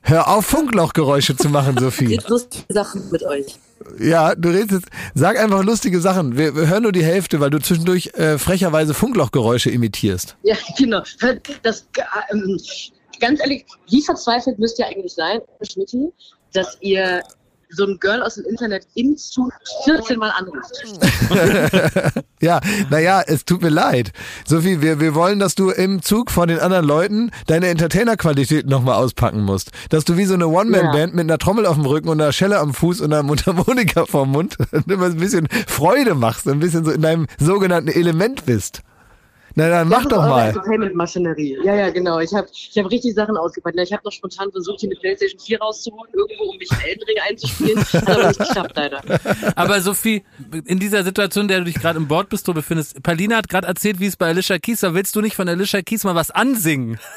Hör 0.00 0.28
auf, 0.28 0.44
Funklochgeräusche 0.46 1.36
zu 1.36 1.48
machen, 1.48 1.78
Sophie. 1.78 2.06
Geht 2.06 2.28
lustige 2.28 2.64
Sachen 2.74 3.10
mit 3.10 3.22
euch. 3.22 3.56
Ja, 3.98 4.34
du 4.34 4.48
redest 4.48 4.70
jetzt. 4.72 4.88
Sag 5.14 5.38
einfach 5.38 5.62
lustige 5.62 6.00
Sachen. 6.00 6.36
Wir, 6.36 6.54
wir 6.54 6.68
hören 6.68 6.82
nur 6.82 6.92
die 6.92 7.04
Hälfte, 7.04 7.40
weil 7.40 7.50
du 7.50 7.58
zwischendurch 7.58 8.10
äh, 8.14 8.38
frecherweise 8.38 8.94
Funklochgeräusche 8.94 9.70
imitierst. 9.70 10.36
Ja, 10.42 10.56
genau. 10.78 11.02
Das, 11.62 11.86
ähm, 12.30 12.58
ganz 13.20 13.40
ehrlich, 13.40 13.64
wie 13.88 14.02
verzweifelt 14.02 14.58
müsst 14.58 14.78
ihr 14.78 14.86
eigentlich 14.86 15.14
sein, 15.14 15.40
Schmidti, 15.62 16.12
dass 16.52 16.76
ihr 16.80 17.22
so 17.74 17.86
ein 17.86 17.98
Girl 17.98 18.22
aus 18.22 18.36
dem 18.36 18.44
Internet 18.46 18.86
im 18.94 19.16
Zug 19.16 19.52
14 19.84 20.18
Mal 20.18 20.30
anruft. 20.30 20.72
Ja, 22.44 22.60
naja, 22.90 23.22
es 23.26 23.46
tut 23.46 23.62
mir 23.62 23.70
leid. 23.70 24.12
Sophie, 24.46 24.82
wir, 24.82 25.00
wir 25.00 25.14
wollen, 25.14 25.38
dass 25.38 25.54
du 25.54 25.70
im 25.70 26.02
Zug 26.02 26.30
von 26.30 26.48
den 26.48 26.58
anderen 26.58 26.84
Leuten 26.84 27.30
deine 27.46 27.68
Entertainer-Qualität 27.68 28.66
nochmal 28.66 28.96
auspacken 28.96 29.40
musst. 29.40 29.70
Dass 29.88 30.04
du 30.04 30.18
wie 30.18 30.26
so 30.26 30.34
eine 30.34 30.48
One-Man-Band 30.48 31.14
mit 31.14 31.22
einer 31.22 31.38
Trommel 31.38 31.64
auf 31.64 31.76
dem 31.76 31.86
Rücken 31.86 32.10
und 32.10 32.20
einer 32.20 32.32
Schelle 32.32 32.58
am 32.58 32.74
Fuß 32.74 33.00
und 33.00 33.14
einer 33.14 33.22
Mundharmonika 33.22 34.04
vorm 34.08 34.32
Mund 34.32 34.58
immer 34.86 35.06
ein 35.06 35.16
bisschen 35.16 35.48
Freude 35.66 36.14
machst, 36.14 36.46
ein 36.46 36.60
bisschen 36.60 36.84
so 36.84 36.90
in 36.90 37.00
deinem 37.00 37.26
sogenannten 37.38 37.88
Element 37.88 38.44
bist. 38.44 38.82
Na 39.56 39.68
dann 39.68 39.88
mach 39.88 40.02
Das 40.02 40.08
doch 40.08 40.22
mal. 40.28 40.48
Entertainment-Maschinerie. 40.48 41.58
Ja, 41.64 41.76
ja, 41.76 41.90
genau. 41.90 42.18
Ich 42.18 42.34
habe 42.34 42.48
ich 42.52 42.76
hab 42.76 42.90
richtig 42.90 43.14
Sachen 43.14 43.36
ausgepackt. 43.36 43.78
Ich 43.78 43.92
habe 43.92 44.02
noch 44.04 44.12
spontan 44.12 44.50
versucht, 44.50 44.80
hier 44.80 44.90
eine 44.90 44.98
PlayStation 44.98 45.38
4 45.38 45.60
rauszuholen, 45.60 46.12
irgendwo, 46.12 46.44
um 46.50 46.56
mich 46.56 46.70
in 46.72 46.80
Elden 46.80 47.02
Ring 47.04 47.16
einzuspielen. 47.28 47.84
Hat 47.84 48.10
aber 48.10 48.28
nicht 48.28 48.40
geklappt, 48.40 48.72
leider. 48.74 49.02
Aber 49.56 49.80
Sophie, 49.80 50.24
in 50.64 50.80
dieser 50.80 51.04
Situation, 51.04 51.42
in 51.42 51.48
der 51.48 51.58
du 51.58 51.64
dich 51.66 51.76
gerade 51.76 51.98
im 51.98 52.08
Bordbistro 52.08 52.52
befindest, 52.52 53.02
Palina 53.02 53.36
hat 53.36 53.48
gerade 53.48 53.66
erzählt, 53.68 54.00
wie 54.00 54.06
es 54.06 54.16
bei 54.16 54.26
Alicia 54.26 54.58
Keys 54.58 54.82
war. 54.82 54.94
Willst 54.94 55.14
du 55.14 55.20
nicht 55.20 55.36
von 55.36 55.48
Alicia 55.48 55.82
Keys 55.82 56.02
mal 56.04 56.14
was 56.14 56.30
ansingen? 56.30 56.98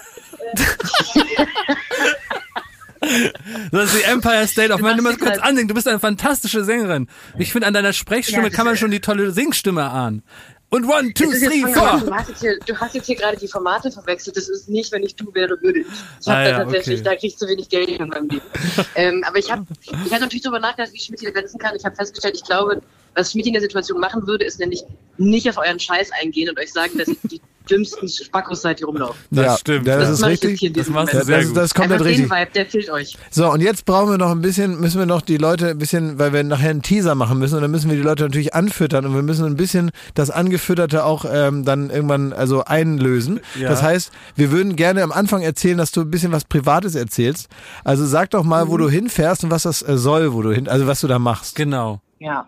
Das 3.72 3.94
ist 3.94 4.00
die 4.00 4.04
Empire 4.12 4.48
State 4.48 4.74
of 4.74 4.82
Mind. 4.82 5.00
Du 5.00 5.04
musst 5.04 5.20
kurz 5.20 5.38
ansingen. 5.40 5.68
Du 5.68 5.74
bist 5.74 5.88
eine 5.88 6.00
fantastische 6.00 6.64
Sängerin. 6.64 7.08
Ich 7.38 7.52
finde, 7.52 7.68
an 7.68 7.74
deiner 7.74 7.94
Sprechstimme 7.94 8.46
Ja, 8.46 8.50
kann 8.50 8.66
man 8.66 8.76
schon 8.76 8.92
die 8.92 9.00
tolle 9.00 9.32
Singstimme 9.32 9.90
ahnen. 9.90 10.24
Und 10.70 10.86
one, 10.86 11.14
two, 11.14 11.32
three, 11.32 11.62
four. 11.74 12.02
Du 12.02 12.14
hast, 12.14 12.28
jetzt 12.28 12.42
hier, 12.42 12.60
du 12.60 12.76
hast 12.78 12.94
jetzt 12.94 13.06
hier 13.06 13.16
gerade 13.16 13.38
die 13.38 13.48
Formate 13.48 13.90
verwechselt. 13.90 14.36
Das 14.36 14.50
ist 14.50 14.68
nicht, 14.68 14.92
wenn 14.92 15.02
ich 15.02 15.16
du 15.16 15.34
wäre, 15.34 15.58
würde 15.62 15.80
ich. 15.80 15.88
Ich 16.20 16.28
habe 16.28 16.38
Ah, 16.40 16.44
da 16.44 16.50
ja, 16.50 16.58
tatsächlich, 16.60 17.00
okay. 17.00 17.10
da 17.10 17.16
krieg 17.16 17.24
ich 17.32 17.38
zu 17.38 17.48
wenig 17.48 17.70
Geld 17.70 17.88
in 17.88 18.08
meinem 18.10 18.28
Leben. 18.28 18.46
ähm, 18.96 19.24
aber 19.26 19.38
ich 19.38 19.50
habe 19.50 19.66
ich 19.82 20.14
hab 20.14 20.20
natürlich 20.20 20.42
darüber 20.42 20.60
nachgedacht, 20.60 20.92
wie 20.92 21.00
Schmidt 21.00 21.24
ergänzen 21.24 21.58
kann. 21.58 21.74
Ich 21.76 21.86
habe 21.86 21.96
festgestellt, 21.96 22.36
ich 22.36 22.44
glaube, 22.44 22.82
was 23.16 23.32
Schmidt 23.32 23.48
in 23.48 23.54
der 23.54 23.62
Situation 23.62 24.00
machen 24.02 24.28
würde, 24.28 24.44
ist 24.44 24.60
nämlich 24.60 24.84
nicht 25.18 25.50
auf 25.50 25.58
euren 25.58 25.80
Scheiß 25.80 26.12
eingehen 26.22 26.50
und 26.50 26.60
euch 26.60 26.74
sagen, 26.74 26.98
dass 26.98 27.08
ihr 27.08 27.16
die 27.24 27.42
dümmsten 27.70 28.08
Spackos 28.08 28.62
seid, 28.62 28.80
die 28.80 28.84
rumlaufen. 28.84 29.16
Das 29.32 29.46
ja, 29.46 29.58
stimmt. 29.58 29.88
Das, 29.88 30.00
Das 30.00 30.20
ist 30.20 30.26
richtig. 30.26 30.74
Das 30.74 30.90
machst 30.90 31.14
du 31.14 31.24
sehr 31.24 31.38
das, 31.40 31.48
gut. 31.48 31.58
das 31.58 31.66
ist 31.66 31.76
komplett 31.76 31.94
Einfach 32.02 32.06
richtig. 32.06 32.30
den 32.30 32.38
Vibe, 32.38 32.52
der 32.56 32.66
fehlt 32.66 32.90
euch. 32.90 33.18
So, 33.32 33.52
und 33.52 33.62
jetzt 33.62 33.86
brauchen 33.86 34.10
wir 34.12 34.18
noch 34.18 34.32
ein 34.32 34.42
bisschen, 34.42 34.80
müssen 34.80 35.00
wir 35.00 35.06
noch 35.06 35.22
die 35.22 35.38
Leute 35.38 35.70
ein 35.70 35.78
bisschen, 35.78 36.18
weil 36.20 36.34
wir 36.34 36.44
nachher 36.44 36.70
einen 36.72 36.82
Teaser 36.82 37.16
machen 37.16 37.38
müssen 37.40 37.56
und 37.56 37.62
dann 37.62 37.72
müssen 37.72 37.90
wir 37.90 37.98
die 37.98 38.04
Leute 38.04 38.24
natürlich 38.24 38.54
anfüttern 38.56 39.06
und 39.06 39.14
wir 39.16 39.22
müssen 39.24 39.46
ein 39.46 39.56
bisschen 39.56 39.92
das 40.14 40.30
Angefütterte 40.30 41.04
auch 41.06 41.26
ähm, 41.30 41.66
dann 41.66 41.90
irgendwann 41.90 42.34
also 42.34 42.64
einlösen. 42.66 43.40
Ja. 43.60 43.70
Das 43.70 43.82
heißt, 43.84 44.12
wir 44.36 44.52
würden 44.52 44.76
gerne 44.76 45.04
am 45.04 45.12
Anfang 45.12 45.42
erzählen, 45.42 45.78
dass 45.78 45.92
du 45.92 46.02
ein 46.02 46.12
bisschen 46.12 46.32
was 46.32 46.46
Privates 46.46 46.96
erzählst. 46.96 47.48
Also 47.84 48.06
sag 48.06 48.30
doch 48.32 48.44
mal, 48.44 48.66
Mhm. 48.66 48.70
wo 48.70 48.78
du 48.78 48.90
hinfährst 48.90 49.44
und 49.44 49.52
was 49.52 49.64
das 49.64 49.82
äh, 49.82 49.98
soll, 49.98 50.34
wo 50.34 50.42
du 50.42 50.52
hin, 50.52 50.68
also 50.68 50.88
was 50.88 51.02
du 51.02 51.08
da 51.08 51.20
machst. 51.20 51.56
Genau. 51.56 52.02
Ja. 52.20 52.48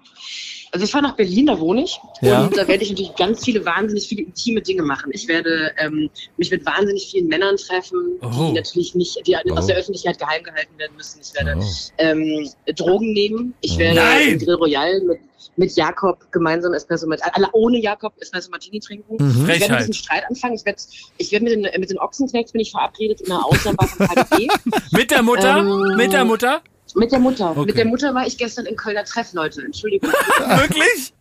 Also 0.72 0.86
ich 0.86 0.92
fahre 0.92 1.04
nach 1.04 1.16
Berlin, 1.16 1.48
da 1.48 1.60
wohne 1.60 1.84
ich. 1.84 2.00
Ja. 2.22 2.44
Und 2.44 2.56
da 2.56 2.68
werde 2.68 2.84
ich 2.84 2.90
natürlich 2.92 3.16
ganz 3.16 3.44
viele, 3.44 3.66
wahnsinnig 3.66 4.08
viele 4.08 4.22
intime 4.24 4.62
Dinge 4.62 4.84
machen. 4.84 5.12
Ich 5.14 5.28
werde 5.28 5.72
ähm, 5.78 6.10
mich 6.38 6.52
mit 6.52 6.66
wahnsinnig 6.66 7.10
vielen 7.10 7.28
Männern 7.28 7.58
treffen, 7.58 7.98
Oh. 8.22 8.48
die 8.50 8.54
natürlich 8.54 8.94
nicht, 8.96 9.20
die 9.26 9.36
aus 9.36 9.44
Oh. 9.64 9.68
der 9.68 9.78
Öffentlichkeit 9.78 10.20
geheim 10.20 10.44
gehalten 10.44 10.78
werden 10.78 10.96
müssen. 10.96 11.22
Ich 11.22 11.34
werde 11.34 11.60
Oh. 11.60 11.66
ähm, 11.98 12.50
Drogen 12.76 13.14
nehmen. 13.14 13.54
Ich 13.62 13.78
werde 13.78 13.96
Nein! 14.00 14.38
Grill 14.40 14.56
Royal 14.56 15.02
mit, 15.02 15.20
mit 15.58 15.76
Jakob 15.76 16.32
gemeinsam 16.32 16.74
Espresso 16.74 17.08
mit, 17.08 17.20
alle 17.24 17.48
ohne 17.54 17.80
Jakob 17.80 18.14
Espresso 18.20 18.52
Martini 18.52 18.80
trinken. 18.80 19.16
Mhm. 19.20 19.50
Ich 19.50 19.60
werde 19.60 19.72
mit 19.74 19.80
diesem 19.82 19.94
Streit 19.94 20.24
anfangen. 20.30 20.54
Ich 20.56 20.66
werde, 20.66 20.80
ich 21.18 21.32
werde 21.32 21.46
mit 21.46 21.54
den, 21.54 21.82
mit 21.82 21.90
den 21.90 21.98
Ochsenknechts 22.00 22.52
bin 22.52 22.62
ich 22.62 22.72
verabredet 22.72 23.22
in 23.22 23.32
einer 23.32 23.46
Außenbar 23.46 23.88
vom 23.88 24.08
KDP. 24.08 24.48
Mit 24.92 25.10
der 25.12 25.24
Mutter? 25.24 25.58
Ähm, 25.58 25.96
Mit 25.98 26.14
der 26.14 26.26
Mutter? 26.26 26.62
Mit 26.96 27.12
der 27.12 27.20
Mutter. 27.20 27.52
Okay. 27.52 27.66
Mit 27.66 27.78
der 27.78 27.86
Mutter 27.86 28.14
war 28.14 28.26
ich 28.26 28.38
gestern 28.38 28.66
in 28.66 28.76
Kölner 28.76 29.04
Treff, 29.04 29.34
Leute. 29.34 29.62
Entschuldigung. 29.62 30.12
Wirklich? 30.40 31.14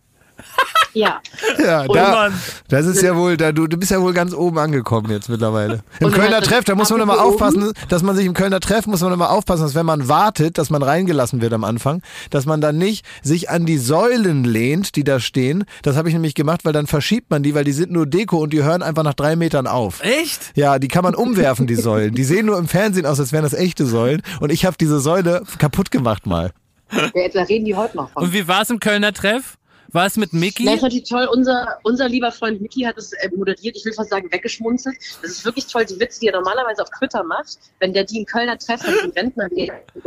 Ja. 0.93 1.21
Ja, 1.57 1.85
Oh 1.87 1.93
da, 1.93 2.29
das 2.67 2.85
ist 2.85 3.01
ja 3.01 3.15
wohl, 3.15 3.37
da, 3.37 3.51
du, 3.51 3.67
du 3.67 3.77
bist 3.77 3.91
ja 3.91 4.01
wohl 4.01 4.13
ganz 4.13 4.33
oben 4.33 4.57
angekommen 4.57 5.11
jetzt 5.11 5.29
mittlerweile. 5.29 5.81
Im 5.99 6.07
Und 6.07 6.13
Kölner 6.13 6.41
Treff, 6.41 6.65
da 6.65 6.75
muss 6.75 6.89
man 6.89 7.01
immer 7.01 7.23
aufpassen, 7.23 7.71
dass 7.89 8.03
man 8.03 8.15
sich 8.15 8.25
im 8.25 8.33
Kölner 8.33 8.59
Treff, 8.59 8.87
muss 8.87 9.01
man 9.01 9.13
immer 9.13 9.29
aufpassen, 9.31 9.63
dass 9.63 9.75
wenn 9.75 9.85
man 9.85 10.07
wartet, 10.07 10.57
dass 10.57 10.69
man 10.69 10.83
reingelassen 10.83 11.41
wird 11.41 11.53
am 11.53 11.63
Anfang, 11.63 12.01
dass 12.29 12.45
man 12.45 12.61
dann 12.61 12.77
nicht 12.77 13.05
sich 13.21 13.49
an 13.49 13.65
die 13.65 13.77
Säulen 13.77 14.43
lehnt, 14.43 14.95
die 14.95 15.03
da 15.03 15.19
stehen. 15.19 15.65
Das 15.83 15.95
habe 15.95 16.09
ich 16.09 16.13
nämlich 16.13 16.35
gemacht, 16.35 16.65
weil 16.65 16.73
dann 16.73 16.87
verschiebt 16.87 17.29
man 17.29 17.43
die, 17.43 17.55
weil 17.55 17.63
die 17.63 17.71
sind 17.71 17.91
nur 17.91 18.05
Deko 18.05 18.37
und 18.37 18.53
die 18.53 18.63
hören 18.63 18.81
einfach 18.81 19.03
nach 19.03 19.13
drei 19.13 19.35
Metern 19.35 19.67
auf. 19.67 20.01
Echt? 20.03 20.51
Ja, 20.55 20.79
die 20.79 20.87
kann 20.87 21.03
man 21.03 21.15
umwerfen, 21.15 21.67
die 21.67 21.75
Säulen. 21.75 22.15
Die 22.15 22.23
sehen 22.23 22.45
nur 22.45 22.57
im 22.57 22.67
Fernsehen 22.67 23.05
aus, 23.05 23.19
als 23.19 23.31
wären 23.31 23.43
das 23.43 23.53
echte 23.53 23.85
Säulen. 23.85 24.21
Und 24.39 24.51
ich 24.51 24.65
habe 24.65 24.75
diese 24.79 24.99
Säule 24.99 25.43
kaputt 25.57 25.91
gemacht 25.91 26.25
mal. 26.25 26.51
Ja, 26.91 27.27
da 27.31 27.43
reden 27.43 27.65
die 27.65 27.75
heute 27.75 27.97
noch 27.97 28.09
von. 28.11 28.23
Und 28.23 28.33
wie 28.33 28.47
war 28.47 28.63
es 28.63 28.69
im 28.69 28.79
Kölner 28.79 29.13
Treff? 29.13 29.58
War 29.91 30.05
es 30.05 30.17
mit 30.17 30.33
Ja, 30.33 30.39
Mickey? 30.39 30.73
ist 30.73 30.81
natürlich 30.81 31.09
toll. 31.09 31.27
Unser, 31.31 31.79
unser 31.83 32.07
lieber 32.07 32.31
Freund 32.31 32.61
Mickey 32.61 32.81
hat 32.81 32.97
es 32.97 33.13
äh, 33.13 33.29
moderiert. 33.35 33.75
Ich 33.75 33.85
will 33.85 33.93
fast 33.93 34.09
sagen, 34.09 34.31
weggeschmunzelt. 34.31 34.95
Das 35.21 35.31
ist 35.31 35.45
wirklich 35.45 35.67
toll. 35.67 35.85
Die 35.85 35.99
Witze, 35.99 36.19
die 36.19 36.27
er 36.27 36.33
normalerweise 36.33 36.81
auf 36.83 36.89
Twitter 36.97 37.23
macht, 37.23 37.57
wenn 37.79 37.93
der 37.93 38.03
die 38.03 38.19
in 38.19 38.25
Kölner 38.25 38.57
Treff 38.57 38.81
hat, 38.83 38.93
den 39.03 39.11
Rentner 39.11 39.49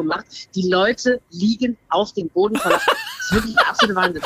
macht, 0.02 0.54
die 0.54 0.68
Leute 0.68 1.20
liegen 1.30 1.76
auf 1.88 2.12
dem 2.12 2.28
Boden 2.28 2.56
vor 2.56 2.70
Lachen. 2.70 2.92
Das 2.94 3.26
ist 3.26 3.32
wirklich 3.32 3.54
der 3.56 3.68
absolute 3.68 3.96
Wahnsinn. 3.96 4.22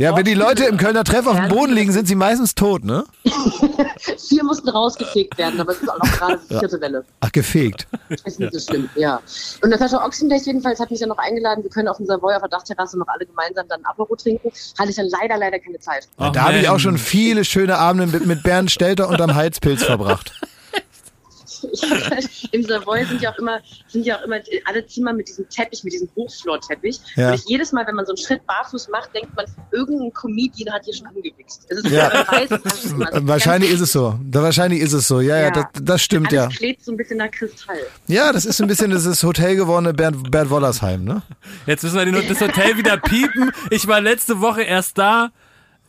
Ja, 0.00 0.16
wenn 0.16 0.24
die 0.24 0.32
Leute 0.32 0.64
im 0.64 0.78
Kölner 0.78 1.04
Treff 1.04 1.26
auf 1.26 1.36
dem 1.36 1.48
Boden 1.48 1.74
liegen, 1.74 1.92
sind 1.92 2.08
sie 2.08 2.14
meistens 2.14 2.54
tot, 2.54 2.86
ne? 2.86 3.04
Vier 4.28 4.44
mussten 4.44 4.70
rausgefegt 4.70 5.36
werden, 5.36 5.60
aber 5.60 5.72
es 5.72 5.82
ist 5.82 5.90
auch 5.90 5.98
noch 5.98 6.10
gerade 6.12 6.40
die 6.48 6.58
vierte 6.58 6.80
Welle. 6.80 7.04
Ach, 7.20 7.30
gefegt. 7.30 7.86
Ist 8.24 8.40
nicht 8.40 8.50
so 8.50 8.60
schlimm, 8.60 8.88
ja. 8.94 9.20
Und 9.62 9.68
Natascha 9.68 10.02
Ochsenberg 10.02 10.40
jedenfalls 10.46 10.80
hat 10.80 10.90
mich 10.90 11.00
dann 11.00 11.10
noch 11.10 11.18
eingeladen, 11.18 11.62
wir 11.62 11.70
können 11.70 11.86
auf 11.86 11.98
dem 11.98 12.06
Savoy 12.06 12.34
auf 12.34 12.40
der 12.40 12.48
Dachterrasse 12.48 12.98
noch 12.98 13.08
alle 13.08 13.26
gemeinsam 13.26 13.66
dann 13.68 13.84
Apero 13.84 14.16
trinken. 14.16 14.50
Hatte 14.78 14.88
ich 14.88 14.96
dann 14.96 15.08
leider, 15.20 15.36
leider 15.36 15.58
keine 15.58 15.78
Zeit. 15.80 16.08
Ach, 16.16 16.32
da 16.32 16.44
habe 16.44 16.56
ich 16.56 16.68
auch 16.70 16.78
schon 16.78 16.96
viele 16.96 17.44
schöne 17.44 17.76
Abende 17.76 18.06
mit, 18.06 18.24
mit 18.24 18.42
Bernd 18.42 18.70
Stelter 18.70 19.06
unterm 19.06 19.34
Heizpilz 19.34 19.84
verbracht. 19.84 20.32
Ich 21.72 21.82
halt, 22.10 22.28
Im 22.52 22.62
Savoy 22.62 23.04
sind 23.04 23.22
ja 23.22 23.32
auch 23.32 23.38
immer, 23.38 23.60
sind 23.88 24.06
ja 24.06 24.18
auch 24.18 24.24
immer 24.24 24.36
alle 24.66 24.86
Zimmer 24.86 25.12
mit 25.12 25.28
diesem 25.28 25.48
Teppich, 25.48 25.84
mit 25.84 25.92
diesem 25.92 26.08
Hochflorteppich. 26.16 27.00
Ja. 27.16 27.28
Und 27.28 27.34
ich 27.34 27.44
jedes 27.46 27.72
Mal, 27.72 27.86
wenn 27.86 27.94
man 27.94 28.06
so 28.06 28.12
einen 28.12 28.18
Schritt 28.18 28.46
barfuß 28.46 28.88
macht, 28.88 29.14
denkt 29.14 29.34
man, 29.36 29.46
irgendein 29.72 30.12
Comedian 30.12 30.72
hat 30.72 30.84
hier 30.84 30.94
schon 30.94 31.06
angewichst. 31.06 31.66
Es 31.68 31.78
ist 31.78 31.90
Ja. 31.90 32.12
ja. 32.12 32.26
weiß, 32.30 32.50
Wahrscheinlich 33.26 33.70
ist 33.70 33.80
es 33.80 33.92
so. 33.92 34.18
Da 34.24 34.42
wahrscheinlich 34.42 34.80
ist 34.80 34.92
es 34.92 35.06
so. 35.08 35.20
Ja, 35.20 35.36
ja, 35.36 35.42
Ja. 35.44 35.50
das, 35.50 35.64
das 35.82 36.02
stimmt 36.02 36.32
alles 36.32 36.52
ja. 36.52 36.58
klebt 36.58 36.84
so 36.84 36.92
ein 36.92 36.96
bisschen 36.96 37.18
nach 37.18 37.30
Kristall. 37.30 37.78
Ja, 38.06 38.32
das 38.32 38.44
ist 38.44 38.60
ein 38.60 38.68
bisschen 38.68 38.90
das 38.90 39.06
ist 39.06 39.22
Hotel 39.22 39.56
gewordene 39.56 39.94
Bernd, 39.94 40.30
Bernd 40.30 40.50
Wollersheim, 40.50 41.04
ne? 41.04 41.22
Jetzt 41.66 41.82
müssen 41.82 41.96
wir 42.12 42.22
das 42.22 42.40
Hotel 42.40 42.76
wieder 42.76 42.96
piepen. 42.96 43.50
Ich 43.70 43.86
war 43.86 44.00
letzte 44.00 44.40
Woche 44.40 44.62
erst 44.62 44.98
da. 44.98 45.30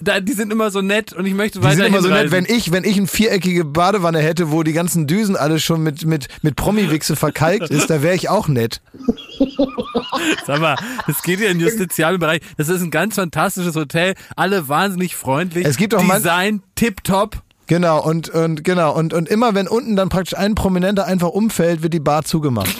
Da 0.01 0.19
die 0.19 0.33
sind 0.33 0.51
immer 0.51 0.71
so 0.71 0.81
nett 0.81 1.13
und 1.13 1.25
ich 1.25 1.33
möchte 1.33 1.59
Die 1.59 1.65
weiter 1.65 1.77
sind 1.77 1.85
immer 1.87 2.01
so 2.01 2.09
nett, 2.09 2.31
wenn 2.31 2.45
ich, 2.45 2.71
wenn 2.71 2.83
ich 2.83 2.97
eine 2.97 3.07
viereckige 3.07 3.65
Badewanne 3.65 4.19
hätte, 4.19 4.51
wo 4.51 4.63
die 4.63 4.73
ganzen 4.73 5.07
Düsen 5.07 5.35
alles 5.35 5.63
schon 5.63 5.81
mit, 5.83 6.05
mit, 6.05 6.27
mit 6.41 6.55
Promi-Wichse 6.55 7.15
verkalkt 7.15 7.69
ist, 7.69 7.89
da 7.89 8.01
wäre 8.01 8.15
ich 8.15 8.29
auch 8.29 8.47
nett. 8.47 8.81
Sag 10.45 10.59
mal, 10.59 10.75
das 11.07 11.21
geht 11.23 11.39
ja 11.39 11.49
in 11.49 11.59
den 11.59 11.67
justizialen 11.67 12.19
Bereich. 12.19 12.41
Das 12.57 12.69
ist 12.69 12.81
ein 12.81 12.91
ganz 12.91 13.15
fantastisches 13.15 13.75
Hotel. 13.75 14.15
Alle 14.35 14.67
wahnsinnig 14.67 15.15
freundlich. 15.15 15.65
Es 15.65 15.77
gibt 15.77 15.95
auch 15.95 16.03
Design 16.03 16.63
tipptopp. 16.75 17.41
Genau, 17.67 18.03
und, 18.03 18.27
und 18.29 18.63
genau, 18.65 18.93
und, 18.93 19.13
und 19.13 19.29
immer 19.29 19.55
wenn 19.55 19.67
unten 19.67 19.95
dann 19.95 20.09
praktisch 20.09 20.37
ein 20.37 20.55
Prominenter 20.55 21.05
einfach 21.05 21.29
umfällt, 21.29 21.83
wird 21.83 21.93
die 21.93 22.01
Bar 22.01 22.25
zugemacht. 22.25 22.75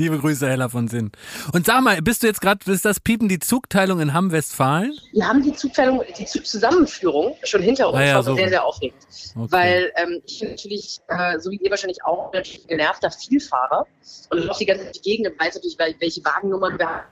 Liebe 0.00 0.18
Grüße, 0.18 0.48
Hella 0.48 0.70
von 0.70 0.88
Sinn. 0.88 1.12
Und 1.52 1.66
sag 1.66 1.82
mal, 1.82 2.00
bist 2.00 2.22
du 2.22 2.26
jetzt 2.26 2.40
gerade, 2.40 2.72
ist 2.72 2.86
das 2.86 3.00
Piepen 3.00 3.28
die 3.28 3.38
Zugteilung 3.38 4.00
in 4.00 4.14
Hamm-Westfalen? 4.14 4.94
Wir 5.12 5.28
haben 5.28 5.42
die 5.42 5.52
Zugteilung, 5.52 6.02
die 6.18 6.24
Zugzusammenführung 6.24 7.36
schon 7.42 7.60
hinter 7.60 7.88
uns. 7.90 7.98
Ah 7.98 8.02
ja, 8.02 8.06
das 8.14 8.14
war 8.14 8.32
so. 8.32 8.34
sehr, 8.36 8.48
sehr 8.48 8.64
aufregend. 8.64 8.96
Okay. 9.36 9.52
Weil 9.52 9.92
ähm, 9.96 10.22
ich 10.24 10.40
bin 10.40 10.48
natürlich, 10.52 11.00
äh, 11.08 11.38
so 11.38 11.50
wie 11.50 11.56
ihr 11.56 11.70
wahrscheinlich 11.70 12.02
auch, 12.02 12.32
natürlich 12.32 12.66
genervter 12.66 13.10
Vielfahrer. 13.10 13.86
Und 14.30 14.38
laufe 14.38 14.60
die 14.60 14.64
ganze 14.64 14.84
Zeit 14.84 14.94
durch 14.94 15.02
die 15.02 15.10
Gegend 15.10 15.32
und 15.34 15.38
weiß 15.38 15.56
natürlich, 15.56 15.76
wel- 15.76 15.94
welche 16.00 16.24
Wagennummern 16.24 16.78
wir 16.78 16.88
haben. 16.88 17.04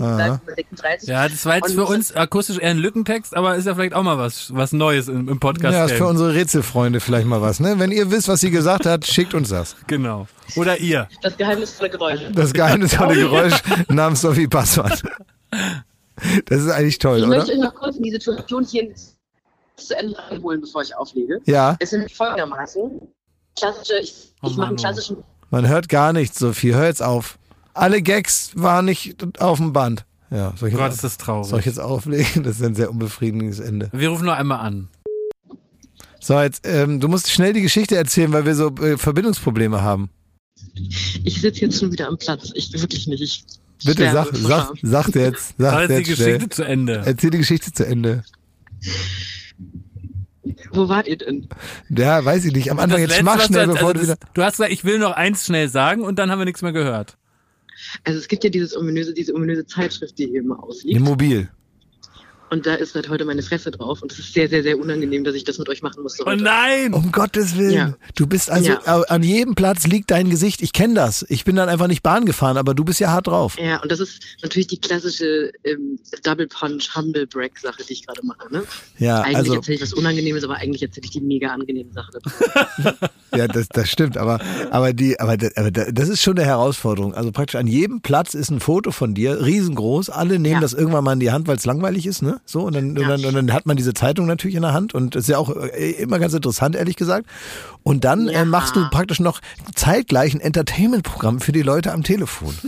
Aha. 0.00 0.40
36. 0.46 1.08
Ja, 1.08 1.28
das 1.28 1.44
war 1.46 1.56
jetzt 1.56 1.70
Und 1.70 1.74
für 1.74 1.86
uns 1.86 2.14
akustisch 2.14 2.58
eher 2.58 2.70
ein 2.70 2.78
Lückentext, 2.78 3.36
aber 3.36 3.56
ist 3.56 3.66
ja 3.66 3.74
vielleicht 3.74 3.94
auch 3.94 4.02
mal 4.02 4.18
was, 4.18 4.54
was 4.54 4.72
Neues 4.72 5.08
im, 5.08 5.28
im 5.28 5.40
Podcast. 5.40 5.74
Ja, 5.74 5.84
ist 5.84 5.92
für 5.94 6.06
unsere 6.06 6.34
Rätselfreunde 6.34 7.00
vielleicht 7.00 7.26
mal 7.26 7.40
was, 7.40 7.60
ne? 7.60 7.78
Wenn 7.78 7.90
ihr 7.90 8.10
wisst, 8.10 8.28
was 8.28 8.40
sie 8.40 8.50
gesagt 8.50 8.86
hat, 8.86 9.06
schickt 9.10 9.34
uns 9.34 9.48
das. 9.50 9.76
Genau. 9.86 10.26
Oder 10.56 10.78
ihr. 10.78 11.08
Das 11.22 11.36
geheimnisvolle 11.36 11.90
Geräusch. 11.90 12.20
Das 12.32 12.52
geheimnisvolle 12.52 13.14
Geräusch 13.20 13.62
namens 13.88 14.20
Sophie 14.20 14.48
Passwort. 14.48 15.02
Das 16.46 16.60
ist 16.60 16.70
eigentlich 16.70 16.98
toll, 16.98 17.18
Ich 17.18 17.24
oder? 17.24 17.36
möchte 17.36 17.52
euch 17.52 17.58
noch 17.58 17.74
kurz 17.74 17.96
in 17.96 18.02
die 18.02 18.10
Situation 18.10 18.64
hier 18.64 18.92
zu 19.76 19.96
Ende 19.96 20.16
holen, 20.42 20.60
bevor 20.60 20.82
ich 20.82 20.96
auflege. 20.96 21.40
Ja, 21.46 21.76
Es 21.78 21.90
sind 21.90 22.10
folgendermaßen. 22.10 23.00
Klassische, 23.56 23.98
ich, 24.00 24.32
Oh 24.42 24.48
ich 24.48 24.56
Mann, 24.56 24.56
mache 24.56 24.68
einen 24.68 24.78
oh. 24.78 24.82
klassischen 24.82 25.16
man 25.50 25.66
hört 25.66 25.88
gar 25.88 26.12
nichts, 26.12 26.38
Sophie. 26.38 26.74
Hör 26.74 26.86
jetzt 26.86 27.02
auf. 27.02 27.38
Alle 27.78 28.02
Gags 28.02 28.50
waren 28.54 28.84
nicht 28.84 29.16
auf 29.40 29.58
dem 29.58 29.72
Band. 29.72 30.04
Ja, 30.30 30.52
soll 30.56 30.68
ich, 30.68 30.74
Gott, 30.74 30.86
jetzt, 30.86 30.96
ist 30.96 31.04
das 31.04 31.16
traurig. 31.18 31.48
soll 31.48 31.60
ich 31.60 31.66
jetzt 31.66 31.80
auflegen? 31.80 32.42
Das 32.42 32.56
ist 32.56 32.62
ein 32.64 32.74
sehr 32.74 32.90
unbefriedigendes 32.90 33.60
Ende. 33.60 33.88
Wir 33.92 34.08
rufen 34.10 34.26
noch 34.26 34.34
einmal 34.34 34.60
an. 34.60 34.88
So, 36.20 36.38
jetzt, 36.40 36.66
ähm, 36.66 37.00
du 37.00 37.08
musst 37.08 37.30
schnell 37.30 37.52
die 37.52 37.62
Geschichte 37.62 37.96
erzählen, 37.96 38.32
weil 38.32 38.44
wir 38.44 38.54
so 38.54 38.68
äh, 38.76 38.98
Verbindungsprobleme 38.98 39.80
haben. 39.80 40.10
Ich 41.24 41.40
sitze 41.40 41.60
jetzt 41.62 41.78
schon 41.78 41.92
wieder 41.92 42.08
am 42.08 42.18
Platz. 42.18 42.50
Ich 42.54 42.72
wirklich 42.72 43.06
nicht. 43.06 43.22
Ich 43.22 43.44
Bitte 43.84 44.10
sag, 44.10 44.28
sag, 44.34 44.72
sag 44.82 45.14
jetzt, 45.14 45.54
Sag 45.56 45.70
sag 45.72 45.80
jetzt 45.88 45.98
die 45.98 46.02
Geschichte 46.10 46.34
schnell. 46.36 46.48
zu 46.50 46.62
Ende. 46.64 47.02
Erzähl 47.06 47.30
die 47.30 47.38
Geschichte 47.38 47.72
zu 47.72 47.86
Ende. 47.86 48.24
Wo 50.72 50.88
wart 50.88 51.06
ihr 51.06 51.16
denn? 51.16 51.48
Ja, 51.88 52.24
weiß 52.24 52.44
ich 52.44 52.52
nicht. 52.52 52.70
Am 52.70 52.78
Anfang 52.78 53.00
Das 53.00 53.00
jetzt 53.00 53.10
Letzte, 53.10 53.24
mach 53.24 53.40
schnell, 53.40 53.66
du, 53.66 53.72
bevor 53.72 53.88
also 53.88 54.00
du 54.00 54.06
wieder. 54.06 54.16
du 54.34 54.42
hast 54.42 54.52
gesagt, 54.56 54.72
ich 54.72 54.84
will 54.84 54.98
noch 54.98 55.12
eins 55.12 55.46
schnell 55.46 55.68
sagen 55.68 56.02
und 56.02 56.18
dann 56.18 56.30
haben 56.30 56.38
wir 56.40 56.44
nichts 56.44 56.62
mehr 56.62 56.72
gehört. 56.72 57.16
Also 58.04 58.18
es 58.18 58.28
gibt 58.28 58.44
ja 58.44 58.50
dieses 58.50 58.76
ominöse, 58.76 59.12
diese 59.12 59.34
ominöse 59.34 59.66
Zeitschrift, 59.66 60.18
die 60.18 60.26
hier 60.26 60.40
immer 60.40 60.62
ausliegt. 60.62 60.96
Immobil. 60.96 61.48
Und 62.50 62.66
da 62.66 62.74
ist 62.74 62.94
halt 62.94 63.08
heute 63.08 63.24
meine 63.24 63.42
Fresse 63.42 63.70
drauf 63.70 64.02
und 64.02 64.12
es 64.12 64.18
ist 64.18 64.32
sehr, 64.34 64.48
sehr, 64.48 64.62
sehr 64.62 64.78
unangenehm, 64.78 65.24
dass 65.24 65.34
ich 65.34 65.44
das 65.44 65.58
mit 65.58 65.68
euch 65.68 65.82
machen 65.82 66.02
musste. 66.02 66.22
Oh 66.24 66.26
heute. 66.26 66.42
nein! 66.42 66.94
Um 66.94 67.12
Gottes 67.12 67.56
Willen. 67.56 67.72
Ja. 67.74 67.94
Du 68.14 68.26
bist 68.26 68.50
also, 68.50 68.72
Ja. 68.72 69.02
äh, 69.02 69.06
an 69.08 69.22
jedem 69.22 69.54
Platz 69.54 69.86
liegt 69.86 70.10
dein 70.10 70.30
Gesicht. 70.30 70.62
Ich 70.62 70.72
kenne 70.72 70.94
das. 70.94 71.24
Ich 71.28 71.44
bin 71.44 71.56
dann 71.56 71.68
einfach 71.68 71.86
nicht 71.88 72.02
Bahn 72.02 72.24
gefahren, 72.26 72.56
aber 72.56 72.74
du 72.74 72.84
bist 72.84 73.00
ja 73.00 73.10
hart 73.10 73.26
drauf. 73.26 73.56
Ja, 73.58 73.82
und 73.82 73.90
das 73.92 74.00
ist 74.00 74.22
natürlich 74.42 74.66
die 74.68 74.80
klassische 74.80 75.50
ähm, 75.64 75.98
Double 76.22 76.46
Punch 76.48 76.94
Humble 76.96 77.26
Break 77.26 77.58
Sache, 77.58 77.82
die 77.88 77.92
ich 77.92 78.06
gerade 78.06 78.24
mache. 78.24 78.52
Ne? 78.52 78.62
Ja, 78.98 79.20
eigentlich 79.22 79.36
also, 79.36 79.54
erzähle 79.54 79.76
ich 79.76 79.82
was 79.82 79.92
Unangenehmes, 79.92 80.44
aber 80.44 80.56
eigentlich 80.56 80.82
erzähle 80.82 81.04
ich 81.04 81.10
die 81.10 81.20
mega 81.20 81.48
angenehme 81.48 81.92
Sache. 81.92 82.18
ja, 83.36 83.46
das, 83.48 83.68
das 83.68 83.88
stimmt. 83.90 84.16
Aber, 84.16 84.40
aber 84.70 84.92
die, 84.92 85.18
aber, 85.20 85.36
da- 85.36 85.48
aber 85.56 85.70
da- 85.70 85.90
das 85.90 86.08
ist 86.08 86.22
schon 86.22 86.36
eine 86.38 86.46
Herausforderung. 86.46 87.14
Also 87.14 87.32
praktisch 87.32 87.56
an 87.56 87.66
jedem 87.66 88.00
Platz 88.00 88.34
ist 88.34 88.50
ein 88.50 88.60
Foto 88.60 88.90
von 88.90 89.14
dir, 89.14 89.44
riesengroß. 89.44 90.10
Alle 90.10 90.38
nehmen 90.38 90.54
Ja. 90.56 90.60
das 90.60 90.72
irgendwann 90.72 91.04
mal 91.04 91.12
in 91.12 91.20
die 91.20 91.30
Hand, 91.30 91.46
weil 91.48 91.56
es 91.56 91.66
langweilig 91.66 92.06
ist, 92.06 92.22
ne? 92.22 92.37
So, 92.44 92.62
und 92.62 92.74
dann, 92.74 92.90
und, 92.90 93.00
Ja. 93.00 93.08
dann, 93.08 93.24
und 93.24 93.34
dann 93.34 93.52
hat 93.52 93.66
man 93.66 93.76
diese 93.76 93.94
Zeitung 93.94 94.26
natürlich 94.26 94.54
in 94.56 94.62
der 94.62 94.72
Hand 94.72 94.94
und 94.94 95.16
ist 95.16 95.28
ja 95.28 95.38
auch 95.38 95.50
äh, 95.54 95.90
immer 95.92 96.18
ganz 96.18 96.34
interessant, 96.34 96.76
ehrlich 96.76 96.96
gesagt. 96.96 97.26
Und 97.82 98.04
dann 98.04 98.28
äh, 98.28 98.32
Ja. 98.32 98.44
machst 98.44 98.76
du 98.76 98.88
praktisch 98.90 99.20
noch 99.20 99.40
zeitgleich 99.74 100.34
ein 100.34 100.40
Entertainment-Programm 100.40 101.40
für 101.40 101.52
die 101.52 101.62
Leute 101.62 101.92
am 101.92 102.02
Telefon. 102.02 102.54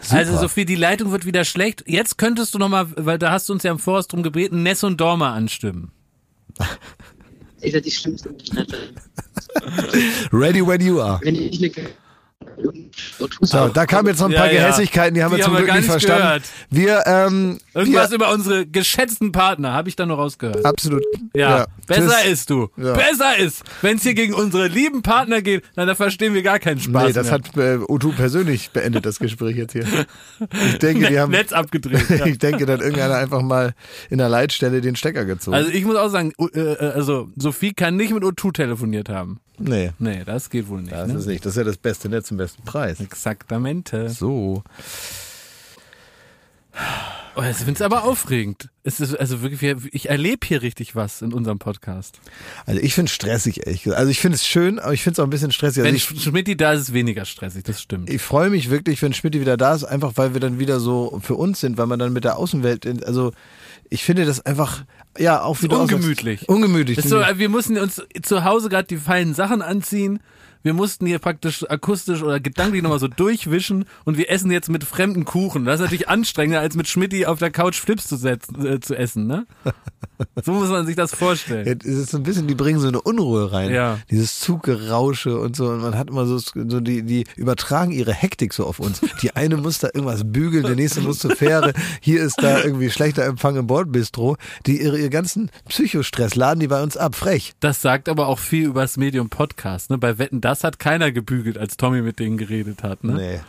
Super. 0.00 0.16
Also 0.16 0.36
Sophie, 0.36 0.64
die 0.64 0.74
Leitung 0.74 1.12
wird 1.12 1.26
wieder 1.26 1.44
schlecht. 1.44 1.84
Jetzt 1.86 2.18
könntest 2.18 2.54
du 2.54 2.58
noch 2.58 2.68
mal, 2.68 2.86
weil 2.96 3.18
da 3.18 3.30
hast 3.30 3.48
du 3.48 3.52
uns 3.52 3.62
ja 3.62 3.70
im 3.70 3.78
Voraus 3.78 4.08
drum 4.08 4.24
gebeten, 4.24 4.64
Ness 4.64 4.82
und 4.82 5.00
Dorma 5.00 5.32
anstimmen. 5.32 5.92
Ihr 7.60 7.70
seid 7.70 7.84
die 7.84 7.90
schlimmsten 7.92 8.36
Knatter. 8.36 8.76
Ready 10.32 10.66
when 10.66 10.80
you 10.80 11.00
are. 11.00 11.20
Wenn 11.22 11.36
ich 11.36 11.58
eine 11.58 11.70
So, 13.40 13.68
da 13.68 13.86
kamen 13.86 14.08
jetzt 14.08 14.20
noch 14.20 14.26
ein 14.26 14.32
Ja, 14.32 14.40
paar 14.40 14.52
ja. 14.52 14.60
Gehässigkeiten, 14.62 15.14
die 15.14 15.22
haben 15.22 15.32
Die 15.32 15.38
wir 15.38 15.44
zum 15.44 15.54
haben 15.54 15.64
Glück 15.64 15.76
nicht 15.76 15.86
verstanden. 15.86 16.42
Wir, 16.70 17.02
ähm, 17.06 17.58
Irgendwas 17.74 18.10
wir, 18.10 18.16
über 18.16 18.32
unsere 18.32 18.66
geschätzten 18.66 19.32
Partner, 19.32 19.72
habe 19.72 19.88
ich 19.88 19.96
da 19.96 20.06
noch 20.06 20.18
rausgehört. 20.18 20.64
absolut. 20.64 21.02
Ja, 21.34 21.66
besser 21.86 22.08
Tschüss. 22.22 22.32
ist 22.32 22.50
du. 22.50 22.68
Ja. 22.76 22.92
Besser 22.94 23.38
ist. 23.38 23.62
Wenn 23.80 23.96
es 23.96 24.02
hier 24.02 24.14
gegen 24.14 24.34
unsere 24.34 24.68
lieben 24.68 25.02
Partner 25.02 25.42
geht, 25.42 25.64
dann 25.76 25.86
da 25.88 25.94
verstehen 25.94 26.34
wir 26.34 26.42
gar 26.42 26.58
keinen 26.58 26.80
Spaß 26.80 27.06
Nee, 27.06 27.12
das 27.12 27.26
mehr. 27.26 27.32
hat 27.34 27.56
äh, 27.56 27.78
Utu 27.88 28.12
persönlich 28.12 28.70
beendet, 28.70 29.06
das 29.06 29.18
Gespräch 29.18 29.56
jetzt 29.56 29.72
hier. 29.72 29.84
Ich 30.72 30.78
denke, 30.78 31.08
die 31.08 31.18
haben, 31.18 31.30
Netz 31.32 31.52
abgedreht. 31.52 32.08
Ja. 32.10 32.26
ich 32.26 32.38
denke, 32.38 32.66
da 32.66 32.74
hat 32.74 32.80
irgendeiner 32.80 33.16
einfach 33.16 33.42
mal 33.42 33.74
in 34.10 34.18
der 34.18 34.28
Leitstelle 34.28 34.80
den 34.80 34.96
Stecker 34.96 35.24
gezogen. 35.24 35.56
Also 35.56 35.70
ich 35.70 35.84
muss 35.84 35.96
auch 35.96 36.08
sagen, 36.08 36.32
uh, 36.38 36.48
äh, 36.54 36.76
also 36.78 37.28
Sophie 37.36 37.72
kann 37.72 37.96
nicht 37.96 38.12
mit 38.12 38.22
O2 38.22 38.52
telefoniert 38.52 39.08
haben. 39.08 39.40
Nee, 39.62 39.92
Nee, 39.98 40.22
das 40.24 40.50
geht 40.50 40.68
wohl 40.68 40.80
nicht. 40.82 40.92
das 40.92 41.08
ne? 41.08 41.18
ist 41.18 41.26
nicht. 41.26 41.44
Das 41.44 41.52
ist 41.52 41.56
ja 41.58 41.64
das 41.64 41.76
beste 41.76 42.08
Netz 42.08 42.28
zum 42.28 42.36
besten 42.36 42.62
Preis. 42.64 43.00
Exaktamente. 43.00 44.08
So. 44.10 44.62
Oh, 47.34 47.42
ich 47.42 47.56
finde 47.56 47.72
es 47.72 47.82
aber 47.82 48.04
aufregend. 48.04 48.68
Es 48.82 48.98
ist 49.00 49.14
also 49.18 49.40
wirklich, 49.42 49.60
wir- 49.62 49.76
ich 49.92 50.08
erlebe 50.10 50.46
hier 50.46 50.60
richtig 50.62 50.94
was 50.96 51.22
in 51.22 51.32
unserem 51.32 51.58
Podcast. 51.58 52.20
Also 52.66 52.80
ich 52.80 52.94
finde 52.94 53.08
es 53.08 53.14
stressig, 53.14 53.66
ehrlich 53.66 53.82
gesagt. 53.82 53.98
Also 53.98 54.10
ich 54.10 54.20
finde 54.20 54.36
es 54.36 54.46
schön, 54.46 54.78
aber 54.78 54.92
ich 54.92 55.02
finde 55.02 55.14
es 55.14 55.18
auch 55.20 55.24
ein 55.24 55.30
bisschen 55.30 55.52
stressig. 55.52 55.82
Also 55.82 55.92
Wenn 55.92 55.98
Sch- 56.00 56.22
Schmidti 56.22 56.56
da 56.56 56.72
ist, 56.72 56.80
ist 56.82 56.88
es 56.88 56.94
weniger 56.94 57.24
stressig, 57.24 57.64
das 57.64 57.80
stimmt. 57.80 58.10
ich 58.10 58.20
freue 58.20 58.50
mich 58.50 58.68
wirklich, 58.70 59.00
wenn 59.02 59.12
Schmidt 59.14 59.34
wieder 59.38 59.56
da 59.56 59.74
ist, 59.74 59.84
einfach 59.84 60.12
weil 60.16 60.34
wir 60.34 60.40
dann 60.40 60.58
wieder 60.58 60.80
so 60.80 61.20
für 61.22 61.34
uns 61.34 61.60
sind, 61.60 61.78
weil 61.78 61.86
man 61.86 61.98
dann 61.98 62.12
mit 62.12 62.24
der 62.24 62.36
Außenwelt, 62.38 62.84
in, 62.84 63.02
also 63.04 63.32
ich 63.88 64.04
finde 64.04 64.24
das 64.26 64.44
einfach, 64.44 64.84
ja, 65.18 65.42
auch 65.42 65.62
wieder 65.62 65.78
ungemütlich. 65.80 66.48
Ungemütlich. 66.48 66.96
Das 66.96 67.04
ist 67.04 67.10
so, 67.10 67.18
wir 67.18 67.48
mussten 67.48 67.78
uns 67.78 68.02
zu 68.22 68.44
Hause 68.44 68.68
gerade 68.68 68.88
die 68.88 68.96
feinen 68.96 69.34
Sachen 69.34 69.62
anziehen. 69.62 70.20
Wir 70.62 70.74
mussten 70.74 71.06
hier 71.06 71.18
praktisch 71.18 71.68
akustisch 71.68 72.22
oder 72.22 72.40
gedanklich 72.40 72.82
nochmal 72.82 72.98
so 72.98 73.08
durchwischen 73.08 73.84
und 74.04 74.16
wir 74.16 74.30
essen 74.30 74.50
jetzt 74.50 74.68
mit 74.68 74.84
fremden 74.84 75.24
Kuchen. 75.24 75.64
Das 75.64 75.76
ist 75.76 75.80
natürlich 75.82 76.08
anstrengender, 76.08 76.60
als 76.60 76.76
mit 76.76 76.88
Schmidti 76.88 77.26
auf 77.26 77.38
der 77.38 77.50
Couch 77.50 77.78
Flips 77.78 78.08
zu, 78.08 78.16
setzen, 78.16 78.64
äh, 78.64 78.80
zu 78.80 78.96
essen, 78.96 79.26
ne? 79.26 79.46
So 80.44 80.52
muss 80.52 80.68
man 80.68 80.86
sich 80.86 80.96
das 80.96 81.14
vorstellen. 81.14 81.66
Ja, 81.66 81.72
es 81.72 81.98
ist 81.98 82.10
so 82.10 82.18
ein 82.18 82.22
bisschen, 82.22 82.46
die 82.46 82.54
bringen 82.54 82.78
so 82.78 82.88
eine 82.88 83.00
Unruhe 83.00 83.52
rein. 83.52 83.72
Ja. 83.72 83.98
Dieses 84.10 84.38
Zuggerausche 84.40 85.38
und 85.38 85.56
so. 85.56 85.68
Und 85.68 85.82
man 85.82 85.98
hat 85.98 86.10
immer 86.10 86.26
so, 86.26 86.38
so 86.38 86.80
die, 86.80 87.02
die 87.02 87.24
übertragen 87.36 87.92
ihre 87.92 88.12
Hektik 88.12 88.52
so 88.52 88.66
auf 88.66 88.78
uns. 88.78 89.00
Die 89.22 89.34
eine 89.34 89.56
muss 89.56 89.78
da 89.78 89.88
irgendwas 89.88 90.22
bügeln, 90.24 90.64
der 90.64 90.76
nächste 90.76 91.00
muss 91.00 91.18
zur 91.18 91.34
Fähre. 91.34 91.72
Hier 92.00 92.22
ist 92.22 92.36
da 92.40 92.62
irgendwie 92.62 92.90
schlechter 92.90 93.24
Empfang 93.24 93.56
im 93.56 93.66
Bordbistro. 93.66 94.36
Die 94.66 94.80
ihre, 94.80 94.98
ihr 94.98 95.10
ganzen 95.10 95.50
Psychostress 95.68 96.34
laden 96.34 96.60
die 96.60 96.68
bei 96.68 96.82
uns 96.82 96.96
ab. 96.96 97.14
Frech. 97.14 97.52
Das 97.60 97.82
sagt 97.82 98.08
aber 98.08 98.28
auch 98.28 98.38
viel 98.38 98.66
über 98.66 98.82
das 98.82 98.96
Medium 98.96 99.28
Podcast. 99.28 99.90
Ne? 99.90 99.98
Bei 99.98 100.18
Wetten, 100.18 100.40
das 100.40 100.51
hat 100.64 100.78
keiner 100.78 101.12
gebügelt, 101.12 101.58
als 101.58 101.76
Tommy 101.76 102.02
mit 102.02 102.18
denen 102.18 102.36
geredet 102.36 102.82
hat. 102.82 103.04
Ne? 103.04 103.14
Nee. 103.14 103.40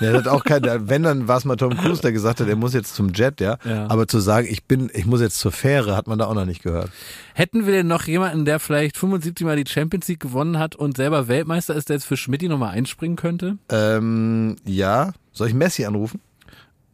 Der 0.00 0.12
hat 0.12 0.28
auch 0.28 0.44
kein, 0.44 0.62
wenn 0.88 1.02
dann 1.02 1.26
war 1.26 1.38
es 1.38 1.44
mal 1.44 1.56
Tom 1.56 1.76
Cruise, 1.76 2.00
der 2.00 2.12
gesagt 2.12 2.40
hat, 2.40 2.48
er 2.48 2.56
muss 2.56 2.72
jetzt 2.72 2.94
zum 2.94 3.12
Jet, 3.12 3.40
ja. 3.40 3.58
Ja. 3.64 3.90
Aber 3.90 4.06
zu 4.06 4.20
sagen, 4.20 4.46
ich 4.48 4.64
bin, 4.64 4.90
ich 4.94 5.06
muss 5.06 5.20
jetzt 5.20 5.38
zur 5.38 5.50
Fähre, 5.50 5.96
hat 5.96 6.06
man 6.06 6.18
da 6.18 6.26
auch 6.26 6.34
noch 6.34 6.44
nicht 6.44 6.62
gehört. 6.62 6.90
Hätten 7.34 7.66
wir 7.66 7.72
denn 7.72 7.88
noch 7.88 8.04
jemanden, 8.04 8.44
der 8.44 8.60
vielleicht 8.60 8.96
75 8.96 9.44
Mal 9.44 9.56
die 9.56 9.68
Champions 9.68 10.06
League 10.06 10.20
gewonnen 10.20 10.58
hat 10.58 10.76
und 10.76 10.96
selber 10.96 11.26
Weltmeister 11.26 11.74
ist, 11.74 11.88
der 11.88 11.96
jetzt 11.96 12.06
für 12.06 12.16
Schmidti 12.16 12.48
nochmal 12.48 12.70
einspringen 12.70 13.16
könnte? 13.16 13.58
Ähm, 13.70 14.56
ja. 14.64 15.12
Soll 15.32 15.48
ich 15.48 15.54
Messi 15.54 15.84
anrufen? 15.84 16.20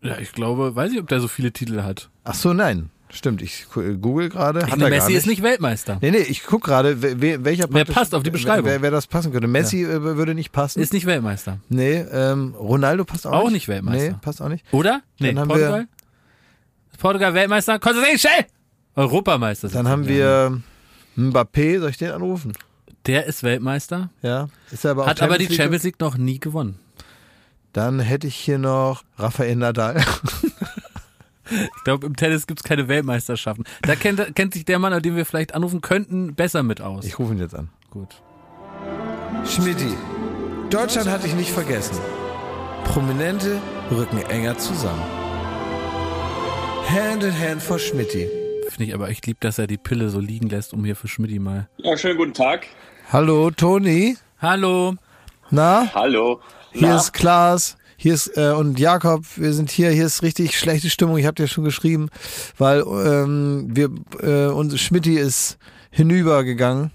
Ja, 0.03 0.19
ich 0.19 0.33
glaube, 0.33 0.75
weiß 0.75 0.93
ich, 0.93 1.01
ob 1.01 1.09
der 1.09 1.21
so 1.21 1.29
viele 1.29 1.53
Titel 1.53 1.83
hat. 1.83 2.11
Ach 2.25 2.35
so, 2.35 2.53
nein. 2.53 2.91
Stimmt, 3.15 3.43
ich 3.43 3.67
google 3.73 4.29
gerade. 4.29 4.63
Hat 4.63 4.71
meine, 4.71 4.85
er 4.85 4.91
Messi 4.91 5.15
ist 5.15 5.27
nicht 5.29 5.41
Weltmeister. 5.41 5.99
Nee, 6.01 6.11
nee, 6.11 6.19
ich 6.19 6.43
guck 6.45 6.65
gerade, 6.65 7.01
wer, 7.01 7.45
welcher 7.45 7.67
Wer 7.71 7.85
passt 7.85 8.13
auf 8.13 8.25
die 8.25 8.31
Beschreibung? 8.31 8.65
Wer, 8.69 8.83
wer 8.83 8.91
das 8.91 9.07
passen 9.07 9.31
könnte. 9.31 9.47
Messi 9.47 9.85
äh, 9.85 10.03
würde 10.03 10.35
nicht 10.35 10.51
passen. 10.51 10.81
Ist 10.81 10.93
nicht 10.93 11.07
Weltmeister. 11.07 11.59
nee, 11.69 11.99
ähm, 12.01 12.55
Ronaldo 12.59 13.05
passt 13.05 13.25
auch, 13.27 13.33
Auch 13.33 13.45
nicht. 13.45 13.53
nicht 13.53 13.69
Weltmeister. 13.69 14.11
Nee, 14.11 14.17
passt 14.21 14.43
auch 14.43 14.49
nicht. 14.49 14.65
Oder? 14.73 15.03
Nee, 15.21 15.29
Dann 15.29 15.39
haben 15.39 15.49
Portugal? 15.49 15.87
Portugal 16.99 17.35
Weltmeister? 17.35 17.79
Konstantin 17.79 18.19
Schell! 18.19 18.47
Europameister. 18.97 19.69
Dann 19.69 19.87
haben 19.89 20.09
wir 20.09 20.61
Mbappé, 21.17 21.79
soll 21.81 21.91
ich 21.91 21.99
den 21.99 22.11
anrufen? 22.11 22.53
Der 23.07 23.27
ist 23.27 23.43
Weltmeister, 23.43 24.11
Ja, 24.23 24.49
ist 24.73 24.85
er 24.85 24.93
aber 24.93 25.03
auch 25.05 25.07
hat 25.07 25.23
aber 25.23 25.39
die 25.39 25.53
Champions 25.55 25.85
League 25.85 26.01
noch 26.01 26.17
nie 26.17 26.41
gewonnen. 26.41 26.79
Dann 27.73 28.01
hätte 28.01 28.27
ich 28.27 28.35
hier 28.37 28.59
noch 28.59 29.05
Rafael 29.19 29.55
Nadal. 29.57 30.03
Ich 31.77 31.85
glaube, 31.85 32.07
im 32.07 32.17
Tennis 32.17 32.47
gibt's 32.47 32.63
keine 32.63 32.89
Weltmeisterschaften. 32.89 33.65
Da 33.83 33.95
kennt, 33.97 34.35
kennt 34.35 34.55
sich 34.55 34.65
der 34.65 34.79
Mann, 34.79 35.01
den 35.03 35.17
wir 35.17 35.25
vielleicht 35.27 35.55
anrufen 35.55 35.81
könnten, 35.81 36.35
besser 36.35 36.63
mit 36.63 36.81
aus. 36.81 37.05
Ich 37.05 37.19
rufe 37.19 37.33
ihn 37.35 37.39
jetzt 37.41 37.55
an. 37.55 37.71
Gut. 37.91 38.21
Schmidti, 39.47 39.95
Deutschland 40.71 41.09
hat 41.09 41.25
dich 41.25 41.35
nicht 41.35 41.51
vergessen. 41.51 41.97
Prominente 42.85 43.61
rücken 43.91 44.19
enger 44.29 44.57
zusammen. 44.59 45.03
Hand 46.89 47.25
in 47.25 47.39
Hand 47.39 47.63
vor 47.63 47.79
Schmidti. 47.79 48.29
Finde 48.69 48.85
ich 48.85 48.95
aber 48.95 49.09
echt 49.09 49.27
lieb, 49.27 49.41
dass 49.41 49.59
er 49.59 49.67
die 49.67 49.77
Pille 49.79 50.11
so 50.11 50.21
liegen 50.21 50.49
lässt, 50.49 50.73
um 50.73 50.85
hier 50.85 50.97
für 50.97 51.09
Schmidti 51.09 51.39
mal. 51.39 51.69
Ja, 51.79 51.97
schönen 51.97 52.17
guten 52.17 52.35
Tag. 52.35 52.67
Hallo, 53.13 53.51
Toni. 53.51 54.17
Hallo. 54.41 54.95
Na, 55.51 55.91
Hallo. 55.95 56.41
hier 56.73 56.89
Na? 56.89 56.97
ist 56.97 57.13
Klaas. 57.13 57.77
Hier 58.05 58.13
ist 58.13 58.37
äh, 58.37 58.51
und 58.51 58.79
Jakob, 58.79 59.25
wir 59.37 59.55
sind 59.55 59.71
hier, 59.71 59.89
hier 59.89 60.05
ist 60.05 60.23
richtig 60.23 60.59
schlechte 60.59 60.91
Stimmung, 60.91 61.17
ich 61.17 61.25
habe 61.25 61.37
dir 61.37 61.49
schon 61.49 61.65
geschrieben, 61.65 62.11
weil 62.59 62.81
ähm, 62.81 63.71
wir 63.71 63.89
äh, 64.21 64.53
unser 64.53 64.77
Schmidti 64.77 65.15
ist 65.15 65.57
hinübergegangen. 65.91 66.91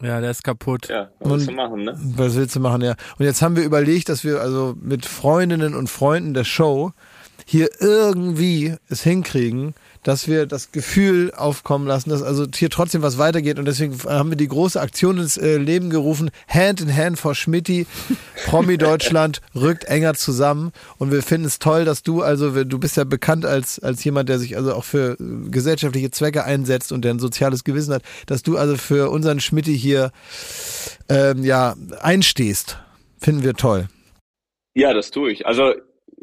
Ja, 0.00 0.22
der 0.22 0.30
ist 0.30 0.42
kaputt. 0.42 0.88
Ja, 0.88 1.10
was 1.20 1.32
willst 1.32 1.48
du 1.48 1.52
machen, 1.52 1.84
ne? 1.84 2.00
Was 2.16 2.34
willst 2.34 2.56
du 2.56 2.60
machen, 2.60 2.80
ja? 2.80 2.94
Und 3.18 3.26
jetzt 3.26 3.42
haben 3.42 3.56
wir 3.56 3.62
überlegt, 3.62 4.08
dass 4.08 4.24
wir 4.24 4.40
also 4.40 4.74
mit 4.80 5.04
Freundinnen 5.04 5.74
und 5.74 5.90
Freunden 5.90 6.32
der 6.32 6.44
Show 6.44 6.92
hier 7.44 7.68
irgendwie 7.80 8.74
es 8.88 9.02
hinkriegen, 9.02 9.74
dass 10.02 10.26
wir 10.26 10.46
das 10.46 10.72
Gefühl 10.72 11.32
aufkommen 11.34 11.86
lassen, 11.86 12.10
dass 12.10 12.22
also 12.22 12.46
hier 12.54 12.70
trotzdem 12.70 13.02
was 13.02 13.18
weitergeht 13.18 13.58
und 13.58 13.66
deswegen 13.66 13.96
haben 14.04 14.30
wir 14.30 14.36
die 14.36 14.48
große 14.48 14.80
Aktion 14.80 15.18
ins 15.18 15.36
äh, 15.36 15.56
Leben 15.56 15.90
gerufen, 15.90 16.30
Hand 16.48 16.80
in 16.80 16.94
Hand 16.94 17.18
vor 17.18 17.34
Schmidti, 17.34 17.86
Promi 18.46 18.78
Deutschland 18.78 19.40
rückt 19.54 19.84
enger 19.84 20.14
zusammen 20.14 20.72
und 20.98 21.12
wir 21.12 21.22
finden 21.22 21.46
es 21.46 21.58
toll, 21.58 21.84
dass 21.84 22.02
du 22.02 22.22
also, 22.22 22.64
du 22.64 22.78
bist 22.78 22.96
ja 22.96 23.04
bekannt 23.04 23.46
als, 23.46 23.78
als 23.78 24.02
jemand, 24.02 24.28
der 24.28 24.38
sich 24.38 24.56
also 24.56 24.74
auch 24.74 24.84
für 24.84 25.12
äh, 25.12 25.48
gesellschaftliche 25.50 26.10
Zwecke 26.10 26.44
einsetzt 26.44 26.92
und 26.92 27.04
der 27.04 27.14
ein 27.14 27.20
soziales 27.20 27.64
Gewissen 27.64 27.94
hat, 27.94 28.02
dass 28.26 28.42
du 28.42 28.56
also 28.56 28.76
für 28.76 29.10
unseren 29.10 29.40
Schmidti 29.40 29.78
hier 29.78 30.10
ähm, 31.08 31.44
ja, 31.44 31.76
einstehst. 32.00 32.78
Finden 33.20 33.44
wir 33.44 33.54
toll. 33.54 33.86
Ja, 34.74 34.94
das 34.94 35.10
tue 35.10 35.30
ich. 35.30 35.46
Also, 35.46 35.74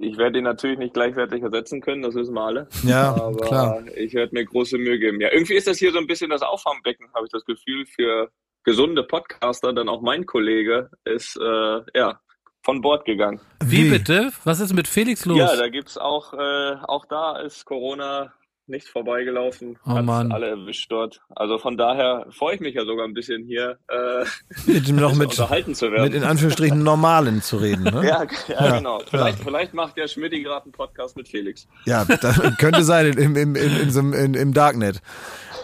ich 0.01 0.17
werde 0.17 0.39
ihn 0.39 0.43
natürlich 0.43 0.77
nicht 0.77 0.93
gleichwertig 0.93 1.41
ersetzen 1.41 1.81
können, 1.81 2.01
das 2.01 2.15
wissen 2.15 2.33
wir 2.33 2.41
alle. 2.41 2.67
Ja, 2.83 3.13
Aber 3.13 3.37
klar. 3.37 3.83
ich 3.95 4.13
werde 4.13 4.33
mir 4.33 4.45
große 4.45 4.77
Mühe 4.77 4.99
geben. 4.99 5.21
Ja, 5.21 5.31
irgendwie 5.31 5.55
ist 5.55 5.67
das 5.67 5.77
hier 5.77 5.91
so 5.91 5.99
ein 5.99 6.07
bisschen 6.07 6.29
das 6.29 6.41
Auffangbecken, 6.41 7.07
habe 7.13 7.25
ich 7.25 7.31
das 7.31 7.45
Gefühl, 7.45 7.85
für 7.85 8.29
gesunde 8.63 9.03
Podcaster. 9.03 9.73
Dann 9.73 9.89
auch 9.89 10.01
mein 10.01 10.25
Kollege 10.25 10.89
ist, 11.05 11.37
äh, 11.37 11.81
ja, 11.95 12.19
von 12.63 12.81
Bord 12.81 13.05
gegangen. 13.05 13.39
Wie, 13.63 13.89
bitte? 13.89 14.31
Was 14.43 14.59
ist 14.59 14.73
mit 14.73 14.87
Felix 14.87 15.25
los? 15.25 15.37
Ja, 15.37 15.55
da 15.55 15.69
gibt's 15.69 15.97
auch, 15.97 16.33
äh, 16.33 16.75
auch 16.87 17.05
da 17.05 17.39
ist 17.39 17.65
Corona 17.65 18.33
nichts 18.69 18.89
vorbeigelaufen. 18.89 19.77
Oh 19.85 19.91
Hat's 19.91 20.05
Mann. 20.05 20.31
alle 20.31 20.49
erwischt 20.49 20.91
dort. 20.91 21.21
Also 21.35 21.57
von 21.57 21.77
daher 21.77 22.25
freue 22.31 22.55
ich 22.55 22.61
mich 22.61 22.75
ja 22.75 22.85
sogar 22.85 23.05
ein 23.05 23.13
bisschen 23.13 23.43
hier 23.45 23.77
äh, 23.87 24.25
Mit 24.71 24.87
noch 24.95 25.15
mit, 25.15 25.29
unterhalten 25.29 25.75
zu 25.75 25.85
mit 25.85 25.93
werden. 25.95 26.13
in 26.13 26.23
Anführungsstrichen 26.23 26.81
Normalen 26.83 27.41
zu 27.41 27.57
reden. 27.57 27.83
Ne? 27.83 28.01
ja, 28.07 28.23
ja, 28.47 28.65
Ja, 28.65 28.77
genau. 28.77 28.99
Vielleicht, 29.09 29.39
vielleicht 29.39 29.73
macht 29.73 29.97
der 29.97 30.07
Schmidt 30.07 30.31
gerade 30.31 30.63
einen 30.63 30.71
Podcast 30.71 31.17
mit 31.17 31.27
Felix. 31.27 31.67
Ja, 31.85 32.05
das 32.05 32.39
könnte 32.57 32.83
sein 32.83 33.07
im, 33.07 33.35
im, 33.35 33.55
im, 33.55 34.13
in, 34.13 34.33
im 34.33 34.53
Darknet. 34.53 35.01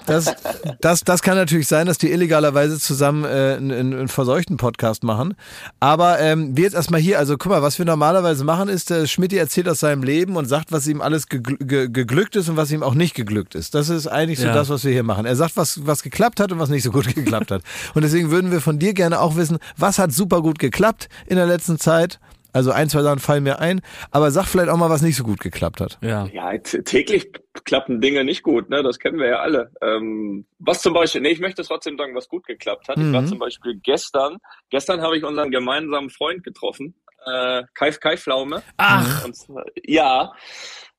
Das, 0.05 0.35
das, 0.81 1.03
das 1.03 1.21
kann 1.21 1.35
natürlich 1.35 1.67
sein, 1.67 1.87
dass 1.87 1.97
die 1.97 2.11
illegalerweise 2.11 2.79
zusammen 2.79 3.23
äh, 3.25 3.55
einen, 3.57 3.71
einen 3.71 4.07
verseuchten 4.07 4.57
Podcast 4.57 5.03
machen. 5.03 5.35
Aber 5.79 6.19
ähm, 6.19 6.55
wir 6.55 6.63
jetzt 6.63 6.75
erstmal 6.75 7.01
hier, 7.01 7.17
also 7.17 7.37
guck 7.37 7.51
mal, 7.51 7.61
was 7.61 7.79
wir 7.79 7.85
normalerweise 7.85 8.43
machen, 8.43 8.69
ist, 8.69 8.91
äh, 8.91 9.07
Schmidti 9.07 9.37
erzählt 9.37 9.67
aus 9.67 9.79
seinem 9.79 10.03
Leben 10.03 10.35
und 10.35 10.45
sagt, 10.45 10.71
was 10.71 10.87
ihm 10.87 11.01
alles 11.01 11.27
gegl 11.27 11.57
ge 11.59 11.89
geglückt 11.89 12.35
ist 12.35 12.49
und 12.49 12.57
was 12.57 12.71
ihm 12.71 12.83
auch 12.83 12.93
nicht 12.95 13.13
geglückt 13.15 13.55
ist. 13.55 13.75
Das 13.75 13.89
ist 13.89 14.07
eigentlich 14.07 14.39
so 14.39 14.47
Ja. 14.47 14.53
das, 14.53 14.69
was 14.69 14.83
wir 14.83 14.91
hier 14.91 15.03
machen. 15.03 15.25
Er 15.25 15.35
sagt, 15.35 15.55
was, 15.57 15.85
was 15.85 16.01
geklappt 16.03 16.39
hat 16.39 16.51
und 16.51 16.59
was 16.59 16.69
nicht 16.69 16.83
so 16.83 16.91
gut 16.91 17.05
geklappt 17.15 17.51
hat. 17.51 17.61
Und 17.93 18.03
deswegen 18.03 18.31
würden 18.31 18.51
wir 18.51 18.61
von 18.61 18.79
dir 18.79 18.93
gerne 18.93 19.19
auch 19.21 19.35
wissen, 19.35 19.59
was 19.77 19.99
hat 19.99 20.11
super 20.11 20.41
gut 20.41 20.59
geklappt 20.59 21.09
in 21.27 21.35
der 21.35 21.45
letzten 21.45 21.77
Zeit? 21.79 22.19
Also 22.53 22.71
ein, 22.71 22.87
zwei 22.87 23.01
Sachen 23.01 23.19
fallen 23.19 23.43
mir 23.43 23.59
ein, 23.59 23.81
aber 24.11 24.31
sag 24.31 24.45
vielleicht 24.47 24.69
auch 24.69 24.77
mal, 24.77 24.89
was 24.89 25.01
nicht 25.01 25.17
so 25.17 25.25
gut 25.25 25.41
geklappt 25.41 25.81
hat. 25.81 25.97
Ja. 26.01 26.25
Ja, 26.27 26.57
täglich 26.57 27.29
klappen 27.65 27.99
Dinge 27.99 28.23
nicht 28.23 28.43
gut, 28.43 28.69
ne? 28.69 28.81
Das 28.81 28.97
kennen 28.99 29.19
wir 29.19 29.27
ja 29.27 29.35
alle. 29.39 29.71
Ähm, 29.81 30.45
was 30.59 30.81
zum 30.81 30.93
Beispiel, 30.93 31.19
nee, 31.19 31.31
ich 31.31 31.41
möchte 31.41 31.63
trotzdem 31.63 31.97
sagen, 31.97 32.15
was 32.15 32.29
gut 32.29 32.47
geklappt 32.47 32.87
hat. 32.87 32.97
Ich 32.97 33.11
war 33.11 33.23
Mhm. 33.23 33.27
zum 33.27 33.39
Beispiel 33.39 33.77
gestern, 33.83 34.37
gestern 34.69 35.01
habe 35.01 35.17
ich 35.17 35.25
unseren 35.25 35.51
gemeinsamen 35.51 36.09
Freund 36.09 36.45
getroffen, 36.45 36.95
äh, 37.25 37.63
Kai, 37.73 37.91
Kai 37.91 38.15
Pflaume. 38.15 38.63
Ach, 38.77 39.25
Und, 39.25 39.35
ja, 39.83 40.31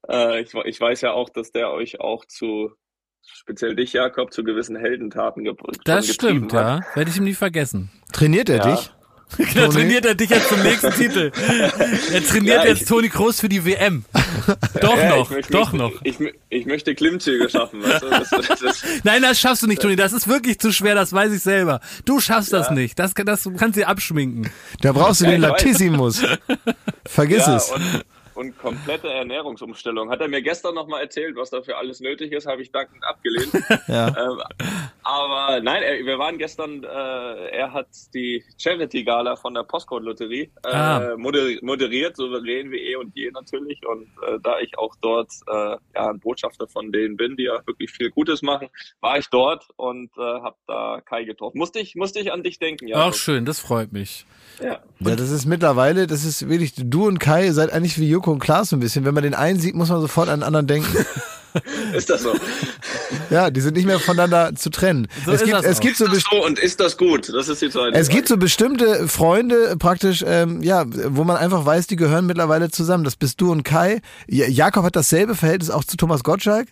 äh, 0.09 0.41
ich, 0.43 0.53
ich 0.65 0.81
weiß 0.81 1.01
ja 1.03 1.13
auch, 1.13 1.29
dass 1.31 1.53
der 1.53 1.71
euch 1.71 2.01
auch 2.01 2.25
zu, 2.27 2.71
speziell 3.27 3.75
dich, 3.77 3.93
Jakob, 3.93 4.33
zu 4.33 4.45
gewissen 4.45 4.77
Heldentaten 4.77 5.45
ge 5.45 5.55
das 5.85 6.07
schon 6.07 6.13
getrieben 6.17 6.37
stimmt, 6.49 6.53
hat. 6.55 6.81
ja. 6.85 6.97
Werde 6.97 7.11
ich 7.11 7.17
ihm 7.17 7.25
nie 7.25 7.35
vergessen. 7.35 7.91
Trainiert 8.13 8.49
er 8.49 8.57
Ja. 8.59 8.75
dich? 8.77 8.91
Da 9.57 9.67
trainiert 9.67 10.05
er 10.07 10.15
dich 10.15 10.31
jetzt 10.31 10.49
zum 10.49 10.63
nächsten 10.63 10.93
Titel. 10.93 11.33
Er 12.13 12.25
trainiert 12.25 12.63
Ja, 12.63 12.67
jetzt 12.67 12.87
Toni 12.87 13.09
Kroos 13.09 13.41
für 13.41 13.49
die 13.49 13.65
WM. 13.65 14.05
Doch 14.81 14.97
Ja, 14.97 15.17
noch, 15.17 15.25
ich 15.33 15.37
möchte- 15.37 15.53
doch 15.53 15.73
noch. 15.73 15.93
Ich, 16.05 16.21
ich, 16.21 16.33
ich 16.49 16.67
möchte 16.67 16.95
Klimmzüge 16.95 17.51
schaffen, 17.51 17.83
weißt 17.83 18.03
du? 18.05 18.09
Das, 18.09 18.31
das, 18.31 18.47
das, 18.61 18.85
Nein, 19.03 19.23
das 19.23 19.41
schaffst 19.41 19.65
du 19.65 19.67
nicht, 19.67 19.83
Toni. 19.83 19.97
Das 19.97 20.13
ist 20.13 20.29
wirklich 20.29 20.61
zu 20.61 20.71
schwer, 20.73 20.95
das 20.95 21.13
weiß 21.13 21.33
ich 21.33 21.43
selber. 21.43 21.81
Du 22.05 22.21
schaffst 22.21 22.53
das 22.53 22.69
Ja. 22.69 22.75
nicht. 22.75 23.01
Das, 23.01 23.15
das 23.15 23.43
du 23.43 23.57
kannst 23.57 23.77
dir 23.77 23.89
abschminken. 23.89 24.49
Da 24.81 24.93
brauchst 24.93 25.23
du 25.23 25.25
Ja, 25.25 25.33
den. 25.33 25.41
Latissimus. 25.41 26.23
Vergiss 27.05 27.47
ja, 27.49 27.57
es. 27.57 27.71
Und, 27.73 28.05
und 28.37 28.59
komplette 28.59 29.09
Ernährungsumstellung. 29.09 30.11
Hat 30.11 30.21
er 30.21 30.29
mir 30.29 30.43
gestern 30.43 30.75
nochmal 30.75 31.03
erzählt, 31.03 31.37
was 31.37 31.51
dafür 31.51 31.79
alles 31.79 32.01
nötig 32.01 32.33
ist, 32.33 32.47
habe 32.47 32.63
ich 32.63 32.71
dankend 32.71 33.05
abgelehnt. 33.05 33.53
Ja. 33.89 34.09
ähm, 34.09 34.43
aber 35.07 35.61
nein, 35.63 35.83
er, 35.83 36.05
wir 36.05 36.19
waren 36.19 36.37
gestern, 36.39 36.83
äh, 36.83 37.49
er 37.51 37.73
hat 37.73 37.89
die 38.13 38.43
Charity-Gala 38.59 39.37
von 39.37 39.55
der 39.55 39.63
Postcode-Lotterie 39.63 40.51
äh, 40.65 40.69
Ah. 40.73 41.15
moderi 41.17 41.59
moderiert, 41.63 42.17
souverän 42.17 42.71
wie 42.71 42.79
eh 42.91 42.97
und 42.97 43.15
je 43.15 43.31
natürlich. 43.31 43.81
Und 43.87 44.09
äh, 44.27 44.39
da 44.43 44.59
ich 44.59 44.77
auch 44.79 44.95
dort 45.01 45.31
äh, 45.47 45.77
ja, 45.95 46.11
ein 46.11 46.19
Botschafter 46.21 46.67
von 46.67 46.91
denen 46.93 47.17
bin, 47.17 47.37
die 47.37 47.45
ja 47.45 47.61
wirklich 47.67 47.91
viel 47.93 48.11
Gutes 48.11 48.43
machen, 48.43 48.69
war 49.01 49.17
ich 49.19 49.29
dort 49.31 49.65
und 49.77 50.11
äh, 50.19 50.21
habe 50.21 50.57
da 50.67 51.01
Kai 51.05 51.25
getroffen. 51.25 51.59
Musste 51.59 51.79
ich, 51.79 51.95
musste 51.95 52.19
ich 52.19 52.33
an 52.33 52.43
dich 52.43 52.59
denken, 52.59 52.89
ja. 52.89 53.07
Auch 53.07 53.15
schön, 53.15 53.45
das 53.45 53.61
freut 53.61 53.93
mich. 53.93 54.27
ja. 54.61 54.81
Ja, 54.99 55.15
das 55.15 55.31
ist 55.31 55.45
mittlerweile, 55.47 56.07
das 56.07 56.25
ist 56.25 56.49
wirklich, 56.49 56.73
du 56.75 57.07
und 57.07 57.19
Kai 57.19 57.51
seid 57.53 57.71
eigentlich 57.71 57.99
wie 58.01 58.09
Joko 58.09 58.33
und 58.33 58.39
Klaas 58.41 58.71
so 58.71 58.77
ein 58.77 58.81
bisschen. 58.81 59.05
Wenn 59.05 59.13
man 59.15 59.23
den 59.25 59.35
einen 59.35 59.61
sieht, 59.61 59.75
muss 59.75 59.91
man 59.91 60.01
sofort 60.01 60.29
an 60.31 60.41
den 60.41 60.45
anderen 60.47 60.67
denken. 60.67 60.89
Ist 61.95 62.11
das 62.11 62.23
so? 62.23 62.35
Ja, 63.31 63.51
die 63.51 63.61
sind 63.61 63.77
nicht 63.77 63.87
mehr 63.87 63.99
voneinander 63.99 64.55
zu 64.55 64.71
trennen. 64.71 65.09
So 65.25 65.33
es 65.33 65.41
ist 65.41 65.45
gibt, 65.47 65.57
das 65.59 65.65
es 65.67 65.81
gibt 65.81 65.97
so 65.97 66.07
So, 66.07 66.45
und 66.45 66.59
ist 66.59 66.81
das 66.81 66.97
gut? 66.97 67.29
Das 67.33 67.49
ist 67.49 67.63
die 67.63 67.71
zweite 67.71 67.97
es 67.99 68.07
Frage. 68.09 68.17
gibt 68.17 68.29
so 68.29 68.37
bestimmte 68.37 69.09
Freunde 69.09 69.77
praktisch, 69.79 70.25
ähm, 70.27 70.63
ja, 70.63 70.85
wo 70.87 71.25
man 71.25 71.37
einfach 71.37 71.65
weiß, 71.65 71.87
die 71.87 71.97
gehören 71.97 72.27
mittlerweile 72.27 72.71
zusammen. 72.71 73.05
Das 73.05 73.17
bist 73.17 73.41
du 73.41 73.51
und 73.53 73.63
Kai. 73.65 74.01
Ja, 74.29 74.47
Jakob 74.47 74.85
hat 74.85 74.97
dasselbe 74.97 75.35
Verhältnis 75.35 75.71
auch 75.71 75.85
zu 75.85 75.97
Thomas 75.97 76.23
Gottschalk. 76.25 76.69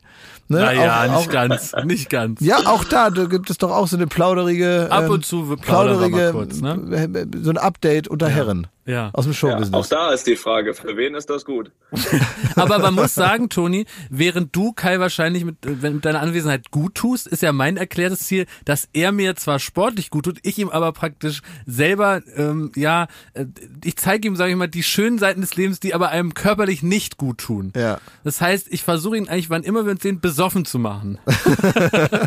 Ne? 0.49 0.59
Naja, 0.59 1.01
auch, 1.01 1.19
nicht 1.21 1.29
auch, 1.29 1.33
ganz, 1.33 1.73
nicht 1.85 2.11
ganz. 2.11 2.41
Ja, 2.43 2.59
auch 2.67 2.85
da, 2.85 3.09
da 3.11 3.25
gibt 3.25 3.49
es 3.49 3.57
doch 3.57 3.71
auch 3.71 3.89
so 3.89 3.97
eine 3.97 4.07
plauderige, 4.07 4.89
Ab 4.91 5.05
ähm, 5.05 5.11
und 5.13 5.25
zu 5.25 5.57
plauderige, 5.57 6.33
kurz, 6.33 6.61
ne? 6.61 7.27
so 7.43 7.49
ein 7.51 7.57
Update 7.57 8.09
unter 8.09 8.29
Herren 8.29 8.67
Ja. 8.85 9.09
aus 9.15 9.25
dem 9.25 9.33
Ja, 9.33 9.39
Showbusiness. 9.39 9.73
auch 9.73 9.87
da 9.87 10.11
ist 10.13 10.27
die 10.27 10.37
Frage, 10.37 10.75
für 10.75 10.99
wen 10.99 11.15
ist 11.15 11.31
das 11.31 11.47
gut? 11.47 11.71
Aber 12.57 12.79
man 12.79 12.93
muss 12.95 13.15
sagen, 13.15 13.49
Toni, 13.49 13.87
während 14.11 14.55
du 14.55 14.64
Kai 14.73 14.99
wahrscheinlich 15.01 15.45
mit, 15.45 15.65
äh, 15.67 15.83
wenn- 15.83 15.95
mit 15.97 16.05
deiner 16.05 16.21
Anwesenheit 16.21 16.71
gut 16.71 16.95
tust, 16.95 17.27
ist 17.27 17.43
ja 17.43 17.53
mein 17.53 17.77
erklärtes 17.77 18.21
Ziel, 18.21 18.47
dass 18.65 18.89
er 18.93 19.13
mir 19.13 19.37
zwar 19.37 19.59
sportlich 19.59 20.11
gut 20.11 20.25
tut, 20.25 20.39
ich 20.43 20.59
ihm 20.59 20.69
aber 20.71 20.93
praktisch 20.93 21.43
selber, 21.67 22.23
ähm, 22.37 22.73
ja, 22.77 23.07
äh, 23.35 23.47
ich 23.85 23.97
zeige 23.97 24.29
ihm, 24.29 24.37
sage 24.37 24.51
ich 24.53 24.57
mal, 24.57 24.67
die 24.69 24.83
schönen 24.83 25.19
Seiten 25.19 25.41
des 25.41 25.57
Lebens, 25.57 25.81
die 25.81 25.95
aber 25.95 26.09
einem 26.11 26.35
körperlich 26.35 26.83
nicht 26.83 27.17
gut 27.17 27.39
tun. 27.39 27.73
Ja. 27.77 27.99
Das 28.25 28.41
heißt, 28.41 28.69
ich 28.71 28.83
versuche 28.83 29.17
ihn 29.17 29.29
eigentlich, 29.29 29.51
wann 29.51 29.63
immer 29.63 29.85
wir 29.85 29.93
uns 29.93 30.03
sehen, 30.03 30.21
besoffen 30.21 30.65
zu 30.65 30.79
machen. 30.79 31.19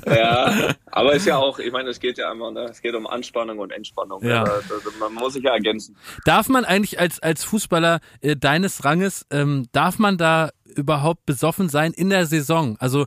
Ja, 0.08 0.74
aber 0.92 1.14
ist 1.14 1.26
ja 1.26 1.38
auch, 1.38 1.60
ich 1.60 1.72
meine, 1.72 1.90
es 1.90 2.00
geht 2.00 2.18
ja 2.18 2.32
immer, 2.32 2.52
ne? 2.52 2.62
es 2.70 2.82
geht 2.82 2.96
um 2.96 3.08
Anspannung 3.08 3.60
und 3.60 3.72
Entspannung. 3.72 4.24
Ja. 4.24 4.44
Also, 4.44 4.76
also 4.76 4.90
man 5.00 5.14
muss 5.14 5.34
sich 5.34 5.44
ja 5.44 5.54
ergänzen. 5.54 5.96
Darf 6.26 6.50
man 6.50 6.66
eigentlich 6.66 7.00
als, 7.00 7.20
als 7.20 7.44
Fußballer 7.44 8.00
äh, 8.22 8.36
deines 8.36 8.84
Ranges, 8.84 9.26
ähm, 9.32 9.68
darf 9.72 10.00
man 10.00 10.18
da 10.18 10.50
überhaupt 10.78 11.26
besoffen 11.26 11.70
sein 11.70 11.92
in 11.94 12.10
der 12.10 12.26
Saison? 12.26 12.78
Also 12.80 13.06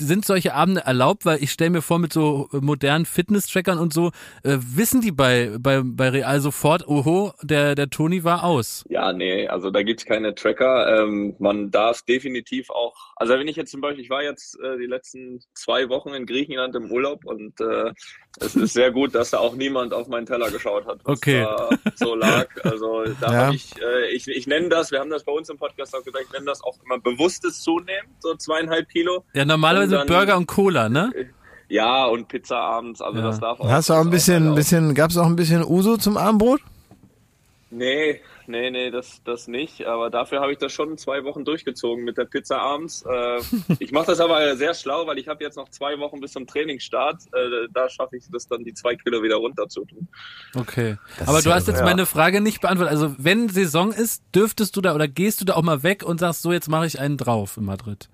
sind 0.00 0.24
solche 0.24 0.54
Abende 0.54 0.82
erlaubt? 0.82 1.24
Weil 1.24 1.42
ich 1.42 1.50
stelle 1.50 1.70
mir 1.70 1.82
vor, 1.82 1.98
mit 1.98 2.12
so 2.12 2.48
äh, 2.52 2.58
modernen 2.58 3.06
Fitness-Trackern 3.06 3.78
und 3.78 3.92
so, 3.92 4.08
äh, 4.42 4.58
wissen 4.60 5.00
die 5.00 5.12
bei, 5.12 5.56
bei, 5.58 5.82
bei 5.82 6.08
Real 6.10 6.40
sofort, 6.40 6.86
oho, 6.86 7.32
der, 7.42 7.74
der 7.74 7.90
Toni 7.90 8.24
war 8.24 8.44
aus. 8.44 8.84
Ja, 8.88 9.12
nee, 9.12 9.48
also 9.48 9.70
da 9.70 9.82
gibt's 9.82 10.04
keine 10.04 10.34
Tracker. 10.34 11.02
Ähm, 11.02 11.34
man 11.38 11.70
darf 11.70 12.02
definitiv 12.02 12.70
auch, 12.70 12.94
also 13.16 13.34
wenn 13.34 13.48
ich 13.48 13.56
jetzt 13.56 13.70
zum 13.70 13.80
Beispiel, 13.80 14.04
ich 14.04 14.10
war 14.10 14.22
jetzt 14.22 14.58
äh, 14.60 14.78
die 14.78 14.86
letzten 14.86 15.40
zwei 15.54 15.88
Wochen 15.88 16.10
in 16.10 16.26
Griechenland 16.26 16.74
im 16.74 16.90
Urlaub 16.90 17.24
und 17.24 17.60
äh, 17.60 17.92
es 18.38 18.54
ist 18.56 18.74
sehr 18.74 18.90
gut, 18.90 19.14
dass 19.14 19.30
da 19.30 19.38
auch 19.38 19.54
niemand 19.54 19.92
auf 19.94 20.08
meinen 20.08 20.26
Teller 20.26 20.50
geschaut 20.50 20.86
hat, 20.86 20.98
was 21.04 21.16
Okay. 21.18 21.42
da 21.42 21.68
so 21.94 22.14
lag. 22.14 22.46
Also 22.64 23.04
da 23.20 23.32
Ja. 23.32 23.46
habe 23.46 23.54
ich, 23.56 23.70
äh, 23.80 24.10
ich, 24.14 24.28
ich 24.28 24.46
nenne 24.46 24.68
das, 24.68 24.90
wir 24.90 25.00
haben 25.00 25.10
das 25.10 25.24
bei 25.24 25.32
uns 25.32 25.48
im 25.48 25.56
Podcast 25.58 25.94
auch 25.94 26.02
gesagt, 26.04 26.24
ich 26.26 26.32
nenne 26.32 26.46
das 26.46 26.62
auch 26.62 26.76
immer 26.84 26.98
bewusstes 26.98 27.60
Zunehmen, 27.62 28.08
so 28.20 28.34
zweieinhalb 28.34 28.88
Kilo. 28.88 29.24
Ja, 29.34 29.44
normalerweise 29.44 30.00
Und 30.00 30.08
dann- 30.10 30.18
Burger 30.18 30.36
und 30.36 30.46
Cola, 30.46 30.88
ne? 30.88 31.12
Ja, 31.68 32.04
und 32.06 32.28
Pizza 32.28 32.58
abends, 32.58 33.00
also 33.02 33.18
Ja. 33.18 33.24
das 33.24 33.40
darf 33.40 33.58
auch. 33.60 33.68
Hast 33.68 33.88
du 33.90 33.94
auch 33.94 34.00
ein 34.00 34.10
bisschen, 34.10 34.34
erlaubt. 34.42 34.56
bisschen, 34.56 34.94
gab 34.94 35.10
es 35.10 35.16
auch 35.16 35.26
ein 35.26 35.34
bisschen 35.36 35.64
Uso 35.64 35.96
zum 35.96 36.16
Abendbrot? 36.16 36.60
Nee, 37.70 38.20
nee, 38.48 38.70
nee, 38.70 38.90
das, 38.90 39.22
das 39.24 39.48
nicht. 39.48 39.86
Aber 39.86 40.10
dafür 40.10 40.40
habe 40.40 40.52
ich 40.52 40.58
das 40.58 40.72
schon 40.72 40.96
zwei 40.98 41.24
Wochen 41.24 41.44
durchgezogen 41.44 42.04
mit 42.04 42.16
der 42.18 42.24
Pizza 42.24 42.58
abends. 42.60 43.04
Äh, 43.08 43.40
ich 43.78 43.92
mache 43.92 44.06
das 44.06 44.20
aber 44.20 44.56
sehr 44.56 44.74
schlau, 44.74 45.06
weil 45.06 45.18
ich 45.18 45.28
habe 45.28 45.42
jetzt 45.44 45.56
noch 45.56 45.68
zwei 45.68 45.98
Wochen 45.98 46.20
bis 46.20 46.32
zum 46.32 46.46
Trainingsstart. 46.46 47.22
Äh, 47.32 47.68
da 47.72 47.88
schaffe 47.88 48.16
ich 48.16 48.24
das 48.30 48.48
dann, 48.48 48.64
die 48.64 48.74
zwei 48.74 48.94
Kilo 48.96 49.22
wieder 49.22 49.36
runter 49.36 49.68
zu 49.68 49.84
tun. 49.84 50.08
Okay. 50.54 50.96
Das 51.18 51.28
Aber 51.28 51.42
du 51.42 51.48
ja 51.48 51.54
hast 51.54 51.68
jetzt 51.68 51.78
ja. 51.78 51.84
meine 51.84 52.06
Frage 52.06 52.40
nicht 52.40 52.60
beantwortet. 52.60 52.92
Also 52.92 53.14
wenn 53.18 53.48
Saison 53.48 53.92
ist, 53.92 54.22
dürftest 54.34 54.76
du 54.76 54.80
da 54.80 54.94
oder 54.94 55.08
gehst 55.08 55.40
du 55.40 55.44
da 55.44 55.54
auch 55.54 55.62
mal 55.62 55.82
weg 55.82 56.02
und 56.02 56.20
sagst, 56.20 56.42
so 56.42 56.52
jetzt 56.52 56.68
mache 56.68 56.86
ich 56.86 56.98
einen 57.00 57.16
drauf 57.16 57.56
in 57.56 57.64
Madrid? 57.64 58.08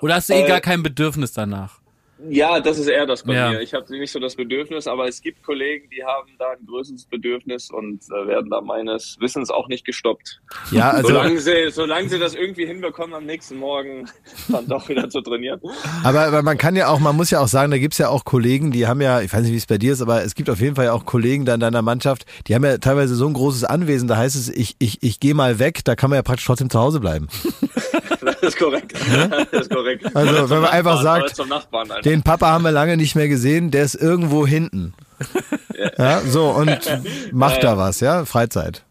Oder 0.00 0.16
hast 0.16 0.28
du 0.28 0.34
eh 0.34 0.44
Äh, 0.44 0.48
gar 0.48 0.60
kein 0.60 0.82
Bedürfnis 0.82 1.32
danach? 1.32 1.81
Ja, 2.28 2.60
das 2.60 2.78
ist 2.78 2.88
eher 2.88 3.06
das 3.06 3.22
bei 3.24 3.34
Ja. 3.34 3.50
mir. 3.50 3.60
Ich 3.60 3.74
habe 3.74 3.90
nicht 3.96 4.10
so 4.12 4.18
das 4.20 4.36
Bedürfnis, 4.36 4.86
aber 4.86 5.08
es 5.08 5.20
gibt 5.20 5.42
Kollegen, 5.42 5.88
die 5.90 6.04
haben 6.04 6.30
da 6.38 6.50
ein 6.50 6.66
größeres 6.66 7.06
Bedürfnis 7.06 7.70
und 7.70 8.02
äh, 8.10 8.26
werden 8.28 8.50
da 8.50 8.60
meines 8.60 9.16
Wissens 9.20 9.50
auch 9.50 9.68
nicht 9.68 9.84
gestoppt. 9.84 10.40
Ja, 10.70 10.90
also, 10.92 11.08
solange, 11.08 11.38
sie, 11.40 11.70
solange 11.70 12.08
sie 12.08 12.18
das 12.18 12.34
irgendwie 12.34 12.66
hinbekommen, 12.66 13.14
am 13.14 13.24
nächsten 13.26 13.56
Morgen 13.56 14.08
dann 14.48 14.66
doch 14.68 14.88
wieder 14.88 15.08
zu 15.08 15.20
trainieren. 15.20 15.60
aber, 16.04 16.20
aber 16.26 16.42
man 16.42 16.58
kann 16.58 16.76
ja 16.76 16.88
auch, 16.88 17.00
man 17.00 17.16
muss 17.16 17.30
ja 17.30 17.40
auch 17.40 17.48
sagen, 17.48 17.70
da 17.70 17.78
gibt's 17.78 17.98
ja 17.98 18.08
auch 18.08 18.24
Kollegen, 18.24 18.70
die 18.70 18.86
haben 18.86 19.00
ja, 19.00 19.20
ich 19.20 19.32
weiß 19.32 19.42
nicht, 19.42 19.52
wie 19.52 19.56
es 19.56 19.66
bei 19.66 19.78
dir 19.78 19.92
ist, 19.92 20.02
aber 20.02 20.22
es 20.24 20.34
gibt 20.34 20.50
auf 20.50 20.60
jeden 20.60 20.76
Fall 20.76 20.86
ja 20.86 20.92
auch 20.92 21.04
Kollegen 21.04 21.44
da 21.44 21.54
in 21.54 21.60
deiner 21.60 21.82
Mannschaft, 21.82 22.24
die 22.46 22.54
haben 22.54 22.64
ja 22.64 22.78
teilweise 22.78 23.14
so 23.14 23.26
ein 23.26 23.32
großes 23.32 23.64
Anwesen, 23.64 24.08
da 24.08 24.16
heißt 24.16 24.36
es, 24.36 24.48
ich, 24.48 24.76
ich, 24.78 25.02
ich 25.02 25.20
gehe 25.20 25.34
mal 25.34 25.58
weg, 25.58 25.80
da 25.84 25.96
kann 25.96 26.10
man 26.10 26.16
ja 26.18 26.22
praktisch 26.22 26.46
trotzdem 26.46 26.70
zu 26.70 26.78
Hause 26.78 27.00
bleiben. 27.00 27.28
Das 28.42 28.54
ist 28.54 28.58
korrekt. 28.58 28.92
Das 29.52 29.62
ist 29.62 29.70
korrekt. 29.70 30.16
Also, 30.16 30.50
wenn 30.50 30.62
man 30.62 30.70
einfach 30.70 31.00
sagt, 31.00 31.46
Nachbarn. 31.48 31.90
Den 32.04 32.22
Papa 32.22 32.50
haben 32.50 32.64
wir 32.64 32.72
lange 32.72 32.96
nicht 32.96 33.14
mehr 33.14 33.28
gesehen, 33.28 33.70
der 33.70 33.84
ist 33.84 33.94
irgendwo 33.94 34.46
hinten. 34.46 34.94
Ja, 35.96 36.20
so, 36.20 36.50
und 36.50 36.80
macht 37.32 37.62
da 37.62 37.78
was, 37.78 38.00
ja, 38.00 38.24
Freizeit. 38.24 38.84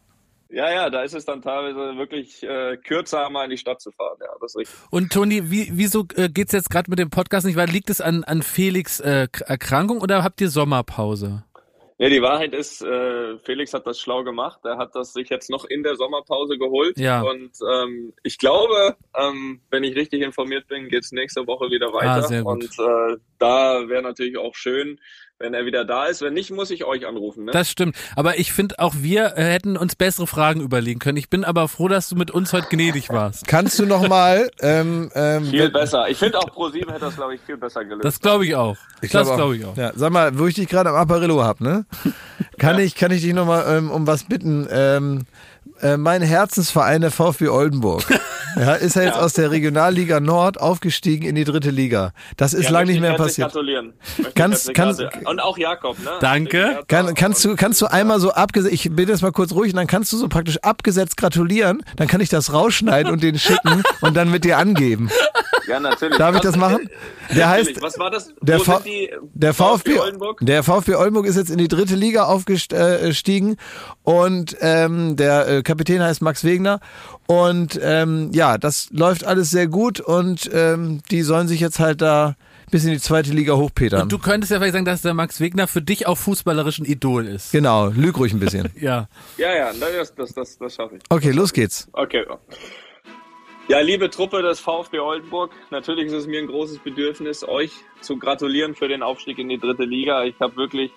Ja, 0.49 0.69
ja, 0.69 0.89
da 0.89 1.03
ist 1.03 1.13
es 1.13 1.25
dann 1.25 1.41
teilweise 1.41 1.97
wirklich 1.97 2.43
äh, 2.43 2.77
kürzer, 2.77 3.29
mal 3.29 3.45
in 3.45 3.51
die 3.51 3.57
Stadt 3.57 3.81
zu 3.81 3.91
fahren. 3.91 4.17
Ja, 4.19 4.27
das 4.39 4.51
ist 4.51 4.57
richtig. 4.59 4.75
Und 4.89 5.11
Toni, 5.11 5.49
wie, 5.49 5.69
wieso 5.73 6.05
äh, 6.15 6.29
geht's 6.29 6.51
jetzt 6.51 6.69
gerade 6.69 6.89
mit 6.89 6.99
dem 6.99 7.09
Podcast 7.09 7.45
nicht 7.45 7.55
weiter? 7.55 7.71
Liegt 7.71 7.89
es 7.89 8.01
an, 8.01 8.23
an 8.25 8.41
Felix 8.41 8.99
äh, 8.99 9.27
Erkrankung 9.45 10.01
oder 10.01 10.23
habt 10.23 10.41
ihr 10.41 10.49
Sommerpause? 10.49 11.43
Ja, 12.01 12.09
die 12.09 12.23
Wahrheit 12.23 12.55
ist, 12.55 12.81
äh, 12.81 13.37
Felix 13.43 13.75
hat 13.75 13.85
das 13.85 13.99
schlau 13.99 14.23
gemacht. 14.23 14.61
Er 14.63 14.79
hat 14.79 14.95
das 14.95 15.13
sich 15.13 15.29
jetzt 15.29 15.51
noch 15.51 15.65
in 15.65 15.83
der 15.83 15.95
Sommerpause 15.95 16.57
geholt. 16.57 16.97
Ja. 16.97 17.21
Und 17.21 17.51
ähm, 17.71 18.11
ich 18.23 18.39
glaube, 18.39 18.95
ähm, 19.15 19.61
wenn 19.69 19.83
ich 19.83 19.95
richtig 19.95 20.23
informiert 20.23 20.67
bin, 20.67 20.89
geht's 20.89 21.11
nächste 21.11 21.45
Woche 21.45 21.69
wieder 21.69 21.93
weiter. 21.93 22.09
Ah, 22.09 22.21
sehr 22.23 22.41
gut. 22.41 22.53
Und 22.53 22.79
äh, 22.79 23.17
da 23.37 23.87
wäre 23.87 24.01
natürlich 24.01 24.35
auch 24.35 24.55
schön, 24.55 24.99
wenn 25.41 25.53
er 25.53 25.65
wieder 25.65 25.85
da 25.85 26.05
ist. 26.05 26.21
Wenn 26.21 26.33
nicht, 26.33 26.51
muss 26.51 26.71
ich 26.71 26.85
euch 26.85 27.07
anrufen. 27.07 27.45
Ne? 27.45 27.51
Das 27.51 27.69
stimmt. 27.69 27.95
Aber 28.15 28.39
ich 28.39 28.53
finde, 28.53 28.79
auch 28.79 28.95
wir 28.97 29.37
äh, 29.37 29.43
hätten 29.43 29.77
uns 29.77 29.95
bessere 29.95 30.27
Fragen 30.27 30.61
überlegen 30.61 30.99
können. 30.99 31.17
Ich 31.17 31.29
bin 31.29 31.43
aber 31.43 31.67
froh, 31.67 31.87
dass 31.87 32.09
du 32.09 32.15
mit 32.15 32.31
uns 32.31 32.53
heute 32.53 32.67
gnädig 32.69 33.09
warst. 33.09 33.47
Kannst 33.47 33.79
du 33.79 33.85
noch 33.85 34.07
mal 34.07 34.49
ähm, 34.61 35.11
ähm, 35.15 35.45
viel 35.45 35.69
besser. 35.69 36.09
Ich 36.09 36.17
finde 36.17 36.39
auch 36.39 36.49
Pro7 36.49 36.89
hätte 36.89 36.99
das, 36.99 37.15
glaube 37.15 37.35
ich, 37.35 37.41
viel 37.41 37.57
besser 37.57 37.83
gelöst. 37.83 38.05
Das 38.05 38.19
glaube 38.19 38.45
ich 38.45 38.55
auch. 38.55 38.77
Ich 39.01 39.11
das 39.11 39.25
glaub 39.27 39.37
glaube 39.37 39.57
ich 39.57 39.65
auch. 39.65 39.77
Ja, 39.77 39.91
sag 39.95 40.11
mal, 40.11 40.37
wo 40.37 40.47
ich 40.47 40.55
dich 40.55 40.67
gerade 40.67 40.89
am 40.89 40.95
Apparillo 40.95 41.43
hab, 41.43 41.61
ne? 41.61 41.85
Kann 42.57 42.79
ich, 42.79 42.95
kann 42.95 43.11
ich 43.11 43.21
dich 43.21 43.33
nochmal 43.33 43.65
ähm, 43.77 43.89
um 43.89 44.05
was 44.07 44.25
bitten? 44.25 44.67
Ähm, 44.71 45.25
äh, 45.81 45.97
mein 45.97 46.21
Herzensverein, 46.21 47.01
der 47.01 47.11
VfB 47.11 47.47
Oldenburg, 47.47 48.03
ja, 48.57 48.73
ist 48.75 48.95
ja 48.95 49.03
jetzt 49.03 49.17
aus 49.17 49.33
der 49.33 49.51
Regionalliga 49.51 50.19
Nord 50.19 50.59
aufgestiegen 50.59 51.25
in 51.27 51.35
die 51.35 51.43
dritte 51.43 51.69
Liga. 51.69 52.13
Das 52.37 52.53
ist 52.53 52.65
Ja, 52.65 52.71
lang 52.71 52.81
möchte 52.81 52.87
nicht 52.87 52.95
ich 52.97 53.01
mehr 53.01 53.13
passiert. 53.17 53.51
Gratulieren. 53.51 53.93
Kannst- 54.35 54.73
kannst-. 54.73 55.01
Und 55.25 55.39
auch 55.39 55.57
Jakob, 55.57 55.97
ne? 55.99 56.09
Danke. 56.19 56.79
Kann, 56.87 57.13
kannst 57.13 57.43
du, 57.45 57.55
kannst 57.55 57.81
du 57.81 57.85
einmal 57.87 58.19
so 58.19 58.31
abgesetzt, 58.31 58.73
ich 58.73 58.89
bin 58.95 59.07
jetzt 59.09 59.21
mal 59.21 59.31
kurz 59.31 59.51
ruhig, 59.53 59.73
und 59.73 59.77
dann 59.77 59.87
kannst 59.87 60.11
du 60.13 60.17
so 60.17 60.27
praktisch 60.27 60.57
abgesetzt 60.59 61.17
gratulieren, 61.17 61.83
dann 61.95 62.07
kann 62.07 62.21
ich 62.21 62.29
das 62.29 62.53
rausschneiden 62.53 63.11
und 63.11 63.23
den 63.23 63.37
schicken 63.39 63.83
und 64.01 64.15
dann 64.15 64.29
mit 64.31 64.43
dir 64.43 64.57
angeben. 64.57 65.09
Ja, 65.67 65.79
natürlich. 65.79 66.17
Darf 66.17 66.35
ich 66.35 66.41
das 66.41 66.55
machen? 66.57 66.89
äh, 67.29 67.35
Der 67.35 67.49
heißt, 67.49 67.81
Was 67.81 67.97
war 67.99 68.09
das? 68.09 68.33
der 68.41 68.59
Wo 68.59 68.63
V- 68.63 68.73
sind 68.77 68.85
die? 68.85 69.09
der 69.33 69.53
VfB, 69.53 69.99
Oldenburg? 69.99 70.39
der 70.41 70.63
VfB 70.63 70.95
Oldenburg 70.95 71.25
ist 71.27 71.35
jetzt 71.37 71.49
in 71.51 71.57
die 71.59 71.67
dritte 71.67 71.95
Liga 71.95 72.23
aufgestiegen 72.23 73.57
und 74.03 74.57
ähm, 74.61 75.15
der 75.15 75.47
äh, 75.47 75.61
Kapitän 75.63 76.01
heißt 76.01 76.21
Max 76.21 76.43
Wegner 76.43 76.79
und 77.31 77.79
ähm, 77.81 78.29
ja, 78.33 78.57
das 78.57 78.89
läuft 78.91 79.23
alles 79.23 79.51
sehr 79.51 79.67
gut 79.67 80.01
und 80.01 80.49
ähm, 80.53 81.01
die 81.11 81.21
sollen 81.21 81.47
sich 81.47 81.61
jetzt 81.61 81.79
halt 81.79 82.01
da 82.01 82.35
bis 82.71 82.83
in 82.83 82.91
die 82.91 82.99
zweite 82.99 83.31
Liga 83.31 83.55
hochpetern. 83.55 84.01
Und 84.01 84.11
du 84.11 84.19
könntest 84.19 84.51
ja 84.51 84.57
vielleicht 84.57 84.73
sagen, 84.73 84.83
dass 84.83 85.01
der 85.01 85.13
Max 85.13 85.39
Wegner 85.39 85.67
für 85.69 85.81
dich 85.81 86.07
auch 86.07 86.17
fußballerisch 86.17 86.79
ein 86.79 86.85
Idol 86.85 87.25
ist. 87.25 87.53
genau, 87.53 87.87
lüg 87.87 88.17
ruhig 88.17 88.33
ein 88.33 88.39
bisschen. 88.41 88.69
Ja. 88.81 89.07
Ja, 89.37 89.55
ja, 89.55 89.71
das, 89.71 90.13
das, 90.13 90.33
das, 90.33 90.57
das 90.57 90.75
schaffe 90.75 90.97
ich. 90.97 91.03
Okay, 91.09 91.31
los 91.31 91.53
geht's. 91.53 91.87
Okay. 91.93 92.25
Ja, 93.69 93.79
liebe 93.79 94.09
Truppe 94.09 94.41
des 94.41 94.59
VfB 94.59 94.99
Oldenburg, 94.99 95.51
natürlich 95.69 96.07
ist 96.07 96.13
es 96.13 96.27
mir 96.27 96.39
ein 96.39 96.47
großes 96.47 96.79
Bedürfnis, 96.79 97.47
euch 97.47 97.71
zu 98.01 98.17
gratulieren 98.17 98.75
für 98.75 98.89
den 98.89 99.03
Aufstieg 99.03 99.39
in 99.39 99.47
die 99.47 99.59
dritte 99.59 99.83
Liga. 99.83 100.25
Ich 100.25 100.35
habe 100.41 100.57
wirklich 100.57 100.91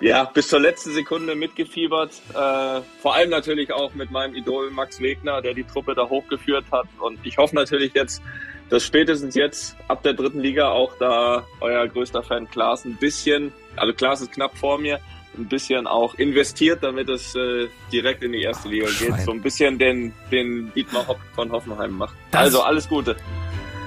ja, 0.00 0.24
bis 0.24 0.48
zur 0.48 0.60
letzten 0.60 0.92
Sekunde 0.92 1.34
mitgefiebert. 1.34 2.12
Äh, 2.30 2.80
vor 3.02 3.14
allem 3.14 3.30
natürlich 3.30 3.72
auch 3.72 3.94
mit 3.94 4.10
meinem 4.10 4.34
Idol 4.34 4.70
Max 4.70 5.00
Wegner, 5.00 5.42
der 5.42 5.54
die 5.54 5.64
Truppe 5.64 5.94
da 5.94 6.08
hochgeführt 6.08 6.64
hat. 6.72 6.86
Und 6.98 7.18
ich 7.24 7.36
hoffe 7.38 7.54
natürlich 7.54 7.92
jetzt, 7.94 8.22
dass 8.70 8.84
spätestens 8.86 9.34
jetzt 9.34 9.76
ab 9.88 10.02
der 10.02 10.14
dritten 10.14 10.40
Liga 10.40 10.70
auch 10.70 10.92
da 10.98 11.44
euer 11.60 11.86
größter 11.88 12.22
Fan 12.22 12.48
Klaas 12.50 12.84
ein 12.84 12.96
bisschen, 12.96 13.52
also 13.76 13.92
Klaas 13.92 14.20
ist 14.22 14.32
knapp 14.32 14.56
vor 14.56 14.78
mir, 14.78 15.00
ein 15.36 15.46
bisschen 15.48 15.86
auch 15.86 16.14
investiert, 16.16 16.82
damit 16.82 17.08
es 17.08 17.34
äh, 17.36 17.68
direkt 17.92 18.22
in 18.24 18.32
die 18.32 18.42
erste 18.42 18.68
Liga 18.68 18.88
Schwein. 18.88 19.16
geht. 19.16 19.24
So 19.24 19.30
ein 19.32 19.40
bisschen 19.42 19.78
den, 19.78 20.12
den 20.30 20.72
Dietmar 20.74 21.06
Hopp 21.06 21.18
von 21.34 21.50
Hoffenheim 21.52 21.96
macht. 21.96 22.14
Das- 22.30 22.40
also 22.42 22.62
alles 22.62 22.88
Gute. 22.88 23.16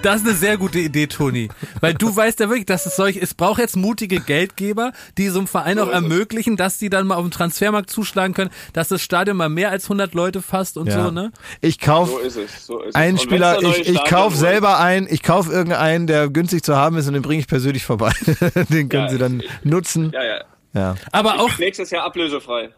Das 0.04 0.18
ist 0.22 0.28
eine 0.28 0.36
sehr 0.36 0.58
gute 0.58 0.80
Idee, 0.80 1.08
Toni. 1.08 1.50
Weil 1.82 1.94
du 1.96 2.16
weißt 2.16 2.40
ja 2.40 2.50
wirklich, 2.50 2.66
dass 2.66 2.86
es 2.86 2.96
solch, 2.96 3.18
es 3.18 3.34
braucht 3.34 3.60
jetzt 3.60 3.76
mutige 3.76 4.20
Geldgeber, 4.20 4.92
die 5.18 5.30
so 5.30 5.40
einem 5.40 5.48
Verein 5.48 5.80
auch 5.80 5.88
ermöglichen, 5.90 6.58
dass 6.58 6.78
die 6.78 6.90
dann 6.90 7.08
mal 7.08 7.16
auf 7.16 7.22
dem 7.24 7.32
Transfermarkt 7.32 7.90
zuschlagen 7.90 8.34
können, 8.34 8.52
dass 8.74 8.90
das 8.90 9.02
Stadion 9.02 9.38
mal 9.38 9.50
mehr 9.50 9.72
als 9.72 9.86
100 9.86 10.14
Leute 10.14 10.42
fasst 10.42 10.78
und 10.78 10.88
Ja. 10.88 11.06
so, 11.06 11.12
ne? 11.12 11.32
Ich 11.62 11.80
kauf 11.80 12.10
So 12.10 12.20
es. 12.42 12.66
So 12.68 12.82
einen 12.94 13.18
Spieler, 13.18 13.62
ich, 13.64 13.88
ich 13.90 14.04
kauf 14.06 14.36
selber 14.36 14.80
ein, 14.80 15.08
ich 15.10 15.24
kauf 15.24 15.50
irgendeinen, 15.50 16.06
der 16.08 16.30
günstig 16.30 16.64
zu 16.64 16.76
haben 16.76 16.98
ist 16.98 17.08
und 17.08 17.14
den 17.14 17.22
bringe 17.24 17.40
ich 17.40 17.48
persönlich 17.48 17.86
vorbei. 17.86 18.12
den 18.70 18.90
können 18.90 19.04
Ja, 19.06 19.10
sie 19.10 19.18
dann 19.18 19.40
ich- 19.40 19.50
nutzen. 19.64 20.12
Ja, 20.14 20.24
ja. 20.24 20.42
Ja. 20.76 20.96
Aber 21.12 21.40
auch, 21.40 21.58
Nächstes 21.60 21.92
Jahr 21.92 22.04
ablösefrei. 22.04 22.70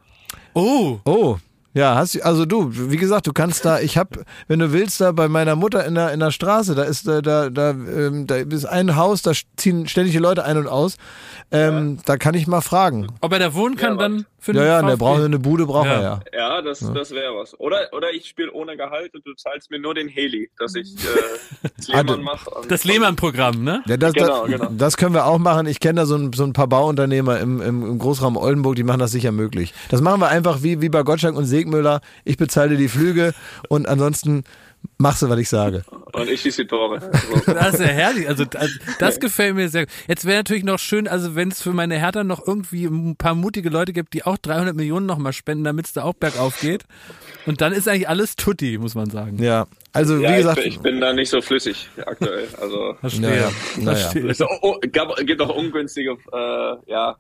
oh, 0.54 1.00
Oh, 1.06 1.38
ja, 1.76 1.96
hast 1.96 2.16
du, 2.16 2.24
also 2.24 2.46
du, 2.46 2.70
wie 2.72 2.96
gesagt, 2.96 3.28
du 3.28 3.34
kannst 3.34 3.66
da, 3.66 3.82
ich 3.82 3.98
hab, 3.98 4.18
wenn 4.48 4.60
du 4.60 4.72
willst, 4.72 5.02
da 5.02 5.12
bei 5.12 5.28
meiner 5.28 5.58
Mutter 5.58 5.86
in 5.86 5.96
der, 5.96 6.14
in 6.14 6.22
der 6.22 6.32
Straße, 6.32 6.74
da 6.74 6.84
ist, 6.84 7.06
da, 7.06 7.22
da, 7.22 7.50
da, 7.50 7.72
ähm, 7.72 8.28
da 8.28 8.38
ist 8.38 8.64
ein 8.64 8.96
Haus, 8.96 9.22
da 9.22 9.34
ziehen 9.58 9.86
ständig 9.86 10.14
die 10.14 10.20
Leute 10.20 10.46
ein 10.46 10.58
und 10.58 10.68
aus, 10.68 10.96
ähm, 11.52 12.00
da 12.06 12.16
kann 12.16 12.34
ich 12.34 12.48
mal 12.48 12.62
fragen. 12.62 13.08
ob 13.20 13.34
er 13.34 13.40
da 13.40 13.54
wohnen 13.54 13.76
kann, 13.76 13.94
Ja, 13.94 14.00
dann 14.00 14.26
für 14.46 14.54
Ja, 14.54 14.64
ja, 14.64 14.82
der 14.82 14.96
braucht 14.98 15.22
eine 15.22 15.40
Bude, 15.40 15.66
braucht 15.66 15.88
Ja. 15.88 15.94
er 15.94 16.02
ja. 16.02 16.20
Ja, 16.34 16.62
das, 16.62 16.80
das 16.80 17.12
wäre 17.12 17.36
was. 17.36 17.60
Oder, 17.60 17.90
oder 17.94 18.12
ich 18.14 18.28
spiele 18.28 18.52
ohne 18.54 18.78
Gehalt 18.78 19.14
und 19.16 19.26
du 19.26 19.34
zahlst 19.34 19.72
mir 19.72 19.80
nur 19.80 19.94
den 19.96 20.08
Heli, 20.08 20.50
dass 20.60 20.76
ich 20.76 20.96
äh, 20.96 21.68
das 21.78 21.90
Ah, 21.90 22.02
Lehmann 22.02 22.22
mache. 22.22 22.50
Das 22.70 22.84
Lehmann-Programm, 22.84 23.64
ne? 23.64 23.84
Ja, 23.88 23.98
das, 23.98 24.14
Genau, 24.14 24.48
das, 24.48 24.52
genau. 24.52 24.70
das 24.78 24.98
können 24.98 25.14
wir 25.16 25.26
auch 25.26 25.40
machen. 25.40 25.66
Ich 25.68 25.80
kenne 25.80 26.02
da 26.02 26.06
so 26.06 26.16
ein, 26.16 26.32
so 26.34 26.44
ein 26.44 26.54
paar 26.54 26.68
Bauunternehmer 26.68 27.40
im, 27.40 27.62
im, 27.62 27.84
im 27.86 28.00
Großraum 28.00 28.38
Oldenburg, 28.38 28.76
die 28.76 28.84
machen 28.84 29.00
das 29.00 29.12
sicher 29.12 29.32
möglich. 29.32 29.74
Das 29.90 30.02
machen 30.02 30.22
wir 30.22 30.28
einfach 30.30 30.62
wie, 30.64 30.80
wie 30.82 30.90
bei 30.90 31.02
Gottschalk 31.04 31.36
und 31.36 31.46
Segmüller. 31.46 32.02
Ich 32.24 32.38
bezahle 32.38 32.70
dir 32.70 32.78
die 32.78 32.88
Flüge 32.90 33.34
und 33.70 33.88
ansonsten 33.88 34.44
machst 35.00 35.24
du, 35.24 35.30
was 35.30 35.40
ich 35.40 35.50
sage. 35.50 35.84
Und 36.16 36.30
ich 36.30 36.42
schieße 36.42 36.64
die 36.64 36.68
Tore. 36.68 37.00
So. 37.02 37.54
Das 37.54 37.76
ist 37.76 37.80
ja 37.82 37.88
herrlich. 37.88 38.28
Also 38.28 38.46
das, 38.46 38.70
das 39.00 39.20
gefällt 39.20 39.56
mir 39.56 39.70
sehr. 39.70 39.86
gut. 39.86 39.94
Jetzt 40.08 40.26
wäre 40.26 40.38
natürlich 40.38 40.64
noch 40.64 40.80
schön, 40.80 41.08
also 41.08 41.36
wenn 41.36 41.50
es 41.50 41.62
für 41.62 41.74
meine 41.74 41.98
Hertha 42.00 42.24
noch 42.24 42.46
irgendwie 42.46 42.86
ein 42.86 43.16
paar 43.16 43.36
mutige 43.36 43.70
Leute 43.70 43.94
gibt, 43.94 44.14
die 44.14 44.24
auch 44.24 44.38
300 44.38 44.76
Millionen 44.76 45.06
nochmal 45.06 45.34
spenden, 45.34 45.64
damit 45.64 45.88
es 45.88 45.94
da 45.94 46.04
auch 46.04 46.14
bergauf 46.14 46.60
geht. 46.60 46.84
Und 47.46 47.62
dann 47.62 47.74
ist 47.74 47.88
eigentlich 47.88 48.10
alles 48.10 48.36
tutti, 48.36 48.78
muss 48.78 48.96
man 48.96 49.10
sagen. 49.10 49.42
Ja, 49.42 49.68
also 49.94 50.18
Ja, 50.18 50.30
wie 50.30 50.34
ich, 50.34 50.38
gesagt, 50.38 50.58
bin, 50.58 50.68
ich 50.68 50.80
bin 50.80 51.02
da 51.02 51.14
nicht 51.14 51.30
so 51.30 51.42
flüssig 51.42 51.90
aktuell. 52.06 52.48
Also 52.60 52.96
Verstehe. 53.00 53.22
Naja, 53.22 53.52
naja. 53.78 53.98
Verstehe. 53.98 54.30
es 54.30 55.26
gibt 55.26 55.42
auch 55.42 55.56
ungünstige, 55.56 56.18
äh, 56.32 56.92
ja. 56.92 57.16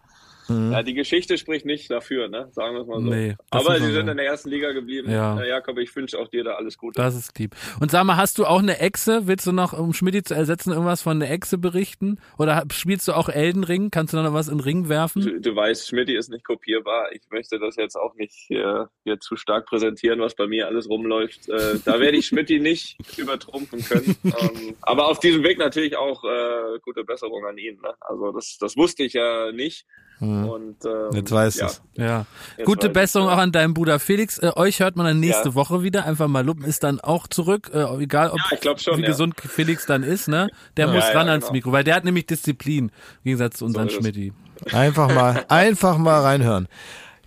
Mhm. 0.47 0.71
Ja, 0.71 0.83
die 0.83 0.93
Geschichte 0.93 1.37
spricht 1.37 1.65
nicht 1.65 1.89
dafür, 1.89 2.27
ne? 2.27 2.49
Sagen 2.51 2.75
wir 2.75 2.81
es 2.81 2.87
mal 2.87 3.01
so. 3.01 3.09
Nee, 3.09 3.35
Aber 3.49 3.79
sie 3.79 3.91
sind 3.91 4.07
in 4.07 4.17
der 4.17 4.25
ersten 4.25 4.49
Liga 4.49 4.71
geblieben. 4.71 5.11
Ja. 5.11 5.39
Äh, 5.39 5.49
Jakob, 5.49 5.77
ich 5.79 5.95
wünsche 5.95 6.19
auch 6.19 6.27
dir 6.27 6.43
da 6.43 6.53
alles 6.53 6.77
Gute. 6.77 7.01
Das 7.01 7.15
ist 7.15 7.37
lieb. 7.37 7.55
Und 7.79 7.91
sag 7.91 8.03
mal, 8.03 8.17
hast 8.17 8.37
du 8.37 8.45
auch 8.45 8.59
eine 8.59 8.79
Echse? 8.79 9.27
Willst 9.27 9.47
du 9.47 9.51
noch, 9.51 9.73
um 9.73 9.93
Schmidti 9.93 10.23
zu 10.23 10.33
ersetzen, 10.33 10.71
irgendwas 10.71 11.01
von 11.01 11.21
einer 11.21 11.31
Echse 11.31 11.57
berichten? 11.57 12.19
Oder 12.37 12.63
spielst 12.71 13.07
du 13.07 13.13
auch 13.13 13.29
Elden 13.29 13.63
Ring? 13.63 13.91
Kannst 13.91 14.13
du 14.13 14.17
noch 14.17 14.33
was 14.33 14.47
in 14.47 14.57
den 14.57 14.63
Ring 14.63 14.89
werfen? 14.89 15.21
Du, 15.21 15.39
du 15.41 15.55
weißt, 15.55 15.87
Schmidt 15.87 16.09
ist 16.09 16.29
nicht 16.29 16.45
kopierbar. 16.45 17.11
Ich 17.13 17.21
möchte 17.31 17.59
das 17.59 17.75
jetzt 17.75 17.95
auch 17.95 18.15
nicht 18.15 18.49
äh, 18.51 18.85
hier 19.03 19.19
zu 19.19 19.35
stark 19.35 19.65
präsentieren, 19.65 20.19
was 20.19 20.35
bei 20.35 20.47
mir 20.47 20.67
alles 20.67 20.89
rumläuft. 20.89 21.49
Äh, 21.49 21.79
da 21.83 21.99
werde 21.99 22.17
ich 22.17 22.27
Schmidt 22.27 22.45
nicht 22.49 22.97
übertrumpfen 23.17 23.83
können. 23.83 24.15
ähm, 24.23 24.75
aber 24.81 25.07
auf 25.07 25.19
diesem 25.19 25.43
Weg 25.43 25.57
natürlich 25.57 25.97
auch 25.97 26.23
äh, 26.23 26.79
gute 26.81 27.03
Besserung 27.03 27.45
an 27.45 27.57
ihn. 27.57 27.79
Ne? 27.81 27.93
Also 27.99 28.31
das, 28.31 28.57
das 28.59 28.77
wusste 28.77 29.03
ich 29.03 29.13
ja 29.13 29.51
nicht. 29.51 29.85
Und 30.19 30.77
ähm, 30.85 31.09
Jetzt 31.13 31.31
weißt 31.31 31.59
ja, 31.59 31.65
du's. 31.67 31.81
Ja. 31.95 32.25
Jetzt 32.57 32.65
Gute 32.65 32.89
Besserung 32.89 33.27
auch 33.27 33.37
an 33.37 33.51
deinen 33.51 33.73
Bruder 33.73 33.99
Felix. 33.99 34.37
Äh, 34.37 34.51
euch 34.55 34.79
hört 34.79 34.95
man 34.95 35.05
dann 35.05 35.19
nächste 35.19 35.49
Ja. 35.49 35.55
Woche 35.55 35.83
wieder. 35.83 36.05
Einfach 36.05 36.27
mal 36.27 36.45
lupen 36.45 36.63
ist 36.63 36.83
dann 36.83 36.99
auch 37.01 37.27
zurück. 37.27 37.69
Äh, 37.73 37.83
egal, 38.03 38.29
ob 38.29 38.39
Ja, 38.63 38.77
schon, 38.77 38.97
wie 38.97 39.01
ja. 39.01 39.07
gesund 39.07 39.35
Felix 39.39 39.85
dann 39.85 40.03
ist, 40.03 40.27
ne? 40.27 40.49
Der 40.77 40.87
muss 40.87 41.03
Ja, 41.07 41.11
ran 41.19 41.27
ans 41.29 41.45
genau. 41.45 41.53
Mikro, 41.53 41.71
weil 41.71 41.83
der 41.83 41.95
hat 41.95 42.05
nämlich 42.05 42.25
Disziplin. 42.27 42.85
Im 42.85 42.91
Gegensatz 43.23 43.57
zu 43.57 43.65
unseren 43.65 43.87
ist 43.87 43.93
es. 43.95 43.99
Schmidti. 43.99 44.33
einfach 44.71 45.13
mal, 45.13 45.43
einfach 45.49 45.97
mal 45.97 46.21
reinhören. 46.21 46.67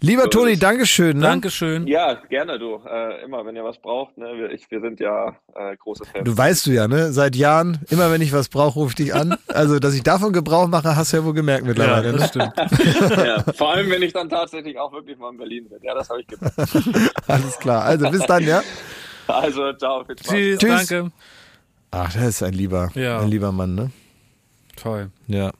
Lieber 0.00 0.22
So 0.24 0.28
Toni. 0.28 0.56
Dankeschön. 0.56 1.16
Ne? 1.16 1.22
Dankeschön. 1.24 1.86
ja, 1.88 2.14
gerne 2.28 2.56
du. 2.58 2.80
Äh, 2.88 3.24
immer, 3.24 3.44
wenn 3.44 3.56
ihr 3.56 3.64
was 3.64 3.78
braucht. 3.78 4.16
Ne? 4.16 4.26
Wir, 4.36 4.50
ich, 4.52 4.70
wir 4.70 4.80
sind 4.80 5.00
ja 5.00 5.34
äh, 5.56 5.76
große 5.76 6.04
Fans. 6.04 6.24
Du 6.24 6.36
weißt 6.36 6.66
du 6.66 6.70
ja, 6.70 6.86
ne? 6.86 7.12
Seit 7.12 7.34
Jahren, 7.34 7.80
immer 7.90 8.12
wenn 8.12 8.22
ich 8.22 8.32
was 8.32 8.48
brauche, 8.48 8.78
rufe 8.78 8.90
ich 8.90 8.94
dich 8.94 9.14
an. 9.14 9.36
Also, 9.48 9.80
dass 9.80 9.94
ich 9.94 10.04
davon 10.04 10.32
Gebrauch 10.32 10.68
mache, 10.68 10.94
hast 10.94 11.12
du 11.12 11.16
ja 11.16 11.24
wohl 11.24 11.34
gemerkt 11.34 11.62
Ja, 11.64 11.68
mittlerweile. 11.68 12.12
das 12.12 12.34
ne? 12.36 12.52
stimmt. 12.54 13.16
ja, 13.26 13.42
vor 13.54 13.72
allem, 13.72 13.90
wenn 13.90 14.02
ich 14.02 14.12
dann 14.12 14.28
tatsächlich 14.28 14.78
auch 14.78 14.92
wirklich 14.92 15.18
mal 15.18 15.32
in 15.32 15.36
Berlin 15.38 15.68
bin. 15.68 15.78
Ja, 15.82 15.94
das 15.94 16.08
habe 16.10 16.20
ich 16.20 16.26
gemerkt. 16.28 16.56
Alles 17.26 17.58
klar. 17.58 17.82
Also, 17.84 18.08
bis 18.10 18.24
dann, 18.26 18.44
ja? 18.44 18.62
Also, 19.26 19.72
ciao. 19.72 20.04
Viel 20.04 20.16
Spaß. 20.16 20.28
Tschüss, 20.32 20.58
Tschüss. 20.60 20.86
danke. 20.88 21.12
Ach, 21.90 22.12
das 22.12 22.22
ist 22.24 22.42
ein 22.44 22.52
lieber, 22.54 22.90
Ja. 22.94 23.18
ein 23.18 23.28
lieber 23.28 23.50
Mann, 23.50 23.74
ne? 23.74 23.90
Toll. 24.76 25.10
Ja, 25.26 25.50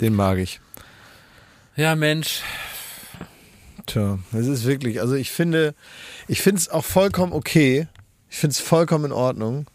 den 0.00 0.14
mag 0.14 0.38
ich. 0.38 0.60
Ja, 1.74 1.96
Mensch. 1.96 2.42
Tja, 3.88 4.18
es 4.32 4.46
ist 4.46 4.64
wirklich, 4.66 5.00
also 5.00 5.14
ich 5.14 5.30
finde, 5.30 5.74
ich 6.28 6.40
finde 6.42 6.60
es 6.60 6.68
auch 6.68 6.84
vollkommen 6.84 7.32
okay. 7.32 7.88
Ich 8.30 8.36
finde 8.36 8.52
es 8.52 8.60
vollkommen 8.60 9.06
in 9.06 9.12
Ordnung, 9.12 9.66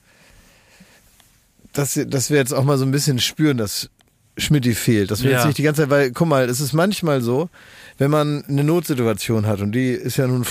dass, 1.73 1.99
dass 2.07 2.29
wir 2.29 2.37
jetzt 2.37 2.53
auch 2.53 2.63
mal 2.63 2.77
so 2.77 2.85
ein 2.85 2.91
bisschen 2.91 3.19
spüren, 3.19 3.57
dass 3.57 3.89
Schmidti 4.37 4.73
fehlt. 4.75 5.11
Dass 5.11 5.23
wir 5.23 5.31
Ja. 5.31 5.37
jetzt 5.37 5.45
nicht 5.47 5.57
die 5.57 5.63
ganze 5.63 5.81
Zeit, 5.83 5.89
weil, 5.89 6.11
guck 6.11 6.27
mal, 6.27 6.47
es 6.49 6.59
ist 6.59 6.73
manchmal 6.73 7.21
so, 7.21 7.49
wenn 7.97 8.09
man 8.11 8.43
eine 8.45 8.63
Notsituation 8.63 9.45
hat, 9.45 9.61
und 9.61 9.71
die 9.73 9.89
ist 9.91 10.17
ja 10.17 10.27
nun 10.27 10.45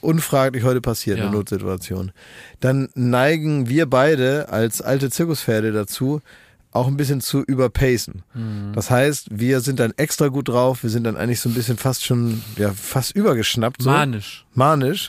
unfraglich 0.00 0.62
heute 0.64 0.80
passiert, 0.80 1.18
Ja. 1.18 1.24
eine 1.26 1.32
Notsituation, 1.32 2.12
dann 2.60 2.88
neigen 2.94 3.68
wir 3.68 3.86
beide 3.86 4.48
als 4.48 4.80
alte 4.82 5.10
Zirkuspferde 5.10 5.72
dazu, 5.72 6.22
auch 6.72 6.86
ein 6.86 6.96
bisschen 6.96 7.20
zu 7.20 7.42
überpacen. 7.42 8.22
Mhm. 8.32 8.72
Das 8.74 8.90
heißt, 8.90 9.26
wir 9.32 9.60
sind 9.60 9.80
dann 9.80 9.92
extra 9.96 10.28
gut 10.28 10.48
drauf, 10.48 10.82
wir 10.82 10.90
sind 10.90 11.04
dann 11.04 11.16
eigentlich 11.16 11.40
so 11.40 11.48
ein 11.48 11.54
bisschen 11.54 11.76
fast 11.76 12.04
schon, 12.04 12.42
ja, 12.56 12.72
fast 12.72 13.14
übergeschnappt. 13.16 13.82
So. 13.82 13.90
Manisch. 13.90 14.46
Manisch. 14.54 15.08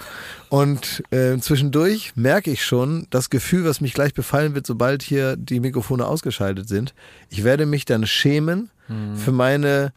Und 0.50 1.04
äh, 1.12 1.38
zwischendurch 1.38 2.14
merke 2.16 2.50
ich 2.52 2.66
schon 2.66 3.06
das 3.12 3.30
Gefühl, 3.30 3.64
was 3.66 3.80
mich 3.80 3.94
gleich 3.94 4.14
befallen 4.14 4.56
wird, 4.56 4.66
sobald 4.66 5.04
hier 5.04 5.36
die 5.38 5.60
Mikrofone 5.60 6.06
ausgeschaltet 6.06 6.68
sind. 6.68 6.94
Ich 7.30 7.44
werde 7.44 7.66
mich 7.66 7.86
dann 7.86 8.06
schämen 8.08 8.70
Mhm. 8.88 9.16
für 9.16 9.32
meine. 9.32 9.94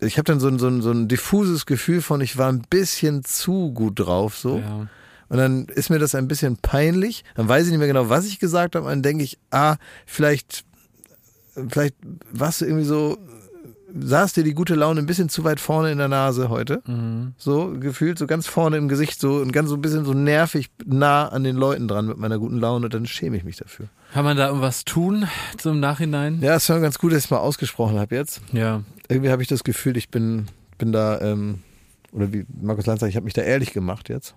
Ich 0.00 0.16
habe 0.16 0.24
dann 0.24 0.40
so 0.40 0.48
ein, 0.48 0.58
so, 0.58 0.66
ein, 0.66 0.80
so 0.82 0.90
ein 0.90 1.06
diffuses 1.06 1.66
Gefühl 1.66 2.00
von, 2.00 2.20
ich 2.22 2.38
war 2.38 2.50
ein 2.50 2.62
bisschen 2.70 3.24
zu 3.24 3.72
gut 3.72 4.00
drauf, 4.00 4.36
so. 4.38 4.58
Ja. 4.58 4.86
Und 5.28 5.38
dann 5.38 5.66
ist 5.66 5.90
mir 5.90 5.98
das 5.98 6.14
ein 6.14 6.28
bisschen 6.28 6.56
peinlich. 6.56 7.24
Dann 7.34 7.48
weiß 7.48 7.64
ich 7.64 7.70
nicht 7.70 7.78
mehr 7.78 7.88
genau, 7.88 8.08
was 8.08 8.26
ich 8.26 8.38
gesagt 8.38 8.74
habe. 8.74 8.86
Und 8.86 8.90
dann 8.90 9.02
denke 9.02 9.24
ich, 9.24 9.38
ah, 9.50 9.76
vielleicht, 10.06 10.64
vielleicht 11.68 11.96
warst 12.32 12.60
du 12.60 12.66
irgendwie 12.66 12.84
so, 12.84 13.18
saß 13.94 14.32
dir 14.32 14.44
die 14.44 14.54
gute 14.54 14.74
Laune 14.74 15.00
ein 15.00 15.06
bisschen 15.06 15.28
zu 15.28 15.44
weit 15.44 15.60
vorne 15.60 15.92
in 15.92 15.98
der 15.98 16.08
Nase 16.08 16.48
heute. 16.48 16.82
Mhm. 16.86 17.34
So 17.36 17.74
gefühlt, 17.78 18.18
so 18.18 18.26
ganz 18.26 18.46
vorne 18.46 18.76
im 18.76 18.88
Gesicht, 18.88 19.20
so 19.20 19.36
und 19.36 19.52
ganz 19.52 19.68
so 19.68 19.76
ein 19.76 19.82
bisschen 19.82 20.04
so 20.04 20.14
nervig 20.14 20.70
nah 20.84 21.28
an 21.28 21.44
den 21.44 21.56
Leuten 21.56 21.88
dran 21.88 22.06
mit 22.06 22.16
meiner 22.16 22.38
guten 22.38 22.58
Laune. 22.58 22.88
Dann 22.88 23.06
schäme 23.06 23.36
ich 23.36 23.44
mich 23.44 23.56
dafür. 23.56 23.88
Kann 24.12 24.24
man 24.24 24.36
da 24.36 24.48
irgendwas 24.48 24.84
tun 24.84 25.26
zum 25.58 25.80
Nachhinein? 25.80 26.40
Ja, 26.40 26.54
es 26.54 26.68
war 26.68 26.80
ganz 26.80 26.98
gut, 26.98 27.12
dass 27.12 27.18
ich 27.18 27.24
es 27.26 27.30
mal 27.30 27.38
ausgesprochen 27.38 27.98
habe 27.98 28.14
jetzt. 28.14 28.40
Ja. 28.52 28.82
Irgendwie 29.08 29.30
habe 29.30 29.42
ich 29.42 29.48
das 29.48 29.64
Gefühl, 29.64 29.96
ich 29.96 30.08
bin, 30.08 30.46
bin 30.78 30.92
da, 30.92 31.20
ähm, 31.20 31.60
oder 32.12 32.32
wie 32.32 32.46
Markus 32.60 32.86
Lanz 32.86 33.00
sagt, 33.00 33.10
ich 33.10 33.16
habe 33.16 33.24
mich 33.24 33.34
da 33.34 33.42
ehrlich 33.42 33.72
gemacht 33.72 34.08
jetzt. 34.08 34.34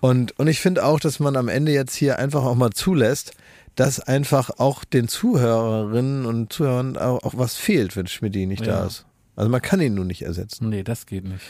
Und, 0.00 0.38
und 0.38 0.48
ich 0.48 0.60
finde 0.60 0.84
auch, 0.84 0.98
dass 0.98 1.20
man 1.20 1.36
am 1.36 1.48
Ende 1.48 1.72
jetzt 1.72 1.94
hier 1.94 2.18
einfach 2.18 2.44
auch 2.44 2.56
mal 2.56 2.70
zulässt, 2.70 3.34
dass 3.76 4.00
einfach 4.00 4.50
auch 4.58 4.84
den 4.84 5.08
Zuhörerinnen 5.08 6.26
und 6.26 6.52
Zuhörern 6.52 6.96
auch, 6.96 7.22
auch 7.22 7.34
was 7.36 7.56
fehlt, 7.56 7.96
wenn 7.96 8.06
Schmidti 8.06 8.46
nicht 8.46 8.66
Ja. 8.66 8.80
da 8.80 8.86
ist. 8.86 9.06
Also 9.36 9.50
man 9.50 9.62
kann 9.62 9.80
ihn 9.80 9.94
nun 9.94 10.06
nicht 10.08 10.22
ersetzen. 10.22 10.68
Nee, 10.68 10.82
das 10.82 11.06
geht 11.06 11.24
nicht. 11.24 11.42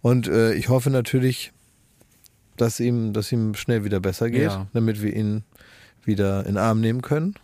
Und 0.00 0.26
äh, 0.28 0.54
ich 0.54 0.68
hoffe 0.68 0.90
natürlich, 0.90 1.52
dass 2.56 2.80
ihm, 2.80 3.12
dass 3.12 3.30
ihm 3.30 3.54
schnell 3.54 3.84
wieder 3.84 4.00
besser 4.00 4.28
geht, 4.30 4.42
Ja. 4.50 4.66
damit 4.72 5.00
wir 5.02 5.14
ihn 5.14 5.44
wieder 6.04 6.40
in 6.40 6.54
den 6.54 6.56
Arm 6.58 6.80
nehmen 6.80 7.02
können 7.02 7.34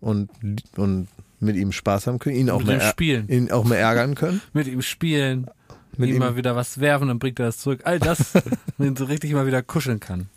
und, 0.00 0.30
und 0.76 1.08
mit 1.40 1.56
ihm 1.56 1.72
Spaß 1.72 2.06
haben 2.06 2.18
können, 2.20 2.36
ihn 2.36 2.50
auch, 2.50 2.58
Mit 2.58 2.68
mehr, 2.68 2.80
spielen. 2.82 3.28
ihn 3.28 3.50
auch 3.50 3.64
mehr 3.64 3.80
ärgern 3.80 4.14
können. 4.14 4.40
Mit 4.52 4.68
ihm 4.68 4.80
spielen, 4.82 5.48
Mit 5.96 6.08
ihm 6.10 6.14
ihm- 6.16 6.20
mal 6.20 6.36
wieder 6.36 6.54
was 6.54 6.78
werfen, 6.78 7.08
dann 7.08 7.18
bringt 7.18 7.40
er 7.40 7.46
das 7.46 7.58
zurück. 7.58 7.80
All 7.84 7.98
das, 7.98 8.32
wenn 8.78 8.88
ihn 8.90 8.96
so 8.96 9.04
richtig 9.06 9.32
mal 9.32 9.46
wieder 9.46 9.62
kuscheln 9.62 9.98
kann. 10.00 10.28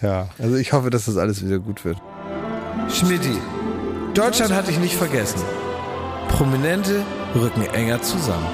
Ja, 0.00 0.30
also 0.38 0.56
ich 0.56 0.72
hoffe, 0.72 0.90
dass 0.90 1.06
das 1.06 1.16
alles 1.16 1.44
wieder 1.44 1.58
gut 1.58 1.84
wird. 1.84 1.98
Schmidti, 2.92 3.38
Deutschland 4.14 4.52
hat 4.52 4.66
dich 4.68 4.78
nicht 4.80 4.96
vergessen. 4.96 5.40
Prominente 6.28 7.02
rücken 7.34 7.62
enger 7.72 8.02
zusammen. 8.02 8.46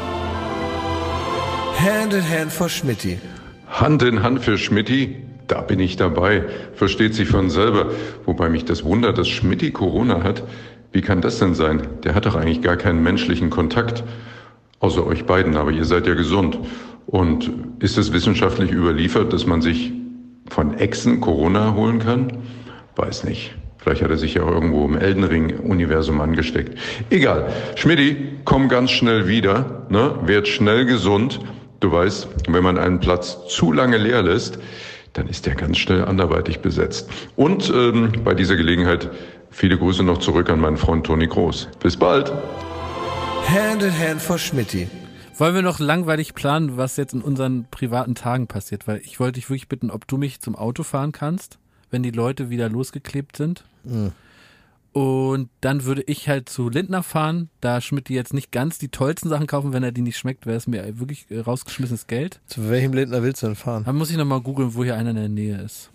Hand 1.79 2.13
in 2.13 2.29
Hand 2.29 2.53
for 2.53 2.69
Schmidti. 2.69 3.19
Hand 3.69 4.03
in 4.03 4.23
Hand 4.23 4.45
für 4.45 4.59
Schmidti, 4.59 5.17
da 5.47 5.63
bin 5.63 5.81
ich 5.81 5.97
dabei. 5.97 6.45
Versteht 6.75 7.15
sich 7.15 7.29
von 7.29 7.49
selber. 7.49 7.91
Wobei 8.27 8.49
mich 8.51 8.65
das 8.65 8.85
wundert, 8.85 9.17
dass 9.17 9.29
Schmidti 9.29 9.71
Corona 9.71 10.23
hat. 10.23 10.43
Wie 10.93 11.01
kann 11.01 11.23
das 11.23 11.39
denn 11.39 11.55
sein? 11.55 11.89
Der 12.05 12.15
hat 12.15 12.27
doch 12.27 12.37
eigentlich 12.37 12.63
gar 12.63 12.77
keinen 12.77 13.03
menschlichen 13.03 13.51
Kontakt. 13.51 14.05
Außer 14.81 15.07
euch 15.07 15.25
beiden, 15.25 15.57
aber 15.57 15.71
ihr 15.71 15.85
seid 15.85 16.07
ja 16.07 16.15
gesund. 16.15 16.59
Und 17.07 17.51
ist 17.79 17.97
es 17.97 18.13
wissenschaftlich 18.13 18.71
überliefert, 18.71 19.33
dass 19.33 19.47
man 19.47 19.63
sich 19.63 19.93
von 20.51 20.75
Echsen 20.75 21.21
Corona 21.21 21.75
holen 21.75 22.01
kann? 22.01 22.43
Weiß 22.97 23.25
nicht. 23.25 23.55
Vielleicht 23.87 24.03
hat 24.03 24.11
er 24.11 24.17
sich 24.17 24.35
ja 24.35 24.43
auch 24.43 24.51
irgendwo 24.51 24.85
im 24.85 24.99
Elden 24.99 25.23
Ring-Universum 25.23 26.21
angesteckt. 26.21 26.77
Egal. 27.09 27.53
Schmidti, 27.77 28.17
komm 28.45 28.69
ganz 28.69 28.91
schnell 28.91 29.29
wieder. 29.29 29.87
Ne? 29.91 30.13
Werd 30.23 30.49
schnell 30.49 30.87
gesund. 30.87 31.39
Du 31.79 31.93
weißt, 31.93 32.27
wenn 32.49 32.65
man 32.65 32.79
einen 32.79 32.99
Platz 32.99 33.47
zu 33.47 33.71
lange 33.71 33.97
leer 33.97 34.25
lässt, 34.25 34.59
dann 35.13 35.29
ist 35.29 35.47
der 35.47 35.55
ganz 35.55 35.79
schnell 35.79 36.05
anderweitig 36.05 36.59
besetzt. 36.59 37.09
Und 37.37 37.73
ähm, 37.73 38.11
bei 38.25 38.35
dieser 38.35 38.57
Gelegenheit 38.57 39.09
viele 39.51 39.79
Grüße 39.79 40.03
noch 40.03 40.19
zurück 40.19 40.51
an 40.51 40.59
meinen 40.59 40.79
Freund 40.79 41.07
Toni 41.07 41.29
Groß. 41.29 41.69
Bis 41.81 41.97
bald. 41.97 42.33
Hand 43.47 43.85
in 43.85 43.97
Hand 43.97 44.21
for 44.21 44.37
Schmidti. 44.37 44.89
Wollen 45.39 45.55
wir 45.55 45.63
noch 45.63 45.79
langweilig 45.79 46.35
planen, 46.35 46.77
was 46.77 46.97
jetzt 46.97 47.15
in 47.15 47.23
unseren 47.23 47.69
privaten 47.71 48.17
Tagen 48.17 48.49
passiert? 48.49 48.89
Weil 48.89 49.01
ich 49.05 49.21
wollte 49.21 49.35
dich 49.35 49.49
wirklich 49.49 49.69
bitten, 49.69 49.93
ob 49.93 50.09
du 50.09 50.17
mich 50.17 50.41
zum 50.41 50.57
Auto 50.57 50.83
fahren 50.83 51.13
kannst, 51.13 51.61
wenn 51.91 52.03
die 52.03 52.11
Leute 52.11 52.51
wieder 52.51 52.69
losgeklebt 52.69 53.37
sind. 53.37 53.65
Mhm. 53.85 54.13
Und 54.93 55.51
dann 55.61 55.85
würde 55.85 56.03
ich 56.07 56.27
halt 56.27 56.49
zu 56.49 56.71
Lindner 56.71 57.03
fahren, 57.03 57.51
da 57.61 57.83
Schmidt 57.83 58.09
jetzt 58.09 58.33
nicht 58.33 58.51
ganz 58.51 58.79
die 58.79 58.89
tollsten 58.89 59.29
Sachen 59.29 59.47
kaufen, 59.47 59.75
wenn 59.75 59.83
er 59.83 59.93
die 59.93 60.01
nicht 60.01 60.17
schmeckt, 60.17 60.47
wäre 60.47 60.57
es 60.57 60.67
mir 60.67 60.99
wirklich 60.99 61.27
äh, 61.31 61.41
rausgeschmissenes 61.41 62.07
Geld. 62.07 62.41
Zu 62.47 62.71
welchem 62.71 62.95
Lindner 62.95 63.23
willst 63.23 63.43
du 63.43 63.47
denn 63.49 63.57
fahren? 63.57 63.85
Dann 63.85 63.97
muss 63.97 64.11
ich 64.11 64.17
nochmal 64.17 64.41
googeln, 64.41 64.75
wo 64.75 64.85
hier 64.85 64.97
einer 64.97 65.11
in 65.11 65.17
der 65.17 65.29
Nähe 65.29 65.61
ist. 65.61 65.91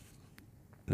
Äh, 0.87 0.93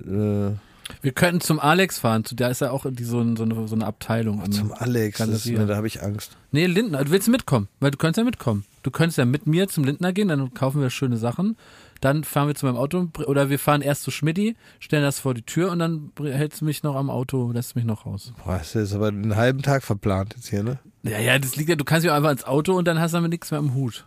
Wir 1.02 1.12
könnten 1.14 1.42
zum 1.42 1.60
Alex 1.60 2.00
fahren, 2.00 2.24
zu 2.24 2.34
der 2.34 2.50
ist 2.50 2.62
ja 2.62 2.72
auch 2.72 2.86
die, 2.90 3.04
so, 3.04 3.20
ein- 3.20 3.36
so, 3.36 3.44
eine, 3.44 3.68
so 3.68 3.76
eine 3.76 3.86
Abteilung. 3.86 4.42
im 4.42 4.52
zum 4.54 4.72
Alex, 4.72 5.18
das, 5.18 5.44
Galeria. 5.44 5.66
da 5.66 5.76
habe 5.76 5.88
ich 5.88 6.02
Angst. 6.02 6.38
Nee, 6.54 6.66
Lindner, 6.68 7.04
du 7.04 7.12
willst 7.12 7.28
mitkommen, 7.28 7.68
weil 7.82 7.92
du 7.92 7.98
könntest 7.98 8.20
ja 8.20 8.24
mitkommen. 8.24 8.64
Du 8.84 8.92
könntest 8.92 9.18
ja 9.18 9.26
mit 9.26 9.48
mir 9.48 9.68
zum 9.68 9.84
Lindner 9.84 10.14
gehen, 10.14 10.30
dann 10.30 10.54
kaufen 10.54 10.80
wir 10.80 10.90
schöne 10.90 11.18
Sachen. 11.18 11.58
Dann 12.02 12.24
fahren 12.24 12.48
wir 12.48 12.56
zu 12.56 12.66
meinem 12.66 12.78
Auto 12.78 13.08
oder 13.26 13.50
wir 13.50 13.60
fahren 13.60 13.82
erst 13.82 14.04
zu 14.04 14.12
Schmidti, 14.12 14.56
stellen 14.80 15.04
das 15.04 15.20
vor 15.20 15.34
die 15.34 15.42
Tür 15.42 15.72
und 15.72 15.80
dann 15.80 16.12
hältst 16.22 16.62
du 16.62 16.66
mich 16.66 16.84
noch 16.84 16.96
am 16.96 17.10
Auto, 17.10 17.52
lässt 17.52 17.76
mich 17.76 17.86
noch 17.86 18.06
raus. 18.06 18.34
Boah, 18.46 18.58
das 18.60 18.76
ist 18.76 18.94
aber 18.94 19.08
einen 19.08 19.36
halben 19.36 19.62
Tag 19.62 19.84
verplant 19.84 20.34
jetzt 20.36 20.48
hier, 20.50 20.64
ne? 20.64 20.80
Ja, 21.04 21.20
ja, 21.20 21.40
das 21.40 21.56
liegt 21.56 21.70
ja, 21.70 21.76
du 21.76 21.84
kannst 21.86 22.06
ja 22.06 22.16
einfach 22.16 22.32
ins 22.32 22.44
Auto 22.44 22.74
und 22.78 22.86
dann 22.88 23.00
hast 23.00 23.12
du 23.12 23.18
damit 23.18 23.32
nichts 23.32 23.50
mehr 23.52 23.60
im 23.60 23.74
Hut. 23.74 24.06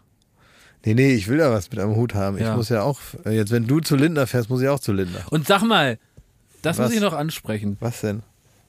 Nee, 0.85 0.95
nee, 0.95 1.13
ich 1.13 1.29
will 1.29 1.39
da 1.39 1.51
was 1.51 1.71
mit 1.71 1.79
einem 1.79 1.95
Hut 1.97 2.15
haben. 2.15 2.37
Ich 2.39 2.43
Ja. 2.45 2.57
muss 2.57 2.69
ja 2.71 2.83
auch, 2.83 3.01
äh, 3.27 3.37
jetzt 3.37 3.51
wenn 3.53 3.67
du 3.67 3.81
zu 3.81 3.97
Lindner 3.97 4.27
fährst, 4.27 4.49
muss 4.51 4.63
ich 4.63 4.69
auch 4.69 4.81
zu 4.81 4.93
Lindner. 4.93 5.21
Und 5.31 5.47
sag 5.47 5.63
mal, 5.63 5.99
das 6.63 6.79
Was? 6.79 6.87
muss 6.89 6.95
ich 6.95 7.01
noch 7.03 7.13
ansprechen. 7.13 7.77
Was 7.81 8.01
denn? 8.01 8.23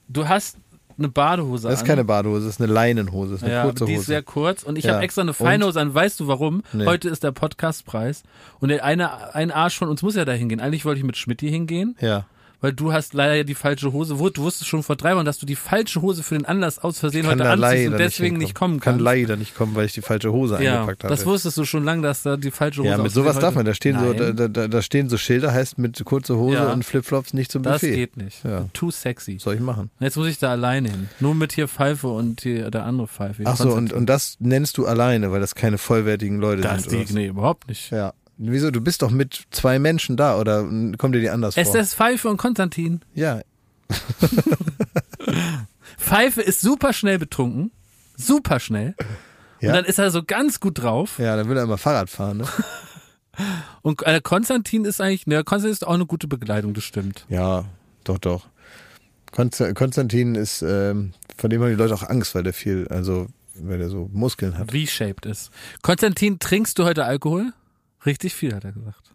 Du 0.08 0.28
hast 0.28 0.56
eine 0.98 1.08
Badehose 1.08 1.68
Das 1.68 1.74
ist 1.76 1.80
an. 1.82 1.86
keine 1.88 2.04
Badehose, 2.04 2.44
das 2.46 2.54
ist 2.56 2.60
eine 2.62 2.72
Leinenhose, 2.72 3.32
das 3.32 3.40
ist 3.40 3.44
eine 3.44 3.52
ja, 3.54 3.62
kurze 3.64 3.84
die 3.86 3.92
Hose. 3.92 4.00
ist 4.00 4.06
sehr 4.06 4.22
kurz 4.22 4.62
und 4.62 4.76
ich 4.78 4.84
Ja. 4.84 4.94
habe 4.94 5.04
extra 5.04 5.22
eine 5.22 5.30
Und? 5.30 5.36
Feinhose 5.36 5.80
an. 5.80 5.94
Weißt 5.94 6.18
du 6.20 6.28
warum? 6.28 6.62
Nee. 6.72 6.86
Heute 6.86 7.08
ist 7.08 7.22
der 7.24 7.32
Podcastpreis 7.32 8.22
und 8.60 8.68
der 8.68 8.84
eine, 8.84 9.34
ein 9.34 9.50
Arsch 9.50 9.78
von 9.78 9.88
uns 9.88 10.02
muss 10.02 10.14
ja 10.16 10.24
da 10.24 10.32
hingehen. 10.32 10.60
Eigentlich 10.60 10.84
wollte 10.84 10.98
ich 10.98 11.04
mit 11.06 11.16
Schmidti 11.16 11.48
hingehen, 11.50 11.96
ja. 12.00 12.26
Weil 12.62 12.72
du 12.72 12.92
hast 12.94 13.12
leider 13.12 13.44
die 13.44 13.54
falsche 13.54 13.92
Hose. 13.92 14.14
Du 14.14 14.42
wusstest 14.42 14.68
schon 14.68 14.82
vor 14.82 14.96
drei 14.96 15.14
Wochen, 15.14 15.26
dass 15.26 15.38
du 15.38 15.44
die 15.44 15.56
falsche 15.56 16.00
Hose 16.00 16.22
für 16.22 16.34
den 16.36 16.46
Anlass 16.46 16.78
aus 16.78 16.98
Versehen 17.00 17.26
Kann 17.26 17.40
heute 17.40 17.50
anziehst 17.50 17.88
und 17.92 17.98
deswegen 17.98 18.38
nicht, 18.38 18.46
hinkommen. 18.48 18.70
kommen 18.72 18.80
Kann 18.80 18.92
kannst. 18.94 19.04
leider 19.04 19.36
nicht 19.36 19.54
kommen, 19.54 19.74
weil 19.74 19.84
ich 19.84 19.92
die 19.92 20.00
falsche 20.00 20.32
Hose 20.32 20.62
ja, 20.62 20.76
eingepackt 20.76 21.04
habe. 21.04 21.14
das 21.14 21.26
wusstest 21.26 21.58
du 21.58 21.64
schon 21.66 21.84
lange, 21.84 22.02
dass 22.02 22.22
da 22.22 22.38
die 22.38 22.50
falsche 22.50 22.80
Hose 22.80 22.88
ja, 22.90 22.96
mit 22.98 23.12
sowas 23.12 23.38
darf 23.38 23.54
man. 23.54 23.66
Da 23.66 23.74
stehen, 23.74 23.98
so, 23.98 24.12
da, 24.14 24.32
da, 24.48 24.68
da 24.68 24.82
stehen 24.82 25.08
so 25.08 25.18
Schilder, 25.18 25.52
heißt 25.52 25.76
mit 25.78 26.02
kurzer 26.04 26.36
Hose 26.36 26.54
Ja. 26.54 26.72
und 26.72 26.84
Flipflops 26.84 27.34
nicht 27.34 27.52
zum 27.52 27.62
das 27.62 27.80
Buffet. 27.80 27.94
geht 27.94 28.16
nicht. 28.16 28.44
Ja. 28.44 28.66
Too 28.72 28.90
sexy. 28.90 29.38
Soll 29.38 29.56
ich 29.56 29.60
machen? 29.60 29.90
Jetzt 30.00 30.16
muss 30.16 30.28
ich 30.28 30.38
da 30.38 30.50
alleine 30.52 30.88
hin. 30.88 31.08
Nur 31.20 31.34
mit 31.34 31.52
hier 31.52 31.68
Pfeife 31.68 32.08
und 32.08 32.42
hier 32.42 32.70
der 32.70 32.84
andere 32.84 33.08
Pfeife. 33.08 33.42
Ach 33.44 33.56
so, 33.56 33.72
und, 33.72 33.92
und 33.92 34.06
das 34.06 34.36
nennst 34.38 34.78
du 34.78 34.86
alleine, 34.86 35.32
weil 35.32 35.40
das 35.40 35.54
keine 35.54 35.78
vollwertigen 35.78 36.38
Leute 36.38 36.62
das 36.62 36.84
sind. 36.84 37.02
was? 37.02 37.10
nee, 37.10 37.26
überhaupt 37.26 37.68
nicht. 37.68 37.90
Ja. 37.90 38.12
Wieso? 38.44 38.70
Du 38.70 38.80
bist 38.80 39.02
doch 39.02 39.10
mit 39.10 39.44
zwei 39.50 39.78
Menschen 39.78 40.16
da 40.16 40.36
oder 40.38 40.62
mm, 40.64 40.96
kommt 40.98 41.14
dir 41.14 41.20
die 41.20 41.30
anders 41.30 41.56
Es 41.56 41.68
vor? 41.68 41.78
ist 41.80 41.94
Pfeife 41.94 42.28
und 42.28 42.36
Konstantin. 42.38 43.00
ja, 43.14 43.40
Pfeife 45.98 46.40
ist 46.42 46.60
super 46.60 46.92
schnell 46.92 47.18
betrunken. 47.18 47.70
Super 48.16 48.60
schnell. 48.60 48.94
Ja? 49.60 49.68
Und 49.70 49.76
dann 49.76 49.84
ist 49.84 49.98
er 49.98 50.10
so 50.10 50.22
ganz 50.22 50.60
gut 50.60 50.82
drauf. 50.82 51.18
ja, 51.18 51.36
dann 51.36 51.48
will 51.48 51.56
er 51.56 51.62
immer 51.64 51.78
Fahrrad 51.78 52.10
fahren, 52.10 52.38
ne? 52.38 52.44
Und 53.82 54.02
äh, 54.06 54.20
Konstantin 54.22 54.84
ist 54.84 55.00
eigentlich, 55.00 55.26
ne, 55.26 55.42
Konstantin 55.42 55.72
ist 55.72 55.86
auch 55.86 55.94
eine 55.94 56.04
gute 56.04 56.28
Begleitung, 56.28 56.74
das 56.74 56.84
stimmt. 56.84 57.24
Ja, 57.30 57.64
doch, 58.04 58.18
doch. 58.18 58.46
Konst- 59.32 59.72
Konstantin 59.74 60.34
ist, 60.34 60.60
ähm, 60.60 61.12
von 61.38 61.48
dem 61.48 61.62
haben 61.62 61.70
die 61.70 61.76
Leute 61.76 61.94
auch 61.94 62.02
Angst, 62.02 62.34
weil 62.34 62.42
der 62.42 62.52
viel, 62.52 62.86
also, 62.88 63.28
weil 63.54 63.78
der 63.78 63.88
so 63.88 64.10
Muskeln 64.12 64.58
hat. 64.58 64.70
V-shaped 64.70 65.24
ist. 65.24 65.50
Konstantin, 65.80 66.38
trinkst 66.40 66.78
du 66.78 66.84
heute 66.84 67.04
Alkohol? 67.06 67.52
Richtig 68.06 68.34
viel, 68.34 68.54
hat 68.54 68.64
er 68.64 68.72
gesagt. 68.72 69.12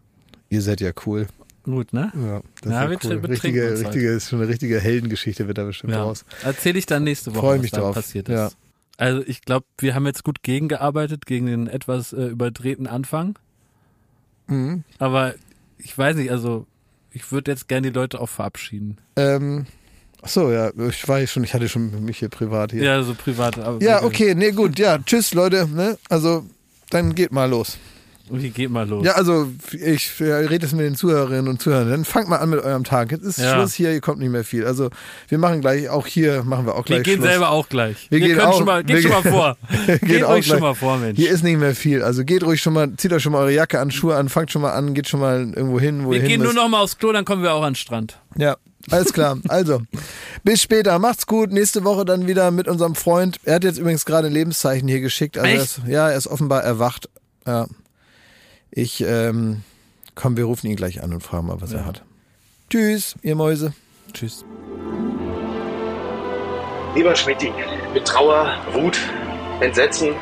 Ihr 0.50 0.62
seid 0.62 0.80
ja 0.80 0.92
cool. 1.06 1.26
Gut, 1.64 1.92
ne? 1.92 2.10
Ja, 2.14 2.40
das 2.62 2.72
Ja, 2.72 2.84
ist 2.86 3.04
ja 3.04 3.10
cool. 3.16 3.26
Richtige, 3.26 3.78
richtige, 3.78 4.08
ist 4.10 4.30
schon 4.30 4.40
eine 4.40 4.48
richtige 4.48 4.80
Heldengeschichte, 4.80 5.46
wird 5.46 5.58
da 5.58 5.64
bestimmt 5.64 5.92
Ja. 5.92 6.02
raus. 6.02 6.24
Erzähle 6.42 6.78
ich 6.78 6.86
dann 6.86 7.04
nächste 7.04 7.32
Woche, 7.32 7.40
Freu 7.40 7.54
was 7.56 7.62
mich 7.62 7.70
da 7.72 7.80
drauf. 7.80 7.94
passiert 7.94 8.28
ist. 8.28 8.34
Ja. 8.34 8.50
Also 8.96 9.22
ich 9.26 9.42
glaube, 9.42 9.66
wir 9.78 9.94
haben 9.94 10.06
jetzt 10.06 10.24
gut 10.24 10.42
gegengearbeitet, 10.42 11.26
gegen 11.26 11.46
den 11.46 11.66
etwas 11.66 12.12
äh, 12.14 12.26
überdrehten 12.26 12.86
Anfang. 12.86 13.38
Mhm. 14.46 14.84
Aber 14.98 15.34
ich 15.76 15.96
weiß 15.96 16.16
nicht, 16.16 16.30
also 16.30 16.66
ich 17.10 17.30
würde 17.30 17.50
jetzt 17.50 17.68
gerne 17.68 17.90
die 17.90 17.94
Leute 17.94 18.20
auch 18.20 18.28
verabschieden. 18.28 18.96
Ähm, 19.16 19.66
ach 20.22 20.28
so, 20.28 20.50
ja, 20.50 20.70
ich 20.88 21.06
weiß 21.06 21.30
schon, 21.30 21.44
ich 21.44 21.52
hatte 21.54 21.68
schon 21.68 22.04
mich 22.04 22.18
hier 22.18 22.28
privat 22.30 22.72
hier. 22.72 22.82
Ja, 22.82 23.02
so 23.02 23.14
privat. 23.14 23.58
Aber 23.58 23.82
Ja, 23.82 24.02
okay, 24.02 24.34
nee, 24.34 24.52
gut, 24.52 24.78
ja, 24.78 24.98
tschüss, 24.98 25.34
Leute, 25.34 25.68
ne? 25.68 25.98
Also, 26.08 26.46
dann 26.90 27.14
geht 27.14 27.30
mal 27.32 27.48
los. 27.48 27.76
Wie 28.30 28.50
geht 28.50 28.70
mal 28.70 28.88
los? 28.88 29.04
Ja, 29.04 29.12
also 29.12 29.48
ich 29.72 30.12
rede 30.20 30.66
es 30.66 30.72
mit 30.72 30.84
den 30.84 30.94
Zuhörerinnen 30.96 31.48
und 31.48 31.60
Zuhörern. 31.62 31.90
Dann 31.90 32.04
fangt 32.04 32.28
mal 32.28 32.36
an 32.36 32.50
mit 32.50 32.60
eurem 32.60 32.84
Tag. 32.84 33.10
Jetzt 33.12 33.24
ist 33.24 33.38
Ja. 33.38 33.54
Schluss 33.54 33.74
hier, 33.74 33.90
hier 33.90 34.00
kommt 34.00 34.18
nicht 34.18 34.30
mehr 34.30 34.44
viel. 34.44 34.64
Also 34.66 34.90
wir 35.28 35.38
machen 35.38 35.60
gleich, 35.60 35.88
auch 35.88 36.06
hier 36.06 36.42
machen 36.44 36.66
wir 36.66 36.74
auch 36.74 36.78
wir 36.80 36.96
gleich 36.96 37.02
gehen 37.04 37.16
Schluss. 37.16 37.28
selber 37.28 37.50
auch 37.50 37.68
gleich. 37.68 38.06
Wir 38.10 38.20
Wir 38.20 38.26
gehen 38.28 38.36
können 38.36 38.48
auch- 38.50 38.56
schon 38.56 38.66
mal, 38.66 38.84
geht 38.84 38.96
wir 38.96 39.02
schon 39.02 39.10
mal 39.10 39.22
vor. 39.22 39.56
Wir 39.86 39.98
geht 39.98 40.24
auch 40.24 40.34
ruhig 40.34 40.46
schon 40.46 40.60
mal 40.60 40.74
vor, 40.74 40.98
Mensch. 40.98 41.16
Hier 41.18 41.30
ist 41.30 41.42
nicht 41.44 41.58
mehr 41.58 41.74
viel. 41.74 42.02
Also 42.02 42.24
geht 42.24 42.42
ruhig 42.44 42.60
schon 42.60 42.72
mal, 42.74 42.88
zieht 42.96 43.12
euch 43.12 43.22
schon 43.22 43.32
mal 43.32 43.38
eure 43.38 43.52
Jacke 43.54 43.80
an, 43.80 43.90
Schuhe 43.90 44.14
an, 44.16 44.28
fangt 44.28 44.50
schon 44.50 44.62
mal 44.62 44.72
an, 44.72 44.94
geht 44.94 45.08
schon 45.08 45.20
mal 45.20 45.52
irgendwo 45.54 45.80
hin, 45.80 46.04
wo 46.04 46.10
wir 46.10 46.16
ihr 46.16 46.20
hin 46.22 46.28
gehen 46.30 46.42
nur 46.42 46.52
noch 46.54 46.68
mal 46.68 46.80
aufs 46.80 46.98
Klo, 46.98 47.12
dann 47.12 47.24
kommen 47.24 47.42
wir 47.42 47.52
auch 47.52 47.62
an 47.62 47.70
den 47.72 47.76
Strand. 47.76 48.18
Ja, 48.36 48.56
alles 48.90 49.12
klar. 49.12 49.38
Also, 49.48 49.82
bis 50.44 50.62
später. 50.62 50.98
Macht's 50.98 51.26
gut. 51.26 51.52
Nächste 51.52 51.84
Woche 51.84 52.04
dann 52.04 52.26
wieder 52.26 52.50
mit 52.50 52.68
unserem 52.68 52.94
Freund. 52.94 53.38
Er 53.44 53.56
hat 53.56 53.64
jetzt 53.64 53.78
übrigens 53.78 54.04
gerade 54.04 54.28
ein 54.28 54.32
Lebenszeichen 54.32 54.88
hier 54.88 55.00
geschickt. 55.00 55.36
Also 55.38 55.48
er 55.50 55.62
ist, 55.62 55.80
ja, 55.86 56.10
er 56.10 56.16
ist 56.16 56.26
offenbar 56.26 56.62
erwacht. 56.62 57.08
Ja. 57.46 57.66
Ich, 58.70 59.00
ähm, 59.00 59.62
komm, 60.14 60.36
wir 60.36 60.44
rufen 60.44 60.68
ihn 60.68 60.76
gleich 60.76 61.02
an 61.02 61.12
und 61.12 61.22
fragen 61.22 61.46
mal, 61.46 61.60
was 61.60 61.72
er 61.72 61.84
hat. 61.84 62.02
Tschüss, 62.70 63.16
ihr 63.22 63.34
Mäuse. 63.34 63.72
Tschüss. 64.12 64.44
Lieber 66.94 67.14
Schmidti, 67.14 67.52
mit 67.94 68.06
Trauer, 68.06 68.58
Wut, 68.72 68.98
Entsetzen, 69.60 70.14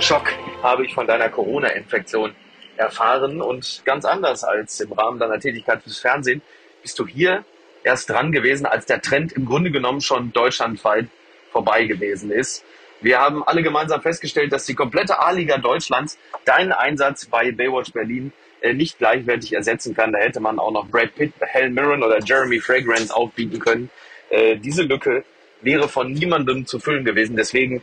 Schock 0.00 0.32
habe 0.62 0.84
ich 0.84 0.94
von 0.94 1.06
deiner 1.06 1.28
Corona-Infektion 1.28 2.34
erfahren 2.76 3.40
und 3.40 3.82
ganz 3.84 4.04
anders 4.04 4.42
als 4.42 4.80
im 4.80 4.92
Rahmen 4.92 5.18
deiner 5.18 5.38
Tätigkeit 5.38 5.82
fürs 5.82 5.98
Fernsehen 5.98 6.42
bist 6.82 6.98
du 6.98 7.06
hier 7.06 7.44
erst 7.84 8.10
dran 8.10 8.32
gewesen, 8.32 8.66
als 8.66 8.86
der 8.86 9.00
Trend 9.00 9.32
im 9.32 9.44
Grunde 9.44 9.70
genommen 9.70 10.00
schon 10.00 10.32
deutschlandweit 10.32 11.06
vorbei 11.52 11.84
gewesen 11.84 12.30
ist. 12.30 12.64
Wir 13.00 13.20
haben 13.20 13.42
alle 13.44 13.62
gemeinsam 13.62 14.00
festgestellt, 14.00 14.52
dass 14.52 14.66
die 14.66 14.74
komplette 14.74 15.20
A-Liga 15.20 15.58
Deutschlands 15.58 16.18
deinen 16.44 16.72
Einsatz 16.72 17.26
bei 17.26 17.52
Baywatch 17.52 17.92
Berlin 17.92 18.32
äh, 18.60 18.72
nicht 18.72 18.98
gleichwertig 18.98 19.52
ersetzen 19.52 19.94
kann. 19.94 20.12
Da 20.12 20.18
hätte 20.18 20.40
man 20.40 20.58
auch 20.58 20.70
noch 20.70 20.88
Brad 20.88 21.14
Pitt, 21.14 21.32
Helen 21.40 21.74
Mirren 21.74 22.02
oder 22.02 22.18
Jeremy 22.20 22.60
Fragrance 22.60 23.14
aufbieten 23.14 23.58
können. 23.58 23.90
Äh, 24.30 24.56
diese 24.56 24.82
Lücke 24.82 25.24
wäre 25.60 25.88
von 25.88 26.12
niemandem 26.12 26.66
zu 26.66 26.78
füllen 26.78 27.04
gewesen. 27.04 27.36
Deswegen 27.36 27.82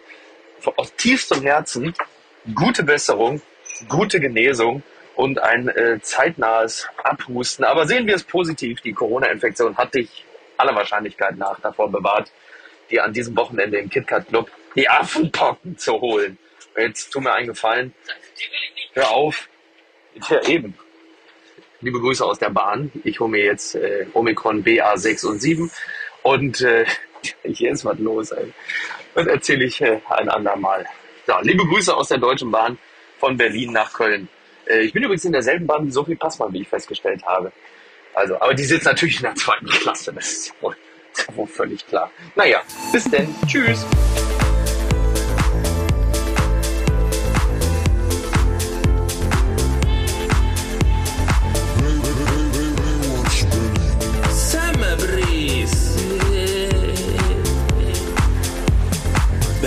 aus 0.75 0.95
tiefstem 0.95 1.41
Herzen 1.41 1.93
gute 2.55 2.83
Besserung, 2.83 3.41
gute 3.87 4.19
Genesung 4.19 4.83
und 5.15 5.39
ein 5.39 5.67
äh, 5.69 5.99
zeitnahes 6.01 6.87
Abhusten. 7.03 7.65
Aber 7.65 7.85
sehen 7.85 8.07
wir 8.07 8.15
es 8.15 8.23
positiv. 8.23 8.81
Die 8.81 8.93
Corona-Infektion 8.93 9.77
hat 9.77 9.93
dich 9.93 10.25
aller 10.57 10.75
Wahrscheinlichkeit 10.75 11.37
nach 11.37 11.59
davor 11.59 11.91
bewahrt, 11.91 12.31
dir 12.89 13.03
an 13.03 13.13
diesem 13.13 13.35
Wochenende 13.35 13.77
im 13.77 13.89
KitKat 13.89 14.27
Club 14.27 14.49
die 14.75 14.89
Affenpocken 14.89 15.77
zu 15.77 15.99
holen. 15.99 16.37
Jetzt 16.77 17.11
tu 17.11 17.19
mir 17.19 17.33
einen 17.33 17.47
Gefallen. 17.47 17.93
Hör 18.93 19.11
auf. 19.11 19.49
Ja, 20.29 20.41
eben. 20.47 20.77
Liebe 21.81 21.99
Grüße 21.99 22.23
aus 22.23 22.39
der 22.39 22.49
Bahn. 22.49 22.91
Ich 23.03 23.19
hole 23.19 23.31
mir 23.31 23.43
jetzt 23.43 23.75
äh, 23.75 24.05
Omikron 24.13 24.63
BA6 24.63 25.25
und 25.25 25.41
7 25.41 25.71
und 26.23 26.61
äh, 26.61 26.85
hier 27.43 27.71
ist 27.71 27.85
was 27.85 27.97
los, 27.99 28.31
ey. 28.31 28.53
Das 29.15 29.27
erzähle 29.27 29.65
ich 29.65 29.81
äh, 29.81 29.99
ein 30.09 30.29
andermal. 30.29 30.85
So, 31.27 31.33
liebe 31.41 31.65
Grüße 31.65 31.95
aus 31.95 32.09
der 32.09 32.17
Deutschen 32.17 32.51
Bahn 32.51 32.77
von 33.19 33.37
Berlin 33.37 33.71
nach 33.71 33.93
Köln. 33.93 34.27
Äh, 34.65 34.81
ich 34.81 34.93
bin 34.93 35.03
übrigens 35.03 35.25
in 35.25 35.31
derselben 35.31 35.67
Bahn 35.67 35.85
wie 35.85 35.91
Sophie 35.91 36.15
Passmann, 36.15 36.53
wie 36.53 36.61
ich 36.61 36.67
festgestellt 36.67 37.23
habe. 37.23 37.51
Also, 38.13 38.35
aber 38.35 38.53
die 38.53 38.63
sitzt 38.63 38.85
natürlich 38.85 39.17
in 39.17 39.23
der 39.23 39.35
zweiten 39.35 39.67
Klasse. 39.67 40.13
Das 40.13 40.31
ist 40.31 40.61
wohl, 40.61 40.75
das 41.11 41.21
ist 41.21 41.29
ja 41.29 41.35
wohl 41.35 41.47
völlig 41.47 41.85
klar. 41.87 42.11
Naja, 42.35 42.61
bis 42.91 43.05
denn. 43.05 43.33
Tschüss. 43.47 43.85